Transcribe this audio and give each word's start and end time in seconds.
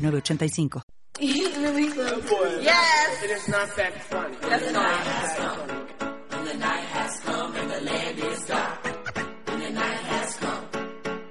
906985. 0.00 2.62
Yes. 2.62 3.22
It 3.22 3.30
is 3.30 3.48
not 3.48 3.74
that 3.76 4.02
funny. 4.04 4.36
That's 4.40 4.72
not. 4.72 5.06
And 6.30 6.46
the 6.46 6.54
night 6.54 6.84
has 6.84 7.20
come 7.20 7.54
and 7.56 7.70
the 7.70 7.80
land 7.82 8.18
is 8.18 8.44
dark. 8.46 8.86
And 9.46 9.62
the 9.62 9.70
night 9.70 9.98
has 10.12 10.36
come. 10.36 10.64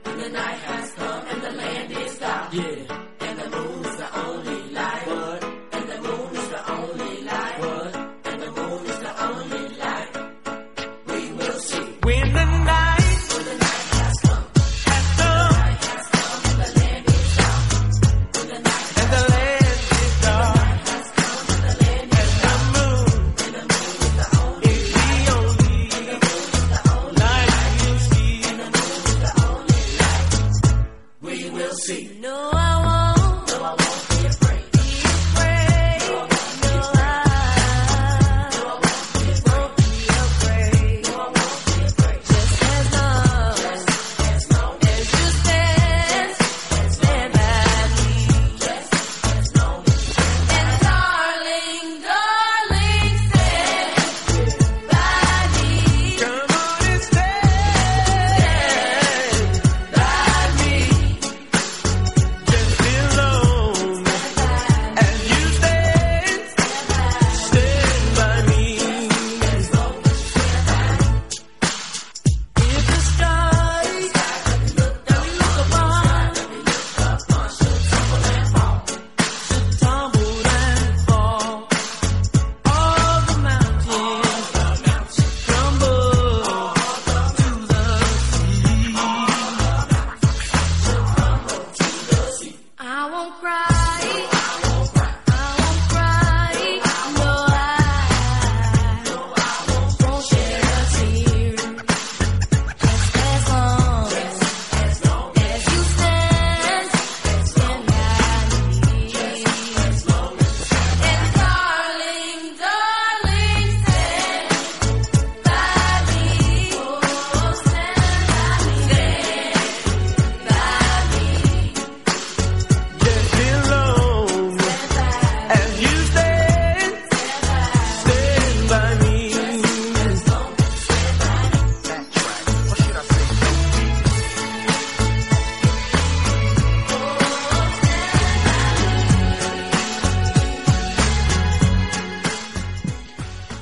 And 0.05 0.21
the 0.21 0.29
night 0.29 0.59
has 0.59 0.91
come 0.93 1.25
and 1.27 1.41
the 1.41 1.51
land 1.51 1.91
is 1.91 2.17
dark. 2.19 2.53
Yeah. 2.53 2.97
And 3.21 3.39
the 3.39 3.49
moon 3.49 3.85
is 3.85 3.97
the 3.97 4.19
only 4.19 4.69
light. 4.71 5.07
What? 5.07 5.43
And 5.73 5.89
the 5.89 6.01
moon 6.01 6.35
is 6.35 6.47
the 6.49 6.71
only 6.71 7.21
light. 7.23 7.59
What? 7.59 7.95
And 8.25 8.41
the 8.41 8.51
moon 8.51 8.85
is 8.85 8.99
the 8.99 9.23
only 9.27 9.67
light. 9.77 10.17
We 11.07 11.31
will 11.33 11.59
see. 11.59 11.97
When 12.03 12.33
the 12.33 12.45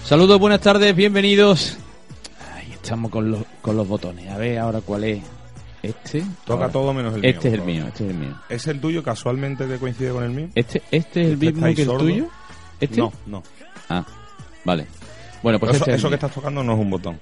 Saludos, 0.08 0.40
buenas 0.40 0.62
tardes, 0.62 0.96
bienvenidos. 0.96 1.78
Ahí 2.56 2.72
estamos 2.72 3.12
con 3.12 3.30
los, 3.30 3.42
con 3.62 3.76
los 3.76 3.86
botones. 3.88 4.30
A 4.30 4.38
ver 4.38 4.58
ahora 4.60 4.80
cuál 4.82 5.04
es. 5.04 5.22
Este. 5.84 6.22
Toca 6.46 6.64
Ahora. 6.64 6.70
todo 6.70 6.94
menos 6.94 7.14
el 7.16 7.22
mío. 7.22 7.30
Este 7.30 7.48
es 7.50 7.54
el 7.54 7.62
mío, 7.62 7.86
este 7.88 8.04
es 8.06 8.10
el 8.12 8.16
mío. 8.18 8.36
¿Es 8.50 8.68
el 8.68 8.80
tuyo 8.82 9.04
casualmente 9.04 9.68
que 9.68 9.78
coincide 9.78 10.12
con 10.12 10.24
el 10.24 10.32
mío? 10.32 10.48
Este, 10.56 10.82
este 10.92 11.22
es 11.22 11.28
el 11.28 11.34
¿Este 11.34 11.46
mismo 11.52 11.62
que 11.76 11.82
el 11.82 11.88
sordo? 11.88 12.00
tuyo. 12.00 12.28
¿Este? 12.80 12.98
No, 12.98 13.12
no. 13.26 13.44
Ah, 13.90 14.06
vale. 14.64 14.88
Bueno, 15.44 15.60
pues 15.60 15.72
eso 15.76 15.80
este 15.84 15.92
es 15.92 15.98
eso 16.00 16.10
que 16.10 16.16
estás 16.16 16.32
tocando 16.34 16.64
no 16.64 16.74
es 16.74 16.80
un 16.80 16.90
botón. 16.90 17.20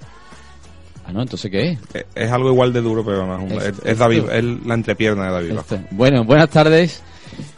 Ah, 1.06 1.12
no, 1.12 1.22
entonces 1.22 1.50
¿qué 1.52 1.72
es? 1.72 1.80
Es, 1.94 2.06
es 2.16 2.32
algo 2.32 2.50
igual 2.50 2.72
de 2.72 2.82
duro, 2.82 3.04
pero 3.04 3.26
no 3.28 3.36
es 3.38 3.52
un 3.52 3.58
Es- 3.60 3.66
es, 3.68 3.80
es 3.84 3.98
David, 3.98 4.18
esto. 4.20 4.32
es 4.32 4.44
la 4.66 4.74
entrepierna 4.76 5.26
de 5.26 5.32
David. 5.32 5.52
Este. 5.58 5.86
Bueno, 5.92 6.24
buenas 6.24 6.50
tardes. 6.50 7.04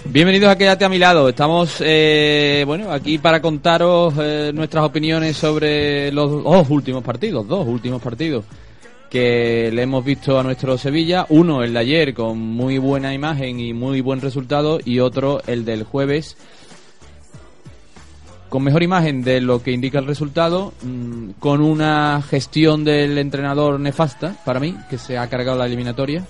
Bienvenidos 0.05 0.49
a 0.49 0.57
Quédate 0.57 0.85
a 0.85 0.89
mi 0.89 0.97
lado. 0.97 1.27
Estamos, 1.29 1.77
eh, 1.81 2.63
bueno, 2.65 2.91
aquí 2.91 3.17
para 3.17 3.41
contaros 3.41 4.13
eh, 4.17 4.51
nuestras 4.53 4.85
opiniones 4.85 5.35
sobre 5.37 6.11
los 6.11 6.43
dos 6.43 6.69
últimos 6.69 7.03
partidos, 7.03 7.47
dos 7.47 7.67
últimos 7.67 8.01
partidos 8.01 8.45
que 9.09 9.69
le 9.71 9.81
hemos 9.83 10.03
visto 10.03 10.39
a 10.39 10.43
nuestro 10.43 10.77
Sevilla. 10.77 11.25
Uno, 11.29 11.63
el 11.63 11.73
de 11.73 11.79
ayer, 11.79 12.13
con 12.13 12.39
muy 12.39 12.77
buena 12.77 13.13
imagen 13.13 13.59
y 13.59 13.73
muy 13.73 14.01
buen 14.01 14.21
resultado, 14.21 14.79
y 14.83 14.99
otro, 14.99 15.41
el 15.45 15.65
del 15.65 15.83
jueves, 15.83 16.37
con 18.49 18.63
mejor 18.63 18.83
imagen 18.83 19.23
de 19.23 19.41
lo 19.41 19.61
que 19.61 19.71
indica 19.71 19.99
el 19.99 20.07
resultado, 20.07 20.73
mm, 20.83 21.31
con 21.39 21.61
una 21.61 22.21
gestión 22.21 22.83
del 22.83 23.17
entrenador 23.17 23.79
nefasta, 23.79 24.35
para 24.45 24.59
mí, 24.59 24.75
que 24.89 24.97
se 24.97 25.17
ha 25.17 25.27
cargado 25.27 25.57
la 25.57 25.65
eliminatoria 25.65 26.25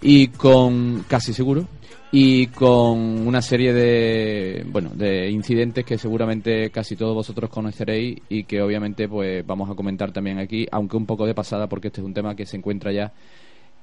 y 0.00 0.28
con 0.28 1.04
casi 1.08 1.32
seguro 1.32 1.66
y 2.10 2.46
con 2.48 3.26
una 3.26 3.42
serie 3.42 3.72
de 3.72 4.64
bueno 4.70 4.90
de 4.94 5.30
incidentes 5.30 5.84
que 5.84 5.98
seguramente 5.98 6.70
casi 6.70 6.96
todos 6.96 7.14
vosotros 7.14 7.50
conoceréis 7.50 8.18
y 8.28 8.44
que 8.44 8.62
obviamente 8.62 9.08
pues 9.08 9.46
vamos 9.46 9.70
a 9.70 9.74
comentar 9.74 10.10
también 10.10 10.38
aquí 10.38 10.66
aunque 10.70 10.96
un 10.96 11.04
poco 11.04 11.26
de 11.26 11.34
pasada 11.34 11.66
porque 11.66 11.88
este 11.88 12.00
es 12.00 12.06
un 12.06 12.14
tema 12.14 12.34
que 12.34 12.46
se 12.46 12.56
encuentra 12.56 12.92
ya 12.92 13.12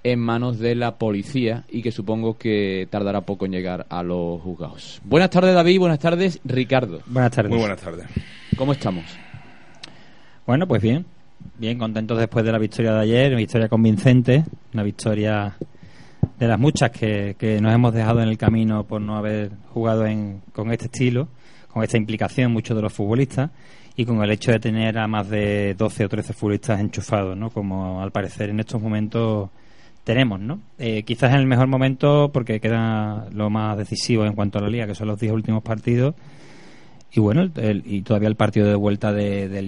en 0.04 0.20
manos 0.20 0.60
de 0.60 0.76
la 0.76 0.98
policía 0.98 1.66
y 1.70 1.82
que 1.82 1.92
supongo 1.92 2.38
que 2.38 2.88
tardará 2.92 3.22
poco 3.22 3.46
en 3.46 3.52
llegar 3.52 3.88
a 3.90 4.04
los 4.04 4.40
juzgados. 4.42 5.02
Buenas 5.04 5.32
tardes 5.32 5.56
David, 5.56 5.80
buenas 5.80 6.00
tardes 6.00 6.40
Ricardo. 6.44 7.00
Buenas 7.08 7.32
tardes. 7.32 7.50
Muy 7.50 7.60
buenas 7.60 7.82
tardes. 7.82 8.06
¿Cómo 8.56 8.72
estamos? 8.72 9.04
Bueno, 10.46 10.68
pues 10.68 10.82
bien. 10.82 11.06
Bien, 11.58 11.78
contentos 11.78 12.18
después 12.20 12.46
de 12.46 12.52
la 12.52 12.60
victoria 12.60 12.94
de 12.94 13.02
ayer, 13.02 13.28
una 13.30 13.38
victoria 13.38 13.68
convincente, 13.68 14.44
una 14.74 14.84
victoria 14.84 15.56
de 16.40 16.48
las 16.48 16.60
muchas 16.60 16.92
que, 16.92 17.36
que 17.38 17.60
nos 17.62 17.74
hemos 17.74 17.94
dejado 17.94 18.22
en 18.22 18.30
el 18.30 18.38
camino 18.38 18.84
por 18.86 19.02
no 19.02 19.18
haber 19.18 19.52
jugado 19.74 20.06
en, 20.06 20.42
con 20.54 20.72
este 20.72 20.86
estilo, 20.86 21.28
con 21.68 21.84
esta 21.84 21.98
implicación 21.98 22.52
muchos 22.52 22.76
de 22.76 22.82
los 22.82 22.94
futbolistas 22.94 23.52
y 23.96 24.06
con 24.06 24.22
el 24.24 24.32
hecho 24.32 24.52
de 24.52 24.60
tener 24.60 24.98
a 24.98 25.08
más 25.08 25.30
de 25.30 25.76
12 25.78 26.06
o 26.06 26.10
13 26.10 26.34
futbolistas 26.34 26.80
enchufados, 26.80 27.38
¿no? 27.38 27.50
Como 27.50 28.02
al 28.02 28.12
parecer 28.12 28.50
en 28.50 28.60
estos 28.60 28.82
momentos 28.82 29.50
tenemos, 30.04 30.40
¿no? 30.40 30.60
Eh, 30.78 31.04
quizás 31.04 31.34
en 31.34 31.40
el 31.40 31.48
mejor 31.48 31.68
momento 31.68 32.30
porque 32.32 32.60
queda 32.60 33.28
lo 33.32 33.50
más 33.50 33.78
decisivo 33.78 34.26
en 34.26 34.34
cuanto 34.34 34.60
a 34.60 34.62
la 34.62 34.70
liga, 34.70 34.88
que 34.88 34.96
son 34.96 35.08
los 35.08 35.20
10 35.20 35.34
últimos 35.34 35.64
partidos 35.64 36.16
y 37.14 37.20
bueno, 37.20 37.50
el- 37.56 37.84
y 37.86 38.02
todavía 38.02 38.28
el 38.28 38.36
partido 38.36 38.68
de 38.68 38.76
vuelta 38.76 39.12
de, 39.14 39.48
de. 39.48 39.66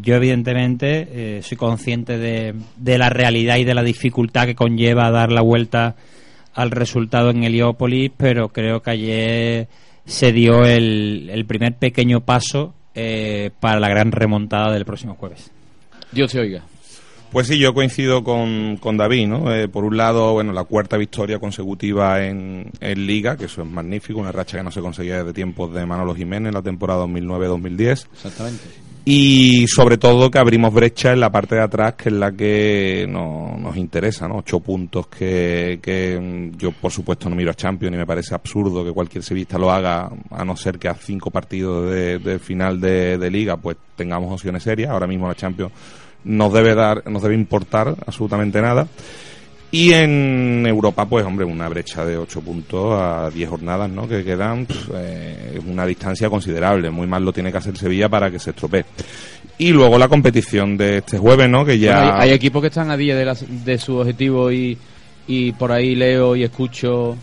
Yo, 0.00 0.14
evidentemente, 0.14 1.08
eh, 1.38 1.42
soy 1.42 1.56
consciente 1.56 2.18
de, 2.18 2.54
de 2.76 2.98
la 2.98 3.08
realidad 3.08 3.56
y 3.58 3.64
de 3.64 3.74
la 3.74 3.82
dificultad 3.82 4.46
que 4.46 4.54
conlleva 4.54 5.10
dar 5.10 5.30
la 5.30 5.42
vuelta 5.42 5.94
al 6.54 6.70
resultado 6.70 7.30
en 7.30 7.44
Heliópolis, 7.44 8.10
pero 8.16 8.48
creo 8.48 8.82
que 8.82 8.90
ayer 8.90 9.68
se 10.04 10.32
dio 10.32 10.64
el, 10.64 11.30
el 11.32 11.44
primer 11.46 11.74
pequeño 11.74 12.20
paso 12.20 12.74
eh, 12.94 13.50
para 13.60 13.78
la 13.80 13.88
gran 13.88 14.12
remontada 14.12 14.72
del 14.72 14.84
próximo 14.84 15.14
jueves. 15.14 15.50
Dios 16.10 16.32
te 16.32 16.40
oiga. 16.40 16.62
Pues 17.32 17.46
sí, 17.46 17.58
yo 17.58 17.72
coincido 17.72 18.22
con, 18.22 18.76
con 18.76 18.98
David, 18.98 19.26
¿no? 19.26 19.54
Eh, 19.54 19.66
por 19.66 19.84
un 19.84 19.96
lado, 19.96 20.34
bueno, 20.34 20.52
la 20.52 20.64
cuarta 20.64 20.98
victoria 20.98 21.38
consecutiva 21.38 22.22
en, 22.24 22.70
en 22.78 23.06
Liga, 23.06 23.36
que 23.38 23.46
eso 23.46 23.62
es 23.62 23.68
magnífico, 23.68 24.20
una 24.20 24.32
racha 24.32 24.58
que 24.58 24.62
no 24.62 24.70
se 24.70 24.82
conseguía 24.82 25.18
desde 25.18 25.32
tiempos 25.32 25.72
de 25.72 25.86
Manolo 25.86 26.14
Jiménez 26.14 26.48
en 26.50 26.54
la 26.54 26.62
temporada 26.62 27.06
2009-2010. 27.06 28.06
Exactamente. 28.12 28.60
Y 29.04 29.66
sobre 29.66 29.96
todo 29.98 30.30
que 30.30 30.38
abrimos 30.38 30.72
brecha 30.72 31.12
en 31.12 31.18
la 31.20 31.32
parte 31.32 31.54
de 31.56 31.62
atrás, 31.62 31.94
que 31.94 32.10
es 32.10 32.14
la 32.14 32.30
que 32.32 33.06
no- 33.08 33.56
nos 33.58 33.76
interesa, 33.78 34.28
¿no? 34.28 34.36
Ocho 34.36 34.60
puntos 34.60 35.06
que, 35.08 35.80
que 35.82 36.20
mm, 36.54 36.58
yo, 36.58 36.70
por 36.70 36.92
supuesto, 36.92 37.28
no 37.30 37.34
miro 37.34 37.50
a 37.50 37.54
Champions 37.54 37.94
y 37.94 37.98
me 37.98 38.06
parece 38.06 38.34
absurdo 38.34 38.84
que 38.84 38.92
cualquier 38.92 39.24
sevista 39.24 39.58
lo 39.58 39.72
haga, 39.72 40.08
a 40.30 40.44
no 40.44 40.54
ser 40.54 40.78
que 40.78 40.86
a 40.88 40.94
cinco 40.94 41.30
partidos 41.30 41.90
de- 41.90 42.18
del 42.20 42.38
final 42.40 42.78
de, 42.80 43.16
de 43.18 43.30
Liga, 43.30 43.56
pues 43.56 43.78
tengamos 43.96 44.30
opciones 44.32 44.62
serias. 44.62 44.90
Ahora 44.90 45.06
mismo 45.08 45.26
la 45.26 45.34
Champions 45.34 45.72
nos 46.24 46.52
debe 46.52 46.74
dar, 46.74 47.08
nos 47.10 47.22
debe 47.22 47.34
importar 47.34 47.94
absolutamente 48.06 48.60
nada. 48.60 48.86
Y 49.74 49.94
en 49.94 50.66
Europa, 50.66 51.06
pues, 51.06 51.24
hombre, 51.24 51.46
una 51.46 51.66
brecha 51.66 52.04
de 52.04 52.18
8 52.18 52.42
puntos 52.42 52.92
a 53.00 53.30
10 53.30 53.48
jornadas, 53.48 53.88
¿no? 53.88 54.06
Que 54.06 54.22
quedan, 54.22 54.66
pf, 54.66 54.90
eh, 54.94 55.60
una 55.66 55.86
distancia 55.86 56.28
considerable. 56.28 56.90
Muy 56.90 57.06
mal 57.06 57.24
lo 57.24 57.32
tiene 57.32 57.50
que 57.50 57.56
hacer 57.56 57.78
Sevilla 57.78 58.10
para 58.10 58.30
que 58.30 58.38
se 58.38 58.50
estropee. 58.50 58.84
Y 59.56 59.70
luego 59.70 59.96
la 59.98 60.08
competición 60.08 60.76
de 60.76 60.98
este 60.98 61.16
jueves, 61.16 61.48
¿no? 61.48 61.64
Que 61.64 61.78
ya... 61.78 62.20
Hay, 62.20 62.28
hay 62.28 62.34
equipos 62.34 62.60
que 62.60 62.68
están 62.68 62.90
a 62.90 62.98
día 62.98 63.16
de, 63.16 63.24
las- 63.24 63.64
de 63.64 63.78
su 63.78 63.96
objetivo 63.96 64.52
y, 64.52 64.76
y 65.26 65.52
por 65.52 65.72
ahí 65.72 65.94
leo 65.94 66.36
y 66.36 66.42
escucho 66.44 67.16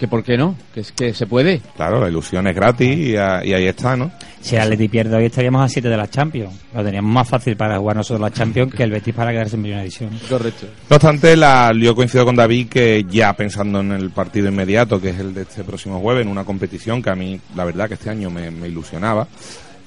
que 0.00 0.08
por 0.08 0.24
qué 0.24 0.36
no, 0.36 0.56
que 0.74 0.80
es 0.80 0.90
que 0.92 1.14
se 1.14 1.26
puede. 1.26 1.60
Claro, 1.76 2.00
la 2.00 2.08
ilusión 2.08 2.46
es 2.48 2.56
gratis 2.56 2.96
y, 2.96 3.16
a- 3.16 3.44
y 3.44 3.52
ahí 3.52 3.66
está, 3.66 3.94
¿no? 3.96 4.10
Si 4.40 4.56
el 4.56 4.62
Atleti 4.62 4.88
pierde 4.88 5.14
hoy 5.14 5.26
estaríamos 5.26 5.62
a 5.62 5.68
7 5.68 5.86
de 5.88 5.96
la 5.98 6.08
Champions. 6.08 6.54
Lo 6.74 6.82
teníamos 6.82 7.12
más 7.12 7.28
fácil 7.28 7.56
para 7.56 7.76
jugar 7.78 7.94
nosotros 7.96 8.22
la 8.22 8.30
Champions 8.32 8.74
que 8.74 8.82
el 8.84 8.90
Betis 8.90 9.14
para 9.14 9.30
quedarse 9.32 9.56
en 9.56 9.62
primera 9.62 9.82
división. 9.82 10.10
Correcto. 10.28 10.66
No 10.88 10.96
obstante, 10.96 11.36
la, 11.36 11.72
yo 11.78 11.94
coincido 11.94 12.24
con 12.24 12.34
David 12.36 12.68
que 12.68 13.04
ya 13.10 13.34
pensando 13.34 13.80
en 13.80 13.92
el 13.92 14.10
partido 14.10 14.48
inmediato, 14.48 14.98
que 14.98 15.10
es 15.10 15.18
el 15.20 15.34
de 15.34 15.42
este 15.42 15.62
próximo 15.62 16.00
jueves, 16.00 16.22
en 16.24 16.32
una 16.32 16.44
competición 16.44 17.02
que 17.02 17.10
a 17.10 17.14
mí, 17.14 17.38
la 17.54 17.64
verdad, 17.66 17.86
que 17.88 17.94
este 17.94 18.08
año 18.08 18.30
me, 18.30 18.50
me 18.50 18.68
ilusionaba, 18.68 19.28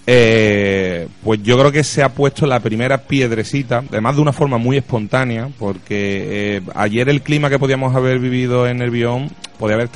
eh, 0.06 1.08
pues 1.24 1.42
yo 1.44 1.58
creo 1.58 1.72
que 1.72 1.84
se 1.84 2.04
ha 2.04 2.10
puesto 2.10 2.46
la 2.46 2.60
primera 2.60 3.04
piedrecita, 3.04 3.84
además 3.90 4.18
de 4.18 4.22
una 4.22 4.34
forma 4.34 4.58
muy 4.58 4.78
espontánea, 4.78 5.50
porque 5.58 6.58
eh, 6.58 6.62
ayer 6.76 7.08
el 7.08 7.22
clima 7.22 7.50
que 7.50 7.58
podíamos 7.58 7.96
haber 7.96 8.20
vivido 8.20 8.68
en 8.68 8.82
el 8.82 8.90
Bion 8.90 9.30
podía 9.58 9.76
haber 9.76 9.90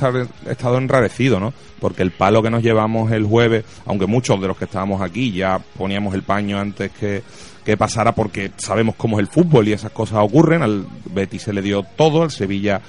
estado 0.48 0.78
enrarecido, 0.78 1.40
¿no? 1.40 1.52
Porque 1.78 2.02
el 2.02 2.10
palo 2.10 2.42
que 2.42 2.50
nos 2.50 2.62
llevamos 2.62 3.12
el 3.12 3.24
jueves, 3.24 3.64
aunque 3.84 4.06
muchos 4.06 4.40
de 4.40 4.48
los 4.48 4.56
que 4.56 4.64
estábamos 4.64 5.02
aquí 5.02 5.30
ya 5.32 5.60
poníamos 5.76 6.14
el 6.14 6.22
paño 6.22 6.58
antes 6.58 6.90
que, 6.92 7.22
que 7.62 7.76
pasara 7.76 8.12
porque 8.14 8.50
sabemos 8.56 8.94
cómo 8.94 9.18
es 9.18 9.26
el 9.26 9.30
fútbol 9.30 9.68
y 9.68 9.72
esas 9.74 9.92
cosas 9.92 10.20
ocurren. 10.22 10.62
Al 10.62 10.86
Betis 11.04 11.42
se 11.42 11.52
le 11.52 11.60
dio 11.60 11.82
todo, 11.82 12.22
al 12.22 12.30
Sevilla 12.30 12.80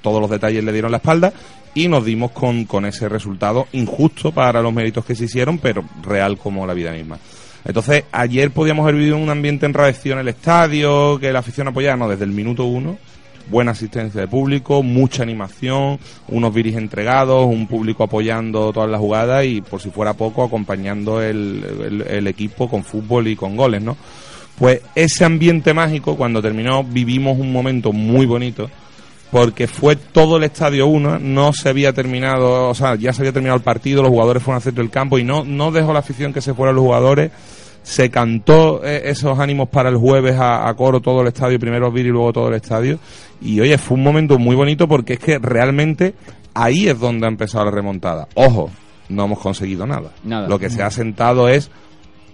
todos 0.00 0.20
los 0.20 0.30
detalles 0.30 0.64
le 0.64 0.72
dieron 0.72 0.90
la 0.90 0.96
espalda 0.96 1.32
y 1.74 1.88
nos 1.88 2.04
dimos 2.04 2.30
con, 2.32 2.64
con 2.64 2.84
ese 2.84 3.08
resultado 3.08 3.66
injusto 3.72 4.32
para 4.32 4.60
los 4.62 4.72
méritos 4.72 5.04
que 5.04 5.14
se 5.14 5.24
hicieron, 5.24 5.58
pero 5.58 5.84
real 6.02 6.36
como 6.38 6.66
la 6.66 6.74
vida 6.74 6.92
misma. 6.92 7.18
Entonces, 7.64 8.04
ayer 8.12 8.50
podíamos 8.50 8.84
haber 8.84 8.96
vivido 8.96 9.16
un 9.18 9.28
ambiente 9.30 9.66
enradecido 9.66 10.14
en 10.14 10.20
el 10.20 10.28
estadio, 10.28 11.18
que 11.20 11.32
la 11.32 11.40
afición 11.40 11.68
apoyaba, 11.68 11.96
no, 11.96 12.08
desde 12.08 12.24
el 12.24 12.30
minuto 12.32 12.64
uno, 12.64 12.96
buena 13.50 13.72
asistencia 13.72 14.20
de 14.20 14.28
público, 14.28 14.82
mucha 14.82 15.22
animación, 15.22 15.98
unos 16.28 16.54
viris 16.54 16.76
entregados, 16.76 17.44
un 17.46 17.66
público 17.66 18.04
apoyando 18.04 18.72
todas 18.72 18.88
las 18.88 19.00
jugadas 19.00 19.44
y, 19.44 19.60
por 19.60 19.80
si 19.80 19.90
fuera 19.90 20.14
poco, 20.14 20.42
acompañando 20.44 21.20
el, 21.22 21.64
el- 21.84 22.02
el 22.08 22.26
equipo 22.28 22.68
con 22.68 22.82
fútbol 22.84 23.28
y 23.28 23.36
con 23.36 23.56
goles, 23.56 23.82
¿no? 23.82 23.96
Pues 24.58 24.80
ese 24.94 25.24
ambiente 25.24 25.74
mágico, 25.74 26.16
cuando 26.16 26.40
terminó, 26.42 26.84
vivimos 26.84 27.38
un 27.38 27.52
momento 27.52 27.92
muy 27.92 28.24
bonito, 28.26 28.70
porque 29.30 29.66
fue 29.68 29.96
todo 29.96 30.36
el 30.36 30.44
estadio 30.44 30.86
uno, 30.86 31.18
no 31.18 31.52
se 31.52 31.68
había 31.68 31.92
terminado, 31.92 32.68
o 32.68 32.74
sea, 32.74 32.96
ya 32.96 33.12
se 33.12 33.22
había 33.22 33.32
terminado 33.32 33.56
el 33.56 33.62
partido, 33.62 34.02
los 34.02 34.10
jugadores 34.10 34.42
fueron 34.42 34.56
al 34.56 34.62
centro 34.62 34.82
del 34.82 34.90
campo 34.90 35.18
y 35.18 35.24
no, 35.24 35.44
no 35.44 35.70
dejó 35.70 35.92
la 35.92 36.00
afición 36.00 36.32
que 36.32 36.40
se 36.40 36.54
fueran 36.54 36.74
los 36.74 36.82
jugadores. 36.84 37.30
Se 37.82 38.10
cantó 38.10 38.84
eh, 38.84 39.02
esos 39.06 39.38
ánimos 39.38 39.68
para 39.70 39.88
el 39.88 39.96
jueves 39.96 40.36
a, 40.36 40.68
a 40.68 40.74
coro 40.74 41.00
todo 41.00 41.22
el 41.22 41.28
estadio, 41.28 41.58
primero 41.58 41.90
Vir 41.90 42.06
y 42.06 42.10
luego 42.10 42.32
todo 42.32 42.48
el 42.48 42.54
estadio. 42.54 42.98
Y 43.40 43.58
oye, 43.60 43.78
fue 43.78 43.96
un 43.96 44.02
momento 44.02 44.38
muy 44.38 44.54
bonito 44.54 44.86
porque 44.86 45.14
es 45.14 45.18
que 45.18 45.38
realmente 45.38 46.14
ahí 46.52 46.88
es 46.88 46.98
donde 46.98 47.26
ha 47.26 47.30
empezado 47.30 47.64
la 47.64 47.70
remontada. 47.70 48.28
Ojo, 48.34 48.70
no 49.08 49.24
hemos 49.24 49.38
conseguido 49.38 49.86
nada. 49.86 50.10
Nada. 50.24 50.46
Lo 50.46 50.58
que 50.58 50.68
se 50.68 50.82
ha 50.82 50.90
sentado 50.90 51.48
es 51.48 51.70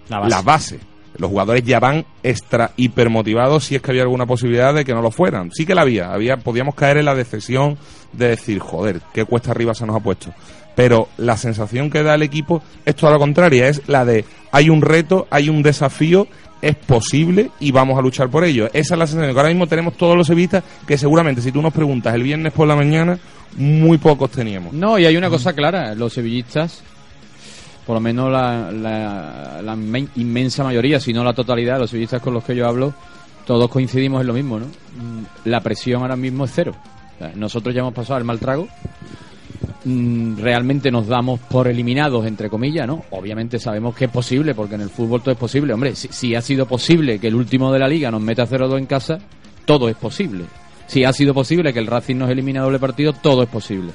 La 0.08 0.18
base. 0.18 0.30
la 0.30 0.42
base. 0.42 0.80
Los 1.18 1.30
jugadores 1.30 1.62
ya 1.64 1.80
van 1.80 2.04
extra 2.22 2.72
hiper 2.76 3.10
motivados 3.10 3.64
si 3.64 3.74
es 3.74 3.82
que 3.82 3.90
había 3.90 4.02
alguna 4.02 4.26
posibilidad 4.26 4.74
de 4.74 4.84
que 4.84 4.94
no 4.94 5.02
lo 5.02 5.10
fueran. 5.10 5.50
Sí 5.52 5.66
que 5.66 5.74
la 5.74 5.82
había, 5.82 6.12
había 6.12 6.36
podíamos 6.36 6.74
caer 6.74 6.98
en 6.98 7.04
la 7.04 7.14
decepción 7.14 7.78
de 8.12 8.28
decir, 8.28 8.58
joder, 8.58 9.00
qué 9.12 9.24
cuesta 9.24 9.50
arriba 9.50 9.74
se 9.74 9.86
nos 9.86 9.96
ha 9.96 10.00
puesto. 10.00 10.32
Pero 10.74 11.08
la 11.16 11.36
sensación 11.36 11.90
que 11.90 12.02
da 12.02 12.14
el 12.14 12.22
equipo 12.22 12.62
es 12.84 12.94
toda 12.94 13.12
la 13.12 13.18
contraria, 13.18 13.68
es 13.68 13.82
la 13.88 14.04
de 14.04 14.24
hay 14.52 14.68
un 14.68 14.82
reto, 14.82 15.26
hay 15.30 15.48
un 15.48 15.62
desafío, 15.62 16.26
es 16.60 16.76
posible 16.76 17.50
y 17.60 17.72
vamos 17.72 17.98
a 17.98 18.02
luchar 18.02 18.28
por 18.28 18.44
ello. 18.44 18.66
Esa 18.72 18.94
es 18.94 18.98
la 18.98 19.06
sensación 19.06 19.36
ahora 19.36 19.48
mismo 19.48 19.66
tenemos 19.66 19.96
todos 19.96 20.16
los 20.16 20.26
sevillistas 20.26 20.64
que 20.86 20.98
seguramente 20.98 21.40
si 21.40 21.52
tú 21.52 21.62
nos 21.62 21.72
preguntas 21.72 22.14
el 22.14 22.22
viernes 22.22 22.52
por 22.52 22.68
la 22.68 22.76
mañana, 22.76 23.18
muy 23.56 23.98
pocos 23.98 24.30
teníamos. 24.30 24.72
No, 24.74 24.98
y 24.98 25.06
hay 25.06 25.16
una 25.16 25.30
cosa 25.30 25.54
clara, 25.54 25.94
los 25.94 26.12
sevillistas, 26.12 26.82
por 27.86 27.94
lo 27.94 28.00
menos 28.00 28.30
la, 28.32 28.70
la, 28.72 29.60
la 29.62 29.76
inmen- 29.76 30.08
inmensa 30.16 30.64
mayoría, 30.64 30.98
si 31.00 31.12
no 31.12 31.22
la 31.24 31.32
totalidad 31.32 31.74
de 31.74 31.80
los 31.80 31.90
sevillistas 31.90 32.20
con 32.20 32.34
los 32.34 32.42
que 32.44 32.56
yo 32.56 32.66
hablo, 32.66 32.92
todos 33.46 33.68
coincidimos 33.70 34.20
en 34.20 34.26
lo 34.26 34.32
mismo, 34.34 34.58
¿no? 34.58 34.66
Mm, 34.66 35.24
La 35.48 35.60
presión 35.60 36.02
ahora 36.02 36.16
mismo 36.16 36.44
es 36.44 36.50
cero. 36.54 36.74
Nosotros 37.36 37.74
ya 37.74 37.80
hemos 37.80 37.94
pasado 37.94 38.18
el 38.18 38.24
mal 38.24 38.38
trago. 38.40 38.66
Mm, 39.84 40.38
Realmente 40.38 40.90
nos 40.90 41.06
damos 41.06 41.38
por 41.40 41.68
eliminados, 41.68 42.26
entre 42.26 42.50
comillas, 42.50 42.86
¿no? 42.86 43.04
Obviamente 43.10 43.58
sabemos 43.58 43.94
que 43.94 44.06
es 44.06 44.10
posible, 44.10 44.54
porque 44.54 44.74
en 44.74 44.80
el 44.82 44.90
fútbol 44.90 45.20
todo 45.22 45.32
es 45.32 45.38
posible. 45.38 45.72
Hombre, 45.72 45.94
si, 45.94 46.08
si 46.08 46.34
ha 46.34 46.42
sido 46.42 46.66
posible 46.66 47.18
que 47.18 47.28
el 47.28 47.34
último 47.36 47.72
de 47.72 47.78
la 47.78 47.88
liga 47.88 48.10
nos 48.10 48.20
meta 48.20 48.46
0-2 48.46 48.78
en 48.78 48.86
casa, 48.86 49.18
todo 49.64 49.88
es 49.88 49.96
posible. 49.96 50.44
Si 50.88 51.04
ha 51.04 51.12
sido 51.12 51.34
posible 51.34 51.72
que 51.72 51.78
el 51.78 51.86
Racing 51.86 52.16
nos 52.16 52.30
elimine 52.30 52.58
a 52.58 52.62
doble 52.62 52.78
partido, 52.78 53.12
todo 53.12 53.42
es 53.42 53.48
posible. 53.48 53.92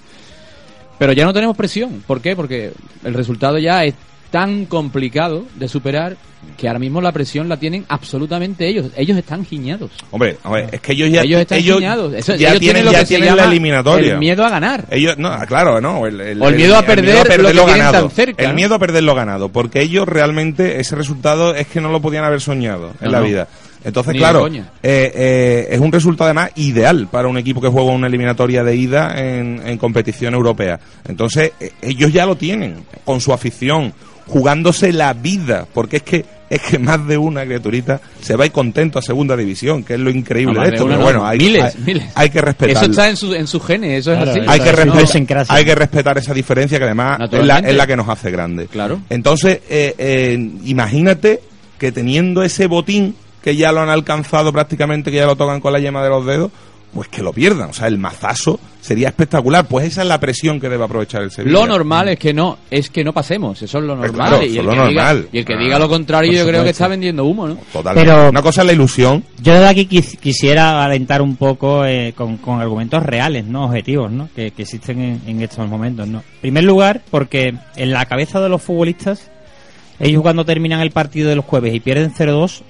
Pero 1.01 1.13
ya 1.13 1.25
no 1.25 1.33
tenemos 1.33 1.57
presión. 1.57 2.03
¿Por 2.05 2.21
qué? 2.21 2.35
Porque 2.35 2.73
el 3.03 3.13
resultado 3.15 3.57
ya 3.57 3.83
es 3.85 3.95
tan 4.29 4.65
complicado 4.65 5.45
de 5.55 5.67
superar 5.67 6.15
que 6.59 6.67
ahora 6.67 6.77
mismo 6.77 7.01
la 7.01 7.11
presión 7.11 7.49
la 7.49 7.57
tienen 7.57 7.85
absolutamente 7.89 8.67
ellos. 8.67 8.91
Ellos 8.95 9.17
están 9.17 9.43
giñados. 9.43 9.89
Hombre, 10.11 10.37
hombre, 10.43 10.67
es 10.71 10.79
que 10.79 10.91
ellos 10.91 11.09
ya 11.09 11.21
ellos 11.23 11.41
están 11.41 11.57
ellos 11.57 11.77
giñados. 11.77 12.13
Eso- 12.13 12.35
ya 12.35 12.49
ellos 12.49 12.59
tienen, 12.59 12.85
lo 12.85 12.91
ya 12.91 12.99
que 12.99 13.05
se 13.07 13.15
tienen 13.17 13.35
la 13.35 13.45
eliminatoria. 13.45 14.13
El 14.13 14.19
miedo 14.19 14.45
a 14.45 14.49
ganar. 14.51 14.85
Ellos, 14.91 15.17
no, 15.17 15.35
claro, 15.47 15.81
no. 15.81 16.05
El, 16.05 16.21
el- 16.21 16.39
O 16.39 16.49
el 16.49 16.55
miedo 16.55 16.77
a 16.77 16.83
perder 16.83 17.15
lo 17.15 17.23
perderlo 17.23 17.63
tienen 17.65 17.77
ganado. 17.85 18.05
tan 18.07 18.11
cerca, 18.11 18.43
El 18.43 18.53
miedo 18.53 18.75
a 18.75 18.79
perderlo 18.79 19.15
ganado. 19.15 19.49
Porque 19.49 19.81
ellos 19.81 20.07
realmente, 20.07 20.79
ese 20.79 20.95
resultado 20.95 21.55
es 21.55 21.65
que 21.65 21.81
no 21.81 21.89
lo 21.91 21.99
podían 21.99 22.23
haber 22.23 22.41
soñado 22.41 22.91
en 23.01 23.05
No, 23.07 23.11
la 23.13 23.19
no. 23.21 23.25
vida. 23.25 23.47
Entonces, 23.83 24.13
Ni 24.13 24.19
claro, 24.19 24.47
eh, 24.47 24.61
eh, 24.83 25.67
es 25.71 25.79
un 25.79 25.91
resultado 25.91 26.25
además 26.29 26.51
ideal 26.55 27.07
para 27.11 27.27
un 27.27 27.37
equipo 27.37 27.59
que 27.61 27.67
juega 27.67 27.91
una 27.91 28.07
eliminatoria 28.07 28.63
de 28.63 28.75
ida 28.75 29.13
en, 29.17 29.61
en 29.65 29.77
competición 29.77 30.33
europea. 30.33 30.79
Entonces, 31.07 31.51
eh, 31.59 31.71
ellos 31.81 32.13
ya 32.13 32.25
lo 32.25 32.35
tienen, 32.35 32.85
con 33.03 33.21
su 33.21 33.33
afición, 33.33 33.93
jugándose 34.27 34.93
la 34.93 35.13
vida, 35.13 35.65
porque 35.73 35.97
es 35.97 36.03
que 36.03 36.25
es 36.51 36.61
que 36.61 36.77
más 36.77 37.07
de 37.07 37.17
una 37.17 37.45
criaturita 37.45 38.01
se 38.21 38.35
va 38.35 38.45
y 38.45 38.49
contento 38.49 38.99
a 38.99 39.01
segunda 39.01 39.37
división, 39.37 39.85
que 39.85 39.93
es 39.93 39.99
lo 40.01 40.09
increíble 40.09 40.53
No, 40.53 40.59
más 40.59 40.69
de 40.69 40.75
esto. 40.75 40.85
una, 40.85 40.95
pero 40.97 41.07
no, 41.07 41.13
bueno, 41.13 41.25
hay, 41.25 41.37
miles, 41.37 41.63
hay, 41.63 41.81
miles. 41.85 42.03
hay 42.13 42.29
que 42.29 42.41
respetarlo. 42.41 42.81
Eso 42.81 42.91
está 42.91 43.09
en 43.09 43.15
su, 43.15 43.33
en 43.33 43.47
sus 43.47 43.65
genes, 43.65 43.99
eso 43.99 44.11
Claro, 44.11 44.31
es 44.31 44.37
así. 44.37 44.45
hay 44.49 44.59
que, 44.59 44.71
respetar, 44.73 45.45
hay 45.47 45.63
que 45.65 45.75
respetar 45.75 46.17
esa 46.17 46.33
diferencia 46.33 46.77
que 46.77 46.83
además 46.83 47.13
es 47.13 47.19
la, 47.19 47.25
Naturalmente. 47.25 47.71
es 47.71 47.77
la 47.77 47.87
que 47.87 47.95
nos 47.95 48.09
hace 48.09 48.31
grande. 48.31 48.67
Claro. 48.67 48.99
Entonces, 49.09 49.61
eh, 49.69 49.95
eh, 49.97 50.49
imagínate 50.65 51.39
que 51.79 51.93
teniendo 51.93 52.43
ese 52.43 52.67
botín 52.67 53.15
que 53.43 53.55
ya 53.55 53.71
lo 53.71 53.81
han 53.81 53.89
alcanzado 53.89 54.51
prácticamente, 54.53 55.11
que 55.11 55.17
ya 55.17 55.25
lo 55.25 55.35
tocan 55.35 55.59
con 55.61 55.73
la 55.73 55.79
yema 55.79 56.03
de 56.03 56.09
los 56.09 56.25
dedos, 56.25 56.51
pues 56.93 57.07
que 57.07 57.23
lo 57.23 57.31
pierdan. 57.31 57.69
O 57.69 57.73
sea, 57.73 57.87
el 57.87 57.97
mazazo 57.97 58.59
sería 58.81 59.07
espectacular. 59.07 59.65
Pues 59.65 59.85
esa 59.87 60.01
es 60.01 60.07
la 60.09 60.19
presión 60.19 60.59
que 60.59 60.67
debe 60.67 60.83
aprovechar 60.83 61.21
el 61.21 61.31
Sevilla. 61.31 61.53
Lo 61.59 61.65
normal 61.65 62.09
es 62.09 62.19
que 62.19 62.33
no, 62.33 62.57
es 62.69 62.89
que 62.89 63.01
no 63.05 63.13
pasemos, 63.13 63.61
eso 63.61 63.77
es 63.77 63.83
lo 63.85 63.95
normal. 63.95 64.11
claro, 64.29 64.43
y, 64.43 64.47
el 64.47 64.55
que 64.57 64.61
lo 64.63 64.71
diga, 64.71 64.83
normal. 64.85 65.27
y 65.31 65.37
el 65.39 65.45
que 65.45 65.53
Ah, 65.53 65.57
diga 65.57 65.79
lo 65.79 65.87
contrario, 65.87 66.33
yo 66.33 66.45
creo 66.45 66.63
que 66.65 66.71
está 66.71 66.89
vendiendo 66.89 67.23
humo, 67.23 67.47
¿no? 67.47 67.55
Totalmente. 67.71 68.11
Pero- 68.11 68.29
Una 68.29 68.41
cosa 68.41 68.61
es 68.61 68.67
la 68.67 68.73
ilusión. 68.73 69.23
Yo 69.41 69.53
de 69.57 69.67
aquí 69.69 69.87
quis- 69.89 70.17
quisiera 70.19 70.83
alentar 70.83 71.21
un 71.21 71.37
poco 71.37 71.85
eh, 71.85 72.13
con, 72.13 72.35
con 72.37 72.59
argumentos 72.59 73.01
reales, 73.03 73.45
no 73.45 73.65
objetivos, 73.67 74.11
¿no? 74.11 74.27
Que, 74.35 74.51
que 74.51 74.63
existen 74.63 75.01
en, 75.01 75.21
en 75.27 75.41
estos 75.41 75.65
momentos, 75.69 76.09
¿no? 76.09 76.19
En 76.19 76.41
primer 76.41 76.65
lugar, 76.65 77.01
porque 77.09 77.55
en 77.77 77.91
la 77.91 78.05
cabeza 78.05 78.41
de 78.41 78.49
los 78.49 78.61
futbolistas, 78.61 79.31
ellos 79.97 80.21
cuando 80.23 80.43
terminan 80.43 80.81
el 80.81 80.91
partido 80.91 81.29
del 81.29 81.39
jueves 81.39 81.73
y 81.73 81.79
pierden 81.79 82.13
0-2, 82.13 82.63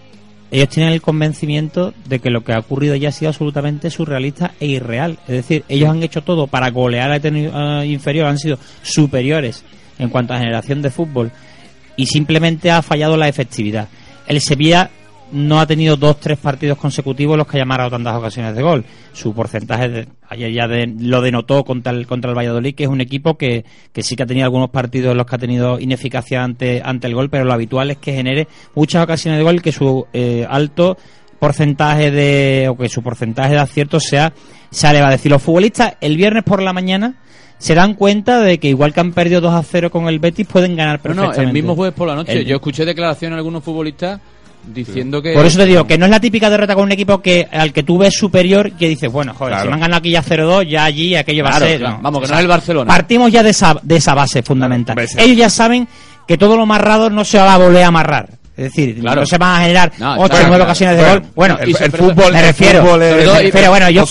ellos 0.51 0.67
tienen 0.67 0.91
el 0.91 1.01
convencimiento 1.01 1.93
de 2.05 2.19
que 2.19 2.29
lo 2.29 2.43
que 2.43 2.51
ha 2.51 2.59
ocurrido 2.59 2.95
ya 2.95 3.09
ha 3.09 3.13
sido 3.13 3.29
absolutamente 3.29 3.89
surrealista 3.89 4.51
e 4.59 4.67
irreal. 4.67 5.17
Es 5.21 5.35
decir, 5.35 5.63
ellos 5.69 5.89
han 5.89 6.03
hecho 6.03 6.21
todo 6.21 6.47
para 6.47 6.69
golear 6.71 7.09
a 7.09 7.15
Eterno 7.15 7.83
inferior, 7.85 8.27
han 8.27 8.37
sido 8.37 8.59
superiores 8.83 9.63
en 9.97 10.09
cuanto 10.09 10.33
a 10.33 10.39
generación 10.39 10.81
de 10.81 10.89
fútbol 10.89 11.31
y 11.95 12.05
simplemente 12.05 12.69
ha 12.69 12.81
fallado 12.81 13.15
la 13.15 13.29
efectividad. 13.29 13.87
El 14.27 14.41
Sevilla 14.41 14.89
no 15.31 15.59
ha 15.59 15.65
tenido 15.65 15.95
dos, 15.97 16.19
tres 16.19 16.37
partidos 16.37 16.77
consecutivos 16.77 17.37
los 17.37 17.47
que 17.47 17.57
ha 17.57 17.61
llamado 17.61 17.89
tantas 17.89 18.15
ocasiones 18.15 18.55
de 18.55 18.61
gol. 18.61 18.85
Su 19.13 19.33
porcentaje, 19.33 19.89
de- 19.89 20.07
ayer 20.29 20.51
ya 20.53 20.67
de- 20.67 20.93
lo 20.99 21.21
denotó 21.21 21.63
contra 21.63 21.91
el, 21.91 22.05
contra 22.07 22.31
el 22.31 22.37
Valladolid, 22.37 22.75
que 22.75 22.83
es 22.83 22.89
un 22.89 23.01
equipo 23.01 23.37
que, 23.37 23.65
que 23.93 24.03
sí 24.03 24.15
que 24.15 24.23
ha 24.23 24.25
tenido 24.25 24.45
algunos 24.45 24.69
partidos 24.69 25.11
en 25.11 25.17
los 25.17 25.25
que 25.25 25.35
ha 25.35 25.39
tenido 25.39 25.79
ineficacia 25.79 26.43
ante, 26.43 26.81
ante 26.83 27.07
el 27.07 27.15
gol, 27.15 27.29
pero 27.29 27.45
lo 27.45 27.53
habitual 27.53 27.91
es 27.91 27.97
que 27.97 28.13
genere 28.13 28.47
muchas 28.75 29.03
ocasiones 29.03 29.39
de 29.39 29.43
gol 29.43 29.55
y 29.55 29.59
que 29.59 29.71
su 29.71 30.05
eh, 30.13 30.45
alto 30.49 30.97
porcentaje 31.39 32.11
de, 32.11 32.67
o 32.69 32.77
que 32.77 32.87
su 32.89 33.01
porcentaje 33.01 33.53
de 33.53 33.59
acierto 33.59 33.99
sea, 33.99 34.31
sea 34.69 34.91
elevado. 34.91 35.13
Es 35.13 35.19
decir, 35.19 35.31
los 35.31 35.41
futbolistas 35.41 35.95
el 36.01 36.15
viernes 36.17 36.43
por 36.43 36.61
la 36.61 36.71
mañana 36.73 37.15
se 37.57 37.73
dan 37.75 37.95
cuenta 37.95 38.39
de 38.41 38.59
que 38.59 38.69
igual 38.69 38.93
que 38.93 38.99
han 38.99 39.11
perdido 39.13 39.41
2 39.41 39.53
a 39.53 39.63
0 39.63 39.89
con 39.91 40.07
el 40.07 40.19
Betis, 40.19 40.47
pueden 40.47 40.75
ganar 40.75 40.99
No, 41.03 41.09
no, 41.09 41.21
perfectamente. 41.21 41.41
el 41.49 41.53
mismo 41.53 41.75
jueves 41.75 41.95
por 41.95 42.07
la 42.07 42.15
noche. 42.15 42.33
El- 42.33 42.45
Yo 42.45 42.55
escuché 42.55 42.85
declaraciones 42.85 43.35
de 43.35 43.39
algunos 43.39 43.63
futbolistas 43.63 44.19
diciendo 44.65 45.21
que. 45.21 45.33
Por 45.33 45.45
eso 45.45 45.57
te 45.59 45.65
digo 45.65 45.85
que 45.87 45.97
no 45.97 46.05
es 46.05 46.11
la 46.11 46.19
típica 46.19 46.49
derrota 46.49 46.75
con 46.75 46.83
un 46.85 46.91
equipo 46.91 47.21
que 47.21 47.47
al 47.51 47.73
que 47.73 47.83
tú 47.83 47.97
ves 47.97 48.13
superior 48.15 48.67
y 48.67 48.71
que 48.71 48.87
dices, 48.89 49.11
bueno, 49.11 49.33
joder, 49.33 49.53
Claro. 49.53 49.63
si 49.63 49.67
me 49.69 49.73
han 49.75 49.79
ganado 49.81 49.99
aquí 49.99 50.11
ya 50.11 50.23
0-2, 50.23 50.67
ya 50.67 50.83
allí 50.85 51.15
aquello 51.15 51.43
va 51.43 51.49
a 51.51 51.59
ser. 51.59 51.79
claro. 51.79 51.97
no. 51.97 52.03
Vamos, 52.03 52.19
que 52.21 52.25
O 52.25 52.29
no 52.29 52.35
es 52.35 52.41
el 52.41 52.47
Barcelona. 52.47 52.87
Partimos 52.87 53.31
ya 53.31 53.43
de 53.43 53.49
esa, 53.51 53.75
de 53.81 53.95
esa 53.95 54.13
base 54.13 54.43
fundamental. 54.43 54.97
Ellos 55.17 55.37
ya 55.37 55.49
saben 55.49 55.87
que 56.27 56.37
todo 56.37 56.55
lo 56.55 56.63
amarrado 56.63 57.09
no 57.09 57.23
se 57.25 57.37
va 57.37 57.53
a 57.53 57.57
volver 57.57 57.83
a 57.83 57.87
amarrar. 57.87 58.29
Es 58.61 58.73
decir, 58.73 58.99
Claro. 58.99 59.21
no 59.21 59.27
se 59.27 59.37
van 59.37 59.55
a 59.55 59.61
generar 59.63 59.91
No, 59.97 60.11
8 60.13 60.21
o 60.21 60.25
está 60.25 60.35
9 60.37 60.47
claro. 60.49 60.63
ocasiones 60.65 60.97
de 60.97 61.03
Bueno, 61.03 61.19
gol. 61.21 61.31
Bueno, 61.35 61.57
el, 61.59 61.91
fútbol, 61.91 62.33
me 62.33 62.41
refiero. 62.41 62.81
fútbol 62.83 63.01
es 63.01 63.09
sobre 63.11 63.25
todo- 63.25 63.51
pero 63.53 63.69
bueno, 63.71 63.87
ellos 63.87 64.09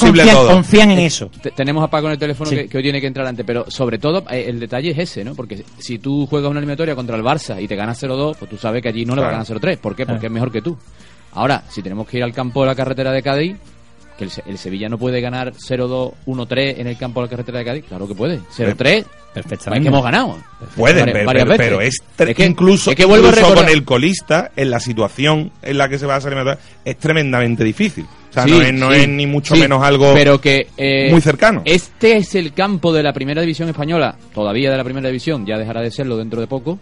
confían, 0.49 0.91
en 0.91 0.99
eso. 0.99 1.31
Te- 1.43 1.51
Tenemos 1.53 1.85
a 1.85 1.89
Paco 1.89 2.07
en 2.07 2.13
el 2.13 2.19
teléfono 2.19 2.51
Sí. 2.51 2.57
que, 2.57 2.69
que 2.69 2.77
hoy 2.79 2.83
tiene 2.83 3.01
que 3.01 3.07
entrar 3.07 3.27
antes, 3.27 3.45
pero 3.47 3.65
sobre 3.71 3.99
todo 3.99 4.25
eh, 4.31 4.45
el 4.49 4.59
detalle 4.59 4.91
es 4.91 4.99
ese, 4.99 5.25
¿no? 5.25 5.35
Porque 5.35 5.65
si 5.79 5.99
tú 5.99 6.27
juegas 6.27 6.51
una 6.51 6.59
eliminatoria 6.61 6.95
contra 6.97 7.17
el 7.17 7.23
Barça 7.23 7.63
y 7.63 7.69
te 7.69 7.77
ganas 7.77 7.99
0-2, 8.03 8.37
pues 8.39 8.51
tú 8.51 8.57
sabes 8.57 8.83
que 8.83 8.89
allí 8.89 9.05
no 9.05 9.15
le 9.15 9.21
va 9.23 9.29
a 9.29 9.31
Claro. 9.31 9.45
ganar 9.45 9.47
0-3. 9.47 9.79
¿Por 9.79 9.95
qué? 9.95 10.05
Porque 10.05 10.19
Claro. 10.21 10.27
es 10.27 10.33
mejor 10.33 10.53
que 10.53 10.63
tú. 10.63 10.77
Ahora, 11.33 11.63
si 11.69 11.81
tenemos 11.83 12.09
que 12.09 12.17
ir 12.19 12.25
al 12.25 12.33
campo 12.33 12.63
de 12.63 12.67
la 12.67 12.75
carretera 12.75 13.13
de 13.13 13.23
Cádiz, 13.23 13.57
que 14.21 14.25
el, 14.27 14.31
Se- 14.31 14.45
el 14.47 14.57
Sevilla 14.59 14.89
no 14.89 14.99
puede 14.99 15.21
ganar 15.21 15.53
0-2, 15.55 16.13
1-3 16.27 16.75
en 16.79 16.87
el 16.87 16.97
campo 16.97 17.21
de 17.21 17.27
la 17.27 17.31
carretera 17.31 17.59
de 17.59 17.65
Cádiz, 17.65 17.85
claro 17.89 18.07
que 18.07 18.15
puede. 18.15 18.39
0-3, 18.57 19.05
Perfectamente. 19.35 19.79
es 19.79 19.83
que 19.83 19.89
hemos 19.89 20.05
ganado. 20.05 20.37
Pueden, 20.77 21.07
Varias- 21.25 21.47
pero, 21.47 21.57
pero- 21.57 21.81
es, 21.81 21.97
que- 22.37 22.45
incluso, 22.47 22.91
es 22.91 22.97
que 22.97 23.05
vuelvo 23.05 23.27
a 23.27 23.31
incluso 23.31 23.55
con 23.55 23.69
el 23.69 23.85
colista, 23.85 24.53
en 24.55 24.71
la 24.71 24.79
situación 24.79 25.51
en 25.63 25.79
la 25.79 25.89
que 25.89 25.99
se 25.99 26.07
va 26.07 26.17
a 26.17 26.21
salir, 26.21 26.39
es 26.85 26.97
tremendamente 26.99 27.65
difícil. 27.65 28.05
O 28.05 28.33
sea, 28.33 28.45
Sí, 28.45 28.51
no, 28.51 28.61
es, 28.63 28.73
no 28.75 28.93
sí, 28.93 29.01
es 29.01 29.09
ni 29.09 29.27
mucho 29.27 29.55
sí, 29.57 29.61
menos 29.61 29.83
algo 29.83 30.13
pero 30.15 30.41
que 30.41 30.69
eh, 30.77 31.09
muy 31.11 31.21
cercano. 31.21 31.63
Este 31.65 32.17
es 32.19 32.35
el 32.37 32.53
campo 32.53 32.93
de 32.93 33.03
la 33.03 33.13
primera 33.13 33.41
división 33.41 33.69
española, 33.69 34.17
todavía 34.33 34.71
de 34.71 34.77
la 34.77 34.85
primera 34.85 35.09
división, 35.09 35.45
ya 35.47 35.59
dejará 35.59 35.81
de 35.81 35.91
serlo 35.91 36.17
dentro 36.17 36.41
de 36.41 36.47
poco, 36.47 36.79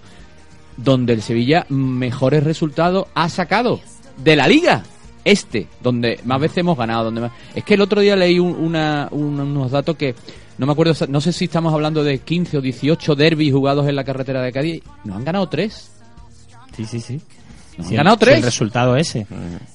donde 0.76 1.12
el 1.14 1.22
Sevilla 1.22 1.64
mejores 1.70 2.44
resultados 2.44 3.06
ha 3.14 3.28
sacado 3.30 3.80
de 4.18 4.36
la 4.36 4.46
liga. 4.46 4.82
Este, 5.24 5.66
donde 5.82 6.20
más 6.24 6.40
veces 6.40 6.58
hemos 6.58 6.76
ganado. 6.78 7.04
donde 7.04 7.20
más... 7.22 7.32
Es 7.54 7.64
que 7.64 7.74
el 7.74 7.80
otro 7.80 8.00
día 8.00 8.16
leí 8.16 8.38
un- 8.38 8.54
una, 8.56 9.08
un- 9.10 9.38
unos 9.40 9.70
datos 9.70 9.96
que 9.96 10.14
no 10.58 10.66
me 10.66 10.72
acuerdo, 10.72 10.94
no 11.08 11.20
sé 11.20 11.32
si 11.32 11.44
estamos 11.44 11.72
hablando 11.72 12.02
de 12.02 12.18
15 12.18 12.58
o 12.58 12.60
18 12.60 13.14
derbis 13.14 13.52
jugados 13.52 13.88
en 13.88 13.94
la 13.96 14.04
carretera 14.04 14.42
de 14.42 14.52
Cádiz. 14.52 14.82
Nos 15.04 15.16
han 15.16 15.24
ganado 15.24 15.48
tres. 15.48 15.90
Sí, 16.76 16.84
sí, 16.84 17.00
sí. 17.00 17.20
Nos 17.76 17.86
Sí, 17.86 17.92
han 17.94 17.98
ganado 17.98 18.16
sí, 18.16 18.20
tres. 18.24 18.36
El 18.38 18.42
resultado 18.42 18.96
ese. 18.96 19.26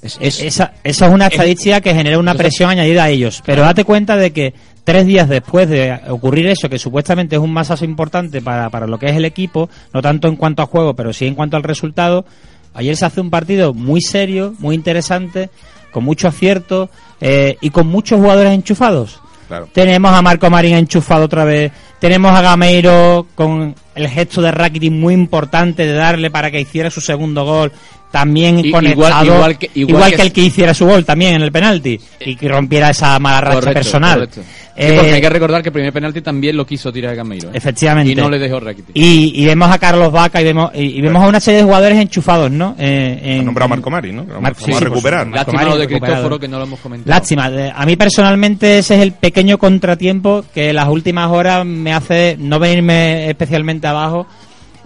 Es- 0.02 0.16
Es- 0.16 0.40
es- 0.40 0.40
esa, 0.42 0.74
esa 0.84 1.08
es 1.08 1.14
una 1.14 1.28
estadística 1.28 1.80
que 1.80 1.94
genera 1.94 2.20
una 2.20 2.34
presión 2.36 2.70
añadida 2.70 3.06
a 3.06 3.10
ellos. 3.10 3.42
Pero 3.46 3.62
date 3.62 3.86
cuenta 3.86 4.18
de 4.18 4.34
que 4.34 4.54
tres 4.84 5.06
días 5.06 5.30
después 5.30 5.70
de 5.70 5.98
ocurrir 6.10 6.48
eso, 6.48 6.68
que 6.68 6.78
supuestamente 6.80 7.38
es 7.38 7.42
un 7.42 7.54
masazo 7.54 7.86
importante 7.86 8.42
para, 8.42 8.70
para 8.70 8.86
lo 8.88 9.00
que 9.00 9.06
es 9.06 9.16
el 9.16 9.24
equipo, 9.24 9.70
no 9.94 10.02
tanto 10.02 10.28
en 10.28 10.36
cuanto 10.36 10.62
a 10.62 10.66
juego, 10.66 10.94
pero 10.96 11.14
sí 11.14 11.26
en 11.28 11.36
cuanto 11.36 11.56
al 11.56 11.64
resultado, 11.64 12.26
ayer 12.74 12.96
se 12.96 13.06
hace 13.06 13.22
un 13.22 13.30
partido 13.30 13.74
muy 13.74 14.02
serio, 14.02 14.54
muy 14.60 14.76
interesante, 14.76 15.50
con 15.92 16.04
mucho 16.04 16.28
acierto 16.28 16.90
eh, 17.22 17.58
y 17.62 17.70
con 17.70 17.88
muchos 17.88 18.20
jugadores 18.20 18.54
enchufados. 18.54 19.20
Claro. 19.48 19.70
Tenemos 19.72 20.12
a 20.12 20.22
Marco 20.22 20.50
Marín 20.50 20.76
enchufado 20.76 21.26
otra 21.26 21.44
vez. 21.46 21.72
Tenemos 22.00 22.32
a 22.32 22.42
Gameiro 22.42 23.28
con 23.36 23.76
el 23.96 24.08
gesto 24.10 24.42
de 24.42 24.52
Rakitic 24.52 24.92
muy 24.92 25.14
importante 25.14 25.86
de 25.86 25.94
darle 25.94 26.30
para 26.32 26.50
que 26.52 26.60
hiciera 26.62 26.90
su 26.90 27.02
segundo 27.02 27.44
gol. 27.46 27.72
También 28.12 28.60
I- 28.64 28.70
conectado. 28.70 29.26
igual- 29.26 29.26
igual 29.26 29.58
que- 29.58 29.72
igual 29.74 30.16
que- 30.16 30.22
el 30.22 30.32
que 30.32 30.42
hiciera 30.42 30.74
su 30.76 30.86
gol 30.86 31.04
también 31.04 31.34
en 31.34 31.42
el 31.42 31.52
penalti. 31.52 32.00
Y 32.20 32.36
que 32.36 32.48
rompiera 32.48 32.92
esa 32.92 33.18
mala 33.18 33.42
racha 33.42 33.56
Correcto, 33.56 33.74
personal. 33.74 34.14
correcto. 34.20 34.42
Sí, 34.44 34.48
Eh, 34.76 34.94
porque 34.96 35.14
hay 35.14 35.22
que 35.22 35.30
recordar 35.30 35.62
que 35.62 35.70
el 35.70 35.74
primer 35.74 35.94
penalti 35.94 36.22
también 36.22 36.58
lo 36.58 36.66
quiso 36.66 36.92
tirar 36.92 37.16
Gameiro. 37.16 37.50
¿eh? 37.50 37.52
Efectivamente. 37.56 38.12
Y 38.12 38.16
no 38.16 38.28
le 38.30 38.38
dejó 38.40 38.60
Rakitic. 38.60 38.92
Y, 38.96 39.32
y 39.36 39.46
vemos 39.46 39.70
a 39.72 39.78
Carlos 39.80 40.12
Vaca 40.12 40.42
y 40.42 40.44
vemos, 40.44 40.72
y, 40.76 40.98
y 40.98 41.02
vemos 41.02 41.24
a 41.24 41.28
una 41.28 41.40
serie 41.40 41.60
de 41.60 41.64
jugadores 41.64 41.98
enchufados, 42.00 42.50
¿no? 42.52 42.76
Eh, 42.80 43.20
en- 43.24 43.42
Ha 43.42 43.44
nombrado 43.44 43.66
a 43.66 43.70
Marco 43.70 43.90
Mari, 43.92 44.12
¿no? 44.12 44.26
Vamos 44.26 44.52
sí, 44.58 44.72
a 44.72 44.78
sí, 44.78 44.84
recuperar. 44.84 45.28
Lástima 45.28 45.64
lo 45.64 45.78
de. 45.78 45.88
Cristóforo 45.88 46.40
que 46.40 46.48
no 46.48 46.58
lo 46.60 46.64
hemos 46.66 46.80
comentado. 46.80 47.10
Lástima. 47.10 47.50
Eh, 47.52 47.72
A 47.76 47.86
mí 47.86 47.96
personalmente 47.96 48.78
ese 48.80 48.96
es 48.96 49.02
el 49.02 49.12
pequeño 49.14 49.58
contratiempo 49.60 50.44
que 50.54 50.72
las 50.74 50.88
últimas 50.88 51.30
horas 51.32 51.66
me 51.66 51.94
hace 51.94 52.36
no 52.40 52.58
venirme 52.60 53.30
especialmente 53.30 53.83
abajo, 53.88 54.28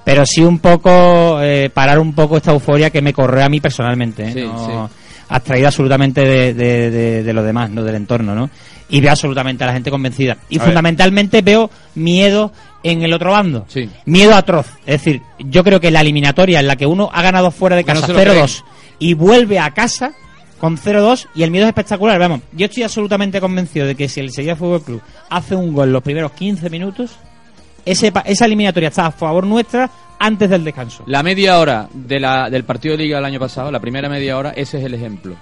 pero 0.03 0.25
sí 0.25 0.41
un 0.41 0.59
poco 0.59 1.41
eh, 1.41 1.69
parar 1.73 1.99
un 1.99 2.13
poco 2.13 2.37
esta 2.37 2.51
euforia 2.51 2.89
que 2.89 3.01
me 3.01 3.13
corre 3.13 3.43
a 3.43 3.49
mí 3.49 3.59
personalmente. 3.59 4.23
¿eh? 4.29 4.33
Sí, 4.33 4.41
No 4.41 4.89
abstraída 5.29 5.67
absolutamente 5.67 6.21
de, 6.21 6.53
de, 6.53 6.89
de- 6.89 7.23
de 7.23 7.33
lo 7.33 7.43
demás, 7.43 7.69
no 7.69 7.83
del 7.83 7.95
entorno, 7.95 8.33
¿no? 8.33 8.49
Y 8.87 9.01
veo 9.01 9.11
absolutamente 9.11 9.65
a 9.65 9.67
la 9.67 9.73
gente 9.73 9.91
convencida. 9.91 10.37
Y 10.47 10.55
A 10.55 10.59
ver. 10.61 10.67
fundamentalmente 10.69 11.41
veo 11.41 11.69
miedo 11.95 12.53
en 12.81 13.01
el 13.03 13.11
otro 13.13 13.31
bando. 13.31 13.65
Sí. 13.67 13.89
Miedo 14.05 14.33
atroz. 14.33 14.67
Es 14.85 15.03
decir, 15.03 15.21
yo 15.39 15.65
creo 15.65 15.81
que 15.81 15.91
la 15.91 15.99
eliminatoria 15.99 16.61
en 16.61 16.67
la 16.67 16.77
que 16.77 16.85
uno 16.85 17.09
ha 17.11 17.21
ganado 17.21 17.51
fuera 17.51 17.75
de 17.75 17.83
no 17.83 17.87
casa 17.87 18.07
lo 18.07 18.17
0-2 18.17 18.63
y 18.99 19.15
vuelve 19.15 19.59
a 19.59 19.71
casa 19.71 20.13
con 20.59 20.77
0-2 20.77 21.27
y 21.35 21.43
el 21.43 21.51
miedo 21.51 21.65
es 21.65 21.69
espectacular. 21.71 22.17
Vamos, 22.17 22.39
yo 22.53 22.67
estoy 22.67 22.83
absolutamente 22.83 23.41
convencido 23.41 23.85
de 23.85 23.95
que 23.95 24.07
si 24.07 24.21
el 24.21 24.31
Sevilla 24.31 24.55
Fútbol 24.55 24.81
Club 24.83 25.01
hace 25.29 25.55
un 25.57 25.73
gol 25.73 25.91
los 25.91 26.01
primeros 26.03 26.31
15 26.31 26.69
minutos, 26.69 27.17
ese, 27.87 28.11
esa 28.25 28.45
eliminatoria 28.45 28.89
está 28.89 29.07
a 29.07 29.11
favor 29.11 29.45
nuestra 29.45 29.89
antes 30.19 30.49
del 30.49 30.63
descanso. 30.63 31.03
La 31.07 31.23
media 31.23 31.59
hora 31.59 31.89
de 31.93 32.19
la, 32.19 32.49
del 32.49 32.63
partido 32.63 32.97
de 32.97 33.03
liga 33.03 33.17
del 33.17 33.25
año 33.25 33.39
pasado, 33.39 33.71
la 33.71 33.79
primera 33.79 34.09
media 34.09 34.37
hora, 34.37 34.51
ese 34.51 34.77
es 34.79 34.83
el 34.83 34.93
ejemplo. 34.93 35.35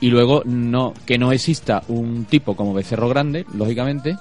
Y 0.00 0.10
luego 0.10 0.42
no 0.44 0.92
que 1.06 1.18
no 1.18 1.32
exista 1.32 1.82
un 1.88 2.24
tipo 2.24 2.56
como 2.56 2.74
Becerro 2.74 3.08
Grande, 3.08 3.46
lógicamente, 3.54 4.16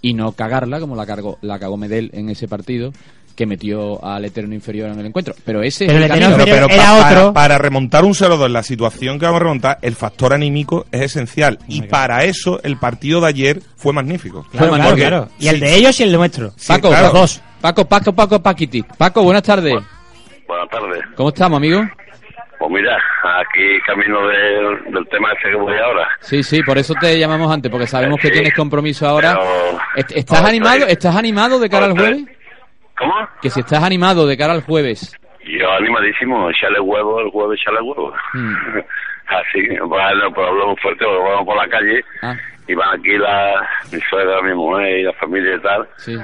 y 0.00 0.14
no 0.14 0.32
cagarla 0.32 0.80
como 0.80 0.96
la 0.96 1.06
cargó 1.06 1.38
la 1.40 1.58
cagó 1.58 1.76
Medel 1.76 2.10
en 2.12 2.28
ese 2.28 2.46
partido 2.46 2.92
que 3.36 3.46
metió 3.46 4.04
al 4.04 4.24
Eterno 4.24 4.54
Inferior 4.54 4.90
en 4.90 5.00
el 5.00 5.06
encuentro. 5.06 5.34
Pero 5.44 5.62
ese 5.62 5.86
Pero 5.86 5.98
es 5.98 6.04
el 6.04 6.10
el 6.10 6.16
Eterno 6.18 6.36
camino. 6.36 6.44
Pero, 6.44 6.66
Inferior 6.66 6.70
pero 6.70 6.82
era 6.82 6.92
pa- 6.98 7.02
para, 7.08 7.20
otro. 7.20 7.32
para 7.34 7.58
remontar 7.58 8.04
un 8.04 8.14
0-2 8.14 8.46
en 8.46 8.52
la 8.52 8.62
situación 8.62 9.18
que 9.18 9.26
vamos 9.26 9.40
a 9.40 9.44
remontar, 9.44 9.78
el 9.82 9.94
factor 9.96 10.32
anímico 10.32 10.86
es 10.92 11.00
esencial. 11.02 11.58
Y 11.68 11.74
Hombre, 11.76 11.90
para 11.90 12.24
eso, 12.24 12.60
el 12.62 12.76
partido 12.76 13.20
de 13.20 13.28
ayer 13.28 13.60
fue 13.76 13.92
magnífico. 13.92 14.46
Claro, 14.52 14.68
Fue 14.76 14.94
claro. 14.96 15.28
Y 15.38 15.42
sí. 15.44 15.48
el 15.48 15.60
de 15.60 15.74
ellos 15.76 15.98
y 16.00 16.02
el 16.04 16.12
de 16.12 16.18
nuestro. 16.18 16.52
Sí, 16.56 16.68
Paco, 16.68 16.88
claro. 16.88 17.04
los 17.04 17.12
dos. 17.12 17.42
Paco, 17.60 17.84
Paco, 17.86 18.12
Paco, 18.12 18.40
Paquiti. 18.42 18.82
Paco, 18.82 19.22
buenas 19.22 19.42
tardes. 19.42 19.74
Buenas 20.46 20.68
tardes. 20.70 21.00
¿Cómo 21.16 21.30
estamos, 21.30 21.56
amigo? 21.56 21.82
Pues 22.58 22.70
mira, 22.70 22.96
aquí 23.40 23.60
camino 23.86 24.26
del- 24.28 24.92
del 24.94 25.06
tema 25.08 25.28
ese 25.32 25.50
que 25.50 25.56
voy 25.56 25.74
ahora. 25.76 26.06
Sí, 26.20 26.42
sí, 26.42 26.62
por 26.62 26.78
eso 26.78 26.94
te 27.00 27.18
llamamos 27.18 27.52
antes, 27.52 27.70
porque 27.70 27.86
sabemos 27.86 28.18
que 28.20 28.30
tienes 28.30 28.54
compromiso 28.54 29.06
ahora. 29.08 29.38
Pero- 29.96 30.06
¿Estás 30.16 30.40
no, 30.42 30.48
animado? 30.48 30.86
¿Estás 30.86 31.16
animado 31.16 31.58
de 31.58 31.68
cara 31.68 31.86
al 31.86 31.92
jueves? 31.92 32.24
¿Cómo? 33.08 33.28
Que 33.42 33.50
si 33.50 33.60
estás 33.60 33.82
animado 33.82 34.26
de 34.26 34.36
cara 34.36 34.52
al 34.52 34.62
jueves. 34.62 35.16
Yo 35.46 35.70
animadísimo, 35.72 36.48
echarle 36.50 36.80
huevo, 36.80 37.20
el 37.20 37.30
jueves 37.30 37.60
echarle 37.60 37.80
huevo. 37.82 38.12
Mm. 38.32 38.54
Así, 39.26 39.66
bueno, 39.86 40.32
pues 40.34 40.48
hablamos 40.48 40.80
fuerte 40.80 41.04
porque 41.04 41.22
vamos 41.30 41.46
por 41.46 41.56
la 41.56 41.68
calle 41.68 42.04
Ah, 42.22 42.34
y 42.68 42.74
van 42.74 42.98
aquí 42.98 43.16
la, 43.16 43.68
mi 43.92 43.98
suegra, 44.00 44.42
mi 44.42 44.54
mujer 44.54 44.98
y 44.98 45.02
la 45.04 45.12
familia 45.14 45.54
y 45.56 45.60
tal. 45.60 45.88
sí. 45.98 46.16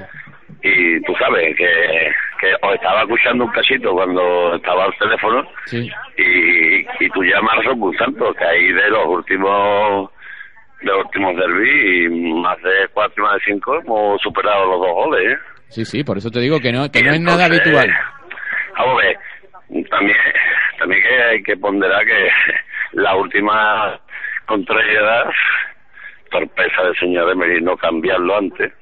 Y 0.62 1.00
tú 1.04 1.14
sabes 1.18 1.56
que, 1.56 2.10
que 2.38 2.52
os 2.60 2.74
estaba 2.74 3.02
escuchando 3.02 3.44
un 3.44 3.50
cachito 3.50 3.92
cuando 3.92 4.54
estaba 4.56 4.84
al 4.84 4.94
teléfono 4.98 5.46
Sí. 5.64 5.90
y, 6.18 6.80
y 7.02 7.10
tú 7.14 7.22
llamas 7.22 7.64
un 7.66 7.96
tanto 7.96 8.34
que 8.34 8.44
ahí 8.44 8.70
de 8.72 8.90
los 8.90 9.06
últimos 9.06 10.10
de 10.82 10.86
los 10.90 11.04
últimos 11.06 11.36
derby 11.36 12.04
y 12.04 12.08
más 12.42 12.60
de 12.62 12.88
cuatro 12.92 13.22
y 13.24 13.26
más 13.26 13.34
de 13.36 13.40
cinco 13.46 13.76
hemos 13.76 14.20
superado 14.20 14.66
los 14.66 14.80
dos 14.80 14.92
goles 14.94 15.32
¿eh? 15.32 15.38
Sí, 15.70 15.84
sí, 15.84 16.02
por 16.04 16.18
eso 16.18 16.30
te 16.30 16.40
digo 16.40 16.58
que 16.60 16.72
no, 16.72 16.90
que 16.90 17.02
no 17.02 17.12
es 17.12 17.20
nada 17.20 17.44
habitual. 17.46 17.88
Vamos 18.76 19.02
a 19.02 19.06
ver, 19.06 19.16
también, 19.88 20.16
también 20.78 21.02
que 21.02 21.22
hay 21.22 21.42
que 21.42 21.56
ponderar 21.56 22.04
que 22.04 22.28
la 22.92 23.16
última 23.16 23.98
contrariedad, 24.46 25.24
torpeza 26.30 26.82
del 26.82 26.96
señor 26.98 27.30
Emery 27.30 27.60
no 27.62 27.76
cambiarlo 27.76 28.36
antes, 28.38 28.72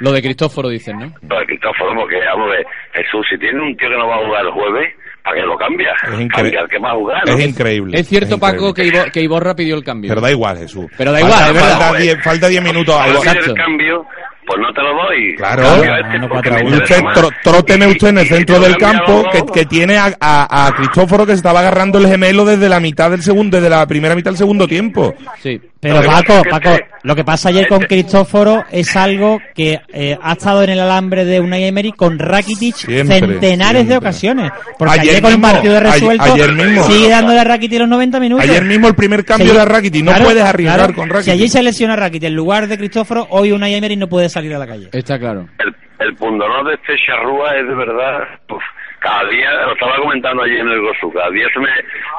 Lo 0.00 0.12
de 0.12 0.22
Cristóforo 0.22 0.68
dicen, 0.68 0.98
¿no? 0.98 1.12
para 1.28 1.44
Cristóforo, 1.46 1.94
porque 1.94 2.16
vamos 2.24 2.48
a 2.48 2.56
ver, 2.56 2.66
Jesús, 2.94 3.26
si 3.30 3.38
tiene 3.38 3.60
un 3.60 3.76
tío 3.76 3.88
que 3.88 3.96
no 3.96 4.06
va 4.08 4.16
a 4.16 4.24
jugar 4.26 4.44
el 4.46 4.52
jueves, 4.52 4.94
¿Para 5.22 5.36
qué 5.36 5.42
lo 5.42 5.54
cambias? 5.58 5.92
Es 6.02 6.10
incre- 6.18 6.34
Cambiar 6.34 6.66
que 6.66 6.78
jugar. 6.78 7.22
¿no? 7.26 7.32
Es 7.34 7.46
increíble. 7.46 8.00
Es 8.00 8.08
cierto, 8.08 8.36
es 8.36 8.40
Paco, 8.40 8.68
increíble. 8.70 8.92
que, 8.98 8.98
Ibo- 9.04 9.12
que 9.12 9.20
Iborra 9.20 9.54
pidió 9.54 9.76
el 9.76 9.84
cambio. 9.84 10.08
Pero 10.08 10.22
da 10.22 10.30
igual, 10.30 10.56
Jesús. 10.56 10.86
Pero 10.96 11.12
da 11.12 11.18
Falta- 11.20 11.36
igual, 11.36 11.48
es 11.48 11.54
verdad. 11.62 11.78
Falta 11.78 11.98
10 12.00 12.24
falta 12.24 12.48
10 12.48 12.62
minutos. 12.62 12.96
Hacer 12.98 13.16
Exacto. 13.16 13.50
el 13.50 13.54
cambio, 13.54 14.06
pues 14.46 14.58
no 14.58 14.72
te 14.72 14.82
lo 14.82 14.94
doy. 14.94 15.36
Claro. 15.36 15.62
Cambia 15.62 15.98
este 16.00 16.18
No, 16.18 16.76
usted, 16.78 17.02
tróteme 17.42 17.86
usted 17.86 18.08
en 18.08 18.18
el 18.18 18.26
y 18.26 18.28
centro 18.28 18.60
del 18.60 18.76
campo 18.76 19.24
que, 19.30 19.42
que 19.52 19.66
tiene 19.66 19.96
a, 19.96 20.12
a, 20.20 20.66
a 20.66 20.72
Cristóforo 20.72 21.26
que 21.26 21.32
se 21.32 21.36
estaba 21.36 21.60
agarrando 21.60 21.98
el 21.98 22.06
gemelo 22.06 22.44
desde 22.44 22.68
la 22.68 22.80
mitad 22.80 23.10
del 23.10 23.22
segundo, 23.22 23.56
desde 23.56 23.70
la 23.70 23.86
primera 23.86 24.14
mitad 24.14 24.30
del 24.30 24.38
segundo 24.38 24.66
tiempo. 24.66 25.14
Sí. 25.40 25.60
Pero 25.80 26.02
Paco, 26.02 26.42
Paco, 26.50 26.76
lo 27.04 27.16
que 27.16 27.24
pasa 27.24 27.48
ayer 27.48 27.66
con 27.66 27.80
Cristóforo 27.80 28.64
es 28.70 28.94
algo 28.96 29.40
que 29.54 29.80
eh, 29.94 30.18
ha 30.20 30.32
estado 30.32 30.62
en 30.62 30.68
el 30.70 30.80
alambre 30.80 31.24
de 31.24 31.40
Unai 31.40 31.64
Emery 31.64 31.92
con 31.92 32.18
Rakitic 32.18 32.74
Siempre, 32.74 33.18
centenares 33.18 33.72
siempre. 33.76 33.84
de 33.94 33.96
ocasiones. 33.96 34.52
Porque 34.78 35.00
Ayer 35.00 35.10
ayer, 35.10 35.22
con 35.22 35.30
el 35.32 35.38
mismo, 35.38 35.52
partido 35.52 35.72
de 35.72 35.78
ayer- 35.80 35.92
resuelto 35.92 36.34
ayer 36.34 36.52
mismo. 36.52 36.82
sigue 36.84 37.08
dándole 37.08 37.40
a 37.40 37.44
Rakitic 37.44 37.78
los 37.78 37.88
90 37.88 38.20
minutos. 38.20 38.44
Ayer 38.48 38.64
mismo 38.64 38.88
el 38.88 38.94
primer 38.94 39.24
cambio 39.24 39.48
Sí, 39.52 39.56
de 39.56 39.64
Rakitic, 39.64 40.04
no 40.04 40.10
claro, 40.10 40.24
puedes 40.26 40.42
arriesgar 40.44 40.78
claro. 40.78 40.94
con 40.94 41.04
Si 41.08 41.12
Rakitic. 41.14 41.32
ayer 41.32 41.48
se 41.48 41.62
lesiona 41.62 41.96
Rakitic 41.96 42.28
en 42.28 42.34
lugar 42.36 42.66
de 42.66 42.76
Cristóforo, 42.76 43.26
hoy 43.30 43.52
Unai 43.52 43.74
Emery 43.74 43.96
no 43.96 44.06
puede 44.06 44.28
salir 44.28 44.54
a 44.54 44.58
la 44.58 44.66
calle. 44.66 44.90
Está 44.92 45.18
claro. 45.18 45.48
el, 45.58 45.74
el 46.06 46.14
pundonor 46.16 46.66
de 46.68 46.74
este 46.74 46.92
charrúa 47.06 47.56
es 47.56 47.66
de 47.66 47.74
verdad 47.74 48.18
uf, 48.50 48.62
cada 48.98 49.24
día 49.30 49.50
lo 49.66 49.72
estaba 49.72 49.96
comentando 49.96 50.42
ayer 50.42 50.60
en 50.60 50.68
el 50.68 50.80
Gosu 50.82 51.10
cada 51.10 51.30
día 51.30 51.46
se 51.54 51.58
me 51.60 51.68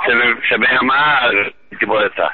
se 0.07 0.15
me, 0.15 0.23
se 0.49 0.57
me 0.57 0.67
más 0.87 1.23
al 1.23 1.53
tipo 1.79 1.99
de 1.99 2.07
esta 2.07 2.31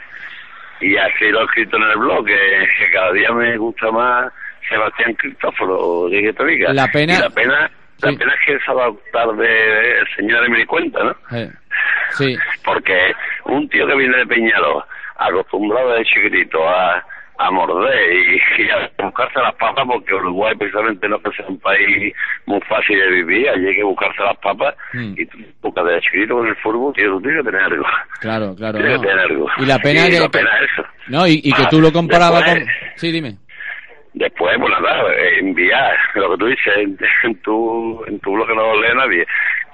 y 0.82 0.96
así 0.98 1.30
lo 1.30 1.42
he 1.42 1.46
escrito 1.46 1.78
en 1.78 1.84
el 1.84 1.98
blog 1.98 2.26
que, 2.26 2.68
que 2.80 2.92
cada 2.92 3.12
día 3.14 3.32
me 3.32 3.58
gusta 3.58 3.92
más 3.92 4.32
Sebastián 4.70 5.14
Cristóforo 5.16 6.10
de 6.10 6.34
diga 6.46 6.74
La 6.74 6.88
pena- 6.92 7.16
y 7.16 7.22
la 7.22 7.30
pena 7.30 7.72
la 8.00 8.10
Sí. 8.12 8.16
pena 8.18 8.34
es 8.34 8.46
que 8.46 8.60
se 8.64 8.74
va 8.74 8.86
a 8.86 8.92
tarde 9.12 10.00
el 10.00 10.08
señor 10.16 10.44
de 10.44 10.50
mi 10.50 10.66
cuenta 10.66 11.04
¿no? 11.04 11.16
Sí. 12.12 12.38
porque 12.64 13.14
un 13.46 13.68
tío 13.70 13.88
que 13.88 13.96
viene 13.96 14.18
de 14.18 14.28
Peñaló, 14.28 14.86
acostumbrado 15.18 15.94
de 15.94 16.06
chiquitito 16.06 16.68
a, 16.70 17.04
a 17.40 17.52
morder 17.52 18.14
y, 18.14 18.64
y 18.64 18.70
a 18.70 18.90
buscarse 19.04 19.40
las 19.40 19.54
papas, 19.56 19.86
porque 19.88 20.14
Uruguay 20.14 20.56
precisamente 20.58 21.08
no 21.08 21.18
es 21.18 21.24
que 21.24 21.32
sea 21.38 21.46
un 21.48 21.60
país 21.60 22.14
muy 22.46 22.60
fácil 22.62 22.98
de 23.00 23.10
vivir, 23.12 23.50
allí 23.50 23.68
hay 23.68 23.76
que 23.76 23.84
buscarse 23.84 24.24
las 24.24 24.38
papas, 24.38 24.76
Mm. 24.94 25.14
y 25.18 25.26
tú 25.28 25.38
buscas 25.62 25.86
de 25.86 26.00
chiquitito 26.02 26.36
con 26.36 26.48
el 26.48 26.56
fútbol, 26.58 26.94
tío, 26.94 27.10
tú 27.12 27.22
tienes 27.22 27.44
que 27.44 27.52
tener 27.52 27.62
algo. 27.66 27.86
Claro, 28.22 28.56
claro. 28.56 28.78
Tienes 28.78 28.96
no. 28.98 29.02
que 29.02 29.08
tener 29.08 29.24
algo. 29.26 29.48
Y 29.58 29.66
la 29.66 29.80
pena 29.80 30.08
Y 30.08 30.12
que... 30.12 30.20
la 30.20 30.30
pena 30.30 30.50
es 30.62 30.72
eso. 30.72 30.84
No, 31.10 31.28
y, 31.28 31.34
y 31.44 31.52
que 31.52 31.64
Ah, 31.64 31.68
tú 31.70 31.80
lo 31.82 31.92
comparabas 31.92 32.44
con... 32.44 32.66
Sí, 32.96 33.12
dime. 33.12 33.36
Después, 34.14 34.58
pues 34.60 34.74
nada, 34.82 35.04
enviar 35.40 35.96
lo 36.16 36.32
que 36.32 36.38
tú 36.38 36.46
dices 36.48 36.74
en, 36.78 36.98
en 37.24 37.36
tu 37.44 38.04
en 38.08 38.20
tu 38.20 38.34
blog 38.34 38.48
no 38.50 38.74
lo 38.74 38.82
lee 38.82 38.96
nadie, 38.96 39.28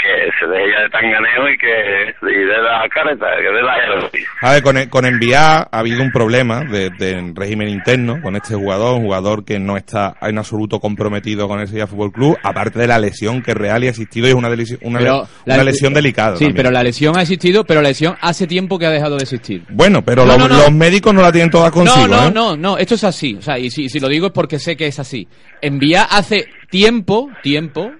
que 0.03 0.31
se 0.39 0.45
deje 0.51 0.71
ya 0.71 0.81
de 0.81 0.89
tanganeo 0.89 1.49
y 1.49 1.57
que 1.57 2.27
y 2.29 2.45
dé 2.45 2.61
la 2.61 2.87
careta, 2.89 3.25
que 3.37 3.43
dé 3.43 3.61
la 3.61 4.19
A 4.41 4.51
ver, 4.53 4.61
con, 4.63 4.85
con 4.89 5.05
enviar 5.05 5.67
ha 5.71 5.79
habido 5.79 6.01
un 6.03 6.11
problema 6.11 6.63
de, 6.65 6.89
de 6.91 7.31
régimen 7.33 7.69
interno 7.69 8.21
con 8.21 8.35
este 8.35 8.55
jugador, 8.55 8.95
un 8.97 9.03
jugador 9.05 9.45
que 9.45 9.59
no 9.59 9.77
está 9.77 10.15
en 10.21 10.37
absoluto 10.37 10.79
comprometido 10.79 11.47
con 11.47 11.59
el 11.59 11.67
Sevilla 11.67 11.87
Fútbol 11.87 12.11
Club, 12.11 12.37
aparte 12.43 12.79
de 12.79 12.87
la 12.87 12.99
lesión 12.99 13.41
que 13.41 13.53
real 13.53 13.83
y 13.83 13.87
ha 13.87 13.91
existido 13.91 14.27
y 14.27 14.31
es 14.31 14.35
una, 14.35 14.49
lesión- 14.49 14.79
una, 14.81 14.99
Pero 14.99 15.27
una 15.45 15.57
la- 15.57 15.63
lesión 15.63 15.93
delicada. 15.93 16.35
Sí, 16.35 16.45
también. 16.45 16.55
pero 16.57 16.71
la 16.71 16.83
lesión 16.83 17.17
ha 17.17 17.21
existido, 17.21 17.63
pero 17.63 17.81
la 17.81 17.89
lesión 17.89 18.15
hace 18.21 18.45
tiempo 18.47 18.77
que 18.77 18.85
ha 18.85 18.91
dejado 18.91 19.15
de 19.17 19.23
existir. 19.23 19.63
Bueno, 19.69 20.03
pero 20.03 20.25
No, 20.25 20.33
los, 20.33 20.37
no, 20.37 20.47
no. 20.49 20.57
los 20.63 20.71
médicos 20.71 21.13
no 21.13 21.21
la 21.21 21.31
tienen 21.31 21.49
todas 21.49 21.71
consigo. 21.71 22.07
no, 22.07 22.21
no, 22.21 22.27
¿eh? 22.27 22.31
no, 22.33 22.55
no, 22.57 22.77
esto 22.77 22.95
es 22.95 23.03
así. 23.05 23.35
O 23.39 23.41
sea, 23.41 23.57
y 23.57 23.69
si, 23.71 23.87
si 23.89 23.99
lo 23.99 24.07
digo 24.09 24.27
es 24.27 24.33
porque 24.33 24.59
sé 24.59 24.75
que 24.75 24.87
es 24.87 24.99
así. 24.99 25.27
Envía 25.61 26.03
hace 26.03 26.47
tiempo, 26.69 27.29
tiempo, 27.41 27.91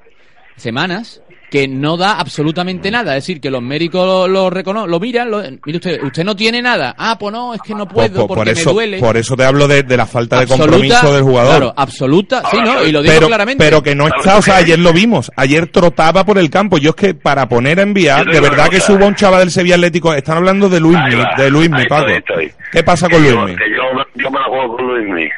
semanas, 0.56 1.22
que 1.54 1.68
no 1.68 1.98
da 1.98 2.14
absolutamente 2.20 2.90
nada. 2.90 3.16
Es 3.16 3.24
decir, 3.26 3.40
que 3.40 3.52
los 3.52 3.62
médicos 3.62 4.08
lo, 4.08 4.28
lo 4.28 4.50
reconocen, 4.50 4.90
lo 4.90 5.00
miran, 5.00 5.30
lo, 5.30 5.40
mire 5.64 5.78
usted, 5.78 6.02
usted 6.02 6.24
no 6.24 6.36
tiene 6.36 6.64
nada. 6.64 6.96
Ah, 6.98 7.16
pues 7.20 7.32
no, 7.32 7.54
es 7.54 7.62
que 7.62 7.76
no 7.76 7.86
Por, 7.88 7.94
puedo 8.10 8.26
por- 8.28 8.36
porque 8.40 8.40
por 8.40 8.50
eso, 8.50 8.70
me 8.72 8.74
duele. 8.74 9.00
por 9.00 9.18
eso 9.18 9.36
te 9.38 9.46
hablo 9.46 9.68
de, 9.68 9.84
de 9.84 9.96
la 9.96 10.08
falta 10.08 10.38
de 10.38 10.42
Absoluta- 10.46 10.64
compromiso 10.72 11.14
del 11.14 11.22
jugador. 11.22 11.50
Claro, 11.52 11.74
absoluta, 11.78 12.42
sí, 12.50 12.58
¿no? 12.60 12.84
Y 12.84 12.92
lo 12.92 13.04
digo 13.04 13.14
pero, 13.14 13.28
claramente. 13.28 13.64
pero 13.64 13.84
que 13.84 13.94
no 13.94 14.08
está, 14.08 14.38
o 14.38 14.42
sea, 14.42 14.56
ayer 14.58 14.80
lo 14.80 14.94
vimos, 14.94 15.32
ayer 15.36 15.68
trotaba 15.68 16.26
por 16.26 16.40
el 16.40 16.50
campo. 16.50 16.80
Yo 16.80 16.90
es 16.90 16.96
que 16.96 17.14
para 17.14 17.48
poner 17.48 17.78
a 17.80 17.84
enviar, 17.84 18.26
de 18.26 18.40
verdad 18.40 18.70
que 18.70 18.80
suba 18.80 19.06
un 19.06 19.14
chaval 19.14 19.42
del 19.42 19.52
Sevilla 19.52 19.76
Atlético, 19.76 20.12
están 20.16 20.38
hablando 20.38 20.70
de 20.70 20.78
Ahí 20.78 21.16
va. 21.16 21.36
de 21.38 21.52
Luismi, 21.52 21.82
Ahí 21.82 21.86
Paco. 21.88 22.08
estoy, 22.08 22.46
estoy. 22.48 22.64
¿Qué 22.72 22.82
pasa 22.84 23.08
con 23.08 23.24
yo, 23.24 23.32
Luismi? 23.42 23.56
que 23.58 23.70
yo, 23.70 23.84
yo 24.16 24.32
me 24.32 24.40
la 24.40 24.46
juego 24.46 24.76
con 24.76 24.88
Luismi. 24.88 25.30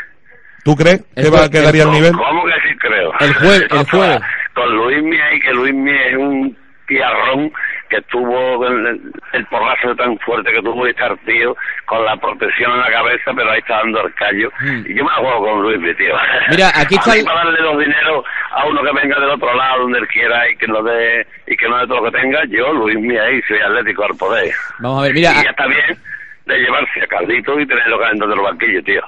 ¿Tú 0.63 0.75
crees 0.77 1.01
que 1.13 1.29
va 1.29 1.41
a 1.41 1.45
jue- 1.47 1.49
quedaría 1.51 1.83
el 1.83 1.91
nivel? 1.91 2.13
¿Cómo 2.13 2.45
que 2.45 2.51
sí 2.69 2.77
creo? 2.79 3.11
El 3.19 3.33
jueves- 3.35 3.67
el 3.69 3.89
jueves. 3.89 4.19
Con 4.55 4.75
Luismi 4.75 5.19
ahí, 5.19 5.39
que 5.39 5.51
Luismi 5.53 5.91
es 5.91 6.15
un 6.17 6.57
tiarrón 6.87 7.51
que 7.89 7.99
tuvo 8.03 8.65
el, 8.67 9.01
el 9.33 9.45
porrazo 9.47 9.95
tan 9.95 10.17
fuerte 10.19 10.51
que 10.51 10.61
tuvo 10.61 10.85
y 10.87 10.91
estar 10.91 11.15
tío 11.25 11.55
con 11.85 12.03
la 12.05 12.15
protección 12.17 12.71
en 12.73 12.79
la 12.79 12.91
cabeza, 12.91 13.31
pero 13.35 13.51
ahí 13.51 13.59
está 13.59 13.77
dando 13.77 14.05
el 14.05 14.13
callo. 14.15 14.51
Mm. 14.61 14.83
Y 14.87 14.95
yo 14.95 15.03
me 15.03 15.09
juego 15.11 15.39
con 15.45 15.61
Luismi, 15.63 15.93
tío. 15.95 16.15
Mira, 16.49 16.71
aquí 16.75 16.95
está 16.95 17.15
el- 17.15 17.25
para 17.25 17.43
darle 17.43 17.59
los 17.61 17.79
dineros 17.79 18.25
a 18.51 18.65
uno 18.65 18.81
que 18.83 18.91
venga 19.01 19.19
del 19.19 19.29
otro 19.29 19.53
lado, 19.55 19.81
donde 19.81 19.99
él 19.99 20.07
quiera, 20.07 20.49
y 20.49 20.55
que 20.57 20.67
lo 20.67 20.81
dé, 20.83 21.27
y 21.47 21.57
que 21.57 21.67
no 21.67 21.77
dé 21.79 21.87
todo 21.87 22.01
lo 22.03 22.11
que 22.11 22.17
tenga, 22.19 22.43
yo, 22.45 22.71
Luismi 22.73 23.17
ahí, 23.17 23.41
soy 23.47 23.59
atlético 23.59 24.03
al 24.05 24.15
poder. 24.17 24.51
Vamos 24.79 24.99
a 24.99 25.03
ver, 25.03 25.13
mira, 25.13 25.31
Y 25.31 25.43
ya 25.43 25.49
está 25.49 25.67
bien 25.67 25.97
de 26.45 26.59
llevarse 26.59 27.01
a 27.03 27.07
Caldito 27.07 27.59
y 27.59 27.65
tenerlo 27.65 27.99
calentando 27.99 28.33
en 28.35 28.41
los 28.41 28.49
banquillos, 28.51 28.83
tío. 28.83 29.01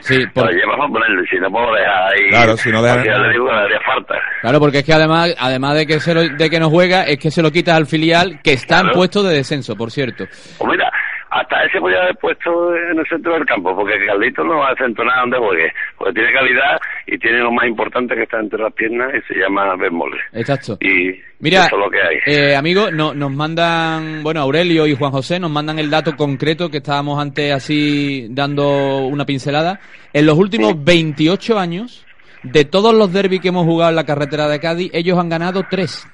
Sí, 0.00 0.24
por- 0.32 0.44
Lo 0.46 0.50
llevas 0.52 0.78
a 0.80 0.88
ponerlo 0.88 1.22
y 1.24 1.26
si 1.26 1.36
no 1.36 1.50
puedo 1.50 1.72
dejar 1.74 2.14
ahí. 2.14 2.28
Claro, 2.28 2.56
si 2.56 2.70
no 2.70 2.80
deja- 2.82 2.94
porque 2.96 3.10
le 3.10 3.28
digo 3.32 3.46
que 3.46 3.52
le 3.52 3.58
haría 3.60 3.80
falta. 3.80 4.14
Claro, 4.40 4.60
porque 4.60 4.78
es 4.78 4.84
que 4.84 4.92
además, 4.92 5.34
además 5.38 5.74
de 5.74 5.86
que 5.86 5.98
se 6.00 6.14
lo- 6.14 6.28
de 6.28 6.50
que 6.50 6.60
no 6.60 6.70
juega, 6.70 7.02
es 7.04 7.18
que 7.18 7.30
se 7.30 7.42
lo 7.42 7.50
quitas 7.50 7.76
al 7.76 7.86
filial 7.86 8.38
que 8.42 8.52
está 8.52 8.76
en 8.76 8.80
Claro. 8.82 8.94
puesto 8.96 9.22
de 9.22 9.34
descenso, 9.34 9.74
por 9.76 9.90
cierto. 9.90 10.24
Pues 10.58 10.70
mira, 10.70 10.90
hasta 11.30 11.64
ese 11.64 11.80
podía 11.80 12.02
haber 12.02 12.16
puesto 12.16 12.74
en 12.76 12.98
el 12.98 13.06
centro 13.08 13.34
del 13.34 13.44
campo, 13.44 13.74
porque 13.74 13.94
Caldito 14.06 14.44
no 14.44 14.58
va 14.58 14.70
a 14.70 14.74
nada 15.04 15.20
donde 15.22 15.38
juegue, 15.38 15.72
porque 15.98 16.12
tiene 16.14 16.32
calidad 16.32 16.80
y 17.06 17.18
tiene 17.18 17.38
lo 17.40 17.50
más 17.52 17.66
importante 17.66 18.14
que 18.14 18.22
está 18.22 18.38
entre 18.40 18.60
las 18.60 18.72
piernas 18.72 19.12
y 19.14 19.32
se 19.32 19.38
llama 19.40 19.74
Bermole. 19.76 20.18
Exacto. 20.32 20.78
Y 20.80 21.20
Mira, 21.40 21.66
eso 21.66 21.76
es 21.76 21.84
lo 21.84 21.90
que 21.90 21.98
hay. 22.00 22.16
eh, 22.26 22.56
amigos, 22.56 22.92
no- 22.92 23.12
nos 23.14 23.30
mandan, 23.32 24.22
bueno, 24.22 24.40
Aurelio 24.40 24.86
y 24.86 24.94
Juan 24.94 25.10
José 25.12 25.38
nos 25.40 25.50
mandan 25.50 25.78
el 25.78 25.90
dato 25.90 26.14
concreto 26.16 26.70
que 26.70 26.78
estábamos 26.78 27.20
antes 27.20 27.52
así 27.52 28.28
dando 28.30 29.06
una 29.06 29.24
pincelada. 29.26 29.80
En 30.12 30.26
los 30.26 30.38
últimos 30.38 30.82
28 30.82 31.58
años, 31.58 32.06
de 32.42 32.64
todos 32.64 32.94
los 32.94 33.12
derbis 33.12 33.40
que 33.40 33.48
hemos 33.48 33.64
jugado 33.64 33.90
en 33.90 33.96
la 33.96 34.04
carretera 34.06 34.48
de 34.48 34.60
Cádiz, 34.60 34.90
ellos 34.94 35.18
han 35.18 35.28
ganado 35.28 35.64
tres. 35.68 36.06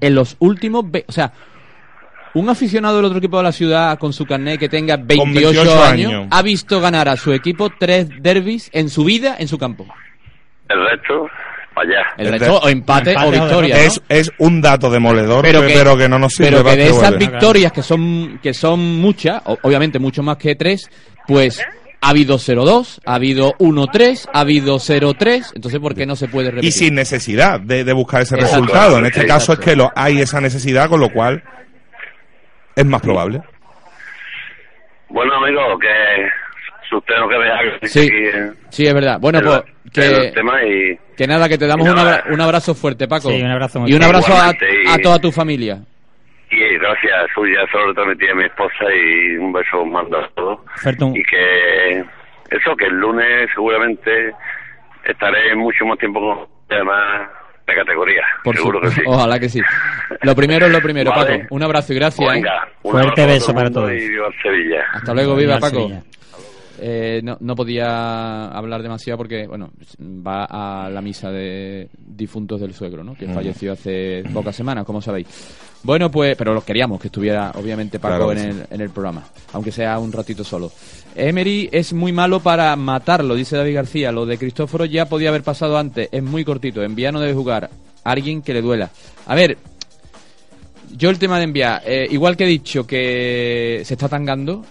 En 0.00 0.14
los 0.14 0.36
últimos, 0.40 0.84
o 1.06 1.12
sea, 1.12 1.32
un 2.36 2.50
aficionado 2.50 2.96
del 2.96 3.06
otro 3.06 3.18
equipo 3.18 3.38
de 3.38 3.44
la 3.44 3.52
ciudad 3.52 3.98
con 3.98 4.12
su 4.12 4.26
carnet 4.26 4.60
que 4.60 4.68
tenga 4.68 4.96
28, 4.96 5.32
28 5.32 5.84
años, 5.84 6.12
años. 6.12 6.28
ha 6.30 6.42
visto 6.42 6.80
ganar 6.80 7.08
a 7.08 7.16
su 7.16 7.32
equipo 7.32 7.70
tres 7.78 8.08
derbis 8.20 8.68
en 8.74 8.90
su 8.90 9.04
vida 9.04 9.36
en 9.38 9.48
su 9.48 9.56
campo. 9.56 9.86
El 10.68 10.86
resto, 10.86 11.30
para 11.74 11.88
allá. 11.88 12.06
El 12.18 12.26
El 12.26 12.32
resto, 12.38 12.58
o 12.58 12.68
empate, 12.68 13.12
empate 13.12 13.26
o 13.26 13.30
victoria. 13.30 13.80
Es, 13.82 14.02
es 14.10 14.30
un 14.38 14.60
dato 14.60 14.90
demoledor, 14.90 15.42
pero 15.42 15.62
pero 15.62 15.96
que, 15.96 16.08
no 16.10 16.18
nos 16.18 16.34
sirve 16.34 16.50
pero 16.50 16.64
que 16.64 16.76
de 16.76 16.88
esas 16.88 17.16
victorias 17.16 17.72
que 17.72 17.82
son 17.82 18.38
que 18.42 18.52
son 18.52 19.00
muchas 19.00 19.40
obviamente 19.62 19.98
mucho 19.98 20.22
más 20.22 20.36
que 20.36 20.54
tres 20.56 20.90
pues 21.26 21.64
ha 22.02 22.10
habido 22.10 22.36
0-2 22.36 23.00
ha 23.06 23.14
habido 23.14 23.54
1-3 23.54 24.28
ha 24.30 24.40
habido 24.40 24.76
0-3 24.76 25.52
entonces 25.54 25.80
¿por 25.80 25.94
qué 25.94 26.04
no 26.04 26.14
se 26.14 26.28
puede 26.28 26.50
repetir? 26.50 26.68
y 26.68 26.72
sin 26.72 26.94
necesidad 26.94 27.58
de, 27.58 27.82
de 27.82 27.92
buscar 27.94 28.20
ese 28.20 28.34
Exacto. 28.34 28.56
resultado. 28.56 28.98
En 28.98 29.06
este 29.06 29.26
caso 29.26 29.54
es 29.54 29.58
que 29.58 29.74
lo, 29.74 29.90
hay 29.96 30.20
esa 30.20 30.40
necesidad, 30.42 30.88
con 30.90 31.00
lo 31.00 31.10
cual 31.10 31.42
es 32.76 32.84
más 32.86 33.00
probable. 33.02 33.40
Bueno, 35.08 35.34
amigo, 35.34 35.78
que 35.78 36.28
usted 36.96 37.14
no 37.18 37.28
que 37.28 37.80
que 37.80 37.88
sí 37.88 38.00
aquí, 38.00 38.16
eh, 38.38 38.52
sí 38.70 38.86
es 38.86 38.94
verdad. 38.94 39.18
Bueno 39.20 39.40
pues 39.42 39.62
que, 39.92 40.30
tema 40.34 40.62
y 40.64 40.98
que 41.16 41.26
nada 41.26 41.48
que 41.48 41.58
te 41.58 41.66
damos 41.66 41.88
un, 41.88 41.98
abra- 41.98 42.24
un 42.30 42.40
abrazo 42.40 42.74
fuerte 42.74 43.08
Paco. 43.08 43.30
Sí, 43.30 43.40
un 43.42 43.50
abrazo 43.50 43.80
muy 43.80 43.90
y 43.90 43.94
un 43.94 44.02
abrazo 44.02 44.32
a, 44.32 44.50
Igualmente, 44.50 44.66
y- 44.84 44.88
a 44.88 44.98
toda 45.02 45.18
tu 45.18 45.32
familia. 45.32 45.78
Y 46.50 46.78
gracias 46.78 47.12
suya, 47.34 47.60
solo 47.72 47.92
transmití 47.92 48.28
a 48.28 48.34
mi 48.34 48.44
esposa 48.44 48.84
y 48.94 49.36
un 49.36 49.52
beso 49.52 49.84
mando 49.84 50.18
a 50.18 50.28
todos. 50.36 50.60
Y 51.16 51.22
que 51.24 51.98
eso, 52.50 52.76
que 52.76 52.84
el 52.86 52.94
lunes 52.94 53.48
seguramente 53.52 54.32
estaré 55.04 55.54
mucho 55.56 55.84
más 55.86 55.98
tiempo 55.98 56.20
con 56.20 56.46
además 56.70 57.28
de 57.66 57.74
categoría. 57.74 58.22
por 58.44 58.56
Seguro 58.56 58.80
que 58.80 58.88
supuesto. 58.88 59.02
sí. 59.02 59.08
ojalá 59.16 59.38
que 59.40 59.48
sí 59.48 59.60
lo 60.22 60.34
primero 60.34 60.66
es 60.66 60.72
lo 60.72 60.80
primero 60.80 61.10
Vale. 61.10 61.38
Paco 61.40 61.54
un 61.54 61.62
abrazo 61.62 61.92
y 61.92 61.96
gracias 61.96 62.28
¿eh? 62.30 62.32
Venga, 62.34 62.68
un 62.82 62.92
Fuerte 62.92 63.22
abrazo 63.22 63.34
beso 63.40 63.54
para 63.54 63.70
todos. 63.70 63.92
Y 63.92 64.08
viva 64.08 64.28
Sevilla. 64.42 64.84
Hasta 64.92 65.14
luego, 65.14 65.34
viva 65.36 65.54
Al 65.54 65.60
Paco. 65.60 65.76
Sevilla. 65.76 66.02
Eh, 66.78 67.20
no, 67.22 67.36
no 67.40 67.56
podía 67.56 68.48
hablar 68.48 68.82
demasiado 68.82 69.16
porque, 69.18 69.46
bueno, 69.46 69.70
va 70.00 70.44
a 70.44 70.90
la 70.90 71.00
misa 71.00 71.30
de 71.30 71.88
difuntos 71.94 72.60
del 72.60 72.74
suegro, 72.74 73.02
¿no? 73.02 73.14
Que 73.14 73.26
falleció 73.26 73.72
hace 73.72 74.22
pocas 74.32 74.54
semanas, 74.54 74.84
como 74.84 75.00
sabéis. 75.00 75.26
Bueno, 75.82 76.10
pues, 76.10 76.36
pero 76.36 76.52
los 76.52 76.64
queríamos 76.64 77.00
que 77.00 77.08
estuviera, 77.08 77.52
obviamente, 77.54 77.98
Paco 77.98 78.16
Claro 78.16 78.32
en, 78.32 78.38
el, 78.38 78.66
en 78.70 78.80
el 78.80 78.90
programa, 78.90 79.24
aunque 79.52 79.70
sea 79.70 79.98
un 79.98 80.12
ratito 80.12 80.42
solo. 80.42 80.72
Emery 81.14 81.68
es 81.72 81.92
muy 81.92 82.12
malo 82.12 82.40
para 82.40 82.74
matarlo, 82.76 83.34
dice 83.34 83.56
David 83.56 83.74
García. 83.74 84.12
Lo 84.12 84.26
de 84.26 84.36
Cristóforo 84.36 84.84
ya 84.84 85.06
podía 85.06 85.28
haber 85.28 85.42
pasado 85.42 85.78
antes, 85.78 86.08
es 86.10 86.22
muy 86.22 86.44
cortito. 86.44 86.82
En 86.82 86.94
Vía 86.94 87.12
no 87.12 87.20
debe 87.20 87.34
jugar 87.34 87.70
alguien 88.04 88.42
que 88.42 88.52
le 88.52 88.62
duela. 88.62 88.90
A 89.26 89.34
ver, 89.34 89.56
yo 90.96 91.10
el 91.10 91.18
tema 91.18 91.38
de 91.38 91.44
enviar, 91.44 91.82
eh, 91.86 92.06
igual 92.10 92.36
que 92.36 92.44
he 92.44 92.48
dicho 92.48 92.86
que 92.86 93.82
se 93.84 93.94
está 93.94 94.08
tangando, 94.08 94.64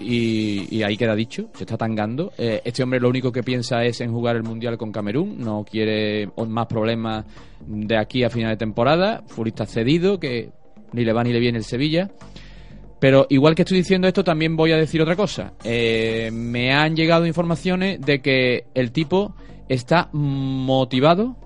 y, 0.00 0.82
ahí 0.82 0.96
queda 0.96 1.14
dicho, 1.14 1.48
se 1.54 1.64
está 1.64 1.76
tangando. 1.76 2.32
eh, 2.38 2.60
este 2.64 2.82
hombre 2.82 3.00
lo 3.00 3.08
único 3.08 3.32
que 3.32 3.42
piensa 3.42 3.84
es 3.84 4.00
en 4.00 4.12
jugar 4.12 4.36
el 4.36 4.42
Mundial 4.42 4.78
con 4.78 4.92
Camerún, 4.92 5.38
no 5.38 5.64
quiere 5.64 6.28
más 6.48 6.66
problemas 6.66 7.24
de 7.66 7.96
aquí 7.96 8.24
a 8.24 8.30
final 8.30 8.50
de 8.50 8.56
temporada. 8.56 9.22
Futbolista 9.26 9.66
cedido, 9.66 10.18
que 10.18 10.50
ni 10.92 11.04
le 11.04 11.12
va 11.12 11.24
ni 11.24 11.32
le 11.32 11.40
viene 11.40 11.58
el 11.58 11.64
Sevilla. 11.64 12.10
Pero 13.00 13.26
igual 13.30 13.54
que 13.54 13.62
estoy 13.62 13.78
diciendo 13.78 14.08
esto, 14.08 14.24
también 14.24 14.56
voy 14.56 14.72
a 14.72 14.76
decir 14.76 15.00
otra 15.00 15.16
cosa. 15.16 15.52
Eh, 15.62 16.30
me 16.32 16.72
han 16.72 16.96
llegado 16.96 17.26
informaciones 17.26 18.00
de 18.00 18.20
que 18.20 18.66
el 18.74 18.90
tipo 18.90 19.34
está 19.68 20.08
motivado, 20.12 21.36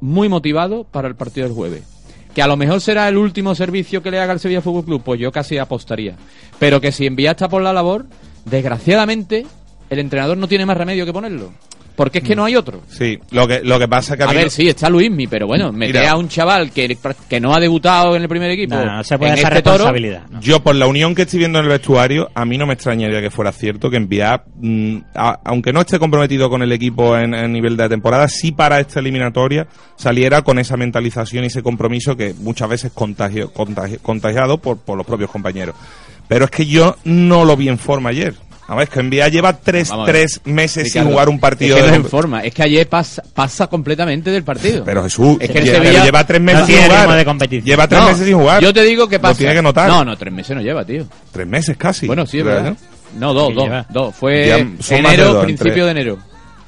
muy 0.00 0.28
motivado 0.28 0.84
para 0.84 1.08
el 1.08 1.16
partido 1.16 1.46
del 1.46 1.56
jueves. 1.56 1.99
Que 2.40 2.44
a 2.44 2.46
lo 2.46 2.56
mejor 2.56 2.80
será 2.80 3.06
el 3.06 3.18
último 3.18 3.54
servicio 3.54 4.02
que 4.02 4.10
le 4.10 4.18
haga 4.18 4.32
el 4.32 4.40
Sevilla 4.40 4.62
Fútbol 4.62 4.86
Club, 4.86 5.02
pues 5.04 5.20
yo 5.20 5.30
casi 5.30 5.58
apostaría. 5.58 6.16
Pero 6.58 6.80
que 6.80 6.90
si 6.90 7.04
envía 7.04 7.32
está 7.32 7.50
por 7.50 7.60
la 7.60 7.74
labor, 7.74 8.06
desgraciadamente, 8.46 9.44
el 9.90 9.98
entrenador 9.98 10.38
no 10.38 10.48
tiene 10.48 10.64
más 10.64 10.78
remedio 10.78 11.04
que 11.04 11.12
ponerlo. 11.12 11.52
Porque 12.00 12.20
es 12.20 12.24
que 12.24 12.34
no 12.34 12.46
hay 12.46 12.56
otro. 12.56 12.80
Sí, 12.88 13.18
lo 13.30 13.46
que, 13.46 13.60
lo 13.62 13.78
que 13.78 13.86
pasa 13.86 14.14
es 14.14 14.16
que 14.18 14.24
a, 14.24 14.30
A 14.30 14.32
ver, 14.32 14.44
no- 14.44 14.50
sí, 14.50 14.66
está 14.66 14.88
Luismi, 14.88 15.26
pero 15.26 15.46
bueno, 15.46 15.70
meter 15.70 15.96
Mira. 16.00 16.12
a 16.12 16.16
un 16.16 16.28
chaval 16.28 16.70
que, 16.72 16.96
que 17.28 17.40
no 17.40 17.54
ha 17.54 17.60
debutado 17.60 18.16
en 18.16 18.22
el 18.22 18.28
primer 18.28 18.50
equipo. 18.50 18.74
No, 18.74 18.86
no 18.96 19.04
se 19.04 19.18
puede 19.18 19.32
en 19.32 19.38
esa 19.38 19.48
este 19.48 19.60
toro, 19.60 19.74
responsabilidad. 19.74 20.22
¿no? 20.30 20.40
Yo, 20.40 20.60
por 20.62 20.74
la 20.76 20.86
unión 20.86 21.14
que 21.14 21.22
estoy 21.22 21.40
viendo 21.40 21.58
en 21.58 21.66
el 21.66 21.70
vestuario, 21.70 22.30
a 22.34 22.46
mí 22.46 22.56
no 22.56 22.64
me 22.66 22.72
extrañaría 22.72 23.20
que 23.20 23.28
fuera 23.30 23.52
cierto 23.52 23.90
que 23.90 23.98
enviar, 23.98 24.44
mm, 24.56 24.96
a- 25.14 25.40
aunque 25.44 25.74
no 25.74 25.82
esté 25.82 25.98
comprometido 25.98 26.48
con 26.48 26.62
el 26.62 26.72
equipo 26.72 27.18
en, 27.18 27.34
en 27.34 27.52
nivel 27.52 27.76
de 27.76 27.86
temporada, 27.90 28.26
sí 28.28 28.50
para 28.52 28.80
esta 28.80 28.98
eliminatoria 29.00 29.66
saliera 29.96 30.40
con 30.40 30.58
esa 30.58 30.78
mentalización 30.78 31.44
y 31.44 31.48
ese 31.48 31.62
compromiso 31.62 32.16
que 32.16 32.32
muchas 32.32 32.70
veces 32.70 32.92
contagio, 32.92 33.52
contagi- 33.52 33.98
contagiado 34.00 34.56
por, 34.56 34.78
por 34.78 34.96
los 34.96 35.06
propios 35.06 35.30
compañeros. 35.30 35.74
Pero 36.28 36.46
es 36.46 36.50
que 36.50 36.64
yo 36.64 36.96
no 37.04 37.44
lo 37.44 37.58
vi 37.58 37.68
en 37.68 37.76
forma 37.78 38.08
ayer. 38.08 38.34
Ver, 38.74 38.84
es 38.84 38.90
que 38.90 39.00
Envía 39.00 39.28
lleva 39.28 39.52
tres, 39.56 39.88
Vamos 39.90 40.06
tres 40.06 40.40
meses 40.44 40.84
sin 40.84 40.92
Ricardo, 41.02 41.10
jugar 41.10 41.28
un 41.28 41.40
partido 41.40 41.76
Es 41.76 41.82
que 41.82 41.88
no 41.88 41.94
es 41.94 42.00
en 42.04 42.08
forma, 42.08 42.40
es 42.44 42.54
que 42.54 42.62
ayer 42.62 42.88
pasa, 42.88 43.22
pasa 43.34 43.66
completamente 43.66 44.30
del 44.30 44.44
partido. 44.44 44.84
Pero 44.84 45.02
Jesús, 45.02 45.36
Es 45.40 45.50
que 45.50 45.58
el 45.58 45.64
lle- 45.66 45.72
Sevilla- 45.74 46.04
lleva 46.04 46.26
tres 46.26 46.40
meses 46.40 46.60
no 46.60 46.66
sin 46.66 46.76
jugar. 46.84 47.16
de 47.16 47.24
competición. 47.24 47.64
Lleva 47.66 47.88
tres 47.88 48.00
No, 48.00 48.08
meses 48.08 48.26
sin 48.26 48.36
jugar. 48.38 48.62
Yo 48.62 48.72
te 48.72 48.82
digo 48.84 49.08
que 49.08 49.18
pasa. 49.18 49.32
Lo 49.32 49.38
tiene 49.38 49.54
que 49.54 49.62
notar. 49.62 49.88
No, 49.88 50.04
no, 50.04 50.16
tres 50.16 50.32
meses 50.32 50.56
no 50.56 50.62
lleva, 50.62 50.84
tío. 50.84 51.04
Tres 51.32 51.46
meses 51.46 51.76
casi. 51.76 52.06
Bueno, 52.06 52.26
sí, 52.26 52.38
es 52.38 52.44
¿verdad? 52.44 52.76
No, 53.18 53.34
dos, 53.34 53.54
dos, 53.54 53.64
lleva. 53.64 53.86
dos. 53.90 54.14
Fue 54.14 54.46
Ya 54.46 54.96
enero, 54.96 55.32
dos, 55.34 55.44
principio 55.44 55.72
entre- 55.72 55.84
de 55.84 55.90
enero. 55.90 56.18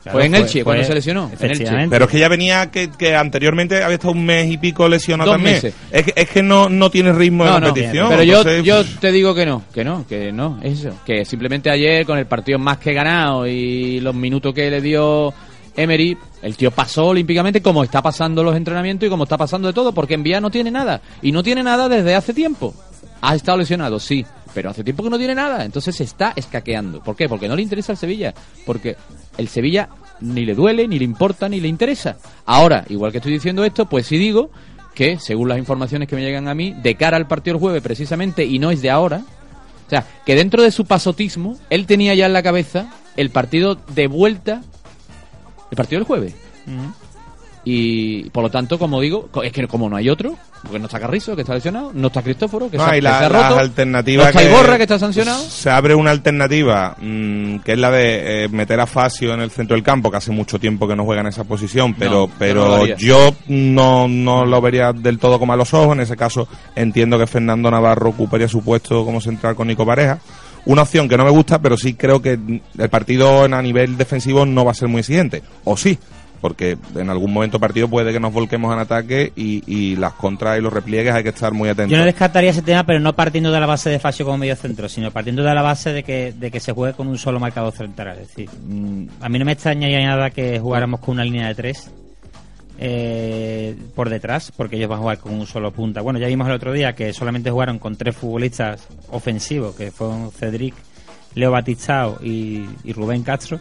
Claro, 0.02 0.18
fue 0.18 0.26
en 0.26 0.32
fue- 0.32 0.40
Elche, 0.40 0.64
cuando 0.64 0.82
fue- 0.82 0.88
se 0.88 0.94
lesionó. 0.94 1.30
En 1.38 1.50
Elche. 1.50 1.86
Pero 1.88 2.04
es 2.06 2.10
que 2.10 2.18
ya 2.18 2.28
venía 2.28 2.70
que, 2.72 2.90
que 2.90 3.14
anteriormente 3.14 3.82
había 3.84 3.94
estado 3.94 4.12
un 4.14 4.24
mes 4.24 4.50
y 4.50 4.58
pico 4.58 4.88
lesionado 4.88 5.30
Dos 5.30 5.36
también. 5.36 5.54
meses. 5.54 5.74
Es 5.92 6.02
que, 6.04 6.12
es 6.16 6.28
que 6.28 6.42
no, 6.42 6.68
no 6.68 6.90
tiene 6.90 7.12
ritmo 7.12 7.44
No, 7.44 7.54
de 7.54 7.60
no, 7.60 7.66
competición. 7.68 8.08
pero 8.08 8.22
yo, 8.24 8.38
entonces, 8.38 8.64
yo 8.64 8.76
pues, 8.82 8.98
te 8.98 9.12
digo 9.12 9.34
que 9.34 9.46
no, 9.46 9.62
que 9.72 9.84
no, 9.84 10.04
que 10.08 10.32
no, 10.32 10.58
eso. 10.62 10.90
Que 11.06 11.24
simplemente 11.24 11.70
ayer 11.70 12.04
con 12.04 12.18
el 12.18 12.26
partido 12.26 12.58
más 12.58 12.78
que 12.78 12.92
ganado 12.92 13.46
y 13.46 14.00
los 14.00 14.14
minutos 14.14 14.52
que 14.52 14.68
le 14.70 14.80
dio 14.80 15.32
Emery, 15.76 16.18
el 16.42 16.56
tío 16.56 16.70
pasó 16.72 17.06
olímpicamente 17.06 17.62
como 17.62 17.84
está 17.84 18.02
pasando 18.02 18.42
los 18.42 18.56
entrenamientos 18.56 19.06
y 19.06 19.10
como 19.10 19.22
está 19.22 19.38
pasando 19.38 19.68
de 19.68 19.74
todo, 19.74 19.92
porque 19.92 20.14
en 20.14 20.22
Vía 20.24 20.40
no 20.40 20.50
tiene 20.50 20.70
nada. 20.72 21.00
Y 21.22 21.30
no 21.30 21.42
tiene 21.44 21.62
nada 21.62 21.88
desde 21.88 22.14
hace 22.16 22.34
tiempo. 22.34 22.74
Ha 23.20 23.36
estado 23.36 23.58
lesionado, 23.58 24.00
sí, 24.00 24.26
pero 24.52 24.70
hace 24.70 24.82
tiempo 24.82 25.04
que 25.04 25.10
no 25.10 25.16
tiene 25.16 25.34
nada. 25.36 25.64
Entonces 25.64 25.94
se 25.94 26.02
está 26.02 26.32
escaqueando. 26.34 27.00
¿Por 27.00 27.14
qué? 27.14 27.28
Porque 27.28 27.46
no 27.46 27.54
le 27.54 27.62
interesa 27.62 27.92
al 27.92 27.98
Sevilla. 27.98 28.34
Porque 28.66 28.96
el 29.38 29.48
Sevilla 29.48 29.88
ni 30.20 30.44
le 30.44 30.54
duele, 30.54 30.86
ni 30.86 30.98
le 30.98 31.04
importa, 31.04 31.48
ni 31.48 31.60
le 31.60 31.68
interesa. 31.68 32.16
Ahora, 32.46 32.84
igual 32.88 33.12
que 33.12 33.18
estoy 33.18 33.32
diciendo 33.32 33.64
esto, 33.64 33.86
pues 33.86 34.06
sí 34.06 34.18
digo 34.18 34.50
que, 34.94 35.18
según 35.18 35.48
las 35.48 35.58
informaciones 35.58 36.08
que 36.08 36.16
me 36.16 36.22
llegan 36.22 36.48
a 36.48 36.54
mí, 36.54 36.74
de 36.82 36.94
cara 36.94 37.16
al 37.16 37.26
partido 37.26 37.54
del 37.54 37.60
jueves 37.60 37.82
precisamente, 37.82 38.44
y 38.44 38.58
no 38.58 38.70
es 38.70 38.82
de 38.82 38.90
ahora, 38.90 39.22
o 39.86 39.90
sea, 39.90 40.06
que 40.24 40.34
dentro 40.34 40.62
de 40.62 40.70
su 40.70 40.84
pasotismo, 40.86 41.58
él 41.70 41.86
tenía 41.86 42.14
ya 42.14 42.26
en 42.26 42.32
la 42.32 42.42
cabeza 42.42 42.92
el 43.16 43.30
partido 43.30 43.74
de 43.74 44.06
vuelta, 44.06 44.62
el 45.70 45.76
partido 45.76 46.00
del 46.00 46.06
jueves. 46.06 46.34
Y 47.64 48.28
por 48.30 48.42
lo 48.42 48.50
tanto, 48.50 48.76
como 48.78 49.00
digo, 49.00 49.28
es 49.44 49.52
que 49.52 49.68
como 49.68 49.88
no 49.88 49.94
hay 49.96 50.08
otro, 50.08 50.34
porque 50.62 50.80
no 50.80 50.86
está 50.86 50.98
Carrizo, 50.98 51.36
que 51.36 51.42
está 51.42 51.54
lesionado, 51.54 51.92
no 51.94 52.08
está 52.08 52.20
Cristóforo, 52.20 52.68
que, 52.68 52.76
no 52.76 52.84
se, 52.86 52.90
que 52.92 53.02
la- 53.02 53.18
se 53.20 53.24
ha 53.24 53.28
las 53.28 53.48
roto, 53.50 53.60
alternativas 53.60 54.24
no 54.24 54.30
está 54.30 54.42
que- 54.42 54.50
Iborra, 54.50 54.76
que 54.76 54.82
está 54.82 54.98
sancionado. 54.98 55.44
Se 55.44 55.70
abre 55.70 55.94
una 55.94 56.10
alternativa 56.10 56.96
mm, 57.00 57.58
que 57.58 57.72
es 57.74 57.78
la 57.78 57.90
de 57.92 58.44
eh, 58.44 58.48
meter 58.48 58.80
a 58.80 58.86
Facio 58.86 59.32
en 59.32 59.40
el 59.40 59.50
centro 59.52 59.76
del 59.76 59.84
campo, 59.84 60.10
que 60.10 60.16
hace 60.16 60.32
mucho 60.32 60.58
tiempo 60.58 60.88
que 60.88 60.96
no 60.96 61.04
juega 61.04 61.20
en 61.20 61.28
esa 61.28 61.44
posición, 61.44 61.94
pero, 61.94 62.26
no 62.26 62.30
pero 62.36 62.84
yo 62.96 63.32
no, 63.46 64.08
no 64.08 64.44
lo 64.44 64.60
vería 64.60 64.92
del 64.92 65.20
todo 65.20 65.38
como 65.38 65.52
a 65.52 65.56
los 65.56 65.72
ojos. 65.72 65.94
En 65.94 66.00
ese 66.00 66.16
caso, 66.16 66.48
entiendo 66.74 67.16
que 67.16 67.28
Fernando 67.28 67.70
Navarro 67.70 68.10
ocuparía 68.10 68.48
su 68.48 68.64
puesto 68.64 69.04
como 69.04 69.20
central 69.20 69.54
con 69.54 69.68
Nico 69.68 69.86
Pareja. 69.86 70.18
Una 70.64 70.82
opción 70.82 71.08
que 71.08 71.16
no 71.16 71.24
me 71.24 71.30
gusta, 71.30 71.60
pero 71.60 71.76
sí 71.76 71.94
creo 71.94 72.22
que 72.22 72.32
el 72.78 72.88
partido 72.90 73.44
en- 73.46 73.54
a 73.54 73.62
nivel 73.62 73.96
defensivo 73.96 74.46
no 74.46 74.64
va 74.64 74.70
a 74.72 74.74
ser 74.74 74.88
muy 74.88 75.00
exigente. 75.00 75.42
O 75.64 75.76
sí, 75.76 75.98
porque 76.42 76.76
en 76.96 77.08
algún 77.08 77.32
momento 77.32 77.60
partido 77.60 77.86
puede 77.86 78.12
que 78.12 78.18
nos 78.18 78.32
volquemos 78.32 78.74
en 78.74 78.80
ataque 78.80 79.32
y, 79.36 79.62
y 79.64 79.94
las 79.94 80.14
contras 80.14 80.58
y 80.58 80.60
los 80.60 80.72
repliegues 80.72 81.14
hay 81.14 81.22
que 81.22 81.28
estar 81.28 81.52
muy 81.52 81.68
atentos. 81.68 81.92
Yo 81.92 81.98
no 81.98 82.04
descartaría 82.04 82.50
ese 82.50 82.62
tema, 82.62 82.84
pero 82.84 82.98
no 82.98 83.14
partiendo 83.14 83.52
de 83.52 83.60
la 83.60 83.66
base 83.66 83.90
de 83.90 84.00
Facio 84.00 84.24
como 84.24 84.38
medio 84.38 84.56
centro, 84.56 84.88
sino 84.88 85.12
partiendo 85.12 85.44
de 85.44 85.54
la 85.54 85.62
base 85.62 85.92
de 85.92 86.02
que, 86.02 86.32
de 86.32 86.50
que 86.50 86.58
se 86.58 86.72
juegue 86.72 86.94
con 86.94 87.06
un 87.06 87.16
solo 87.16 87.38
marcador 87.38 87.72
central. 87.72 88.18
Es 88.18 88.26
decir, 88.26 88.50
mm, 88.50 89.06
a 89.20 89.28
mí 89.28 89.38
no 89.38 89.44
me 89.44 89.52
extrañaría 89.52 90.04
nada 90.04 90.30
que 90.30 90.58
jugáramos 90.58 90.98
con 90.98 91.12
una 91.12 91.24
línea 91.24 91.46
de 91.46 91.54
tres 91.54 91.92
eh, 92.80 93.76
por 93.94 94.10
detrás, 94.10 94.50
porque 94.56 94.74
ellos 94.74 94.88
van 94.88 94.98
a 94.98 95.02
jugar 95.02 95.18
con 95.18 95.34
un 95.34 95.46
solo 95.46 95.70
punta. 95.70 96.00
Bueno, 96.00 96.18
ya 96.18 96.26
vimos 96.26 96.48
el 96.48 96.54
otro 96.54 96.72
día 96.72 96.92
que 96.96 97.12
solamente 97.12 97.52
jugaron 97.52 97.78
con 97.78 97.94
tres 97.94 98.16
futbolistas 98.16 98.88
ofensivos, 99.10 99.76
que 99.76 99.92
fueron 99.92 100.32
Cedric, 100.32 100.74
Leo 101.36 101.52
Batistao 101.52 102.18
y, 102.20 102.66
y 102.82 102.92
Rubén 102.92 103.22
Castro. 103.22 103.60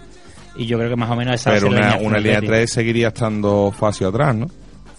Y 0.56 0.66
yo 0.66 0.78
creo 0.78 0.90
que 0.90 0.96
más 0.96 1.10
o 1.10 1.16
menos 1.16 1.36
esa 1.36 1.50
va 1.52 1.56
a 1.56 1.60
Pero 1.60 1.72
ser 1.72 1.80
una, 2.02 2.18
línea 2.20 2.42
de 2.42 2.48
tres 2.48 2.72
seguiría 2.74 3.08
estando 3.10 3.74
Facio 3.78 4.10
atrás, 4.10 4.36
¿no? 4.36 4.48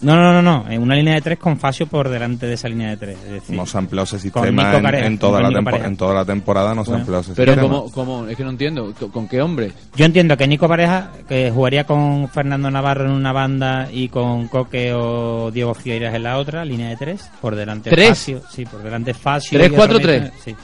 No, 0.01 0.17
no, 0.17 0.33
no, 0.33 0.41
no. 0.41 0.69
En 0.69 0.81
una 0.81 0.95
línea 0.95 1.13
de 1.13 1.21
tres 1.21 1.39
con 1.39 1.57
Facio 1.57 1.87
por 1.87 2.09
delante 2.09 2.45
de 2.45 2.55
esa 2.55 2.67
línea 2.67 2.89
de 2.89 2.97
tres. 2.97 3.17
Es 3.25 3.31
decir, 3.31 3.55
No 3.55 3.65
se 3.65 3.77
ha 3.77 3.79
empleado 3.79 4.03
ese 4.03 4.19
sistema 4.19 4.47
Nico 4.47 4.77
en, 4.77 4.83
Pareja, 4.83 5.05
en 5.05 5.17
toda 5.17 5.39
la 5.41 5.59
en 5.85 5.95
toda 5.95 6.13
la 6.13 6.25
temporada, 6.25 6.75
no 6.75 6.83
se 6.83 6.89
ha 6.89 6.95
Bueno. 6.95 7.01
empleado 7.03 7.21
ese 7.21 7.33
Pero 7.35 7.53
sistema. 7.53 7.73
como, 7.73 7.91
como, 7.91 8.27
es 8.27 8.35
que 8.35 8.43
no 8.43 8.49
entiendo, 8.49 8.93
¿con- 8.99 9.11
¿con 9.11 9.27
qué 9.29 9.41
hombre? 9.41 9.71
Yo 9.95 10.03
entiendo 10.05 10.35
que 10.35 10.45
Nico 10.45 10.67
Pareja, 10.67 11.11
que 11.29 11.51
jugaría 11.51 11.85
con 11.85 12.27
Fernando 12.27 12.69
Navarro 12.69 13.05
en 13.05 13.11
una 13.11 13.31
banda 13.31 13.87
y 13.93 14.09
con 14.09 14.49
Coque 14.49 14.91
o 14.93 15.51
Diego 15.51 15.73
Figueiras 15.73 16.13
en 16.13 16.23
la 16.23 16.37
otra, 16.37 16.65
línea 16.65 16.89
de 16.89 16.97
tres, 16.97 17.29
por 17.39 17.55
delante 17.55 17.89
¿Tres? 17.89 18.09
Facio, 18.09 18.41
sí, 18.51 18.65
por 18.65 18.83
delante 18.83 19.13
Facio. 19.13 19.57
¿Tres, 19.57 19.71
cuatro, 19.71 19.99
tres? 20.01 20.21
medio- 20.23 20.33
Sí. 20.43 20.55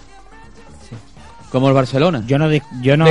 Como 1.51 1.67
el 1.67 1.73
Barcelona. 1.73 2.23
Yo 2.27 2.38
no, 2.38 2.47
yo 2.81 2.95
no, 2.97 3.05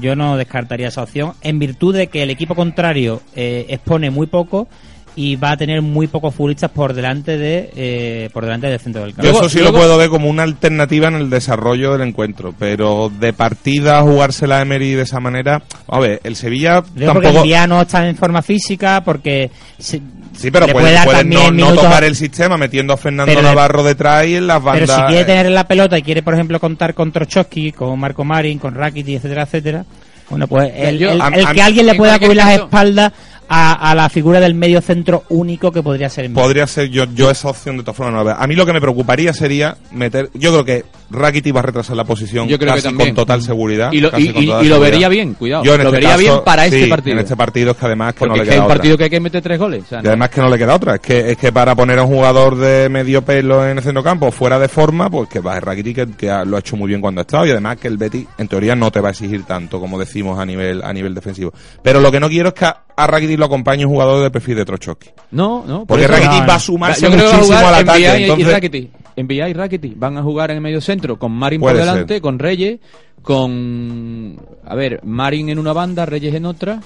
yo 0.00 0.14
no 0.16 0.36
descartaría 0.36 0.88
esa 0.88 1.02
opción 1.02 1.32
en 1.40 1.58
virtud 1.58 1.94
de 1.96 2.08
que 2.08 2.22
el 2.22 2.30
equipo 2.30 2.54
contrario 2.54 3.22
eh, 3.34 3.66
expone 3.70 4.10
muy 4.10 4.26
poco 4.26 4.68
y 5.16 5.34
va 5.34 5.50
a 5.52 5.56
tener 5.56 5.82
muy 5.82 6.06
pocos 6.06 6.32
futbolistas 6.32 6.70
por 6.70 6.92
delante 6.92 7.36
de 7.38 7.70
eh, 7.74 8.30
por 8.32 8.44
delante 8.44 8.68
del 8.68 8.78
centro 8.78 9.00
del 9.02 9.10
Yo 9.10 9.16
campo. 9.16 9.30
Luego- 9.32 9.40
eso 9.40 9.48
sí 9.48 9.58
luego- 9.58 9.72
lo 9.72 9.78
puedo 9.82 9.98
ver 9.98 10.10
como 10.10 10.28
una 10.28 10.44
alternativa 10.44 11.08
en 11.08 11.14
el 11.14 11.28
desarrollo 11.30 11.92
del 11.96 12.06
encuentro, 12.06 12.54
pero 12.56 13.10
de 13.18 13.32
partida 13.32 14.00
jugársela 14.02 14.58
a 14.58 14.62
Emery 14.62 14.92
de 14.92 15.02
esa 15.02 15.18
manera, 15.18 15.62
a 15.88 15.98
ver, 15.98 16.20
el 16.22 16.36
Sevilla 16.36 16.82
porque 16.82 17.66
no 17.66 17.80
está 17.80 18.08
en 18.08 18.14
forma 18.16 18.42
física 18.42 19.02
porque 19.04 19.50
se- 19.78 20.00
Sí, 20.38 20.50
pero 20.50 20.66
puede, 20.68 20.92
dar 20.92 21.04
puede 21.04 21.18
también 21.18 21.56
no, 21.56 21.70
no 21.70 21.74
tocar 21.74 22.04
el 22.04 22.14
sistema 22.16 22.56
metiendo 22.56 22.92
a 22.92 22.96
Fernando 22.96 23.30
Pero 23.32 23.42
Navarro 23.42 23.82
detrás 23.82 24.24
y 24.26 24.36
en 24.36 24.46
las 24.46 24.58
Pero 24.62 24.66
bandas... 24.86 24.96
si 24.96 25.02
quiere 25.02 25.20
eh, 25.20 25.24
tener 25.24 25.50
la 25.50 25.66
pelota 25.66 25.98
y 25.98 26.02
quiere, 26.02 26.22
por 26.22 26.34
ejemplo, 26.34 26.60
contar 26.60 26.94
con 26.94 27.10
Trochowski, 27.12 27.72
con 27.72 27.98
Marco 27.98 28.24
Marin, 28.24 28.58
con 28.58 28.74
Rakitic, 28.74 29.16
etcétera, 29.16 29.42
etcétera, 29.42 29.84
bueno, 30.30 30.46
pues 30.46 30.70
el, 30.76 30.98
Yo- 30.98 31.10
el- 31.10 31.20
el 31.34 31.48
que 31.52 31.62
alguien 31.62 31.86
le 31.86 31.94
pueda 31.94 32.18
cubrir 32.18 32.36
las 32.36 32.52
espaldas 32.54 33.12
a, 33.48 33.90
a 33.90 33.94
la 33.94 34.08
figura 34.10 34.40
del 34.40 34.54
medio 34.54 34.80
centro 34.82 35.24
único 35.30 35.72
que 35.72 35.82
podría 35.82 36.08
ser 36.10 36.26
en 36.26 36.34
Podría 36.34 36.66
ser 36.66 36.90
yo, 36.90 37.06
yo 37.14 37.30
esa 37.30 37.48
opción 37.48 37.78
de 37.78 37.82
todas 37.82 37.96
formas 37.96 38.12
no 38.12 38.18
la 38.18 38.34
veo. 38.34 38.42
A 38.42 38.46
mí 38.46 38.54
lo 38.54 38.66
que 38.66 38.74
me 38.74 38.80
preocuparía 38.80 39.32
sería 39.32 39.76
meter... 39.90 40.28
Yo 40.34 40.50
creo 40.50 40.64
que 40.66 40.84
Rakitic 41.10 41.54
va 41.56 41.60
a 41.60 41.62
retrasar 41.62 41.96
la 41.96 42.04
posición 42.04 42.48
Yo 42.48 42.58
creo 42.58 42.74
que 42.74 42.76
casi 42.82 42.88
también. 42.88 43.10
con 43.10 43.16
total 43.16 43.42
seguridad. 43.42 43.90
Y 43.92 44.00
lo- 44.00 44.10
y- 44.18 44.24
y- 44.28 44.50
y 44.66 44.78
vería 44.78 45.08
bien, 45.08 45.34
cuidado. 45.34 45.64
Yo 45.64 45.74
en 45.74 45.78
Lo 45.82 45.84
este 45.88 45.92
vería 45.96 46.08
caso, 46.10 46.20
bien 46.20 46.34
para 46.44 46.66
este 46.66 46.86
partido. 46.86 47.12
En 47.14 47.18
este 47.20 47.36
partido 47.36 47.70
es 47.70 47.76
que 47.76 47.86
además 47.86 48.12
que 48.14 48.18
Porque 48.20 48.30
no 48.30 48.36
le 48.36 48.42
es 48.42 48.44
que 48.44 48.50
es 48.50 48.54
queda 48.54 48.60
un 48.60 48.64
otra. 48.66 48.76
partido 48.76 48.98
que 48.98 49.04
hay 49.04 49.10
que 49.10 49.20
meter 49.20 49.42
tres 49.42 49.58
goles. 49.58 49.84
o 49.84 49.88
sea, 49.88 50.00
Y 50.00 50.02
no- 50.02 50.08
además 50.10 50.28
que 50.30 50.40
no 50.40 50.48
le 50.50 50.58
queda 50.58 50.74
otra, 50.74 50.94
es 50.96 51.00
que, 51.00 51.30
es 51.30 51.36
que 51.38 51.52
para 51.52 51.74
poner 51.74 51.98
a 51.98 52.02
un 52.02 52.14
jugador 52.14 52.56
de 52.56 52.88
medio 52.88 53.22
pelo 53.22 53.66
en 53.66 53.78
el 53.78 53.82
centrocampo 53.82 54.30
fuera 54.30 54.58
de 54.58 54.68
forma, 54.68 55.08
pues 55.10 55.28
que 55.28 55.40
va 55.40 55.56
a 55.56 55.60
Rakitic 55.60 55.94
que, 55.96 56.06
que 56.16 56.30
ha- 56.30 56.44
lo 56.44 56.56
ha 56.56 56.60
hecho 56.60 56.76
muy 56.76 56.88
bien 56.88 57.00
cuando 57.00 57.20
ha 57.20 57.22
estado 57.22 57.46
y 57.46 57.50
además 57.50 57.78
que 57.78 57.88
el 57.88 57.96
Betis 57.96 58.26
en 58.36 58.48
teoría 58.48 58.74
no 58.74 58.90
te 58.90 59.00
va 59.00 59.08
a 59.08 59.10
exigir 59.12 59.44
tanto 59.44 59.80
como 59.80 59.98
decimos 59.98 60.38
a 60.38 60.44
nivel 60.44 60.82
a 60.84 60.92
nivel 60.92 61.14
defensivo. 61.14 61.52
Pero 61.82 62.00
lo 62.00 62.12
que 62.12 62.20
no 62.20 62.28
quiero 62.28 62.48
es 62.48 62.54
que 62.54 62.66
a, 62.66 62.82
a 62.96 63.06
Rakitic 63.06 63.38
lo 63.38 63.46
acompañe 63.46 63.84
un 63.86 63.92
jugador 63.92 64.22
de 64.22 64.30
perfil 64.30 64.56
de 64.56 64.64
Trochowski. 64.64 65.08
No, 65.30 65.64
no. 65.66 65.78
por 65.80 65.86
Porque 65.98 66.06
Rakitic 66.06 66.40
no, 66.42 66.46
va 66.48 66.54
a 66.54 66.58
sumarse 66.60 67.08
muchísimo 67.08 67.56
al 67.58 67.74
ataque. 67.74 68.00
y, 68.00 68.04
entonces. 68.24 68.88
Envía 69.18 69.48
y 69.48 69.52
Rakitic 69.52 69.98
van 69.98 70.16
a 70.16 70.22
jugar 70.22 70.50
en 70.50 70.56
el 70.58 70.62
medio 70.62 70.80
centro 70.80 71.18
con 71.18 71.32
Marin 71.32 71.60
Puede 71.60 71.74
por 71.74 71.80
delante, 71.80 72.14
ser. 72.14 72.22
con 72.22 72.38
Reyes, 72.38 72.80
con 73.22 74.36
a 74.64 74.74
ver, 74.74 75.00
Marin 75.04 75.48
en 75.48 75.58
una 75.58 75.72
banda, 75.72 76.06
Reyes 76.06 76.34
en 76.34 76.46
otra 76.46 76.80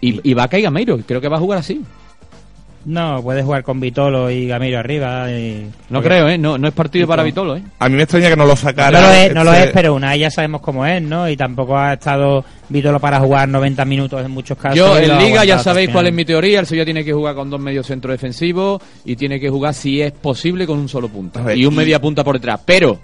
y, 0.00 0.28
y 0.28 0.34
Vaca 0.34 0.58
y 0.58 0.62
Gameiro. 0.62 0.98
Creo 1.06 1.20
que 1.20 1.28
va 1.28 1.36
a 1.36 1.40
jugar 1.40 1.58
así. 1.58 1.82
No, 2.84 3.22
puedes 3.22 3.44
jugar 3.44 3.62
con 3.64 3.80
Vitolo 3.80 4.30
y 4.30 4.46
Gamiro 4.46 4.78
arriba. 4.78 5.30
y- 5.30 5.66
No 5.90 5.98
porque- 5.98 6.08
creo, 6.08 6.28
¿eh? 6.28 6.38
No, 6.38 6.56
no 6.56 6.68
es 6.68 6.74
partido 6.74 7.06
para 7.06 7.22
Vitolo, 7.22 7.56
¿eh? 7.56 7.62
A 7.80 7.88
mí 7.88 7.96
me 7.96 8.04
extraña 8.04 8.30
que 8.30 8.36
no 8.36 8.46
lo 8.46 8.56
sacara. 8.56 8.98
No 9.00 9.06
lo 9.08 9.12
es, 9.12 9.34
no 9.34 9.44
lo 9.44 9.52
este- 9.52 9.64
es, 9.66 9.70
pero 9.72 9.94
una 9.94 10.16
ya 10.16 10.30
sabemos 10.30 10.60
cómo 10.62 10.86
es, 10.86 11.02
¿no? 11.02 11.28
Y 11.28 11.36
tampoco 11.36 11.76
ha 11.76 11.94
estado 11.94 12.44
Vitolo 12.68 12.98
para 12.98 13.20
jugar 13.20 13.48
90 13.48 13.84
minutos 13.84 14.24
en 14.24 14.30
muchos 14.30 14.56
casos. 14.56 14.76
Yo 14.78 14.96
en 14.98 15.18
Liga 15.18 15.44
ya 15.44 15.58
sabéis 15.58 15.90
cuál 15.90 16.06
es 16.06 16.14
mi 16.14 16.24
teoría. 16.24 16.60
El 16.60 16.66
Sevilla 16.66 16.84
tiene 16.86 17.04
que 17.04 17.12
jugar 17.12 17.34
con 17.34 17.50
dos 17.50 17.60
medios 17.60 17.86
centros 17.86 18.12
defensivos 18.12 18.80
y 19.04 19.16
tiene 19.16 19.38
que 19.38 19.50
jugar, 19.50 19.74
si 19.74 20.00
es 20.00 20.12
posible, 20.12 20.66
con 20.66 20.78
un 20.78 20.88
solo 20.88 21.08
punta. 21.08 21.42
Ver, 21.42 21.58
Y 21.58 21.66
un 21.66 21.74
y- 21.74 21.76
media 21.76 22.00
punta 22.00 22.24
por 22.24 22.36
detrás. 22.36 22.60
Pero, 22.64 22.98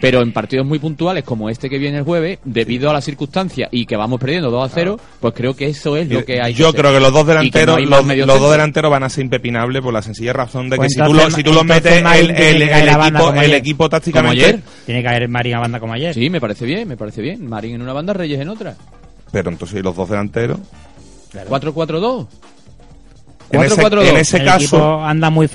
pero 0.00 0.20
en 0.22 0.32
partidos 0.32 0.66
muy 0.66 0.78
puntuales 0.78 1.24
como 1.24 1.48
este 1.50 1.68
que 1.70 1.78
viene 1.78 1.98
el 1.98 2.04
jueves, 2.04 2.38
debido 2.44 2.90
a 2.90 2.92
las 2.92 3.04
circunstancias 3.04 3.68
y 3.72 3.86
que 3.86 3.96
vamos 3.96 4.20
perdiendo 4.20 4.50
2 4.50 4.70
a 4.70 4.74
0, 4.74 5.00
pues 5.20 5.34
creo 5.34 5.54
que 5.56 5.66
eso 5.66 5.96
es 5.96 6.08
lo 6.08 6.24
que 6.24 6.40
hay 6.40 6.52
Yo 6.54 6.64
que 6.66 6.68
hacer. 6.68 6.80
creo 6.80 6.92
que 6.92 7.00
los 7.00 7.12
dos 7.12 7.24
no 7.24 7.28
delanteros, 7.28 7.80
más 7.88 8.16
los, 8.16 8.26
dos 8.40 8.50
delanteros 8.52 8.90
van 8.90 9.02
a 9.02 9.08
ser 9.08 9.24
impepinables 9.24 9.82
por 9.82 9.92
la 9.92 10.02
sencilla 10.02 10.32
razón 10.32 10.68
de 10.68 10.76
que 10.76 10.78
Pues 10.78 10.92
si 10.92 10.98
tú, 10.98 11.04
entonces- 11.04 11.24
los, 11.24 11.34
si 11.34 11.42
tú 11.42 11.52
los 11.52 11.64
metes 11.64 11.92
el, 11.92 12.30
el- 12.30 12.62
equipo, 12.62 13.32
el 13.32 13.54
equipo 13.54 13.76
Como 13.84 13.88
tácticamente, 13.90 14.44
ayer. 14.44 14.60
Tiene 14.84 15.02
que 15.02 15.08
haber 15.08 15.28
Marín 15.28 15.54
a 15.54 15.60
banda 15.60 15.80
como 15.80 15.92
ayer. 15.94 16.14
Sí, 16.14 16.28
me 16.30 16.40
parece 16.40 16.64
bien, 16.66 16.86
me 16.88 16.96
parece 16.96 17.22
bien. 17.22 17.48
Marín 17.48 17.74
en 17.76 17.82
una 17.82 17.92
banda, 17.92 18.12
Reyes 18.12 18.40
en 18.40 18.48
otra. 18.48 18.76
pero 19.32 19.50
entonces 19.50 19.82
los 19.82 19.94
dos 19.96 20.08
delanteros. 20.08 20.58
4-4-2. 21.48 22.26
En 23.50 23.62
ese, 23.62 23.76
4-4-2. 23.80 24.04
en 24.08 24.16
ese 24.16 24.36
el 24.38 24.44
caso, 24.44 24.58
equipo 24.76 25.04
anda 25.04 25.30
muy, 25.30 25.48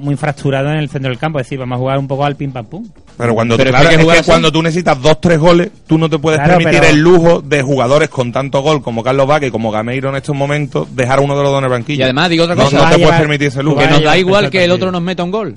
muy 0.00 0.16
fracturado 0.16 0.70
en 0.70 0.76
el 0.76 0.88
centro 0.90 1.08
del 1.10 1.18
campo. 1.18 1.38
Es 1.40 1.46
decir, 1.46 1.58
vamos 1.58 1.76
a 1.76 1.78
jugar 1.78 1.98
un 1.98 2.06
poco 2.06 2.24
al 2.24 2.36
pim 2.36 2.52
pam 2.52 2.66
pum. 2.66 2.86
pero 3.16 3.34
cuando, 3.34 3.56
Pero 3.56 3.70
es 3.70 3.74
que 3.74 3.80
claro, 3.80 3.88
hay 3.88 3.94
que 3.94 4.00
es 4.00 4.02
jugar 4.02 4.16
que 4.16 4.20
así. 4.20 4.30
cuando 4.30 4.52
tú 4.52 4.62
necesitas 4.62 5.00
dos, 5.00 5.20
tres 5.20 5.38
goles, 5.38 5.70
tú 5.86 5.96
no 5.98 6.10
te 6.10 6.18
puedes 6.18 6.38
Claro, 6.40 6.58
permitir 6.58 6.80
pero- 6.80 6.92
el 6.92 7.00
lujo 7.00 7.40
de 7.42 7.62
jugadores 7.62 8.08
con 8.10 8.32
tanto 8.32 8.60
gol 8.60 8.82
como 8.82 9.02
Carlos 9.02 9.26
Vaque 9.26 9.46
y 9.46 9.50
como 9.50 9.70
Gameiro 9.70 10.10
en 10.10 10.16
estos 10.16 10.36
momentos, 10.36 10.94
dejar 10.94 11.18
a 11.20 11.22
uno 11.22 11.36
de 11.36 11.42
los 11.42 11.52
dos 11.52 11.58
en 11.58 11.64
el 11.64 11.70
banquillo. 11.70 12.00
Y 12.00 12.02
además, 12.04 12.28
digo 12.28 12.44
otra 12.44 12.54
No, 12.54 12.64
cosa. 12.64 12.76
no 12.76 12.84
a 12.84 12.90
te 12.90 12.98
puedes 12.98 13.18
permitir 13.20 13.48
ese 13.48 13.58
tú 13.58 13.64
lujo. 13.64 13.78
Que 13.80 13.86
nos 13.88 14.02
da 14.02 14.18
igual 14.18 14.50
que 14.50 14.64
el 14.64 14.70
otro 14.70 14.92
nos 14.92 15.00
meta 15.02 15.22
un 15.24 15.30
gol. 15.30 15.54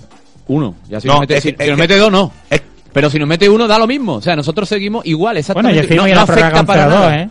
Uno. 0.48 0.76
Ya 0.90 1.02
si 1.02 1.08
No, 1.08 1.14
nos 1.16 1.22
mete, 1.22 1.38
es 1.38 1.44
si, 1.44 1.52
que- 1.54 1.58
si 1.58 1.64
es 1.64 1.70
nos 1.72 1.80
mete 1.80 1.98
dos, 1.98 2.12
no. 2.12 2.32
es- 2.50 2.62
Pero 2.94 3.10
si 3.10 3.20
nos 3.20 3.28
mete 3.28 3.50
uno, 3.50 3.68
da 3.68 3.78
lo 3.78 3.88
mismo. 3.88 4.14
O 4.14 4.22
sea, 4.22 4.38
nosotros 4.38 4.70
seguimos 4.70 5.06
igual, 5.06 5.34
Bueno, 5.34 5.40
exactamente. 5.40 5.76
y 5.76 5.80
el 5.82 5.88
firmo 5.88 6.04
no, 6.04 6.08
no 6.10 6.16
la 6.16 6.22
afecta 6.22 6.64
para 6.64 6.84
0-2, 6.88 6.90
nada. 6.90 7.16
¿eh? 7.18 7.30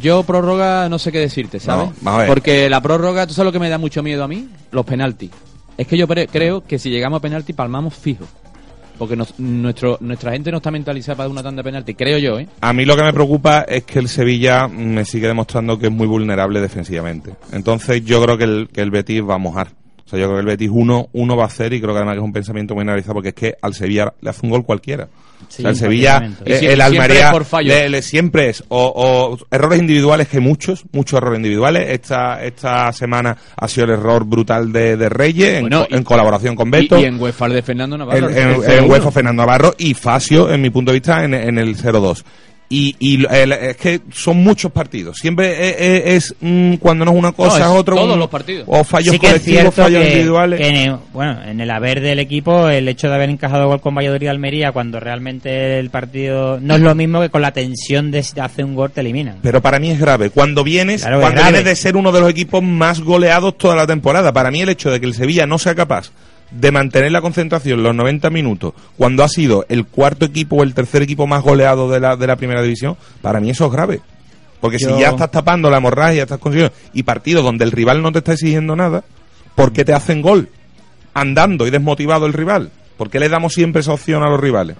Yo 0.00 0.22
prórroga 0.22 0.88
no 0.88 0.98
sé 0.98 1.10
qué 1.12 1.18
decirte, 1.18 1.60
¿sabes? 1.60 1.90
No. 2.02 2.10
Porque 2.26 2.68
la 2.68 2.80
prórroga, 2.80 3.26
¿tú 3.26 3.34
sabes 3.34 3.46
lo 3.46 3.52
que 3.52 3.58
me 3.58 3.68
da 3.68 3.78
mucho 3.78 4.02
miedo 4.02 4.24
a 4.24 4.28
mí? 4.28 4.48
Los 4.70 4.84
penaltis. 4.84 5.30
Es 5.76 5.86
que 5.86 5.96
yo 5.96 6.06
creo 6.08 6.64
que 6.64 6.78
si 6.78 6.90
llegamos 6.90 7.18
a 7.18 7.22
penalti 7.22 7.52
palmamos 7.52 7.94
fijo. 7.94 8.24
Porque 8.98 9.14
nos- 9.14 9.38
nuestro, 9.38 9.96
nuestra 10.00 10.32
gente 10.32 10.50
no 10.50 10.56
está 10.56 10.72
mentalizada 10.72 11.18
para 11.18 11.28
una 11.28 11.40
tanda 11.42 11.60
de 11.62 11.64
penalti, 11.68 11.94
creo 11.94 12.18
yo, 12.18 12.38
¿eh? 12.40 12.48
A 12.60 12.72
mí 12.72 12.84
lo 12.84 12.96
que 12.96 13.04
me 13.04 13.12
preocupa 13.12 13.60
es 13.60 13.84
que 13.84 14.00
el 14.00 14.08
Sevilla 14.08 14.66
me 14.66 15.04
sigue 15.04 15.28
demostrando 15.28 15.78
que 15.78 15.86
es 15.86 15.92
muy 15.92 16.08
vulnerable 16.08 16.60
defensivamente. 16.60 17.34
Entonces 17.52 18.04
yo 18.04 18.20
creo 18.24 18.36
que 18.36 18.44
el, 18.44 18.68
que 18.72 18.80
el 18.82 18.90
Betis 18.90 19.22
va 19.22 19.36
a 19.36 19.38
mojar. 19.38 19.68
O 20.04 20.08
sea, 20.10 20.18
yo 20.18 20.24
creo 20.26 20.36
que 20.38 20.40
el 20.40 20.46
Betis 20.46 20.70
uno, 20.72 21.08
uno 21.12 21.36
va 21.36 21.44
a 21.44 21.46
hacer 21.46 21.72
y 21.74 21.80
creo 21.80 21.92
que 21.92 21.98
además 21.98 22.16
es 22.16 22.22
un 22.22 22.32
pensamiento 22.32 22.74
muy 22.74 22.82
analizado 22.82 23.14
porque 23.14 23.28
es 23.28 23.34
que 23.36 23.54
al 23.62 23.72
Sevilla 23.74 24.12
le 24.20 24.30
hace 24.30 24.40
un 24.44 24.50
gol 24.50 24.64
cualquiera. 24.64 25.06
Sí, 25.48 25.62
o 25.62 25.62
sea, 25.62 25.70
el 25.70 25.74
en 25.74 25.76
Sevilla, 25.76 26.30
eh, 26.44 26.72
el 26.72 26.80
Almería, 26.80 27.32
le- 27.62 27.88
le- 27.88 28.02
siempre 28.02 28.48
es 28.50 28.62
o, 28.68 28.92
o 28.94 29.38
errores 29.50 29.78
individuales 29.78 30.28
que 30.28 30.40
muchos, 30.40 30.84
muchos 30.92 31.16
errores 31.18 31.38
individuales. 31.38 31.88
Esta 31.90 32.42
esta 32.44 32.92
semana 32.92 33.36
ha 33.56 33.68
sido 33.68 33.84
el 33.86 33.92
error 33.92 34.24
brutal 34.24 34.72
de, 34.72 34.96
de 34.96 35.08
Reyes 35.08 35.54
en, 35.54 35.60
Bueno, 35.62 35.80
co- 35.82 35.86
y- 35.90 35.94
en 35.96 36.02
colaboración 36.04 36.54
con 36.56 36.70
Beto 36.70 36.98
y 36.98 37.04
en 37.04 37.20
UEFA 37.20 37.48
de 37.48 37.62
Fernando 37.62 37.96
Navarro. 37.96 38.28
en, 38.28 38.36
el 38.36 38.54
en 38.54 38.60
0-1. 38.84 38.88
UEFA 38.90 39.10
Fernando 39.10 39.42
Navarro 39.42 39.74
y 39.78 39.94
Facio, 39.94 40.52
en 40.52 40.60
mi 40.60 40.70
punto 40.70 40.90
de 40.92 40.96
vista, 40.98 41.24
en, 41.24 41.34
en 41.34 41.58
el 41.58 41.76
0-2. 41.76 42.24
Y, 42.70 42.94
y 42.98 43.16
lo- 43.16 43.30
el- 43.30 43.52
es 43.52 43.76
que 43.78 44.00
son 44.12 44.42
muchos 44.42 44.70
partidos. 44.70 45.16
Siempre 45.16 45.70
es, 45.70 45.76
es- 45.78 46.32
es, 46.32 46.34
mm, 46.40 46.74
cuando 46.74 47.06
no 47.06 47.12
es 47.12 47.16
una 47.16 47.32
cosa, 47.32 47.60
No, 47.60 47.64
es 47.64 47.70
es 47.72 47.78
otro. 47.78 47.96
todos 47.96 48.12
un- 48.12 48.18
los 48.18 48.28
partidos. 48.28 48.64
O 48.66 48.84
fallos 48.84 49.12
sí 49.14 49.18
colectivos, 49.18 49.74
fallos 49.74 50.02
que, 50.02 50.08
individuales. 50.10 50.60
que 50.60 50.66
en 50.68 50.76
el- 50.76 50.96
bueno, 51.14 51.42
en 51.44 51.60
el 51.62 51.70
haber 51.70 52.02
del 52.02 52.18
equipo, 52.18 52.68
el 52.68 52.86
hecho 52.86 53.08
de 53.08 53.14
haber 53.14 53.30
encajado 53.30 53.68
gol 53.68 53.80
con 53.80 53.94
Valladolid 53.94 54.26
y 54.26 54.28
Almería 54.28 54.72
cuando 54.72 55.00
realmente 55.00 55.78
el 55.78 55.88
partido 55.88 56.58
no 56.60 56.74
es 56.74 56.82
lo 56.82 56.94
mismo 56.94 57.22
que 57.22 57.30
con 57.30 57.40
la 57.40 57.52
tensión 57.52 58.10
de 58.10 58.22
si 58.22 58.38
hace 58.38 58.62
un 58.64 58.74
gol 58.74 58.90
te 58.90 59.00
eliminan. 59.00 59.36
Pero 59.42 59.62
para 59.62 59.78
mí 59.78 59.90
es 59.90 59.98
grave. 59.98 60.28
Cuando 60.28 60.62
vienes, 60.62 61.00
Claro, 61.00 61.20
cuando 61.20 61.40
vienes 61.42 61.64
de 61.64 61.74
ser 61.74 61.96
uno 61.96 62.12
de 62.12 62.20
los 62.20 62.28
equipos 62.30 62.62
más 62.62 63.00
goleados 63.00 63.56
toda 63.56 63.76
la 63.76 63.86
temporada, 63.86 64.30
para 64.34 64.50
mí 64.50 64.60
el 64.60 64.68
hecho 64.68 64.90
de 64.90 65.00
que 65.00 65.06
el 65.06 65.14
Sevilla 65.14 65.46
no 65.46 65.58
sea 65.58 65.74
capaz 65.74 66.10
de 66.50 66.70
mantener 66.72 67.12
la 67.12 67.20
concentración 67.20 67.82
los 67.82 67.94
90 67.94 68.30
minutos, 68.30 68.72
cuando 68.96 69.22
ha 69.24 69.28
sido 69.28 69.66
el 69.68 69.84
cuarto 69.86 70.24
equipo 70.24 70.56
o 70.56 70.62
el 70.62 70.74
tercer 70.74 71.02
equipo 71.02 71.26
más 71.26 71.42
goleado 71.42 71.90
de 71.90 72.00
la, 72.00 72.16
de 72.16 72.26
la 72.26 72.36
primera 72.36 72.62
división, 72.62 72.96
para 73.22 73.40
mí 73.40 73.50
eso 73.50 73.66
es 73.66 73.72
grave. 73.72 74.00
Porque 74.60 74.78
Yo- 74.78 74.94
si 74.96 75.00
ya 75.02 75.10
estás 75.10 75.30
tapando 75.30 75.70
la 75.70 75.76
hemorragia, 75.78 76.22
estás 76.22 76.38
consiguiendo, 76.38 76.74
y 76.92 77.02
partidos 77.02 77.44
donde 77.44 77.64
el 77.64 77.70
rival 77.72 78.02
no 78.02 78.10
te 78.12 78.18
está 78.18 78.32
exigiendo 78.32 78.74
nada, 78.76 79.04
¿por 79.54 79.72
qué 79.72 79.84
te 79.84 79.92
hacen 79.92 80.22
gol? 80.22 80.48
Andando 81.14 81.66
y 81.66 81.70
desmotivado 81.70 82.26
el 82.26 82.32
rival. 82.32 82.70
¿Por 82.96 83.10
qué 83.10 83.20
le 83.20 83.28
damos 83.28 83.52
siempre 83.54 83.80
esa 83.80 83.92
opción 83.92 84.22
a 84.22 84.28
los 84.30 84.40
rivales? 84.40 84.76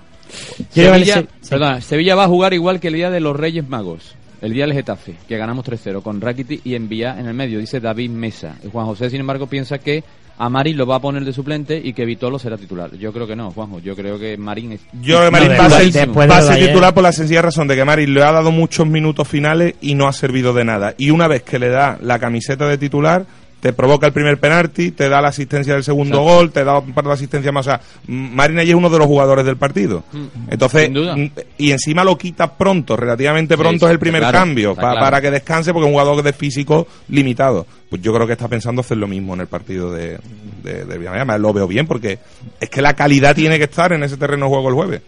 Sevilla, 0.70 1.14
si- 1.14 1.20
sí. 1.42 1.50
perdona, 1.50 1.80
Sevilla 1.80 2.14
va 2.14 2.24
a 2.24 2.28
jugar 2.28 2.52
igual 2.54 2.80
que 2.80 2.88
el 2.88 2.94
día 2.94 3.10
de 3.10 3.20
los 3.20 3.36
Reyes 3.36 3.68
Magos. 3.68 4.14
El 4.40 4.52
día 4.52 4.64
del 4.66 4.74
Getafe, 4.74 5.16
que 5.26 5.36
ganamos 5.36 5.64
3-0 5.64 6.00
con 6.00 6.20
Rakiti 6.20 6.60
y 6.64 6.74
Envía 6.76 7.18
en 7.18 7.26
el 7.26 7.34
medio, 7.34 7.58
dice 7.58 7.80
David 7.80 8.10
Mesa. 8.10 8.56
Y 8.64 8.70
Juan 8.70 8.86
José, 8.86 9.10
sin 9.10 9.18
embargo, 9.20 9.46
piensa 9.48 9.78
que 9.78 10.04
a 10.38 10.48
Marín 10.48 10.76
lo 10.76 10.86
va 10.86 10.96
a 10.96 11.00
poner 11.00 11.24
de 11.24 11.32
suplente 11.32 11.80
y 11.82 11.92
que 11.92 12.04
Vitolo 12.04 12.38
será 12.38 12.56
titular. 12.56 12.92
Yo 12.96 13.12
creo 13.12 13.26
que 13.26 13.34
no, 13.34 13.50
Juanjo. 13.50 13.80
Yo 13.80 13.96
creo 13.96 14.18
que 14.18 14.36
Marín 14.36 14.72
es. 14.72 14.80
Yo 15.02 15.16
creo 15.18 15.24
que 15.26 15.30
Marín 15.32 15.48
No, 15.52 15.58
va 15.58 15.64
después- 15.68 15.92
ser, 15.92 16.32
a 16.32 16.42
ser 16.42 16.66
titular 16.68 16.94
por 16.94 17.02
la 17.02 17.12
sencilla 17.12 17.42
razón 17.42 17.66
de 17.68 17.74
que 17.76 17.84
Marín 17.84 18.14
le 18.14 18.22
ha 18.22 18.30
dado 18.32 18.50
muchos 18.52 18.86
minutos 18.86 19.26
finales 19.26 19.74
y 19.80 19.94
no 19.94 20.06
ha 20.06 20.12
servido 20.12 20.52
de 20.54 20.64
nada. 20.64 20.94
Y 20.96 21.10
una 21.10 21.26
vez 21.28 21.42
que 21.42 21.58
le 21.58 21.68
da 21.68 21.98
la 22.00 22.18
camiseta 22.18 22.66
de 22.68 22.78
titular, 22.78 23.26
te 23.60 23.72
provoca 23.72 24.06
el 24.06 24.12
primer 24.12 24.38
penalti, 24.38 24.92
te 24.92 25.08
da 25.08 25.20
la 25.20 25.28
asistencia 25.28 25.74
del 25.74 25.82
segundo 25.82 26.18
Exacto. 26.18 26.34
gol, 26.36 26.50
te 26.52 26.62
da 26.64 26.78
un 26.78 26.92
par 26.92 27.04
de 27.04 27.12
asistencias 27.12 27.52
más. 27.52 27.66
O 27.66 27.70
sea, 27.70 27.80
M- 28.06 28.30
Marín 28.32 28.58
allí 28.58 28.70
es 28.70 28.76
uno 28.76 28.88
de 28.88 28.98
los 28.98 29.06
jugadores 29.08 29.44
del 29.44 29.56
partido. 29.56 30.04
Entonces, 30.48 30.82
Mm. 30.82 30.84
Sin 30.84 30.94
duda. 30.94 31.16
mm, 31.16 31.30
y 31.58 31.72
encima 31.72 32.04
lo 32.04 32.16
quitas 32.16 32.50
pronto, 32.56 32.96
relativamente 32.96 33.56
pronto 33.56 33.80
sí, 33.80 33.84
es 33.86 33.90
el 33.90 33.98
primer 33.98 34.20
claro, 34.22 34.38
cambio, 34.38 34.70
está 34.70 34.82
pa- 34.82 34.90
claro. 34.92 35.04
para 35.06 35.20
que 35.20 35.30
descanse 35.32 35.72
porque 35.72 35.86
es 35.86 35.88
un 35.88 36.00
jugador 36.00 36.22
de 36.22 36.32
físico 36.32 36.86
limitado. 37.08 37.66
Pues 37.90 38.00
yo 38.02 38.12
creo 38.14 38.26
que 38.26 38.34
está 38.34 38.48
pensando 38.48 38.80
hacer 38.82 38.96
lo 38.98 39.08
mismo 39.08 39.34
en 39.34 39.40
el 39.40 39.46
partido 39.46 39.92
de, 39.92 40.18
de, 40.62 40.84
de. 40.84 41.08
Además, 41.08 41.40
Lo 41.40 41.52
veo 41.52 41.66
bien 41.66 41.86
porque 41.86 42.18
es 42.60 42.68
que 42.70 42.82
la 42.82 42.94
calidad 42.94 43.34
tiene 43.34 43.58
que 43.58 43.64
estar 43.64 43.92
en 43.92 44.02
ese 44.04 44.16
terreno 44.16 44.46
de 44.46 44.50
juego 44.50 44.68
el 44.68 44.74
jueves. 44.74 45.00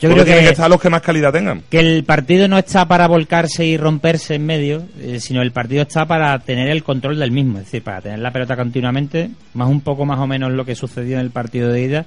Yo 0.00 0.10
creo 0.10 0.24
que 0.24 0.32
que, 0.32 0.48
estar 0.48 0.70
los 0.70 0.80
que 0.80 0.90
más 0.90 1.02
calidad 1.02 1.32
tengan. 1.32 1.62
que 1.68 1.78
el 1.78 2.04
partido 2.04 2.48
no 2.48 2.58
está 2.58 2.86
para 2.86 3.06
volcarse 3.06 3.64
y 3.66 3.76
romperse 3.76 4.36
en 4.36 4.46
medio, 4.46 4.82
eh, 4.98 5.20
sino 5.20 5.42
el 5.42 5.52
partido 5.52 5.82
está 5.82 6.06
para 6.06 6.38
tener 6.38 6.70
el 6.70 6.82
control 6.82 7.18
del 7.18 7.30
mismo, 7.30 7.58
es 7.58 7.66
decir, 7.66 7.82
para 7.82 8.00
tener 8.00 8.18
la 8.18 8.30
pelota 8.30 8.56
continuamente, 8.56 9.30
más 9.54 9.68
un 9.68 9.82
poco 9.82 10.06
más 10.06 10.18
o 10.18 10.26
menos 10.26 10.52
lo 10.52 10.64
que 10.64 10.74
sucedió 10.74 11.16
en 11.16 11.22
el 11.22 11.30
partido 11.30 11.70
de 11.70 11.82
ida, 11.82 12.06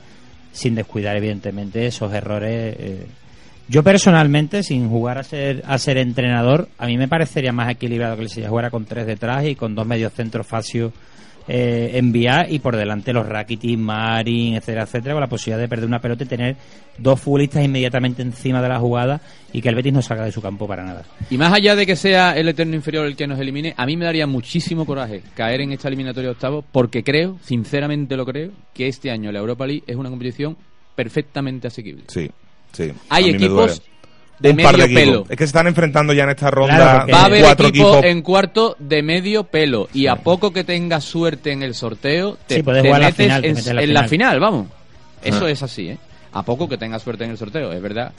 sin 0.52 0.76
descuidar 0.76 1.16
evidentemente 1.18 1.86
esos 1.86 2.14
errores. 2.14 2.76
eh. 2.80 3.08
Yo 3.68 3.82
personalmente, 3.82 4.62
sin 4.62 4.90
jugar 4.90 5.18
a 5.18 5.24
ser 5.24 5.64
a 5.66 5.78
ser 5.78 5.98
entrenador, 5.98 6.68
a 6.78 6.86
mí 6.86 6.98
me 6.98 7.08
parecería 7.08 7.54
más 7.54 7.72
equilibrado 7.72 8.18
que 8.18 8.24
el 8.24 8.30
Sevilla 8.30 8.50
jugara 8.50 8.70
con 8.70 8.86
tres 8.86 9.08
detrás 9.08 9.46
y 9.46 9.56
con 9.56 9.74
dos 9.74 9.88
medios 9.88 10.12
centros 10.14 10.46
Facio 10.46 10.92
eh, 11.48 11.92
enviar 11.96 12.52
y 12.52 12.60
por 12.60 12.76
delante 12.76 13.12
los 13.14 13.28
Rakitic, 13.28 13.78
Marin, 13.78 14.56
etcétera, 14.56 14.84
etcétera, 14.84 15.14
con 15.14 15.22
la 15.22 15.28
posibilidad 15.28 15.60
de 15.60 15.68
perder 15.68 15.88
una 15.88 16.00
pelota 16.00 16.24
y 16.24 16.28
tener 16.28 16.56
dos 16.98 17.20
futbolistas 17.20 17.64
inmediatamente 17.64 18.22
encima 18.22 18.62
de 18.62 18.70
la 18.70 18.80
jugada 18.80 19.22
y 19.52 19.62
que 19.62 19.70
el 19.70 19.76
Betis 19.76 19.94
no 19.94 20.02
salga 20.02 20.26
de 20.26 20.32
su 20.32 20.42
campo 20.42 20.68
para 20.68 20.84
nada. 20.84 21.04
Y 21.30 21.38
más 21.38 21.54
allá 21.54 21.76
de 21.76 21.86
que 21.86 21.96
sea 21.96 22.38
el 22.38 22.48
eterno 22.48 22.76
inferior 22.76 23.06
el 23.06 23.16
que 23.16 23.28
nos 23.28 23.40
elimine, 23.40 23.74
a 23.76 23.86
mí 23.86 23.98
me 23.98 24.06
daría 24.06 24.28
muchísimo 24.28 24.86
coraje 24.86 25.22
caer 25.36 25.62
en 25.62 25.72
esta 25.74 25.88
eliminatoria 25.88 26.30
de 26.30 26.34
octavos 26.34 26.66
porque 26.72 27.04
creo, 27.04 27.38
sinceramente 27.44 28.16
lo 28.16 28.26
creo, 28.26 28.52
que 28.74 28.88
este 28.88 29.12
año 29.12 29.32
la 29.32 29.40
Europa 29.40 29.68
League 29.68 29.84
es 29.88 29.96
una 29.96 30.10
competición 30.10 30.56
perfectamente 30.96 31.68
asequible. 31.68 32.04
Sí, 32.08 32.30
sí. 32.72 32.92
Hay 33.10 33.30
equipos. 33.30 33.82
De 34.44 34.50
Un 34.52 34.58
par 34.58 34.74
medio 34.78 34.86
equipos. 34.86 35.02
pelo. 35.04 35.22
Es 35.30 35.38
que 35.38 35.38
se 35.38 35.46
están 35.46 35.68
enfrentando 35.68 36.14
ya 36.14 36.24
en 36.26 36.30
esta 36.32 36.52
ronda 36.52 36.76
Claro, 36.76 37.12
Va 37.12 37.22
a 37.22 37.26
haber 37.26 37.42
cuatro 37.42 37.68
equipo 37.70 37.88
equipos. 37.94 38.06
en 38.06 38.22
cuarto 38.22 38.76
de 38.78 39.02
medio 39.02 39.46
pelo 39.46 39.88
y 39.94 40.08
a 40.08 40.18
poco 40.18 40.52
que 40.54 40.64
tengas 40.64 41.04
suerte 41.06 41.52
en 41.52 41.64
el 41.64 41.74
sorteo 41.74 42.38
te, 42.46 42.56
Sí, 42.58 42.64
puedes 42.64 42.84
te 42.84 42.90
jugar 42.90 43.02
la 43.02 43.08
metes 43.08 43.26
final, 43.26 43.42
te 43.42 43.48
en, 43.48 43.54
metes 43.56 43.68
en 43.68 43.76
la 43.78 43.82
en 43.84 43.94
la 43.94 44.04
final. 44.04 44.10
final, 44.10 44.40
vamos. 44.40 44.68
Eso 45.24 45.46
Ah. 45.46 45.52
es 45.52 45.64
así, 45.64 45.88
¿eh? 45.88 45.98
A 46.34 46.44
poco 46.44 46.68
que 46.68 46.78
tengas 46.78 47.02
suerte 47.02 47.24
en 47.24 47.32
el 47.32 47.38
sorteo, 47.38 47.72
es 47.72 47.82
verdad 47.82 48.12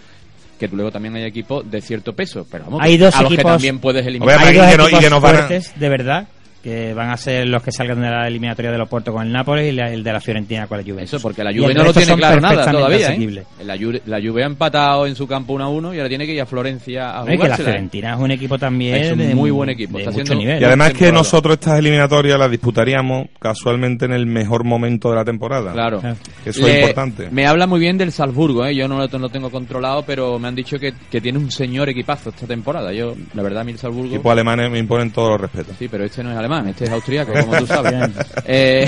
que 0.58 0.68
luego 0.68 0.90
también 0.90 1.14
hay 1.16 1.24
equipos 1.24 1.68
de 1.70 1.80
cierto 1.82 2.14
peso, 2.14 2.46
pero 2.50 2.64
vamos, 2.64 2.80
Hay 2.82 2.96
dos 2.96 3.14
a 3.14 3.20
los 3.22 3.28
que 3.28 3.34
equipos- 3.34 3.52
también 3.52 3.78
puedes 3.80 4.06
eliminar. 4.06 4.38
Hay 4.38 4.54
y 4.54 4.58
dos 4.58 4.66
que 4.70 4.76
no- 4.78 4.84
y 4.84 4.87
equipos 4.94 5.00
que 5.00 5.14
a- 5.14 5.20
fuertes, 5.20 5.72
de 5.78 5.88
verdad, 5.88 6.28
que 6.64 6.94
van 6.94 7.11
a 7.11 7.16
ser 7.18 7.46
los 7.46 7.62
que 7.62 7.70
salgan 7.70 8.00
de 8.00 8.09
la 8.09 8.27
eliminatoria 8.27 8.72
de 8.72 8.79
los 8.79 8.88
puertos 8.88 9.12
con 9.14 9.27
el 9.27 9.31
Nápoles 9.31 9.70
y 9.70 9.77
la- 9.77 9.92
el 9.92 10.03
de 10.03 10.12
la 10.14 10.20
Fiorentina 10.20 10.66
con 10.66 10.79
la 10.79 10.83
Juventus. 10.83 11.12
Eso, 11.12 11.20
porque 11.20 11.44
la 11.44 11.53
Juve 11.53 11.74
no 11.74 11.85
lo 11.85 11.92
tiene 11.92 12.16
claro 12.16 12.40
nada 12.40 12.70
todavía, 12.72 13.12
¿eh? 13.12 13.44
La 13.64 13.77
Juve, 13.77 14.00
la 14.07 14.18
Juve 14.20 14.42
ha 14.42 14.46
empatado 14.46 15.07
en 15.07 15.14
su 15.14 15.27
campo 15.27 15.53
1 15.53 15.64
a 15.64 15.68
1 15.68 15.92
y 15.94 15.98
ahora 15.98 16.09
tiene 16.09 16.24
que 16.24 16.33
ir 16.33 16.40
a 16.40 16.46
Florencia 16.46 17.20
a 17.20 17.24
y 17.33 17.37
que 17.38 17.48
la. 17.48 17.57
Fiorentina 17.57 18.14
es 18.14 18.18
un 18.20 18.31
equipo 18.31 18.59
también 18.59 18.94
Es 18.96 19.12
un 19.12 19.18
de 19.18 19.35
muy 19.35 19.50
buen 19.50 19.68
equipo, 19.68 19.98
de 19.98 20.05
está 20.05 20.11
mucho 20.12 20.22
haciendo- 20.22 20.40
nivel. 20.42 20.62
Y 20.62 20.64
además 20.64 20.94
que 20.94 21.12
nosotros 21.12 21.55
estas 21.59 21.79
eliminatorias 21.79 22.38
las 22.38 22.50
disputaríamos 22.50 23.27
casualmente 23.38 24.07
en 24.07 24.12
el 24.12 24.24
mejor 24.27 24.64
momento 24.64 25.11
de 25.11 25.16
la 25.16 25.24
temporada. 25.24 25.72
Claro. 25.72 26.00
Claro. 26.00 26.16
Eso 26.46 26.62
Le- 26.66 26.70
es 26.72 26.81
importante. 26.81 27.29
Me 27.31 27.46
habla 27.46 27.66
muy 27.66 27.79
bien 27.79 27.98
del 27.98 28.11
Salzburgo, 28.11 28.64
¿eh? 28.64 28.74
yo 28.74 28.88
no 28.88 28.98
lo, 28.98 29.18
no 29.18 29.29
tengo 29.29 29.50
controlado, 29.50 30.03
pero 30.07 30.38
me 30.38 30.48
han 30.48 30.55
dicho 30.55 30.79
que, 30.79 30.94
que 31.11 31.20
tiene 31.20 31.38
un 31.38 31.50
señor 31.50 31.90
equipazo 31.90 32.31
esta 32.31 32.46
temporada. 32.46 32.90
Yo, 32.92 33.14
la 33.35 33.42
verdad, 33.42 33.61
a 33.61 33.64
mí 33.64 33.72
el 33.72 33.79
Salzburgo... 33.79 34.14
Equipos 34.14 34.33
alemanes 34.33 34.70
me 34.70 34.79
imponen 34.79 35.11
todos 35.11 35.29
los 35.31 35.40
respetos. 35.40 35.77
Sí, 35.79 35.88
pero 35.88 36.05
este 36.05 36.22
no 36.22 36.31
es 36.33 36.37
alemán. 36.38 36.53
Alemán, 36.54 36.70
este 36.70 36.84
es 36.84 36.90
austriaco, 36.90 37.32
como 37.32 37.56
tú 37.58 37.66
sabes. 37.66 37.94
Eh, 38.46 38.86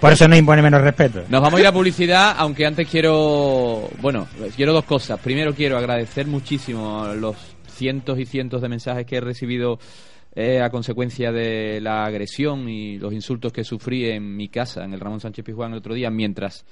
Por 0.00 0.12
eso 0.12 0.28
nos 0.28 0.38
impone 0.38 0.60
menos 0.60 0.82
respeto. 0.82 1.22
Nos 1.28 1.40
vamos 1.40 1.58
a 1.58 1.60
ir 1.62 1.66
a 1.66 1.72
publicidad, 1.72 2.34
aunque 2.36 2.66
antes 2.66 2.88
quiero, 2.88 3.88
bueno, 4.00 4.28
quiero 4.54 4.72
dos 4.72 4.84
cosas. 4.84 5.18
Primero 5.18 5.54
quiero 5.54 5.78
agradecer 5.78 6.26
muchísimo 6.26 7.06
los 7.14 7.36
cientos 7.68 8.18
y 8.18 8.26
cientos 8.26 8.60
de 8.60 8.68
mensajes 8.68 9.06
que 9.06 9.16
he 9.16 9.20
recibido 9.20 9.78
eh, 10.34 10.60
a 10.60 10.68
consecuencia 10.68 11.32
de 11.32 11.80
la 11.80 12.04
agresión 12.04 12.68
y 12.68 12.98
los 12.98 13.12
insultos 13.12 13.52
que 13.52 13.64
sufrí 13.64 14.10
en 14.10 14.36
mi 14.36 14.48
casa, 14.48 14.84
en 14.84 14.92
el 14.92 15.00
Ramón 15.00 15.20
Sánchez 15.20 15.44
Pizjuán 15.44 15.72
el 15.72 15.78
otro 15.78 15.94
día, 15.94 16.10
mientras 16.10 16.64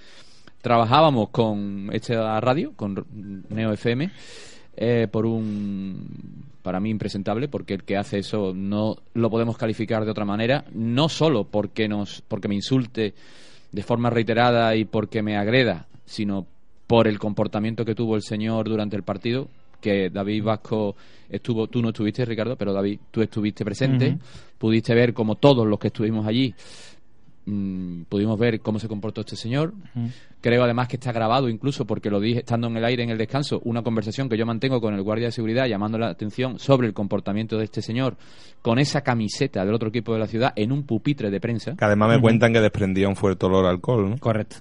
trabajábamos 0.60 1.30
con 1.30 1.88
esta 1.92 2.40
radio, 2.40 2.72
con 2.76 3.06
Neo 3.50 3.72
FM, 3.72 4.10
eh, 4.76 5.08
por 5.10 5.26
un 5.26 6.51
para 6.62 6.80
mí 6.80 6.90
impresentable 6.90 7.48
porque 7.48 7.74
el 7.74 7.84
que 7.84 7.96
hace 7.96 8.18
eso 8.18 8.52
no 8.54 8.96
lo 9.14 9.30
podemos 9.30 9.56
calificar 9.56 10.04
de 10.04 10.10
otra 10.10 10.24
manera 10.24 10.64
no 10.72 11.08
solo 11.08 11.44
porque 11.44 11.88
nos 11.88 12.22
porque 12.22 12.48
me 12.48 12.54
insulte 12.54 13.14
de 13.70 13.82
forma 13.82 14.10
reiterada 14.10 14.74
y 14.76 14.84
porque 14.84 15.22
me 15.22 15.36
agreda 15.36 15.86
sino 16.04 16.46
por 16.86 17.08
el 17.08 17.18
comportamiento 17.18 17.84
que 17.84 17.94
tuvo 17.94 18.16
el 18.16 18.22
señor 18.22 18.68
durante 18.68 18.96
el 18.96 19.02
partido 19.02 19.48
que 19.80 20.10
David 20.10 20.44
Vasco 20.44 20.94
estuvo 21.28 21.66
tú 21.66 21.82
no 21.82 21.88
estuviste 21.88 22.24
Ricardo 22.24 22.56
pero 22.56 22.72
David 22.72 23.00
tú 23.10 23.22
estuviste 23.22 23.64
presente 23.64 24.16
pudiste 24.58 24.94
ver 24.94 25.12
como 25.12 25.34
todos 25.34 25.66
los 25.66 25.78
que 25.78 25.88
estuvimos 25.88 26.26
allí 26.26 26.54
mm, 27.46 28.02
pudimos 28.08 28.38
ver 28.38 28.60
cómo 28.60 28.78
se 28.78 28.88
comportó 28.88 29.20
este 29.20 29.36
señor. 29.36 29.74
Creo 30.40 30.64
además 30.64 30.88
que 30.88 30.96
está 30.96 31.12
grabado 31.12 31.48
incluso 31.48 31.86
porque 31.86 32.10
lo 32.10 32.20
dije 32.20 32.40
estando 32.40 32.66
en 32.66 32.76
el 32.76 32.84
aire 32.84 33.02
en 33.02 33.10
el 33.10 33.18
descanso, 33.18 33.60
una 33.64 33.82
conversación 33.82 34.28
que 34.28 34.36
yo 34.36 34.44
mantengo 34.44 34.80
con 34.80 34.94
el 34.94 35.02
guardia 35.02 35.26
de 35.26 35.32
seguridad 35.32 35.66
llamando 35.66 35.98
la 35.98 36.08
atención 36.08 36.58
sobre 36.58 36.88
el 36.88 36.94
comportamiento 36.94 37.58
de 37.58 37.64
este 37.64 37.82
señor 37.82 38.16
con 38.60 38.78
esa 38.78 39.02
camiseta 39.02 39.64
del 39.64 39.74
otro 39.74 39.88
equipo 39.90 40.12
de 40.12 40.18
la 40.18 40.26
ciudad 40.26 40.52
en 40.56 40.72
un 40.72 40.84
pupitre 40.84 41.30
de 41.30 41.40
prensa. 41.40 41.76
Que 41.76 41.84
además 41.84 42.10
me 42.16 42.20
cuentan 42.20 42.52
que 42.52 42.60
desprendía 42.60 43.08
un 43.08 43.16
fuerte 43.16 43.46
olor 43.46 43.66
a 43.66 43.70
alcohol, 43.70 44.10
¿no? 44.10 44.18
Correcto. 44.18 44.56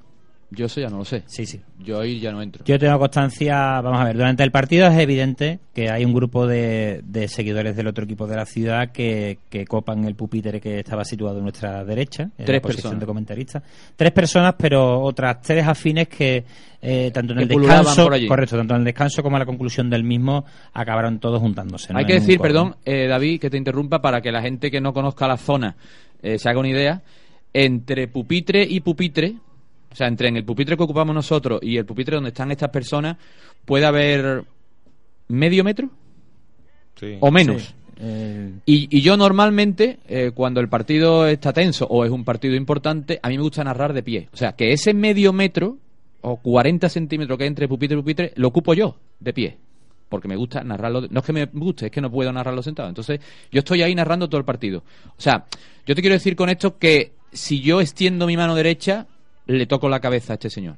Yo 0.54 0.66
eso 0.66 0.82
ya 0.82 0.90
no 0.90 0.98
lo 0.98 1.06
sé. 1.06 1.24
Sí, 1.28 1.46
sí. 1.46 1.62
Yo 1.80 2.02
ahí 2.02 2.20
ya 2.20 2.32
no 2.32 2.42
entro. 2.42 2.66
Yo 2.66 2.78
tengo 2.78 3.00
constancia, 3.00 3.80
vamos 3.80 4.02
a 4.02 4.04
ver, 4.04 4.18
durante 4.18 4.44
el 4.44 4.52
partido 4.52 4.86
es 4.88 4.98
evidente 5.00 5.60
que 5.74 5.90
hay 5.90 6.04
un 6.04 6.14
grupo 6.14 6.46
de, 6.46 7.02
de 7.06 7.30
seguidores 7.30 7.74
del 7.78 7.88
otro 7.88 8.04
equipo 8.04 8.28
de 8.28 8.36
la 8.36 8.46
ciudad 8.46 8.92
que, 8.92 9.40
que 9.50 9.66
copan 9.66 10.04
el 10.04 10.16
pupitre 10.16 10.60
que 10.60 10.80
estaba 10.80 11.06
situado 11.06 11.40
a 11.40 11.42
nuestra 11.42 11.86
derecha, 11.86 12.24
en 12.38 12.46
Tres 12.46 12.58
la 12.58 12.62
posición 12.62 12.82
personas. 12.84 13.00
de 13.00 13.06
comentarista. 13.06 13.64
Tres 13.96 14.12
personas, 14.12 14.56
pero 14.58 15.00
otras 15.02 15.42
tres 15.42 15.66
afines 15.66 16.10
que 16.10 16.44
eh, 16.82 17.12
tanto 17.14 17.32
en 17.32 17.38
Que 17.40 17.44
el 17.44 17.62
descanso, 17.62 18.10
correcto, 18.28 18.58
tanto 18.58 18.74
en 18.74 18.80
el 18.82 18.86
descanso 18.86 19.24
como 19.24 19.38
a 19.38 19.40
la 19.40 19.46
conclusión 19.46 19.90
del 19.90 20.04
mismo 20.04 20.44
acabaron 20.74 21.20
todos 21.20 21.40
juntándose. 21.40 21.94
¿no? 21.94 22.00
Hay 22.00 22.04
En 22.04 22.08
que 22.08 22.14
decir, 22.16 22.40
perdón, 22.40 22.76
eh, 22.84 23.08
David, 23.08 23.40
que 23.40 23.50
te 23.50 23.58
interrumpa 23.58 24.02
para 24.02 24.20
que 24.20 24.32
la 24.34 24.42
gente 24.42 24.70
que 24.70 24.82
no 24.82 24.92
conozca 24.92 25.30
la 25.30 25.38
zona 25.38 25.78
eh, 26.22 26.38
se 26.38 26.50
haga 26.50 26.60
una 26.60 26.70
idea. 26.70 27.02
Entre 27.54 28.08
pupitre 28.08 28.64
y 28.64 28.80
pupitre, 28.82 29.36
o 29.91 29.95
sea, 29.95 30.08
entre 30.08 30.27
en 30.30 30.38
el 30.38 30.45
pupitre 30.45 30.77
que 30.77 30.84
ocupamos 30.84 31.13
nosotros 31.13 31.60
y 31.63 31.77
el 31.77 31.86
pupitre 31.86 32.15
donde 32.15 32.30
están 32.30 32.51
estas 32.51 32.69
personas, 32.69 33.17
puede 33.65 33.86
haber 33.86 34.43
medio 35.27 35.63
metro 35.63 35.89
Sí. 36.99 37.17
o 37.19 37.32
menos. 37.32 37.62
Sí. 37.63 37.73
Eh, 38.04 38.51
Y, 38.65 38.97
y 38.97 39.01
yo 39.01 39.15
normalmente, 39.17 39.99
eh, 40.08 40.32
cuando 40.34 40.60
el 40.60 40.69
partido 40.69 41.27
está 41.27 41.54
tenso 41.54 41.86
o 41.88 42.04
es 42.06 42.12
un 42.12 42.23
partido 42.23 42.56
importante, 42.56 43.19
a 43.21 43.30
mí 43.30 43.38
me 43.38 43.43
gusta 43.43 43.63
narrar 43.63 43.93
de 43.93 44.04
pie. 44.04 44.30
O 44.34 44.38
sea, 44.38 44.54
que 44.54 44.71
ese 44.73 44.93
medio 44.93 45.34
metro 45.34 45.77
o 46.21 46.38
40 46.38 46.89
centímetros 46.89 47.38
que 47.38 47.43
hay 47.43 47.47
entre 47.47 47.67
pupitre 47.67 47.97
y 47.97 48.01
pupitre, 48.01 48.34
lo 48.36 48.47
ocupo 48.47 48.73
yo, 48.73 48.97
de 49.19 49.34
pie. 49.34 49.58
Porque 50.10 50.27
me 50.27 50.36
gusta 50.36 50.63
narrarlo. 50.63 51.08
No 51.10 51.19
es 51.21 51.25
que 51.25 51.34
me 51.34 51.45
guste, 51.45 51.86
es 51.88 51.91
que 51.91 52.01
no 52.01 52.12
puedo 52.12 52.32
narrarlo 52.34 52.62
sentado. 52.62 52.89
Entonces, 52.89 53.19
yo 53.51 53.60
estoy 53.60 53.82
ahí 53.82 53.95
narrando 53.95 54.27
todo 54.27 54.39
el 54.39 54.45
partido. 54.45 54.84
O 55.10 55.21
sea, 55.21 55.45
yo 55.86 55.95
te 55.95 56.01
quiero 56.01 56.15
decir 56.15 56.36
con 56.36 56.49
esto 56.49 56.77
que 56.77 57.13
si 57.32 57.62
yo 57.62 57.82
extiendo 57.82 58.27
mi 58.27 58.36
mano 58.36 58.54
derecha, 58.56 59.08
le 59.58 59.66
toco 59.66 59.90
la 59.90 60.00
cabeza 60.00 60.34
a 60.34 60.36
este 60.36 60.50
señor. 60.50 60.76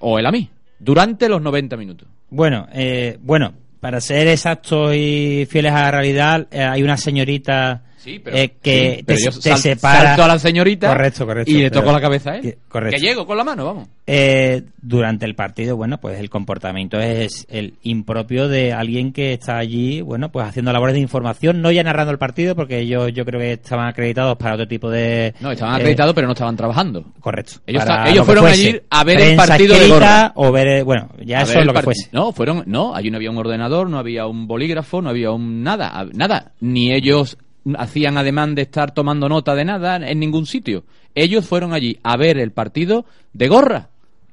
O 0.00 0.18
él 0.18 0.26
a 0.26 0.32
mí. 0.32 0.48
Durante 0.78 1.28
los 1.28 1.40
90 1.40 1.76
minutos. 1.76 2.08
Bueno, 2.30 2.66
eh, 2.72 3.18
bueno, 3.22 3.54
para 3.80 4.00
ser 4.00 4.28
exactos 4.28 4.94
y 4.94 5.46
fieles 5.48 5.72
a 5.72 5.82
la 5.82 5.90
realidad, 5.90 6.48
eh, 6.50 6.62
hay 6.62 6.82
una 6.82 6.96
señorita 6.96 7.82
Sí, 8.04 8.20
pero- 8.22 8.36
eh, 8.36 8.52
que 8.62 8.96
sí, 8.98 9.02
pero 9.06 9.18
te, 9.18 9.24
yo 9.24 9.30
te 9.32 9.40
sal- 9.50 9.58
separa. 9.58 10.02
salto 10.08 10.24
a 10.24 10.28
la 10.28 10.38
señorita 10.38 10.88
Correcto, 10.88 11.24
correcto. 11.26 11.50
y 11.50 11.54
le 11.62 11.70
toco 11.70 11.90
la 11.90 12.00
cabeza 12.02 12.32
a 12.32 12.36
él. 12.36 12.42
que- 12.42 12.58
correcto. 12.68 12.96
Que 13.00 13.06
llego 13.06 13.26
con 13.26 13.38
la 13.38 13.44
mano, 13.44 13.64
vamos. 13.64 13.88
Eh, 14.06 14.62
durante 14.82 15.24
el 15.24 15.34
partido, 15.34 15.76
bueno, 15.76 15.98
pues 15.98 16.20
el 16.20 16.28
comportamiento 16.28 17.00
es 17.00 17.46
el 17.48 17.74
impropio 17.82 18.48
de 18.48 18.74
alguien 18.74 19.12
que 19.14 19.32
está 19.32 19.56
allí, 19.56 20.02
bueno, 20.02 20.30
pues 20.30 20.46
haciendo 20.46 20.70
labores 20.72 20.94
de 20.94 21.00
información, 21.00 21.62
no 21.62 21.70
ya 21.72 21.82
narrando 21.82 22.12
el 22.12 22.18
partido, 22.18 22.54
porque 22.54 22.80
ellos 22.80 23.10
yo 23.14 23.24
creo 23.24 23.40
que 23.40 23.52
estaban 23.52 23.86
acreditados 23.88 24.36
para 24.36 24.54
otro 24.56 24.68
tipo 24.68 24.90
de... 24.90 25.32
No, 25.40 25.52
estaban 25.52 25.74
eh, 25.76 25.78
acreditados, 25.78 26.12
pero 26.14 26.26
no 26.26 26.34
estaban 26.34 26.56
trabajando. 26.56 27.04
Correcto. 27.20 27.54
Ellos 27.66 28.26
fueron 28.26 28.46
allí 28.46 28.78
a 28.90 29.04
ver 29.04 29.20
el 29.20 29.36
partido 29.36 29.78
de 29.78 29.88
gorra. 29.88 30.32
O 30.34 30.52
ver, 30.52 30.66
eh, 30.68 30.82
bueno, 30.82 31.08
ya 31.24 31.38
A 31.38 31.42
eso 31.42 31.58
es 31.60 31.64
lo 31.66 31.72
que 31.72 31.82
fuese. 31.82 32.08
No, 32.12 32.32
fueron, 32.32 32.64
no, 32.66 32.94
allí 32.94 33.10
no 33.10 33.16
había 33.16 33.30
un 33.30 33.38
ordenador, 33.38 33.88
no 33.88 33.98
había 33.98 34.26
un 34.26 34.46
bolígrafo, 34.46 35.00
no 35.00 35.08
había 35.08 35.30
un 35.30 35.62
nada, 35.62 36.06
nada. 36.12 36.52
Ni 36.60 36.92
ellos 36.92 37.38
hacían 37.78 38.18
ademán 38.18 38.54
de 38.54 38.62
estar 38.62 38.92
tomando 38.92 39.28
nota 39.28 39.54
de 39.54 39.64
nada 39.64 39.96
en 39.96 40.18
ningún 40.20 40.46
sitio. 40.46 40.84
Ellos 41.14 41.46
fueron 41.46 41.72
allí 41.72 41.98
a 42.02 42.16
ver 42.16 42.38
el 42.38 42.50
partido 42.52 43.04
de 43.32 43.48
gorra, 43.48 43.88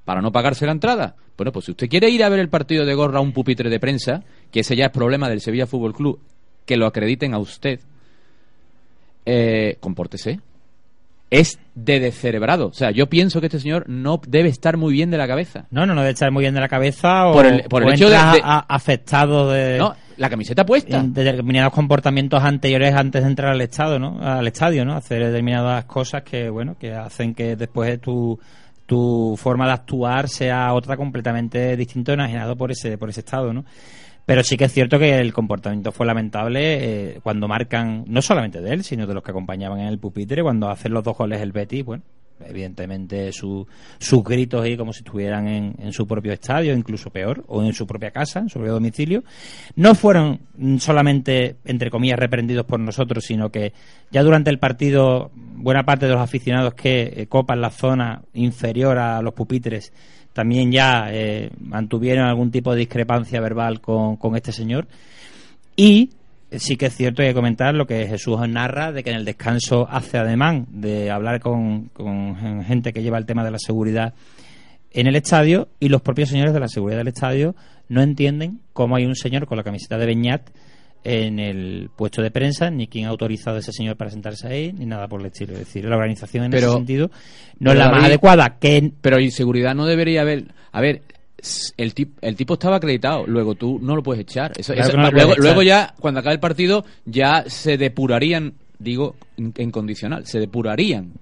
para 0.06 0.22
no 0.22 0.32
pagarse 0.32 0.66
la 0.66 0.72
entrada. 0.74 1.16
Bueno, 1.38 1.52
pues 1.52 1.66
si 1.66 1.72
usted 1.72 1.88
quiere 1.90 2.10
ir 2.10 2.24
a 2.24 2.30
ver 2.30 2.40
el 2.40 2.50
partido 2.50 2.86
de 2.86 2.94
gorra 2.94 3.20
a 3.20 3.22
un 3.22 3.32
pupitre 3.32 3.70
de 3.70 3.80
prensa, 3.80 4.24
que 4.52 4.60
ese 4.62 4.76
ya 4.76 4.86
es 4.86 4.92
problema 4.92 5.30
del 5.30 5.42
Sevilla 5.42 5.68
Fútbol 5.68 5.94
Club, 5.94 6.20
que 6.66 6.78
lo 6.78 6.86
acrediten 6.86 7.34
a 7.34 7.40
usted, 7.40 7.80
eh, 9.26 9.78
compórtese. 9.80 10.40
Es 11.30 11.60
de 11.76 12.00
descerebrado. 12.02 12.68
O 12.68 12.74
sea, 12.74 12.92
yo 12.92 13.08
pienso 13.08 13.40
que 13.40 13.48
este 13.48 13.60
señor 13.60 13.86
no 13.88 14.20
debe 14.28 14.50
estar 14.50 14.76
muy 14.76 14.92
bien 14.94 15.12
de 15.12 15.18
la 15.18 15.28
cabeza. 15.28 15.66
No, 15.72 15.86
no, 15.86 15.96
no 15.96 16.02
debe 16.02 16.12
estar 16.14 16.30
muy 16.32 16.42
bien 16.42 16.54
de 16.54 16.60
la 16.60 16.68
cabeza 16.68 17.28
o, 17.28 17.34
Por 17.34 17.46
el- 17.46 17.64
por 17.70 17.84
el 17.84 17.94
hecho 17.94 18.10
de- 18.10 18.18
a- 18.18 18.66
afectado 18.68 19.50
de, 19.50 19.78
No, 19.78 19.96
la 20.22 20.30
camiseta 20.30 20.68
puesta. 20.68 21.02
determinados 21.04 21.74
comportamientos 21.74 22.44
anteriores 22.44 22.94
antes 22.94 23.24
de 23.24 23.28
entrar 23.28 23.54
al 23.54 23.62
estado, 23.62 23.98
¿no? 23.98 24.20
Al 24.22 24.46
estadio, 24.46 24.86
¿no? 24.86 24.96
Hacer 24.96 25.26
determinadas 25.26 25.86
cosas 25.86 26.22
que, 26.22 26.48
bueno, 26.48 26.78
que 26.78 26.94
hacen 26.94 27.34
que 27.34 27.56
después 27.56 28.00
tu 28.00 28.40
tu 28.86 29.36
forma 29.38 29.66
de 29.66 29.72
actuar 29.72 30.30
sea 30.30 30.74
otra 30.74 30.96
completamente 30.96 31.76
distinta 31.76 32.14
enajenado 32.14 32.56
por 32.56 32.72
ese 32.72 33.00
por 33.00 33.10
ese 33.10 33.22
estado, 33.22 33.52
¿no? 33.52 33.66
Pero 34.24 34.44
sí 34.44 34.58
que 34.58 34.66
es 34.66 34.72
cierto 34.72 35.00
que 35.00 35.18
el 35.20 35.34
comportamiento 35.34 35.92
fue 35.92 36.06
lamentable 36.06 36.60
eh, 37.16 37.20
cuando 37.24 37.48
marcan, 37.48 38.04
no 38.08 38.22
solamente 38.22 38.62
de 38.62 38.74
él, 38.74 38.84
sino 38.84 39.08
de 39.08 39.16
los 39.16 39.24
que 39.24 39.32
acompañaban 39.32 39.80
en 39.80 39.88
el 39.88 39.98
pupitre, 39.98 40.44
cuando 40.44 40.70
hacen 40.70 40.94
los 40.94 41.04
dos 41.04 41.18
goles 41.18 41.42
el 41.42 41.52
Betis, 41.52 41.84
bueno, 41.84 42.04
evidentemente 42.48 43.32
su- 43.32 43.68
sus 44.00 44.24
gritos 44.24 44.64
ahí 44.64 44.76
como 44.78 44.94
si 44.94 45.00
estuvieran 45.00 45.48
en, 45.48 45.76
en 45.80 45.94
su 45.94 46.08
propio 46.08 46.34
estadio, 46.34 46.74
incluso 46.74 47.10
peor, 47.10 47.44
o 47.48 47.64
en 47.64 47.74
su 47.74 47.86
propia 47.88 48.12
casa, 48.12 48.40
en 48.40 48.50
su 48.50 48.56
propio 48.60 48.74
domicilio, 48.74 49.24
no 49.76 49.96
fueron 49.96 50.40
solamente, 50.80 51.58
entre 51.66 51.90
comillas, 51.90 52.20
reprendidos 52.20 52.66
por 52.66 52.80
nosotros, 52.80 53.24
sino 53.26 53.50
que 53.50 53.74
ya 54.12 54.24
durante 54.24 54.50
el 54.50 54.60
partido, 54.60 55.32
buena 55.34 55.84
parte 55.84 56.06
de 56.06 56.14
los 56.14 56.22
aficionados 56.22 56.74
que 56.74 57.14
eh, 57.16 57.28
copan 57.28 57.62
la 57.62 57.70
zona 57.70 58.22
inferior 58.34 58.98
a 58.98 59.22
los 59.22 59.34
pupitres 59.34 59.94
también 60.34 60.72
ya 60.72 61.08
eh, 61.12 61.50
mantuvieron 61.60 62.26
algún 62.26 62.52
tipo 62.52 62.72
de 62.72 62.80
discrepancia 62.80 63.42
verbal 63.42 63.82
con, 63.82 64.16
con 64.16 64.38
este 64.38 64.54
señor. 64.54 64.88
Y 65.76 66.12
sí 66.52 66.78
que 66.78 66.88
es 66.88 66.96
cierto, 66.96 67.22
hay 67.22 67.30
que 67.30 67.34
comentar 67.34 67.74
lo 67.74 67.86
que 67.88 68.08
Jesús 68.08 68.38
narra, 68.48 68.92
de 68.92 69.04
que 69.04 69.10
en 69.12 69.16
el 69.18 69.26
descanso 69.26 69.88
hace 69.90 70.18
ademán 70.18 70.68
de 70.70 71.10
hablar 71.12 71.40
con, 71.40 71.90
con 71.90 72.64
gente 72.66 72.94
que 72.94 73.02
lleva 73.04 73.18
el 73.18 73.26
tema 73.26 73.44
de 73.44 73.52
la 73.52 73.60
seguridad 73.60 74.14
en 74.92 75.08
el 75.08 75.16
estadio 75.16 75.70
y 75.80 75.88
los 75.90 76.02
propios 76.02 76.30
señores 76.30 76.54
de 76.54 76.60
la 76.60 76.68
seguridad 76.68 76.98
del 76.98 77.08
estadio 77.08 77.56
no 77.88 78.02
entienden 78.02 78.60
cómo 78.74 78.96
hay 78.96 79.06
un 79.06 79.16
señor 79.16 79.46
con 79.48 79.58
la 79.58 79.64
camiseta 79.64 79.98
de 79.98 80.06
Beñat 80.06 80.50
en 81.04 81.40
el 81.40 81.90
puesto 81.96 82.22
de 82.22 82.30
prensa, 82.30 82.70
ni 82.70 82.88
quién 82.88 83.06
ha 83.06 83.10
autorizado 83.10 83.58
a 83.58 83.60
ese 83.60 83.72
señor 83.72 83.96
para 83.98 84.12
sentarse 84.12 84.48
ahí, 84.48 84.72
ni 84.72 84.86
nada 84.86 85.08
por 85.08 85.20
el 85.20 85.28
estilo. 85.28 85.54
Es 85.54 85.60
decir, 85.60 85.86
la 85.86 85.96
organización 85.96 86.46
en 86.46 86.52
Pero- 86.52 86.68
ese 86.68 86.76
sentido 86.78 87.10
no 87.60 87.72
es 87.72 87.78
la 87.78 87.90
más 87.90 88.04
adecuada. 88.04 88.58
Que 88.60 88.92
Pero 89.02 89.20
inseguridad 89.20 89.74
no 89.74 89.86
debería 89.88 90.22
haber. 90.22 90.54
A 90.72 90.80
ver, 90.80 91.02
el, 91.78 91.94
tip- 91.96 92.18
el 92.22 92.36
tipo 92.36 92.54
estaba 92.54 92.78
acreditado, 92.78 93.26
luego 93.28 93.56
tú 93.56 93.80
no 93.82 93.96
lo 93.96 94.04
puedes 94.04 94.22
echar. 94.22 94.52
Eso, 94.58 94.74
Claro 94.74 94.88
eso- 94.90 94.92
que 94.92 94.98
no 94.98 95.04
lo 95.04 95.12
luego, 95.12 95.28
puedes 95.30 95.38
echar. 95.40 95.44
luego 95.56 95.64
ya, 95.64 95.94
cuando 96.00 96.20
acabe 96.20 96.34
el 96.36 96.40
partido, 96.40 96.86
ya 97.06 97.44
se 97.48 97.78
depurarían, 97.78 98.54
digo, 98.80 99.16
en, 99.38 99.54
en 99.58 99.72
condicional, 99.72 100.26
se 100.26 100.40
depurarían 100.40 101.14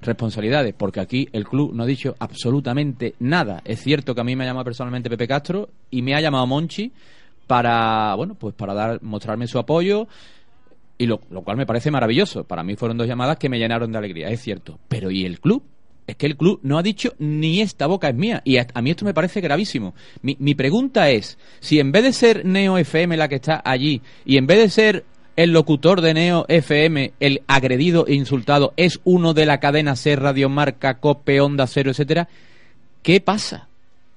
responsabilidades, 0.00 0.74
porque 0.76 1.00
aquí 1.00 1.28
el 1.32 1.44
club 1.46 1.72
no 1.74 1.84
ha 1.84 1.86
dicho 1.86 2.16
absolutamente 2.18 3.14
nada. 3.20 3.62
Es 3.64 3.80
cierto 3.80 4.14
que 4.14 4.20
a 4.20 4.24
mí 4.24 4.34
me 4.34 4.44
ha 4.44 4.48
llamado 4.48 4.64
personalmente 4.64 5.08
Pepe 5.08 5.28
Castro 5.28 5.68
y 5.90 6.02
me 6.02 6.14
ha 6.14 6.20
llamado 6.20 6.46
Monchi 6.46 6.90
para, 7.46 8.14
bueno, 8.16 8.34
pues 8.34 8.54
para 8.54 8.74
dar, 8.74 9.02
mostrarme 9.02 9.46
su 9.46 9.58
apoyo 9.58 10.08
y 10.98 11.06
lo, 11.06 11.20
lo 11.30 11.42
cual 11.42 11.56
me 11.56 11.66
parece 11.66 11.90
maravilloso. 11.90 12.44
Para 12.44 12.62
mí 12.64 12.74
fueron 12.76 12.96
dos 12.98 13.06
llamadas 13.06 13.36
que 13.38 13.48
me 13.48 13.58
llenaron 13.58 13.92
de 13.92 13.98
alegría, 13.98 14.28
es 14.28 14.40
cierto. 14.40 14.78
Pero 14.88 15.10
¿y 15.10 15.24
el 15.24 15.38
club? 15.40 15.62
Es 16.12 16.16
que 16.16 16.26
el 16.26 16.36
club 16.36 16.60
no 16.62 16.76
ha 16.76 16.82
dicho 16.82 17.14
ni 17.18 17.62
esta 17.62 17.86
boca 17.86 18.10
es 18.10 18.14
mía. 18.14 18.42
Y 18.44 18.58
a, 18.58 18.66
mí 18.82 18.90
esto 18.90 19.06
me 19.06 19.14
parece 19.14 19.40
gravísimo. 19.40 19.94
Mi, 20.20 20.54
pregunta 20.54 21.08
es, 21.08 21.38
si 21.58 21.80
en 21.80 21.90
vez 21.90 22.04
de 22.04 22.12
ser 22.12 22.44
Neo 22.44 22.76
FM 22.76 23.16
la 23.16 23.28
que 23.28 23.36
está 23.36 23.62
allí, 23.64 24.02
y 24.26 24.36
en 24.36 24.46
vez 24.46 24.58
de 24.58 24.68
ser 24.68 25.04
el 25.36 25.52
locutor 25.52 26.02
de 26.02 26.12
Neo 26.12 26.44
FM, 26.48 27.14
el 27.18 27.40
agredido 27.46 28.06
e 28.06 28.12
insultado, 28.12 28.74
es 28.76 29.00
uno 29.04 29.32
de 29.32 29.46
la 29.46 29.58
cadena 29.58 29.96
C, 29.96 30.14
Radio 30.14 30.50
Marca, 30.50 30.98
Cope, 30.98 31.40
Onda 31.40 31.66
Cero, 31.66 31.92
etcétera. 31.92 32.28
¿Qué 33.02 33.22
pasa? 33.22 33.68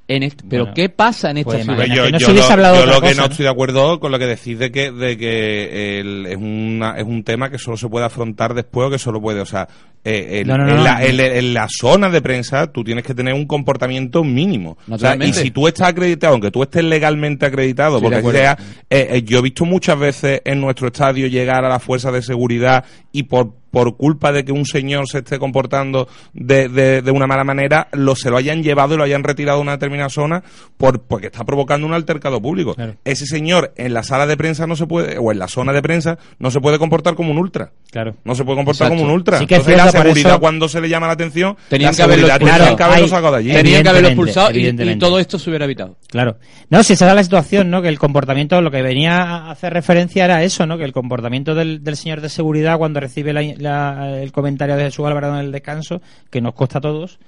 En 0.08 0.22
este- 0.22 0.43
¿Pero 0.47 0.66
Bueno, 0.66 0.76
qué 0.76 0.89
pasa 0.89 1.32
en 1.32 1.38
esta 1.38 1.49
pues 1.49 1.66
yo 1.66 2.12
no 2.12 2.18
yo 2.20 2.28
lo, 2.34 2.43
hablado 2.53 2.76
yo 2.76 2.82
otra 2.84 2.93
lo 2.95 3.01
que 3.01 3.08
cosa, 3.08 3.22
no 3.22 3.26
¿no? 3.28 3.32
estoy 3.32 3.43
de 3.45 3.49
acuerdo 3.49 3.99
con 3.99 4.12
lo 4.12 4.20
que 4.20 4.28
decís 4.28 4.60
de 4.60 4.72
que, 4.72 4.91
de 4.91 5.18
que 5.18 5.99
el- 5.99 6.26
es, 6.28 6.38
una, 6.38 6.91
es 6.97 7.03
un 7.03 7.24
tema 7.24 7.49
que 7.49 7.58
solo 7.58 7.76
se 7.76 7.89
puede 7.89 8.06
afrontar 8.06 8.53
después 8.53 8.88
o 8.88 8.91
que 8.91 8.99
solo 8.99 9.20
puede, 9.20 9.39
o 9.41 9.45
sea, 9.47 9.68
eh, 10.03 10.43
No, 10.45 10.60
no, 10.60 10.70
en 10.70 10.84
la, 10.84 11.03
en- 11.03 11.20
en 11.20 11.53
la 11.56 11.68
zona 11.68 12.10
de 12.10 12.22
prensa 12.22 12.68
tú 12.72 12.84
tienes 12.84 13.03
que 13.03 13.16
tener 13.16 13.34
un 13.34 13.47
comportamiento 13.47 14.24
mínimo. 14.24 14.78
O 14.88 14.97
sea, 14.99 15.16
y 15.16 15.34
si 15.34 15.49
tú 15.49 15.68
estás 15.68 15.88
acreditado, 15.89 16.34
aunque 16.34 16.51
tú 16.51 16.62
estés 16.62 16.84
legalmente 16.84 17.47
acreditado, 17.47 17.99
porque 17.99 18.22
sea, 18.32 18.56
eh, 18.88 19.08
eh, 19.10 19.22
yo 19.24 19.39
he 19.39 19.41
visto 19.41 19.66
muchas 19.66 19.97
veces 19.97 20.41
en 20.45 20.62
nuestro 20.62 20.86
estadio 20.88 21.26
llegar 21.26 21.66
a 21.66 21.70
la 21.70 21.80
fuerza 21.80 22.12
de 22.12 22.22
seguridad 22.22 22.86
y 23.12 23.24
por 23.24 23.53
por 23.76 23.97
culpa 23.97 24.32
de 24.32 24.45
que 24.45 24.53
un 24.53 24.65
señor 24.65 25.05
se 25.09 25.17
esté 25.17 25.38
comportando 25.38 26.07
de, 26.32 26.69
de, 26.69 27.01
de 27.01 27.11
una 27.11 27.28
mala 27.28 27.43
manera, 27.43 27.89
lo 27.91 28.15
se 28.15 28.30
lo 28.30 28.38
hayan 28.38 28.63
llevado 28.63 28.93
y 28.93 28.97
lo 28.97 29.03
hayan 29.03 29.21
retirado 29.21 29.57
de 29.57 29.63
una 29.63 29.73
determinada 29.73 30.07
zona 30.07 30.43
por, 30.78 31.01
porque 31.01 31.26
está 31.28 31.43
provocando 31.43 31.86
un 31.86 31.93
altercado 31.93 32.41
público. 32.41 32.73
Claro. 32.73 32.95
Ese 33.03 33.26
señor 33.26 33.73
en 33.76 33.93
la 33.93 34.03
sala 34.03 34.28
de 34.28 34.38
prensa 34.38 34.65
no 34.65 34.78
se 34.78 34.88
puede, 34.88 35.17
o 35.17 35.30
en 35.34 35.39
la 35.39 35.49
zona 35.49 35.73
de 35.73 35.82
prensa, 35.82 36.17
no 36.39 36.51
se 36.51 36.61
puede 36.61 36.80
comportar 36.80 37.15
como 37.15 37.32
un 37.32 37.38
ultra. 37.38 37.73
Claro. 37.91 38.15
No 38.23 38.34
se 38.34 38.45
puede 38.45 38.55
comportar 38.59 38.88
Exacto. 38.88 38.95
como 39.03 39.09
un 39.11 39.15
ultra. 39.19 39.39
Sí 39.39 39.45
que 39.45 39.55
es 39.55 39.67
Entonces, 39.67 39.86
la 39.86 39.91
seguridad 39.91 40.32
eso- 40.32 40.39
cuando 40.39 40.69
se 40.69 40.80
le 40.80 40.88
llama 40.88 41.07
la 41.07 41.13
atención, 41.13 41.57
Tenían 41.67 41.91
la 41.91 41.97
que 41.97 42.03
haberlo 42.03 42.28
seguridad 42.28 42.36
expulsado. 42.38 42.59
tenían 42.63 42.78
que 42.78 42.84
haberlo 42.84 43.03
Hay- 43.03 43.09
sacado 43.09 43.32
de 43.34 43.39
allí. 43.39 43.51
Tenían 43.51 43.84
que 43.84 43.89
haberlo 43.89 44.07
expulsado 44.07 44.51
y- 44.51 44.67
y, 44.67 44.95
todo 44.99 45.19
esto 45.19 45.38
se 45.38 45.49
hubiera 45.49 45.65
evitado. 45.65 45.97
Claro. 46.09 46.38
No, 46.69 46.82
si 46.82 46.93
esa 46.93 47.03
era 47.05 47.13
la 47.13 47.23
situación, 47.23 47.69
¿no? 47.69 47.82
Que 47.82 47.89
el 47.89 47.99
comportamiento, 47.99 48.61
lo 48.61 48.71
que 48.71 48.82
venía 48.82 49.21
a 49.21 49.51
hacer 49.51 49.73
referencia 49.73 50.23
era 50.23 50.43
eso, 50.43 50.65
¿no? 50.65 50.78
Que 50.78 50.86
el 50.86 50.93
comportamiento 50.93 51.55
del, 51.55 51.84
del 51.84 51.97
señor 51.97 52.21
de 52.21 52.30
seguridad 52.30 52.78
cuando 52.78 53.01
recibe 53.01 53.34
la- 53.34 53.41
la- 53.66 54.22
el 54.22 54.32
comentario 54.32 54.76
de 54.78 54.86
Jesús 54.86 55.05
Alvarado 55.05 55.34
en 55.39 55.45
el 55.45 55.51
descanso, 55.51 56.01
que 56.30 56.39
nos 56.41 56.53
cuesta 56.53 56.78
a 56.78 56.82
todos, 56.82 57.20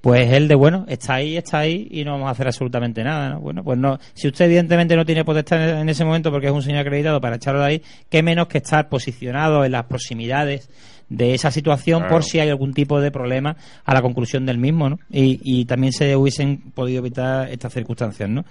pues 0.00 0.32
él 0.32 0.48
de, 0.48 0.56
bueno, 0.56 0.84
está 0.88 1.14
ahí, 1.14 1.36
está 1.36 1.60
ahí 1.60 1.86
y 1.90 2.04
no 2.04 2.12
vamos 2.12 2.26
a 2.26 2.32
hacer 2.32 2.48
absolutamente 2.48 3.04
nada, 3.04 3.28
¿no? 3.30 3.40
Bueno, 3.40 3.62
pues 3.62 3.78
no, 3.78 4.00
si 4.14 4.26
usted 4.26 4.46
evidentemente 4.46 4.96
no 4.96 5.04
tiene 5.06 5.24
potestad 5.24 5.62
en, 5.70 5.78
en 5.78 5.88
ese 5.88 6.04
momento 6.04 6.32
porque 6.32 6.48
es 6.48 6.52
un 6.52 6.62
señor 6.62 6.80
acreditado 6.80 7.20
para 7.20 7.36
echarlo 7.36 7.60
de 7.60 7.66
ahí, 7.66 7.82
qué 8.10 8.20
menos 8.24 8.48
que 8.48 8.58
estar 8.58 8.88
posicionado 8.88 9.64
en 9.64 9.70
las 9.70 9.84
proximidades 9.84 10.68
de 11.08 11.34
esa 11.34 11.50
situación 11.52 12.00
Claro. 12.00 12.14
por 12.14 12.24
si 12.24 12.40
hay 12.40 12.48
algún 12.48 12.74
tipo 12.74 13.00
de 13.00 13.12
problema 13.12 13.54
a 13.84 13.94
la 13.94 14.02
conclusión 14.02 14.44
del 14.44 14.58
mismo, 14.58 14.88
¿no? 14.90 14.98
Y, 15.10 15.38
y 15.44 15.66
también 15.66 15.92
se 15.92 16.16
hubiesen 16.16 16.72
podido 16.74 16.98
evitar 16.98 17.48
estas 17.50 17.72
circunstancias, 17.72 18.28
¿no? 18.28 18.44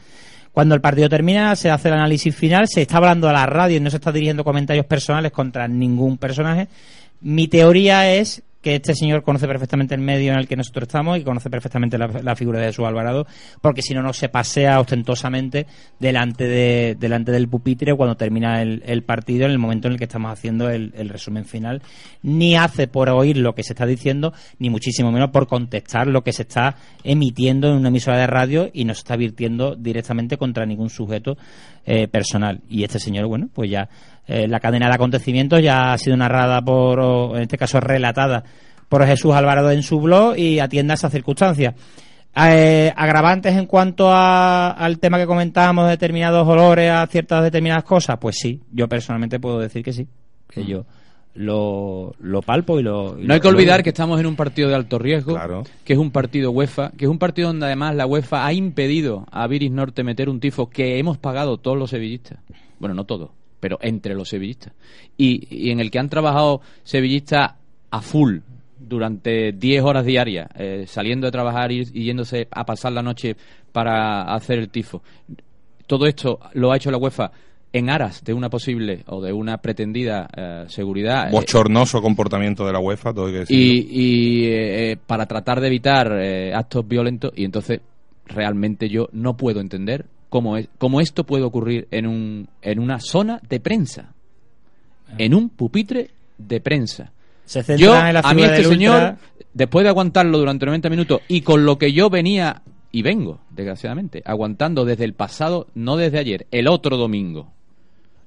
Cuando 0.54 0.76
el 0.76 0.82
partido 0.82 1.08
termina, 1.10 1.56
se 1.56 1.70
hace 1.70 1.88
el 1.88 1.94
análisis 1.96 2.36
final, 2.36 2.68
se 2.68 2.82
está 2.82 2.98
hablando 2.98 3.28
a 3.30 3.34
la 3.34 3.46
radio 3.46 3.78
y 3.78 3.80
no 3.80 3.90
se 3.90 3.96
está 3.98 4.12
dirigiendo 4.12 4.44
comentarios 4.44 4.86
personales 4.86 5.32
contra 5.32 5.66
ningún 5.68 6.18
personaje. 6.18 6.68
Mi 7.22 7.48
teoría 7.48 8.14
es 8.14 8.44
que 8.62 8.76
este 8.76 8.94
señor 8.94 9.24
conoce 9.24 9.48
perfectamente 9.48 9.96
el 9.96 10.02
medio 10.02 10.34
en 10.34 10.40
el 10.40 10.48
que 10.48 10.56
nosotros 10.56 10.84
estamos 10.84 11.18
y 11.18 11.24
conoce 11.24 11.50
perfectamente 11.50 11.98
la, 11.98 12.36
figura 12.36 12.60
de 12.60 12.68
Jesús 12.68 12.86
Alvarado, 12.86 13.26
porque 13.60 13.82
si 13.82 13.94
no, 13.94 14.04
no 14.04 14.14
se 14.14 14.30
pasea 14.30 14.80
ostentosamente 14.80 15.66
delante 16.00 16.48
de 16.48 16.96
delante 17.00 17.32
del 17.32 17.48
pupitre 17.48 17.96
cuando 17.96 18.16
termina 18.16 18.62
el, 18.62 18.84
el 18.86 19.04
partido 19.04 19.46
en 19.46 19.52
el 19.52 19.60
momento 19.60 19.88
en 19.88 19.94
el 19.94 19.98
que 19.98 20.06
estamos 20.06 20.32
haciendo 20.32 20.70
el, 20.70 20.94
el 20.96 21.10
resumen 21.10 21.46
final, 21.46 21.82
ni 22.22 22.56
hace 22.56 22.88
por 22.88 23.10
oír 23.10 23.38
lo 23.38 23.56
que 23.56 23.64
se 23.64 23.74
está 23.74 23.86
diciendo, 23.86 24.34
ni 24.60 24.70
muchísimo 24.70 25.12
menos 25.12 25.32
por 25.32 25.48
contestar 25.48 26.08
lo 26.08 26.24
que 26.24 26.34
se 26.34 26.44
está 26.44 26.76
emitiendo 27.04 27.68
en 27.68 27.78
una 27.78 27.90
emisora 27.90 28.18
de 28.18 28.28
radio 28.28 28.70
y 28.72 28.86
no 28.86 28.94
se 28.94 29.00
está 29.00 29.16
virtiendo 29.16 29.76
directamente 29.76 30.38
contra 30.38 30.66
ningún 30.66 30.90
sujeto 30.90 31.36
eh, 31.86 32.08
personal. 32.08 32.62
Y 32.70 32.84
este 32.84 33.00
señor, 33.00 33.26
bueno, 33.26 33.50
pues 33.54 33.72
ya 33.72 33.90
eh, 34.28 34.48
la 34.48 34.60
cadena 34.60 34.88
de 34.88 34.96
acontecimientos 34.96 35.62
ya 35.62 35.94
ha 35.94 35.98
sido 35.98 36.16
narrada 36.18 36.62
por, 36.62 37.00
o 37.00 37.36
en 37.36 37.44
este 37.44 37.58
caso 37.58 37.80
relatada 37.80 38.44
por 38.90 39.06
Jesús 39.06 39.34
Alvarado 39.34 39.72
en 39.72 39.84
su 39.84 40.00
blog 40.00 40.38
y 40.38 40.60
atiende 40.60 40.94
a 40.94 40.96
esas 40.96 41.12
circunstancias. 41.12 41.76
Eh, 42.36 42.92
agravantes 42.96 43.56
en 43.58 43.66
cuanto 43.66 44.10
a- 44.12 44.70
al 44.72 45.00
tema 45.00 45.18
que 45.18 45.26
comentábamos 45.28 45.86
de 45.86 45.92
determinados 45.92 46.48
olores 46.48 46.90
a 46.92 47.06
ciertas 47.08 47.44
determinadas 47.44 47.84
cosas, 47.84 48.18
pues 48.22 48.38
sí, 48.40 48.62
yo 48.72 48.88
personalmente 48.88 49.40
puedo 49.40 49.60
decir 49.60 49.84
que 49.84 49.92
sí, 49.92 50.08
que 50.50 50.64
yo 50.66 50.86
lo, 51.34 52.14
lo 52.20 52.42
palpo 52.42 52.80
y 52.80 52.84
lo... 52.84 53.18
y 53.20 53.26
No 53.26 53.34
hay 53.34 53.40
lo- 53.40 53.42
que 53.42 53.48
olvidar 53.50 53.80
lo- 53.80 53.84
que 53.84 53.90
estamos 53.90 54.20
en 54.20 54.26
un 54.28 54.36
partido 54.36 54.70
de 54.70 54.76
alto 54.76 55.00
riesgo, 55.00 55.34
Claro. 55.34 55.64
que 55.84 55.94
es 55.94 56.00
un 56.00 56.12
partido 56.12 56.52
UEFA, 56.52 56.92
que 56.98 57.06
es 57.06 57.12
un 57.12 57.20
partido 57.20 57.48
donde 57.50 57.66
además 57.66 57.96
la 57.96 58.06
UEFA 58.06 58.46
ha 58.46 58.54
impedido 58.54 59.26
a 59.32 59.48
Viris 59.48 59.72
Norte 59.72 60.04
meter 60.04 60.30
un 60.30 60.40
tifo 60.40 60.70
que 60.70 61.00
hemos 61.00 61.18
pagado 61.18 61.58
todos 61.58 61.78
los 61.78 61.90
sevillistas. 61.90 62.40
Bueno, 62.80 62.96
no 62.96 63.04
todos, 63.06 63.30
pero 63.62 63.78
entre 63.82 64.14
los 64.16 64.28
sevillistas. 64.28 64.74
Y, 65.18 65.48
y 65.50 65.72
en 65.72 65.80
el 65.80 65.90
que 65.90 66.00
han 66.00 66.10
trabajado 66.10 66.60
sevillistas 66.84 67.54
a 67.92 68.02
full 68.02 68.40
durante 68.78 69.54
10 69.54 69.84
horas 69.84 70.06
diarias, 70.06 70.50
eh, 70.58 70.84
saliendo 70.88 71.28
de 71.28 71.32
trabajar 71.32 71.72
y, 71.72 71.82
y 71.94 72.04
yéndose 72.04 72.50
a 72.52 72.66
pasar 72.66 72.92
la 72.92 73.02
noche 73.02 73.38
para 73.72 74.24
hacer 74.34 74.60
el 74.60 74.70
tifo. 74.70 75.02
Todo 75.88 76.06
esto 76.08 76.40
lo 76.54 76.72
ha 76.72 76.76
hecho 76.78 76.92
la 76.92 76.98
UEFA 76.98 77.32
en 77.74 77.90
aras 77.90 78.24
de 78.26 78.34
una 78.34 78.50
posible 78.50 79.04
o 79.08 79.22
de 79.22 79.32
una 79.32 79.60
pretendida 79.60 80.28
eh, 80.36 80.66
seguridad. 80.68 81.28
eh, 81.28 81.32
Bochornoso 81.32 82.02
comportamiento 82.02 82.66
de 82.66 82.74
la 82.74 82.80
UEFA, 82.80 83.14
todo 83.14 83.28
hay 83.28 83.34
que 83.34 83.40
decirlo. 83.40 83.64
y, 83.64 83.88
y, 83.92 84.46
eh, 84.48 84.98
para 85.08 85.26
tratar 85.26 85.62
de 85.62 85.68
evitar 85.68 86.12
eh, 86.22 86.54
actos 86.54 86.86
violentos 86.88 87.32
y 87.36 87.46
entonces 87.46 87.80
realmente 88.26 88.90
yo 88.90 89.08
no 89.14 89.38
puedo 89.38 89.62
entender 89.62 90.06
cómo 90.32 90.56
es 90.58 90.70
cómo 90.80 91.02
esto 91.02 91.26
puede 91.26 91.44
ocurrir 91.44 91.88
en 91.92 92.08
un 92.08 92.48
en 92.62 92.80
una 92.80 93.00
zona 93.00 93.40
de 93.48 93.60
prensa 93.60 94.14
en 95.18 95.36
un 95.36 95.50
pupitre 95.50 96.10
de 96.38 96.62
prensa 96.62 97.12
Se 97.46 97.78
yo 97.78 97.94
en 97.96 98.14
la 98.14 98.22
a 98.22 98.34
mí 98.34 98.42
este 98.42 98.64
señor 98.64 98.96
ultra. 98.96 99.18
después 99.54 99.84
de 99.84 99.90
aguantarlo 99.90 100.40
durante 100.40 100.66
90 100.66 100.90
minutos 100.90 101.22
y 101.28 101.42
con 101.42 101.66
lo 101.66 101.78
que 101.78 101.92
yo 101.92 102.10
venía 102.10 102.62
y 102.94 103.02
vengo 103.02 103.42
desgraciadamente 103.50 104.24
aguantando 104.26 104.86
desde 104.86 105.04
el 105.04 105.14
pasado 105.14 105.68
no 105.76 105.98
desde 105.98 106.20
ayer 106.20 106.48
el 106.50 106.70
otro 106.70 106.96
domingo 106.96 107.52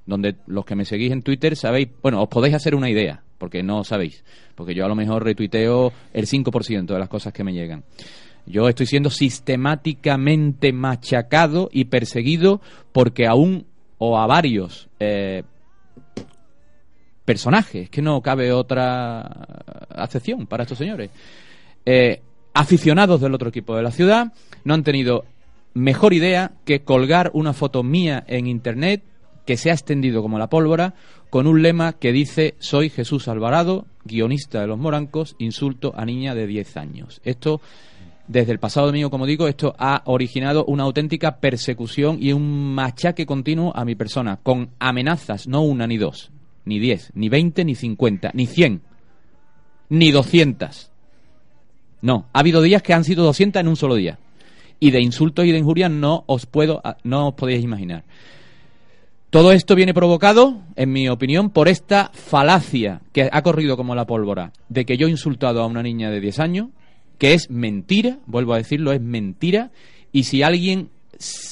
donde 0.07 0.37
los 0.47 0.67
que 0.67 0.77
me 0.77 0.85
seguís 0.85 1.13
en 1.13 1.23
Twitter 1.23 1.57
sabéis, 1.57 1.89
bueno, 2.03 2.23
os 2.23 2.29
podéis 2.29 2.55
hacer 2.55 2.75
una 2.75 2.91
idea, 2.91 3.23
porque 3.39 3.63
no 3.63 3.85
sabéis, 3.85 4.23
porque 4.55 4.75
yo 4.75 4.85
a 4.85 4.89
lo 4.89 4.95
mejor 4.95 5.25
retuiteo 5.25 5.93
el 6.13 6.27
5% 6.27 6.85
de 6.85 6.99
las 6.99 7.09
cosas 7.09 7.33
que 7.33 7.43
me 7.43 7.55
llegan. 7.55 7.85
Yo 8.47 8.69
estoy 8.69 8.87
siendo 8.87 9.11
sistemáticamente 9.11 10.73
machacado 10.73 11.69
y 11.73 11.87
perseguido 11.87 12.61
porque 12.93 13.27
a 13.27 13.35
un 13.35 13.67
o 13.99 14.19
a 14.19 14.27
varios 14.27 14.89
eh, 15.01 15.45
personajes, 17.25 17.89
que 17.89 18.03
no 18.03 18.21
cabe 18.21 18.53
otra 18.53 19.21
acepción 19.91 20.47
para 20.47 20.65
estos 20.65 20.79
señores, 20.79 21.11
eh, 21.87 22.21
aficionados 22.53 23.21
del 23.21 23.35
otro 23.35 23.49
equipo 23.49 23.75
de 23.77 23.83
la 23.83 23.91
ciudad, 23.91 24.33
no 24.65 24.75
han 24.75 24.85
tenido 24.85 25.25
mejor 25.73 26.13
idea 26.13 26.53
que 26.65 26.83
colgar 26.83 27.31
una 27.35 27.53
foto 27.53 27.83
mía 27.83 28.25
en 28.27 28.47
internet 28.47 29.03
que 29.45 29.57
se 29.57 29.71
ha 29.71 29.75
extendido 29.75 30.23
como 30.23 30.39
la 30.39 30.49
pólvora 30.49 30.95
con 31.31 31.47
un 31.47 31.63
lema 31.63 31.95
que 31.95 32.13
dice 32.13 32.55
soy 32.59 32.91
Jesús 32.91 33.29
Alvarado, 33.29 33.87
guionista 34.05 34.61
de 34.61 34.67
Los 34.67 34.79
Morancos, 34.79 35.35
insulto 35.39 35.93
a 35.97 36.05
niña 36.05 36.35
de 36.35 36.47
10 36.47 36.77
años. 36.77 37.21
Esto 37.25 37.61
desde 38.27 38.53
el 38.53 38.59
pasado 38.59 38.87
domingo, 38.87 39.11
como 39.11 39.27
digo, 39.27 39.49
esto 39.49 39.75
ha 39.79 40.03
originado 40.07 40.65
una 40.65 40.85
auténtica 40.85 41.37
persecución 41.39 42.19
y 42.21 42.33
un 42.33 42.75
machaque 42.75 43.27
continuo 43.27 43.73
a 43.77 43.85
mi 43.85 43.95
persona, 43.95 44.39
con 44.43 44.71
amenazas, 44.79 45.47
no 45.47 45.63
una 45.63 45.87
ni 45.87 45.99
dos, 45.99 46.31
ni 46.65 46.79
diez, 46.79 47.11
ni 47.15 47.29
veinte, 47.29 47.65
ni 47.65 47.75
cincuenta, 47.75 48.31
ni 48.35 48.47
cien, 48.47 48.83
ni 49.89 50.11
doscientas. 50.11 50.91
No, 52.01 52.27
ha 52.33 52.41
habido 52.41 52.63
días 52.63 52.83
que 52.83 52.93
han 52.93 53.05
sido 53.05 53.25
200 53.25 53.61
en 53.61 53.69
un 53.69 53.77
solo 53.77 53.95
día. 53.95 54.19
Y 54.81 54.91
de 54.91 55.01
insultos 55.01 55.47
y 55.47 55.53
de 55.53 55.59
injurias 55.59 55.91
no 55.91 56.25
os 56.27 56.45
puedo, 56.45 56.83
no 57.03 57.29
os 57.29 57.35
podéis 57.35 57.65
imaginar. 57.65 58.05
Todo 59.31 59.53
esto 59.53 59.75
viene 59.75 59.95
provocado, 59.95 60.61
en 60.77 60.93
mi 60.93 61.09
opinión, 61.09 61.51
por 61.51 61.67
esta 61.67 62.11
falacia 62.13 63.01
que 63.13 63.29
ha 63.33 63.43
corrido 63.43 63.77
como 63.77 63.95
la 63.95 64.07
pólvora 64.07 64.53
de 64.69 64.85
que 64.85 64.97
yo 64.97 65.07
he 65.07 65.11
insultado 65.11 65.63
a 65.63 65.67
una 65.67 65.83
niña 65.83 66.11
de 66.11 66.21
10 66.21 66.39
años, 66.41 66.69
que 67.19 67.35
es 67.35 67.51
mentira, 67.51 68.19
vuelvo 68.27 68.55
a 68.55 68.59
decirlo, 68.59 68.93
es 68.93 69.01
mentira, 69.01 69.71
y 70.13 70.25
si 70.25 70.43
alguien 70.43 70.91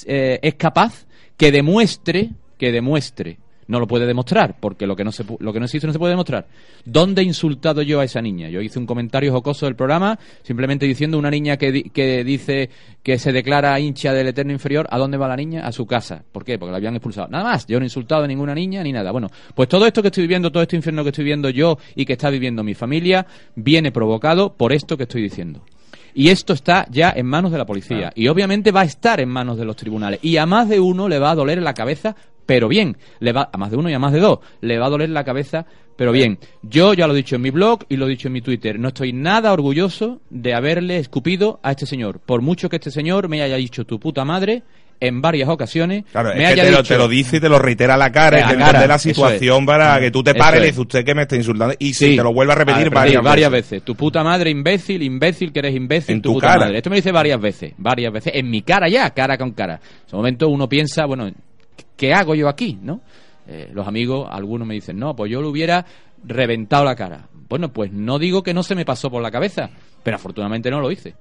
eh, 0.07 0.39
es 0.43 0.55
capaz 0.55 1.07
que 1.37 1.53
demuestre, 1.53 2.31
que 2.59 2.73
demuestre, 2.73 3.39
no 3.69 3.81
lo 3.81 3.87
puede 3.87 4.07
demostrar, 4.07 4.57
porque 4.61 4.87
lo 4.87 4.97
que 4.97 5.05
no 5.05 5.13
se 5.13 5.25
lo 5.39 5.53
que 5.53 5.59
no 5.59 5.65
existe 5.67 5.87
no 5.87 5.93
se 5.93 5.99
puede 5.99 6.13
demostrar. 6.13 6.47
¿Dónde 6.85 7.23
he 7.23 7.25
insultado 7.25 7.83
yo 7.83 8.01
a 8.01 8.05
esa 8.05 8.21
niña? 8.21 8.49
Yo 8.49 8.61
hice 8.61 8.79
un 8.79 8.87
comentario 8.87 9.33
jocoso 9.33 9.67
del 9.67 9.77
programa, 9.77 10.19
simplemente 10.43 10.87
diciendo 10.87 11.19
una 11.19 11.31
niña 11.31 11.57
que, 11.57 11.73
di- 11.73 11.83
que 11.85 12.25
dice 12.25 12.71
que 13.03 13.19
se 13.19 13.33
declara 13.33 13.79
hincha 13.81 14.13
del 14.13 14.29
eterno 14.29 14.53
inferior, 14.53 14.87
¿a 14.91 14.99
dónde 14.99 15.17
va 15.17 15.29
la 15.29 15.37
niña? 15.37 15.67
A 15.67 15.73
su 15.73 15.87
casa. 15.87 16.23
¿Por 16.33 16.45
qué? 16.45 16.59
Porque 16.59 16.71
la 16.73 16.77
habían 16.79 16.95
expulsado. 16.97 17.29
Nada 17.29 17.45
más, 17.45 17.67
yo 17.67 17.79
no 17.79 17.85
he 17.85 17.87
insultado 17.87 18.25
a 18.25 18.27
ninguna 18.27 18.55
niña 18.55 18.83
ni 18.83 18.93
nada. 18.93 19.11
Bueno, 19.13 19.29
pues 19.55 19.69
todo 19.69 19.87
esto 19.87 20.03
que 20.03 20.09
estoy 20.09 20.23
viviendo, 20.25 20.51
todo 20.51 20.63
este 20.63 20.77
infierno 20.77 21.03
que 21.03 21.11
estoy 21.11 21.25
viviendo 21.25 21.51
yo 21.51 21.79
y 21.95 22.05
que 22.05 22.15
está 22.15 22.31
viviendo 22.31 22.63
mi 22.63 22.75
familia, 22.75 23.27
viene 23.55 23.93
provocado 23.93 24.55
por 24.55 24.73
esto 24.73 24.97
que 24.97 25.05
estoy 25.05 25.23
diciendo. 25.23 25.65
Y 26.15 26.29
esto 26.29 26.53
está 26.53 26.87
ya 26.91 27.11
en 27.17 27.25
manos 27.25 27.53
de 27.53 27.59
la 27.59 27.65
policía. 27.65 28.13
Y 28.15 28.29
obviamente 28.29 28.71
va 28.71 28.83
a 28.83 28.85
estar 28.85 29.19
en 29.21 29.31
manos 29.31 29.57
de 29.57 29.65
los 29.65 29.77
tribunales. 29.77 30.21
Y 30.23 30.37
a 30.37 30.45
más 30.45 30.69
de 30.69 30.79
uno 30.79 31.09
le 31.09 31.19
va 31.19 31.31
a 31.31 31.35
doler 31.35 31.63
la 31.63 31.73
cabeza 31.73 32.15
pero 32.47 32.69
bien. 32.69 32.97
Le 33.21 33.33
va, 33.33 33.49
a 33.53 33.57
más 33.59 33.71
de 33.71 33.77
uno 33.77 33.91
y 33.91 33.95
a 33.95 33.99
más 33.99 34.13
de 34.13 34.21
dos. 34.21 34.39
Le 34.61 34.79
va 34.79 34.87
a 34.87 34.91
doler 34.91 35.11
la 35.11 35.25
cabeza, 35.25 35.67
pero 35.97 36.13
bien. 36.13 36.39
Yo 36.63 36.95
ya 36.95 37.07
lo 37.07 37.13
he 37.15 37.17
dicho 37.17 37.37
en 37.37 37.43
mi 37.43 37.51
blog 37.51 37.81
y 37.89 37.97
lo 37.97 38.07
he 38.07 38.11
dicho 38.11 38.29
en 38.29 38.35
mi 38.35 38.41
Twitter. 38.43 38.79
No 38.79 38.89
estoy 38.89 39.13
nada 39.13 39.53
orgulloso 39.53 40.21
de 40.31 40.55
haberle 40.55 40.99
escupido 40.99 41.61
a 41.63 41.71
este 41.73 41.87
señor. 41.87 42.21
Por 42.21 42.43
mucho 42.43 42.69
que 42.69 42.77
este 42.77 42.91
señor 42.91 43.29
me 43.29 43.43
haya 43.43 43.57
dicho 43.57 43.85
tu 43.85 43.99
puta 44.01 44.25
madre 44.25 44.63
en 45.01 45.21
varias 45.21 45.49
ocasiones. 45.49 46.05
Claro, 46.13 46.29
me 46.29 46.35
es 46.35 46.39
que 46.41 46.47
haya 46.47 46.63
te 46.63 46.71
lo, 46.71 46.77
dicho, 46.79 46.95
te 46.95 46.99
lo 46.99 47.09
dice 47.09 47.37
y 47.39 47.41
te 47.41 47.49
lo 47.49 47.59
reitera 47.59 47.95
a 47.95 47.97
la 47.97 48.13
cara, 48.13 48.39
la 48.39 48.43
cara, 48.47 48.53
entiende 48.53 48.87
la 48.87 48.95
es. 48.95 49.03
situación 49.03 49.67
para 49.67 49.99
que 49.99 50.13
tú 50.13 50.23
te 50.23 50.33
pares 50.33 50.59
y 50.59 50.63
le 50.63 50.69
es. 50.69 50.75
dices 50.75 50.87
usted 50.87 51.05
que 51.05 51.13
me 51.13 51.23
está 51.23 51.35
insultando 51.35 51.75
y 51.77 51.93
Sí, 51.93 52.11
si 52.11 52.17
te 52.17 52.23
lo 52.23 52.33
vuelve 52.33 52.53
a 52.53 52.57
repetir 52.57 52.87
a 52.87 53.21
varias, 53.21 53.51
veces. 53.51 53.83
Tu 53.83 53.97
puta 53.97 54.23
madre, 54.23 54.51
imbécil, 54.51 55.03
imbécil, 55.03 55.53
que 55.53 55.59
eres 55.59 55.75
imbécil. 55.75 56.15
En 56.15 56.23
tu 56.23 56.35
puta 56.35 56.47
cara. 56.47 56.61
madre. 56.61 56.77
Esto 56.77 56.89
me 56.91 56.95
lo 56.95 56.99
dice 56.99 57.11
varias 57.11 57.41
veces, 57.41 57.73
varias 57.79 58.13
veces. 58.13 58.33
En 58.37 58.49
mi 58.49 58.63
cara 58.63 58.89
ya, 58.89 59.11
cara 59.11 59.37
con 59.37 59.51
cara. 59.51 59.75
En 59.75 60.07
ese 60.07 60.15
momento 60.17 60.49
uno 60.49 60.69
piensa, 60.69 61.05
bueno, 61.07 61.29
¿qué 61.97 62.15
hago 62.15 62.35
yo 62.35 62.49
aquí? 62.49 62.79
¿No? 62.83 63.01
Eh, 63.47 63.71
los 63.73 63.87
amigos, 63.87 64.29
algunos 64.31 64.67
me 64.67 64.75
dicen, 64.75 64.99
no, 64.99 65.15
pues 65.17 65.31
yo 65.31 65.41
le 65.43 65.49
hubiera 65.49 65.85
reventado 66.25 66.85
la 66.85 66.95
cara. 66.95 67.29
Bueno, 67.49 67.73
pues 67.73 67.93
no 67.93 68.19
digo 68.19 68.43
que 68.43 68.55
no 68.55 68.63
se 68.63 68.75
me 68.75 68.85
pasó 68.85 69.11
por 69.11 69.23
la 69.23 69.31
cabeza, 69.31 69.71
pero 70.03 70.17
afortunadamente 70.17 70.71
no 70.71 70.81
lo 70.81 70.91
hice. 70.91 71.15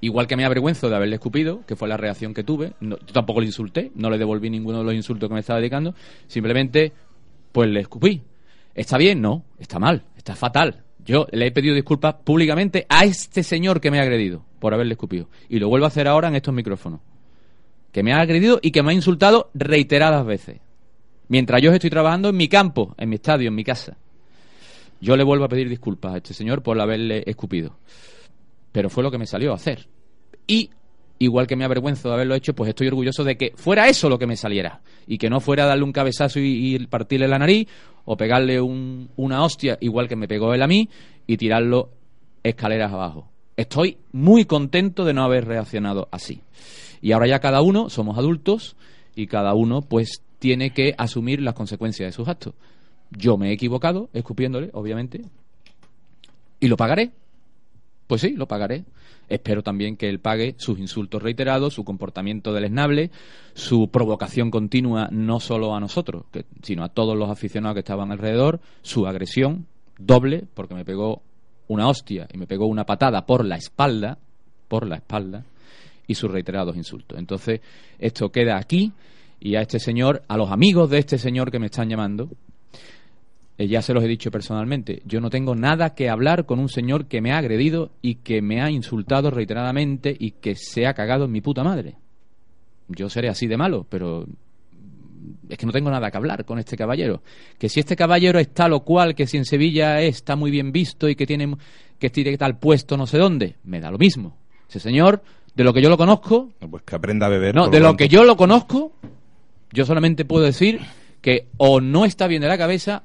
Igual 0.00 0.26
que 0.26 0.36
me 0.36 0.44
avergüenzo 0.44 0.88
de 0.90 0.96
haberle 0.96 1.16
escupido, 1.16 1.62
que 1.66 1.74
fue 1.74 1.88
la 1.88 1.96
reacción 1.96 2.34
que 2.34 2.44
tuve, 2.44 2.72
no- 2.80 2.98
yo 2.98 3.12
tampoco 3.12 3.40
le 3.40 3.46
insulté, 3.46 3.90
no 3.94 4.10
le 4.10 4.18
devolví 4.18 4.50
ninguno 4.50 4.78
de 4.78 4.84
los 4.84 4.94
insultos 4.94 5.28
que 5.28 5.34
me 5.34 5.40
estaba 5.40 5.58
dedicando, 5.58 5.94
simplemente 6.26 6.92
pues 7.52 7.68
le 7.70 7.80
escupí. 7.80 8.22
¿Está 8.74 8.98
bien? 8.98 9.22
No, 9.22 9.44
está 9.58 9.78
mal, 9.78 10.04
está 10.16 10.34
fatal. 10.36 10.82
Yo 11.04 11.26
le 11.32 11.46
he 11.46 11.50
pedido 11.52 11.74
disculpas 11.74 12.14
públicamente 12.24 12.84
a 12.90 13.04
este 13.04 13.42
señor 13.42 13.80
que 13.80 13.90
me 13.90 13.98
ha 13.98 14.02
agredido 14.02 14.44
por 14.58 14.74
haberle 14.74 14.94
escupido. 14.94 15.28
Y 15.48 15.58
lo 15.60 15.68
vuelvo 15.68 15.86
a 15.86 15.88
hacer 15.88 16.08
ahora 16.08 16.28
en 16.28 16.34
estos 16.36 16.52
micrófonos. 16.52 17.00
Que 17.96 18.02
me 18.02 18.12
ha 18.12 18.20
agredido 18.20 18.58
y 18.60 18.72
que 18.72 18.82
me 18.82 18.90
ha 18.90 18.94
insultado 18.94 19.48
reiteradas 19.54 20.26
veces. 20.26 20.60
Mientras 21.28 21.62
yo 21.62 21.72
estoy 21.72 21.88
trabajando 21.88 22.28
en 22.28 22.36
mi 22.36 22.46
campo, 22.46 22.94
en 22.98 23.08
mi 23.08 23.14
estadio, 23.14 23.48
en 23.48 23.54
mi 23.54 23.64
casa. 23.64 23.96
Yo 25.00 25.16
le 25.16 25.24
vuelvo 25.24 25.46
a 25.46 25.48
pedir 25.48 25.66
disculpas 25.70 26.12
a 26.12 26.16
este 26.18 26.34
señor 26.34 26.62
por 26.62 26.78
haberle 26.78 27.22
escupido. 27.24 27.78
Pero 28.70 28.90
fue 28.90 29.02
lo 29.02 29.10
que 29.10 29.16
me 29.16 29.26
salió 29.26 29.52
a 29.52 29.54
hacer. 29.54 29.88
Y, 30.46 30.68
igual 31.18 31.46
que 31.46 31.56
me 31.56 31.64
avergüenzo 31.64 32.10
de 32.10 32.14
haberlo 32.16 32.34
hecho, 32.34 32.52
pues 32.54 32.68
estoy 32.68 32.88
orgulloso 32.88 33.24
de 33.24 33.38
que 33.38 33.54
fuera 33.56 33.88
eso 33.88 34.10
lo 34.10 34.18
que 34.18 34.26
me 34.26 34.36
saliera. 34.36 34.82
Y 35.06 35.16
que 35.16 35.30
no 35.30 35.40
fuera 35.40 35.64
darle 35.64 35.84
un 35.84 35.92
cabezazo 35.92 36.38
y, 36.38 36.74
y 36.76 36.86
partirle 36.86 37.28
la 37.28 37.38
nariz, 37.38 37.66
o 38.04 38.14
pegarle 38.18 38.60
un- 38.60 39.08
una 39.16 39.42
hostia, 39.42 39.78
igual 39.80 40.06
que 40.06 40.16
me 40.16 40.28
pegó 40.28 40.52
él 40.52 40.60
a 40.62 40.66
mí, 40.66 40.90
y 41.26 41.38
tirarlo 41.38 41.88
escaleras 42.42 42.92
abajo. 42.92 43.30
Estoy 43.56 43.96
muy 44.12 44.44
contento 44.44 45.06
de 45.06 45.14
no 45.14 45.24
haber 45.24 45.46
reaccionado 45.46 46.08
así. 46.10 46.42
Y 47.06 47.12
ahora 47.12 47.28
ya 47.28 47.38
cada 47.38 47.62
uno 47.62 47.88
somos 47.88 48.18
adultos 48.18 48.74
y 49.14 49.28
cada 49.28 49.54
uno 49.54 49.80
pues 49.80 50.24
tiene 50.40 50.70
que 50.70 50.92
asumir 50.98 51.40
las 51.40 51.54
consecuencias 51.54 52.08
de 52.08 52.10
sus 52.10 52.26
actos. 52.26 52.54
Yo 53.12 53.36
me 53.36 53.50
he 53.50 53.52
equivocado 53.52 54.10
escupiéndole, 54.12 54.70
obviamente, 54.72 55.22
y 56.58 56.66
lo 56.66 56.76
pagaré. 56.76 57.12
Pues 58.08 58.22
sí, 58.22 58.30
lo 58.30 58.48
pagaré. 58.48 58.86
Espero 59.28 59.62
también 59.62 59.96
que 59.96 60.08
él 60.08 60.18
pague 60.18 60.56
sus 60.58 60.80
insultos 60.80 61.22
reiterados, 61.22 61.74
su 61.74 61.84
comportamiento 61.84 62.52
deleznable, 62.52 63.12
su 63.54 63.88
provocación 63.88 64.50
continua 64.50 65.08
no 65.12 65.38
solo 65.38 65.76
a 65.76 65.78
nosotros, 65.78 66.24
sino 66.62 66.82
a 66.82 66.88
todos 66.88 67.16
los 67.16 67.30
aficionados 67.30 67.74
que 67.76 67.80
estaban 67.82 68.10
alrededor, 68.10 68.58
su 68.82 69.06
agresión 69.06 69.68
doble, 69.96 70.42
porque 70.54 70.74
me 70.74 70.84
pegó 70.84 71.22
una 71.68 71.86
hostia 71.86 72.26
y 72.32 72.36
me 72.36 72.48
pegó 72.48 72.66
una 72.66 72.84
patada 72.84 73.26
por 73.26 73.44
la 73.44 73.54
espalda, 73.54 74.18
por 74.66 74.88
la 74.88 74.96
espalda, 74.96 75.44
y 76.06 76.14
sus 76.14 76.30
reiterados 76.30 76.76
insultos. 76.76 77.18
Entonces, 77.18 77.60
esto 77.98 78.30
queda 78.30 78.58
aquí 78.58 78.92
y 79.40 79.56
a 79.56 79.62
este 79.62 79.78
señor, 79.78 80.22
a 80.28 80.36
los 80.36 80.50
amigos 80.50 80.90
de 80.90 80.98
este 80.98 81.18
señor 81.18 81.50
que 81.50 81.58
me 81.58 81.66
están 81.66 81.88
llamando, 81.88 82.30
eh, 83.58 83.68
ya 83.68 83.80
se 83.80 83.94
los 83.94 84.04
he 84.04 84.08
dicho 84.08 84.30
personalmente, 84.30 85.02
yo 85.04 85.20
no 85.20 85.30
tengo 85.30 85.54
nada 85.54 85.94
que 85.94 86.10
hablar 86.10 86.44
con 86.44 86.58
un 86.58 86.68
señor 86.68 87.06
que 87.06 87.20
me 87.20 87.32
ha 87.32 87.38
agredido 87.38 87.90
y 88.02 88.16
que 88.16 88.42
me 88.42 88.60
ha 88.60 88.70
insultado 88.70 89.30
reiteradamente 89.30 90.14
y 90.18 90.32
que 90.32 90.54
se 90.54 90.86
ha 90.86 90.94
cagado 90.94 91.24
en 91.24 91.32
mi 91.32 91.40
puta 91.40 91.64
madre. 91.64 91.94
Yo 92.88 93.08
seré 93.08 93.28
así 93.28 93.46
de 93.46 93.56
malo, 93.56 93.86
pero 93.88 94.26
es 95.48 95.58
que 95.58 95.66
no 95.66 95.72
tengo 95.72 95.90
nada 95.90 96.10
que 96.10 96.16
hablar 96.16 96.44
con 96.44 96.58
este 96.58 96.76
caballero. 96.76 97.22
Que 97.58 97.68
si 97.68 97.80
este 97.80 97.96
caballero 97.96 98.38
es 98.38 98.52
tal 98.52 98.72
o 98.74 98.80
cual, 98.80 99.14
que 99.14 99.26
si 99.26 99.36
en 99.36 99.44
Sevilla 99.44 100.00
está 100.00 100.36
muy 100.36 100.50
bien 100.50 100.70
visto 100.70 101.08
y 101.08 101.16
que 101.16 101.26
tiene 101.26 101.56
que 101.98 102.10
tiene 102.10 102.36
tal 102.36 102.58
puesto 102.58 102.96
no 102.96 103.06
sé 103.06 103.18
dónde, 103.18 103.56
me 103.64 103.80
da 103.80 103.90
lo 103.90 103.98
mismo. 103.98 104.36
Ese 104.68 104.80
señor, 104.80 105.22
de 105.56 105.64
lo 105.64 105.72
que 105.72 105.82
yo 105.82 105.88
lo 105.88 105.96
conozco, 105.96 106.50
Pues 106.70 106.82
que 106.84 106.94
aprenda 106.94 107.26
a 107.26 107.30
beber. 107.30 107.54
no, 107.54 107.68
de 107.68 107.78
lo 107.80 107.86
pronto. 107.86 107.96
que 107.96 108.08
yo 108.08 108.24
lo 108.24 108.36
conozco, 108.36 108.92
yo 109.72 109.84
solamente 109.86 110.24
puedo 110.24 110.44
decir 110.44 110.80
que 111.20 111.46
o 111.56 111.80
no 111.80 112.04
está 112.04 112.26
bien 112.28 112.42
de 112.42 112.48
la 112.48 112.58
cabeza 112.58 113.02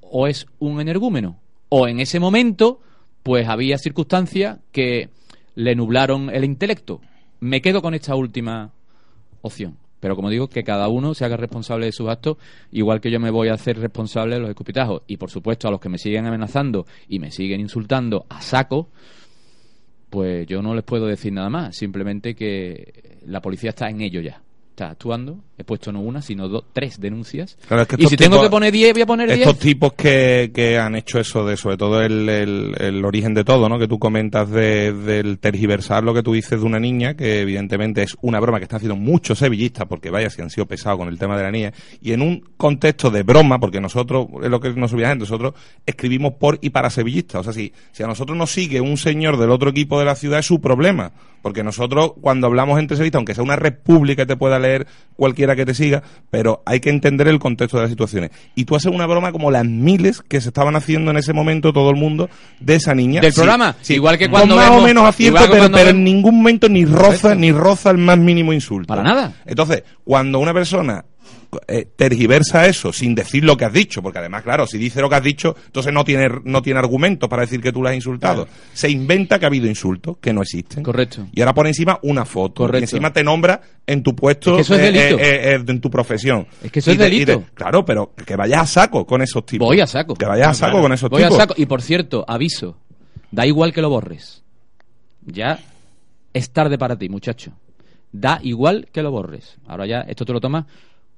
o 0.00 0.26
es 0.26 0.46
un 0.58 0.80
energúmeno. 0.80 1.38
O 1.70 1.88
en 1.88 2.00
ese 2.00 2.20
momento, 2.20 2.80
pues 3.22 3.48
había 3.48 3.78
circunstancias 3.78 4.58
que 4.72 5.08
le 5.54 5.74
nublaron 5.74 6.30
el 6.30 6.44
intelecto. 6.44 7.00
Me 7.40 7.60
quedo 7.60 7.82
con 7.82 7.94
esta 7.94 8.14
última 8.14 8.70
opción. 9.42 9.76
Pero 10.00 10.14
como 10.14 10.30
digo, 10.30 10.48
que 10.48 10.62
cada 10.62 10.86
uno 10.88 11.12
se 11.14 11.24
haga 11.24 11.36
responsable 11.36 11.86
de 11.86 11.92
sus 11.92 12.08
actos, 12.08 12.36
igual 12.70 13.00
que 13.00 13.10
yo 13.10 13.18
me 13.18 13.30
voy 13.30 13.48
a 13.48 13.54
hacer 13.54 13.78
responsable 13.80 14.36
de 14.36 14.40
los 14.42 14.50
escupitajos. 14.50 15.02
Y 15.08 15.16
por 15.16 15.28
supuesto, 15.30 15.66
a 15.66 15.70
los 15.72 15.80
que 15.80 15.88
me 15.88 15.98
siguen 15.98 16.24
amenazando 16.26 16.86
y 17.08 17.18
me 17.18 17.32
siguen 17.32 17.60
insultando 17.60 18.24
a 18.28 18.40
saco, 18.40 18.88
pues 20.10 20.46
yo 20.46 20.62
no 20.62 20.74
les 20.74 20.84
puedo 20.84 21.06
decir 21.06 21.32
nada 21.32 21.50
más. 21.50 21.76
Simplemente 21.76 22.34
que 22.34 23.20
la 23.26 23.40
policía 23.40 23.70
está 23.70 23.88
en 23.88 24.00
ello 24.00 24.20
ya. 24.20 24.42
Está 24.78 24.90
actuando. 24.90 25.40
He 25.60 25.64
puesto 25.64 25.90
no 25.90 26.00
una, 26.00 26.22
sino 26.22 26.48
dos, 26.48 26.66
tres 26.72 27.00
denuncias. 27.00 27.58
Claro, 27.66 27.82
es 27.82 27.88
que 27.88 27.96
y 27.98 28.04
estos 28.04 28.10
si 28.10 28.16
tengo 28.16 28.40
que 28.40 28.48
poner 28.48 28.72
diez, 28.72 28.92
voy 28.92 29.02
a 29.02 29.06
poner 29.06 29.26
diez. 29.26 29.40
Estos 29.40 29.58
tipos 29.58 29.92
que, 29.94 30.52
que 30.54 30.78
han 30.78 30.94
hecho 30.94 31.18
eso 31.18 31.44
de, 31.44 31.56
sobre 31.56 31.76
todo 31.76 32.00
el, 32.00 32.28
el, 32.28 32.76
el 32.78 33.04
origen 33.04 33.34
de 33.34 33.42
todo, 33.42 33.68
¿no? 33.68 33.76
Que 33.76 33.88
tú 33.88 33.98
comentas 33.98 34.48
de, 34.48 34.92
del 34.92 35.40
tergiversar 35.40 36.04
lo 36.04 36.14
que 36.14 36.22
tú 36.22 36.32
dices 36.32 36.60
de 36.60 36.64
una 36.64 36.78
niña, 36.78 37.14
que 37.14 37.40
evidentemente 37.40 38.04
es 38.04 38.16
una 38.20 38.38
broma 38.38 38.58
que 38.58 38.66
están 38.66 38.76
haciendo 38.76 38.94
muchos 38.94 39.40
sevillistas, 39.40 39.88
porque 39.88 40.10
vaya 40.10 40.30
si 40.30 40.42
han 40.42 40.50
sido 40.50 40.66
pesados 40.66 41.00
con 41.00 41.08
el 41.08 41.18
tema 41.18 41.36
de 41.36 41.42
la 41.42 41.50
niña, 41.50 41.72
y 42.00 42.12
en 42.12 42.22
un 42.22 42.44
contexto 42.56 43.10
de 43.10 43.24
broma, 43.24 43.58
porque 43.58 43.80
nosotros, 43.80 44.28
es 44.44 44.48
lo 44.48 44.60
que 44.60 44.70
nos 44.74 44.92
olvida 44.92 45.08
gente, 45.08 45.24
nosotros 45.24 45.54
escribimos 45.86 46.34
por 46.34 46.56
y 46.62 46.70
para 46.70 46.88
sevillistas. 46.88 47.40
O 47.40 47.42
sea, 47.42 47.52
si, 47.52 47.72
si 47.90 48.04
a 48.04 48.06
nosotros 48.06 48.38
nos 48.38 48.52
sigue 48.52 48.80
un 48.80 48.96
señor 48.96 49.38
del 49.38 49.50
otro 49.50 49.70
equipo 49.70 49.98
de 49.98 50.04
la 50.04 50.14
ciudad, 50.14 50.38
es 50.38 50.46
su 50.46 50.60
problema. 50.60 51.10
Porque 51.42 51.62
nosotros, 51.62 52.12
cuando 52.20 52.48
hablamos 52.48 52.78
entre 52.78 52.96
sevillistas, 52.96 53.18
aunque 53.18 53.34
sea 53.34 53.44
una 53.44 53.56
república 53.56 54.26
te 54.26 54.36
pueda 54.36 54.58
leer 54.58 54.67
cualquiera 55.16 55.56
que 55.56 55.66
te 55.66 55.74
siga, 55.74 56.02
pero 56.30 56.62
hay 56.64 56.78
que 56.78 56.90
entender 56.90 57.26
el 57.26 57.38
contexto 57.40 57.76
de 57.76 57.84
las 57.84 57.90
situaciones. 57.90 58.30
Y 58.54 58.64
tú 58.64 58.76
haces 58.76 58.92
una 58.92 59.06
broma 59.06 59.32
como 59.32 59.50
las 59.50 59.64
miles 59.64 60.22
que 60.22 60.40
se 60.40 60.48
estaban 60.48 60.76
haciendo 60.76 61.10
en 61.10 61.16
ese 61.16 61.32
momento 61.32 61.72
todo 61.72 61.90
el 61.90 61.96
mundo 61.96 62.30
de 62.60 62.76
esa 62.76 62.94
niña. 62.94 63.20
Del 63.20 63.32
programa, 63.32 63.74
igual 63.88 64.16
que 64.16 64.26
Con 64.26 64.40
cuando 64.40 64.56
más 64.56 64.70
o 64.70 64.80
menos 64.80 65.04
acierto, 65.04 65.40
pero, 65.50 65.70
pero 65.70 65.90
en 65.90 66.04
ningún 66.04 66.36
momento 66.36 66.68
ni 66.68 66.84
roza, 66.84 67.34
ni 67.34 67.50
roza 67.50 67.90
el 67.90 67.98
más 67.98 68.18
mínimo 68.18 68.52
insulto. 68.52 68.86
Para 68.86 69.02
nada. 69.02 69.34
Entonces, 69.44 69.82
cuando 70.04 70.38
una 70.38 70.54
persona 70.54 71.04
eh, 71.66 71.86
tergiversa 71.96 72.66
eso 72.66 72.92
sin 72.92 73.14
decir 73.14 73.42
lo 73.44 73.56
que 73.56 73.64
has 73.64 73.72
dicho, 73.72 74.02
porque 74.02 74.18
además, 74.18 74.42
claro, 74.42 74.66
si 74.66 74.76
dice 74.78 75.00
lo 75.00 75.08
que 75.08 75.14
has 75.16 75.22
dicho, 75.22 75.56
entonces 75.66 75.92
no 75.92 76.04
tiene, 76.04 76.28
no 76.44 76.60
tiene 76.62 76.78
argumentos 76.78 77.28
para 77.28 77.42
decir 77.42 77.60
que 77.60 77.72
tú 77.72 77.82
le 77.82 77.88
has 77.90 77.94
insultado. 77.94 78.46
Se 78.74 78.90
inventa 78.90 79.38
que 79.38 79.46
ha 79.46 79.48
habido 79.48 79.66
insultos 79.66 80.18
que 80.18 80.32
no 80.32 80.42
existen. 80.42 80.82
Correcto. 80.82 81.26
Y 81.32 81.40
ahora 81.40 81.54
pone 81.54 81.70
encima 81.70 81.98
una 82.02 82.24
foto. 82.24 82.64
Correcto. 82.64 82.80
Y 82.80 82.84
encima 82.84 83.12
te 83.12 83.24
nombra 83.24 83.60
en 83.86 84.02
tu 84.02 84.14
puesto, 84.14 84.50
Es 84.50 84.56
que 84.56 84.60
eso 84.62 84.74
es 84.74 84.80
eh, 84.80 84.92
delito. 84.92 85.18
eh, 85.22 85.54
eh, 85.54 85.64
en 85.66 85.80
tu 85.80 85.90
profesión. 85.90 86.46
Es 86.62 86.70
que 86.70 86.80
eso 86.80 86.90
Y 86.90 86.94
es 86.94 86.98
te- 86.98 87.04
delito. 87.04 87.44
claro, 87.54 87.84
pero 87.84 88.12
que 88.26 88.36
vayas 88.36 88.60
a 88.62 88.66
saco 88.66 89.06
con 89.06 89.22
esos 89.22 89.46
tipos. 89.46 89.66
Voy 89.66 89.80
a 89.80 89.86
saco. 89.86 90.14
Que 90.14 90.26
vayas 90.26 90.48
a 90.48 90.54
saco 90.54 90.80
con 90.82 90.92
esos 90.92 91.08
Voy 91.08 91.22
a 91.22 91.26
tipos. 91.28 91.38
saco. 91.38 91.54
Y 91.56 91.66
por 91.66 91.80
cierto, 91.82 92.24
aviso. 92.28 92.76
Da 93.30 93.46
igual 93.46 93.72
que 93.72 93.80
lo 93.82 93.90
borres. 93.90 94.42
Ya 95.24 95.58
es 96.32 96.50
tarde 96.50 96.78
para 96.78 96.96
ti, 96.96 97.08
muchacho. 97.08 97.52
Da 98.12 98.40
igual 98.42 98.88
que 98.92 99.02
lo 99.02 99.10
borres. 99.10 99.56
Ahora 99.66 99.86
ya 99.86 100.00
esto 100.00 100.24
te 100.24 100.32
lo 100.32 100.40
tomas 100.40 100.64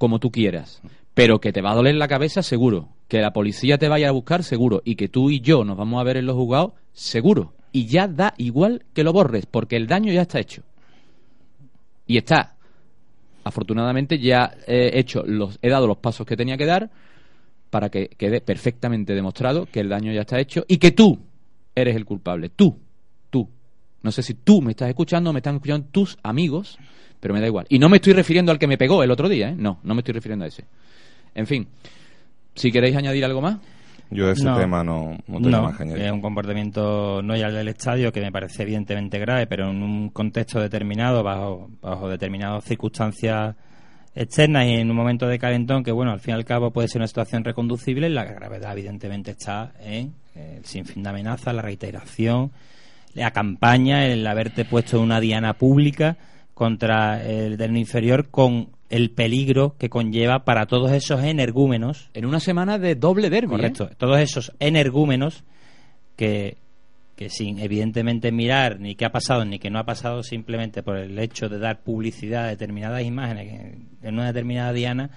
como 0.01 0.19
tú 0.19 0.33
quieras. 0.33 0.81
Pero 1.13 1.43
que 1.43 1.53
te 1.53 1.61
va 1.61 1.73
a 1.73 1.75
doler 1.75 1.95
la 1.97 2.09
cabeza, 2.09 2.43
seguro. 2.43 2.89
Que 3.07 3.21
la 3.21 3.35
policía 3.35 3.77
te 3.77 3.87
vaya 3.87 4.09
a 4.09 4.13
buscar, 4.13 4.43
seguro. 4.43 4.81
Y 4.83 4.95
que 4.95 5.09
tú 5.09 5.29
y 5.29 5.41
yo 5.41 5.63
nos 5.63 5.77
vamos 5.77 6.01
a 6.01 6.05
ver 6.05 6.17
en 6.17 6.25
los 6.25 6.37
juzgados, 6.37 6.73
seguro. 6.95 7.53
Y 7.71 7.85
ya 7.85 8.09
da 8.09 8.33
igual 8.39 8.87
que 8.95 9.05
lo 9.05 9.13
borres, 9.13 9.45
porque 9.45 9.77
el 9.77 9.87
daño 9.87 10.11
ya 10.11 10.23
está 10.23 10.41
hecho. 10.41 10.63
Y 12.07 12.17
está. 12.17 12.57
Afortunadamente 13.45 14.19
ya 14.19 14.55
he 14.67 14.99
hecho 14.99 15.23
los, 15.27 15.59
he 15.61 15.69
dado 15.69 15.87
los 15.87 15.99
pasos 15.99 16.27
que 16.27 16.37
tenía 16.37 16.57
que 16.57 16.65
dar 16.65 16.91
para 17.69 17.91
que 17.91 18.09
quede 18.09 18.41
perfectamente 18.41 19.15
demostrado 19.15 19.67
que 19.67 19.81
el 19.81 19.91
daño 19.91 20.13
ya 20.13 20.23
está 20.23 20.41
hecho 20.41 20.65
y 20.67 20.79
que 20.79 20.93
tú 20.93 21.19
eres 21.75 21.95
el 21.95 22.07
culpable. 22.07 22.49
Tú. 22.49 22.79
No 24.03 24.13
sé 24.13 24.23
si 24.23 24.35
tú 24.35 24.63
me 24.63 24.71
estás 24.73 24.89
escuchando 24.89 25.31
o 25.31 25.33
me 25.33 25.41
están 25.41 25.57
escuchando 25.57 25.87
tus 25.91 26.19
amigos, 26.23 26.79
pero 27.21 27.35
me 27.35 27.41
da 27.41 27.47
igual. 27.47 27.67
Y 27.69 27.79
no 27.79 27.89
me 27.89 27.97
estoy 27.97 28.13
refiriendo 28.15 28.51
al 28.53 28.59
que 28.59 28.67
me 28.67 28.79
pegó 28.79 29.03
el 29.03 29.11
otro 29.11 29.29
día, 29.29 29.51
¿eh? 29.51 29.55
No, 29.57 29.79
no 29.83 29.95
me 29.95 30.01
estoy 30.01 30.15
refiriendo 30.15 30.45
a 30.45 30.49
ese. 30.49 30.65
En 31.35 31.47
fin, 31.47 31.69
si 32.55 32.73
queréis 32.73 32.97
añadir 32.97 33.25
algo 33.25 33.41
más. 33.41 33.59
Yo 34.13 34.27
de 34.27 34.33
ese 34.33 34.45
No. 34.45 34.59
tema 34.59 34.83
no, 34.83 35.17
no 35.29 35.37
tengo 35.37 35.51
No, 35.51 35.63
más 35.63 35.77
que 35.77 35.85
añadir. 35.85 36.03
es 36.03 36.11
un 36.13 36.21
comportamiento 36.21 37.21
no 37.23 37.37
ya 37.37 37.47
el 37.47 37.55
del 37.55 37.69
estadio 37.69 38.11
que 38.13 38.21
me 38.21 38.33
parece 38.33 38.63
evidentemente 38.65 39.19
grave, 39.21 39.47
pero 39.47 39.71
en 39.71 39.83
un 39.83 40.09
contexto 40.09 40.59
determinado, 40.61 41.23
bajo, 41.23 41.71
bajo 41.81 42.09
determinadas 42.09 42.65
circunstancias 42.65 43.55
externas 44.15 44.67
y 44.67 44.71
en 44.73 44.91
un 44.91 44.97
momento 44.97 45.29
de 45.29 45.39
calentón 45.39 45.85
que, 45.85 45.93
bueno, 45.93 46.11
al 46.11 46.19
fin 46.19 46.33
y 46.33 46.35
al 46.35 46.45
cabo 46.45 46.73
puede 46.73 46.89
ser 46.89 46.99
una 47.01 47.07
situación 47.07 47.45
reconducible, 47.45 48.09
la 48.11 48.25
gravedad 48.25 48.73
evidentemente 48.73 49.31
está 49.31 49.75
en 49.81 50.13
el 50.35 50.65
sinfín 50.65 51.05
de 51.05 51.11
amenazas, 51.11 51.55
la 51.55 51.63
reiteración, 51.63 52.51
la 53.15 53.31
campaña, 53.33 54.07
el 54.07 54.27
haberte 54.27 54.65
puesto 54.65 54.97
en 54.99 55.03
una 55.05 55.21
diana 55.21 55.55
pública 55.55 56.17
contra 56.55 57.23
el 57.25 57.57
del 57.57 57.77
inferior 57.77 58.29
con 58.31 58.69
el 58.91 59.11
peligro 59.11 59.77
que 59.79 59.89
conlleva 59.89 60.45
para 60.45 60.67
todos 60.67 60.91
esos 60.93 61.23
energúmenos 61.23 62.11
En 62.13 62.27
una 62.27 62.41
semana 62.41 62.79
de 62.79 62.97
doble 62.97 63.31
derbi. 63.31 63.55
¿eh? 63.55 63.57
Correcto. 63.57 63.91
Todos 63.97 64.19
esos 64.19 64.53
energúmenos 64.59 65.45
que, 66.17 66.57
que 67.17 67.31
sin 67.31 67.59
evidentemente 67.61 68.33
mirar 68.33 68.81
ni 68.81 68.95
qué 68.97 69.05
ha 69.05 69.13
pasado 69.13 69.45
ni 69.45 69.59
qué 69.59 69.71
no 69.71 69.79
ha 69.79 69.85
pasado, 69.85 70.23
simplemente 70.23 70.83
por 70.83 70.97
el 70.97 71.19
hecho 71.19 71.49
de 71.49 71.59
dar 71.59 71.81
publicidad 71.81 72.45
a 72.45 72.49
determinadas 72.49 73.03
imágenes 73.05 73.53
en- 73.61 73.89
en 74.03 74.15
una 74.15 74.27
determinada 74.27 74.73
diana, 74.73 75.11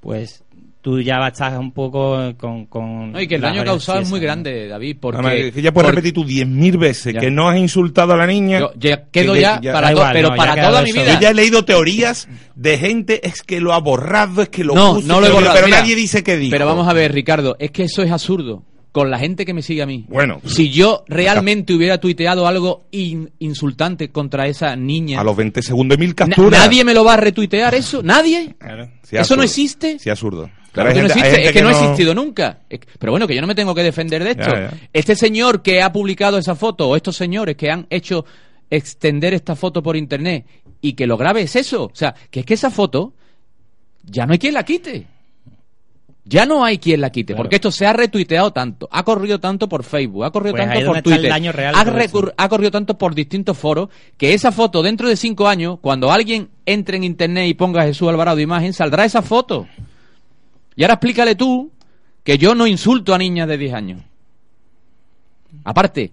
pues 0.00 0.44
tú 0.86 1.00
ya 1.00 1.18
estás 1.26 1.58
un 1.58 1.72
poco 1.72 2.32
con... 2.36 2.66
con 2.66 3.10
No, 3.10 3.20
y 3.20 3.26
que 3.26 3.34
el 3.34 3.40
daño 3.40 3.64
causado 3.64 3.98
es 4.02 4.08
muy 4.08 4.20
grande, 4.20 4.68
David, 4.68 4.98
porque... 5.00 5.18
Además, 5.18 5.34
es 5.46 5.52
que 5.52 5.60
ya 5.60 5.72
puedes 5.72 5.86
porque- 5.88 5.96
repetir 5.96 6.12
tú 6.14 6.24
diez 6.24 6.46
mil 6.46 6.78
veces 6.78 7.12
Ya. 7.12 7.18
que 7.18 7.28
no 7.28 7.48
has 7.48 7.58
insultado 7.58 8.12
a 8.12 8.16
la 8.16 8.24
niña. 8.24 8.60
Yo 8.60 8.70
ya 8.78 9.06
quedo 9.10 9.32
que- 9.34 9.40
ya, 9.40 9.60
ya- 9.60 9.72
para 9.72 9.90
igual, 9.90 10.12
pero 10.12 10.28
no, 10.30 10.36
para 10.36 10.54
toda 10.68 10.82
mi 10.82 10.92
vida. 10.92 11.14
Yo 11.14 11.20
ya 11.20 11.30
he 11.30 11.34
leído 11.34 11.64
teorías 11.64 12.28
de 12.54 12.78
gente, 12.78 13.26
es 13.26 13.42
que 13.42 13.58
lo 13.60 13.72
ha 13.72 13.80
borrado, 13.80 14.42
es 14.42 14.48
que 14.48 14.62
lo 14.62 14.76
No, 14.76 14.94
puso, 14.94 15.08
no 15.08 15.14
lo 15.20 15.26
he 15.26 15.28
pero- 15.30 15.34
borrado. 15.40 15.54
Pero 15.56 15.66
mira. 15.66 15.80
nadie 15.80 15.96
dice 15.96 16.22
que 16.22 16.36
dijo. 16.36 16.52
Pero 16.52 16.66
vamos 16.66 16.86
a 16.86 16.92
ver, 16.92 17.12
Ricardo, 17.12 17.56
es 17.58 17.72
que 17.72 17.82
eso 17.82 18.02
es 18.04 18.12
absurdo. 18.12 18.62
Con 18.92 19.10
la 19.10 19.18
gente 19.18 19.44
que 19.44 19.52
me 19.52 19.60
sigue 19.62 19.82
a 19.82 19.86
mí. 19.86 20.06
Bueno. 20.08 20.40
Si 20.46 20.70
yo 20.70 21.02
realmente 21.08 21.74
hubiera 21.74 21.98
tuiteado 21.98 22.46
algo 22.46 22.86
in- 22.92 23.28
insultante 23.40 24.10
contra 24.10 24.46
esa 24.46 24.74
niña, 24.76 25.20
A 25.20 25.24
los 25.24 25.36
20 25.36 25.60
segundos 25.62 25.98
mil 25.98 26.10
na- 26.10 26.14
capturas. 26.14 26.60
¿nadie 26.60 26.82
me 26.84 26.94
lo 26.94 27.04
va 27.04 27.14
a 27.14 27.16
retuitear 27.18 27.74
eso? 27.74 28.02
¿Nadie? 28.04 28.54
Claro. 28.58 28.84
¿Eso 29.02 29.18
absurdo. 29.18 29.36
no 29.38 29.42
existe? 29.42 29.98
Sí, 29.98 30.08
absurdo. 30.10 30.48
Claro 30.76 30.90
Pero 30.90 30.92
que 30.92 31.00
hay 31.00 31.08
no 31.08 31.14
gente- 31.14 31.14
hay 31.14 31.34
existe, 31.34 31.36
gente 31.36 31.48
es 31.48 31.52
que, 31.54 31.62
no 31.62 31.68
ha 31.68 31.72
existido 31.72 32.14
nunca. 32.14 32.58
Pero 32.98 33.12
bueno, 33.12 33.26
que 33.26 33.34
yo 33.34 33.40
no 33.40 33.46
me 33.46 33.54
tengo 33.54 33.74
que 33.74 33.82
defender 33.82 34.22
de 34.22 34.30
esto. 34.32 34.50
Ya, 34.54 34.70
ya. 34.70 34.88
Este 34.92 35.16
señor 35.16 35.62
que 35.62 35.80
ha 35.82 35.90
publicado 35.90 36.36
esa 36.38 36.54
foto, 36.54 36.88
o 36.90 36.96
estos 36.96 37.16
señores 37.16 37.56
que 37.56 37.70
han 37.70 37.86
hecho 37.88 38.26
extender 38.68 39.32
esta 39.32 39.56
foto 39.56 39.82
por 39.82 39.96
internet 39.96 40.44
y 40.82 40.92
que 40.92 41.06
lo 41.06 41.16
grave 41.16 41.40
es 41.42 41.56
eso. 41.56 41.84
O 41.84 41.90
sea, 41.94 42.14
que 42.30 42.40
es 42.40 42.46
que 42.46 42.54
esa 42.54 42.70
foto 42.70 43.14
ya 44.04 44.26
no 44.26 44.32
hay 44.34 44.38
quien 44.38 44.52
la 44.54 44.64
quite. 44.64 45.06
Ya 46.28 46.44
no 46.44 46.64
hay 46.64 46.78
quien 46.78 47.00
la 47.00 47.10
quite, 47.10 47.32
Claro. 47.34 47.44
porque 47.44 47.54
esto 47.56 47.70
se 47.70 47.86
ha 47.86 47.92
retuiteado 47.92 48.52
tanto, 48.52 48.88
ha 48.90 49.04
corrido 49.04 49.38
tanto 49.38 49.68
por 49.68 49.84
Facebook, 49.84 50.24
ha 50.24 50.32
corrido 50.32 50.56
Pues 50.56 50.68
tanto 50.68 50.86
por 50.86 51.00
Twitter, 51.02 51.30
daño 51.30 51.52
real 51.52 51.72
ha, 51.76 51.84
de 51.84 52.32
ha 52.36 52.48
corrido 52.48 52.70
tanto 52.72 52.98
por 52.98 53.14
distintos 53.14 53.56
foros, 53.56 53.90
que 54.18 54.34
esa 54.34 54.50
foto 54.50 54.82
dentro 54.82 55.08
de 55.08 55.14
cinco 55.16 55.46
años, 55.46 55.78
cuando 55.80 56.10
alguien 56.10 56.48
entre 56.66 56.96
en 56.96 57.04
internet 57.04 57.46
y 57.48 57.54
ponga 57.54 57.84
Jesús 57.84 58.08
Alvarado 58.08 58.40
imagen, 58.40 58.72
saldrá 58.72 59.04
esa 59.04 59.22
foto. 59.22 59.68
Y 60.76 60.82
ahora 60.82 60.94
explícale 60.94 61.34
tú 61.34 61.72
que 62.22 62.38
yo 62.38 62.54
no 62.54 62.66
insulto 62.66 63.14
a 63.14 63.18
niñas 63.18 63.48
de 63.48 63.58
10 63.58 63.74
años. 63.74 64.02
Aparte, 65.64 66.12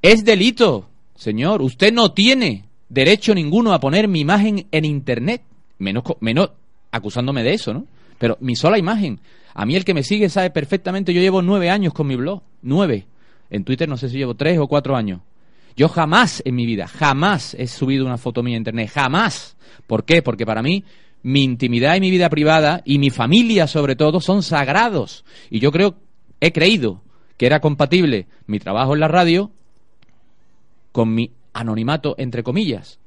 es 0.00 0.24
delito, 0.24 0.88
señor. 1.14 1.60
Usted 1.62 1.92
no 1.92 2.12
tiene 2.12 2.64
derecho 2.88 3.34
ninguno 3.34 3.72
a 3.72 3.80
poner 3.80 4.08
mi 4.08 4.20
imagen 4.20 4.66
en 4.70 4.84
internet. 4.84 5.42
Menos, 5.78 6.04
menos 6.20 6.50
acusándome 6.90 7.42
de 7.42 7.54
eso, 7.54 7.74
¿no? 7.74 7.86
Pero 8.18 8.36
mi 8.40 8.56
sola 8.56 8.78
imagen. 8.78 9.20
A 9.54 9.66
mí 9.66 9.74
el 9.74 9.84
que 9.84 9.94
me 9.94 10.02
sigue 10.02 10.28
sabe 10.28 10.50
perfectamente, 10.50 11.12
yo 11.12 11.20
llevo 11.20 11.42
nueve 11.42 11.70
años 11.70 11.92
con 11.92 12.06
mi 12.06 12.16
blog. 12.16 12.42
Nueve. 12.62 13.06
En 13.50 13.64
Twitter 13.64 13.88
no 13.88 13.96
sé 13.96 14.08
si 14.08 14.18
llevo 14.18 14.34
tres 14.34 14.58
o 14.58 14.68
cuatro 14.68 14.96
años. 14.96 15.20
Yo 15.76 15.88
jamás 15.88 16.42
en 16.44 16.54
mi 16.54 16.66
vida, 16.66 16.88
jamás 16.88 17.54
he 17.54 17.66
subido 17.66 18.04
una 18.04 18.18
foto 18.18 18.42
mía 18.42 18.56
a 18.56 18.58
internet. 18.58 18.90
Jamás. 18.92 19.56
¿Por 19.86 20.04
qué? 20.04 20.22
Porque 20.22 20.44
para 20.44 20.62
mí 20.62 20.84
mi 21.22 21.42
intimidad 21.42 21.96
y 21.96 22.00
mi 22.00 22.10
vida 22.10 22.28
privada 22.28 22.82
y 22.84 22.98
mi 22.98 23.10
familia 23.10 23.66
sobre 23.66 23.96
todo 23.96 24.20
son 24.20 24.42
sagrados. 24.42 25.24
Y 25.50 25.60
yo 25.60 25.72
creo, 25.72 25.96
he 26.40 26.52
creído 26.52 27.02
que 27.36 27.46
era 27.46 27.60
compatible 27.60 28.26
mi 28.46 28.58
trabajo 28.58 28.94
en 28.94 29.00
la 29.00 29.08
radio 29.08 29.50
con 30.92 31.14
mi 31.14 31.32
anonimato, 31.52 32.14
entre 32.18 32.42
comillas. 32.42 32.98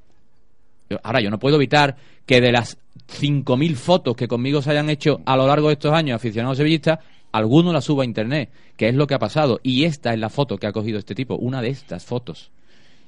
Ahora, 1.03 1.21
yo 1.21 1.29
no 1.29 1.39
puedo 1.39 1.55
evitar 1.55 1.95
que 2.25 2.41
de 2.41 2.51
las 2.51 2.77
5.000 3.19 3.75
fotos 3.75 4.15
que 4.15 4.27
conmigo 4.27 4.61
se 4.61 4.71
hayan 4.71 4.89
hecho 4.89 5.21
a 5.25 5.35
lo 5.35 5.47
largo 5.47 5.67
de 5.67 5.73
estos 5.73 5.93
años 5.93 6.15
aficionados 6.15 6.57
sevillistas, 6.57 6.99
alguno 7.31 7.71
las 7.71 7.85
suba 7.85 8.03
a 8.03 8.05
internet, 8.05 8.49
que 8.75 8.89
es 8.89 8.95
lo 8.95 9.07
que 9.07 9.13
ha 9.13 9.19
pasado. 9.19 9.59
Y 9.63 9.85
esta 9.85 10.13
es 10.13 10.19
la 10.19 10.29
foto 10.29 10.57
que 10.57 10.67
ha 10.67 10.73
cogido 10.73 10.99
este 10.99 11.15
tipo, 11.15 11.35
una 11.35 11.61
de 11.61 11.69
estas 11.69 12.05
fotos. 12.05 12.51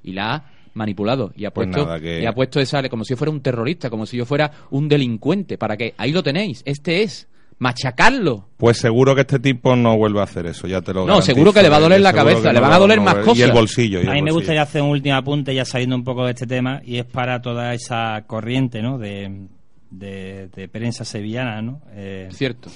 Y 0.03 0.13
la 0.13 0.33
ha 0.33 0.51
manipulado 0.73 1.31
y 1.35 1.45
ha 1.45 1.51
Pues 1.51 1.67
puesto, 1.67 1.85
nada, 1.85 1.99
que- 1.99 2.21
y 2.21 2.25
ha 2.25 2.33
puesto 2.33 2.59
esa, 2.59 2.87
como 2.89 3.03
si 3.03 3.11
yo 3.13 3.17
fuera 3.17 3.31
un 3.31 3.41
terrorista, 3.41 3.89
como 3.89 4.05
si 4.05 4.17
yo 4.17 4.25
fuera 4.25 4.51
un 4.71 4.87
delincuente, 4.87 5.57
para 5.57 5.77
que 5.77 5.93
ahí 5.97 6.11
lo 6.11 6.23
tenéis, 6.23 6.61
este 6.65 7.03
es, 7.03 7.27
machacarlo. 7.59 8.49
Pues 8.57 8.77
seguro 8.77 9.15
que 9.15 9.21
este 9.21 9.39
tipo 9.39 9.75
no 9.75 9.95
vuelve 9.97 10.19
a 10.19 10.23
hacer 10.23 10.45
eso, 10.47 10.67
ya 10.67 10.81
te 10.81 10.93
lo 10.93 11.01
No, 11.01 11.05
garantizo, 11.07 11.33
seguro 11.33 11.53
que 11.53 11.61
le 11.61 11.69
va 11.69 11.77
a 11.77 11.79
doler 11.79 12.01
la 12.01 12.09
seguro 12.11 12.25
cabeza, 12.31 12.47
le 12.49 12.59
no 12.59 12.61
van 12.61 12.73
a 12.73 12.79
doler 12.79 12.99
más 13.01 13.15
Y 13.15 13.19
el 13.19 13.23
cosas. 13.25 13.53
bolsillo. 13.53 13.99
y 13.99 14.01
el 14.03 14.09
A 14.09 14.13
mí 14.13 14.21
me 14.21 14.31
bolsillo. 14.31 14.35
gustaría 14.39 14.61
hacer 14.63 14.81
un 14.81 14.89
último 14.89 15.15
apunte 15.15 15.53
ya 15.55 15.63
saliendo 15.65 15.95
un 15.95 16.03
poco 16.03 16.25
de 16.25 16.31
este 16.31 16.47
tema 16.47 16.81
y 16.83 16.97
es 16.97 17.05
para 17.05 17.41
toda 17.41 17.73
esa 17.73 18.23
corriente 18.27 18.81
¿no? 18.81 18.97
de, 18.97 19.47
de, 19.91 20.47
de 20.49 20.67
prensa 20.67 21.05
sevillana, 21.05 21.61
¿no? 21.61 21.81
Eh, 21.93 22.27
Cierto. 22.31 22.69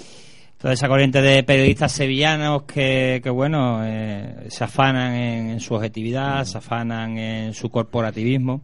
Toda 0.58 0.74
esa 0.74 0.88
corriente 0.88 1.22
de 1.22 1.44
periodistas 1.44 1.92
sevillanos 1.92 2.64
que, 2.64 3.22
que 3.24 3.30
bueno, 3.30 3.82
eh, 3.86 4.48
se 4.50 4.64
afanan 4.64 5.14
en, 5.14 5.50
en 5.52 5.60
su 5.60 5.76
objetividad, 5.76 6.44
se 6.46 6.58
afanan 6.58 7.18
en 7.18 7.54
su 7.54 7.70
corporativismo, 7.70 8.62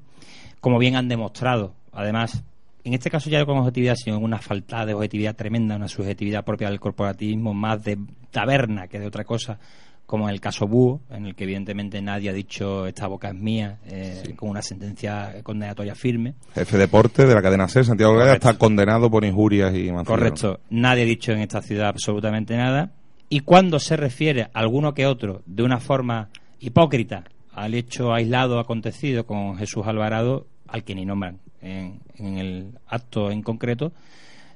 como 0.59 0.79
bien 0.79 0.95
han 0.95 1.07
demostrado. 1.07 1.75
Además, 1.91 2.43
en 2.83 2.93
este 2.93 3.09
caso 3.09 3.29
ya 3.29 3.39
no 3.39 3.45
con 3.45 3.57
objetividad, 3.57 3.95
sino 3.95 4.19
una 4.19 4.39
falta 4.39 4.85
de 4.85 4.93
objetividad 4.93 5.35
tremenda, 5.35 5.75
una 5.75 5.87
subjetividad 5.87 6.43
propia 6.43 6.69
del 6.69 6.79
corporativismo, 6.79 7.53
más 7.53 7.83
de 7.83 7.97
taberna 8.31 8.87
que 8.87 8.99
de 8.99 9.07
otra 9.07 9.23
cosa, 9.23 9.59
como 10.05 10.27
en 10.27 10.33
el 10.33 10.41
caso 10.41 10.67
Búho, 10.67 11.01
en 11.09 11.25
el 11.25 11.35
que 11.35 11.45
evidentemente 11.45 12.01
nadie 12.01 12.29
ha 12.29 12.33
dicho 12.33 12.85
esta 12.85 13.07
boca 13.07 13.29
es 13.29 13.35
mía, 13.35 13.79
eh, 13.85 14.33
con 14.35 14.49
una 14.49 14.61
sentencia 14.61 15.41
condenatoria 15.43 15.95
firme. 15.95 16.35
Jefe 16.53 16.77
de 16.77 16.83
deporte 16.83 17.25
de 17.25 17.33
la 17.33 17.41
cadena 17.41 17.67
SER, 17.67 17.85
Santiago 17.85 18.13
Correcto. 18.13 18.49
está 18.49 18.57
condenado 18.57 19.09
por 19.09 19.25
injurias 19.25 19.73
y 19.73 19.91
mancillero. 19.91 20.05
Correcto. 20.05 20.59
Nadie 20.69 21.03
ha 21.03 21.05
dicho 21.05 21.31
en 21.31 21.39
esta 21.39 21.61
ciudad 21.61 21.87
absolutamente 21.87 22.55
nada. 22.55 22.91
Y 23.29 23.39
cuando 23.39 23.79
se 23.79 23.95
refiere 23.95 24.43
a 24.43 24.49
alguno 24.53 24.93
que 24.93 25.07
otro 25.07 25.41
de 25.45 25.63
una 25.63 25.79
forma 25.79 26.29
hipócrita 26.59 27.23
al 27.53 27.73
hecho 27.73 28.13
aislado 28.13 28.59
acontecido 28.59 29.25
con 29.25 29.57
Jesús 29.57 29.87
Alvarado, 29.87 30.47
al 30.67 30.83
que 30.83 30.95
ni 30.95 31.05
nombran 31.05 31.39
en, 31.61 31.99
en 32.17 32.37
el 32.37 32.77
acto 32.87 33.31
en 33.31 33.41
concreto, 33.41 33.93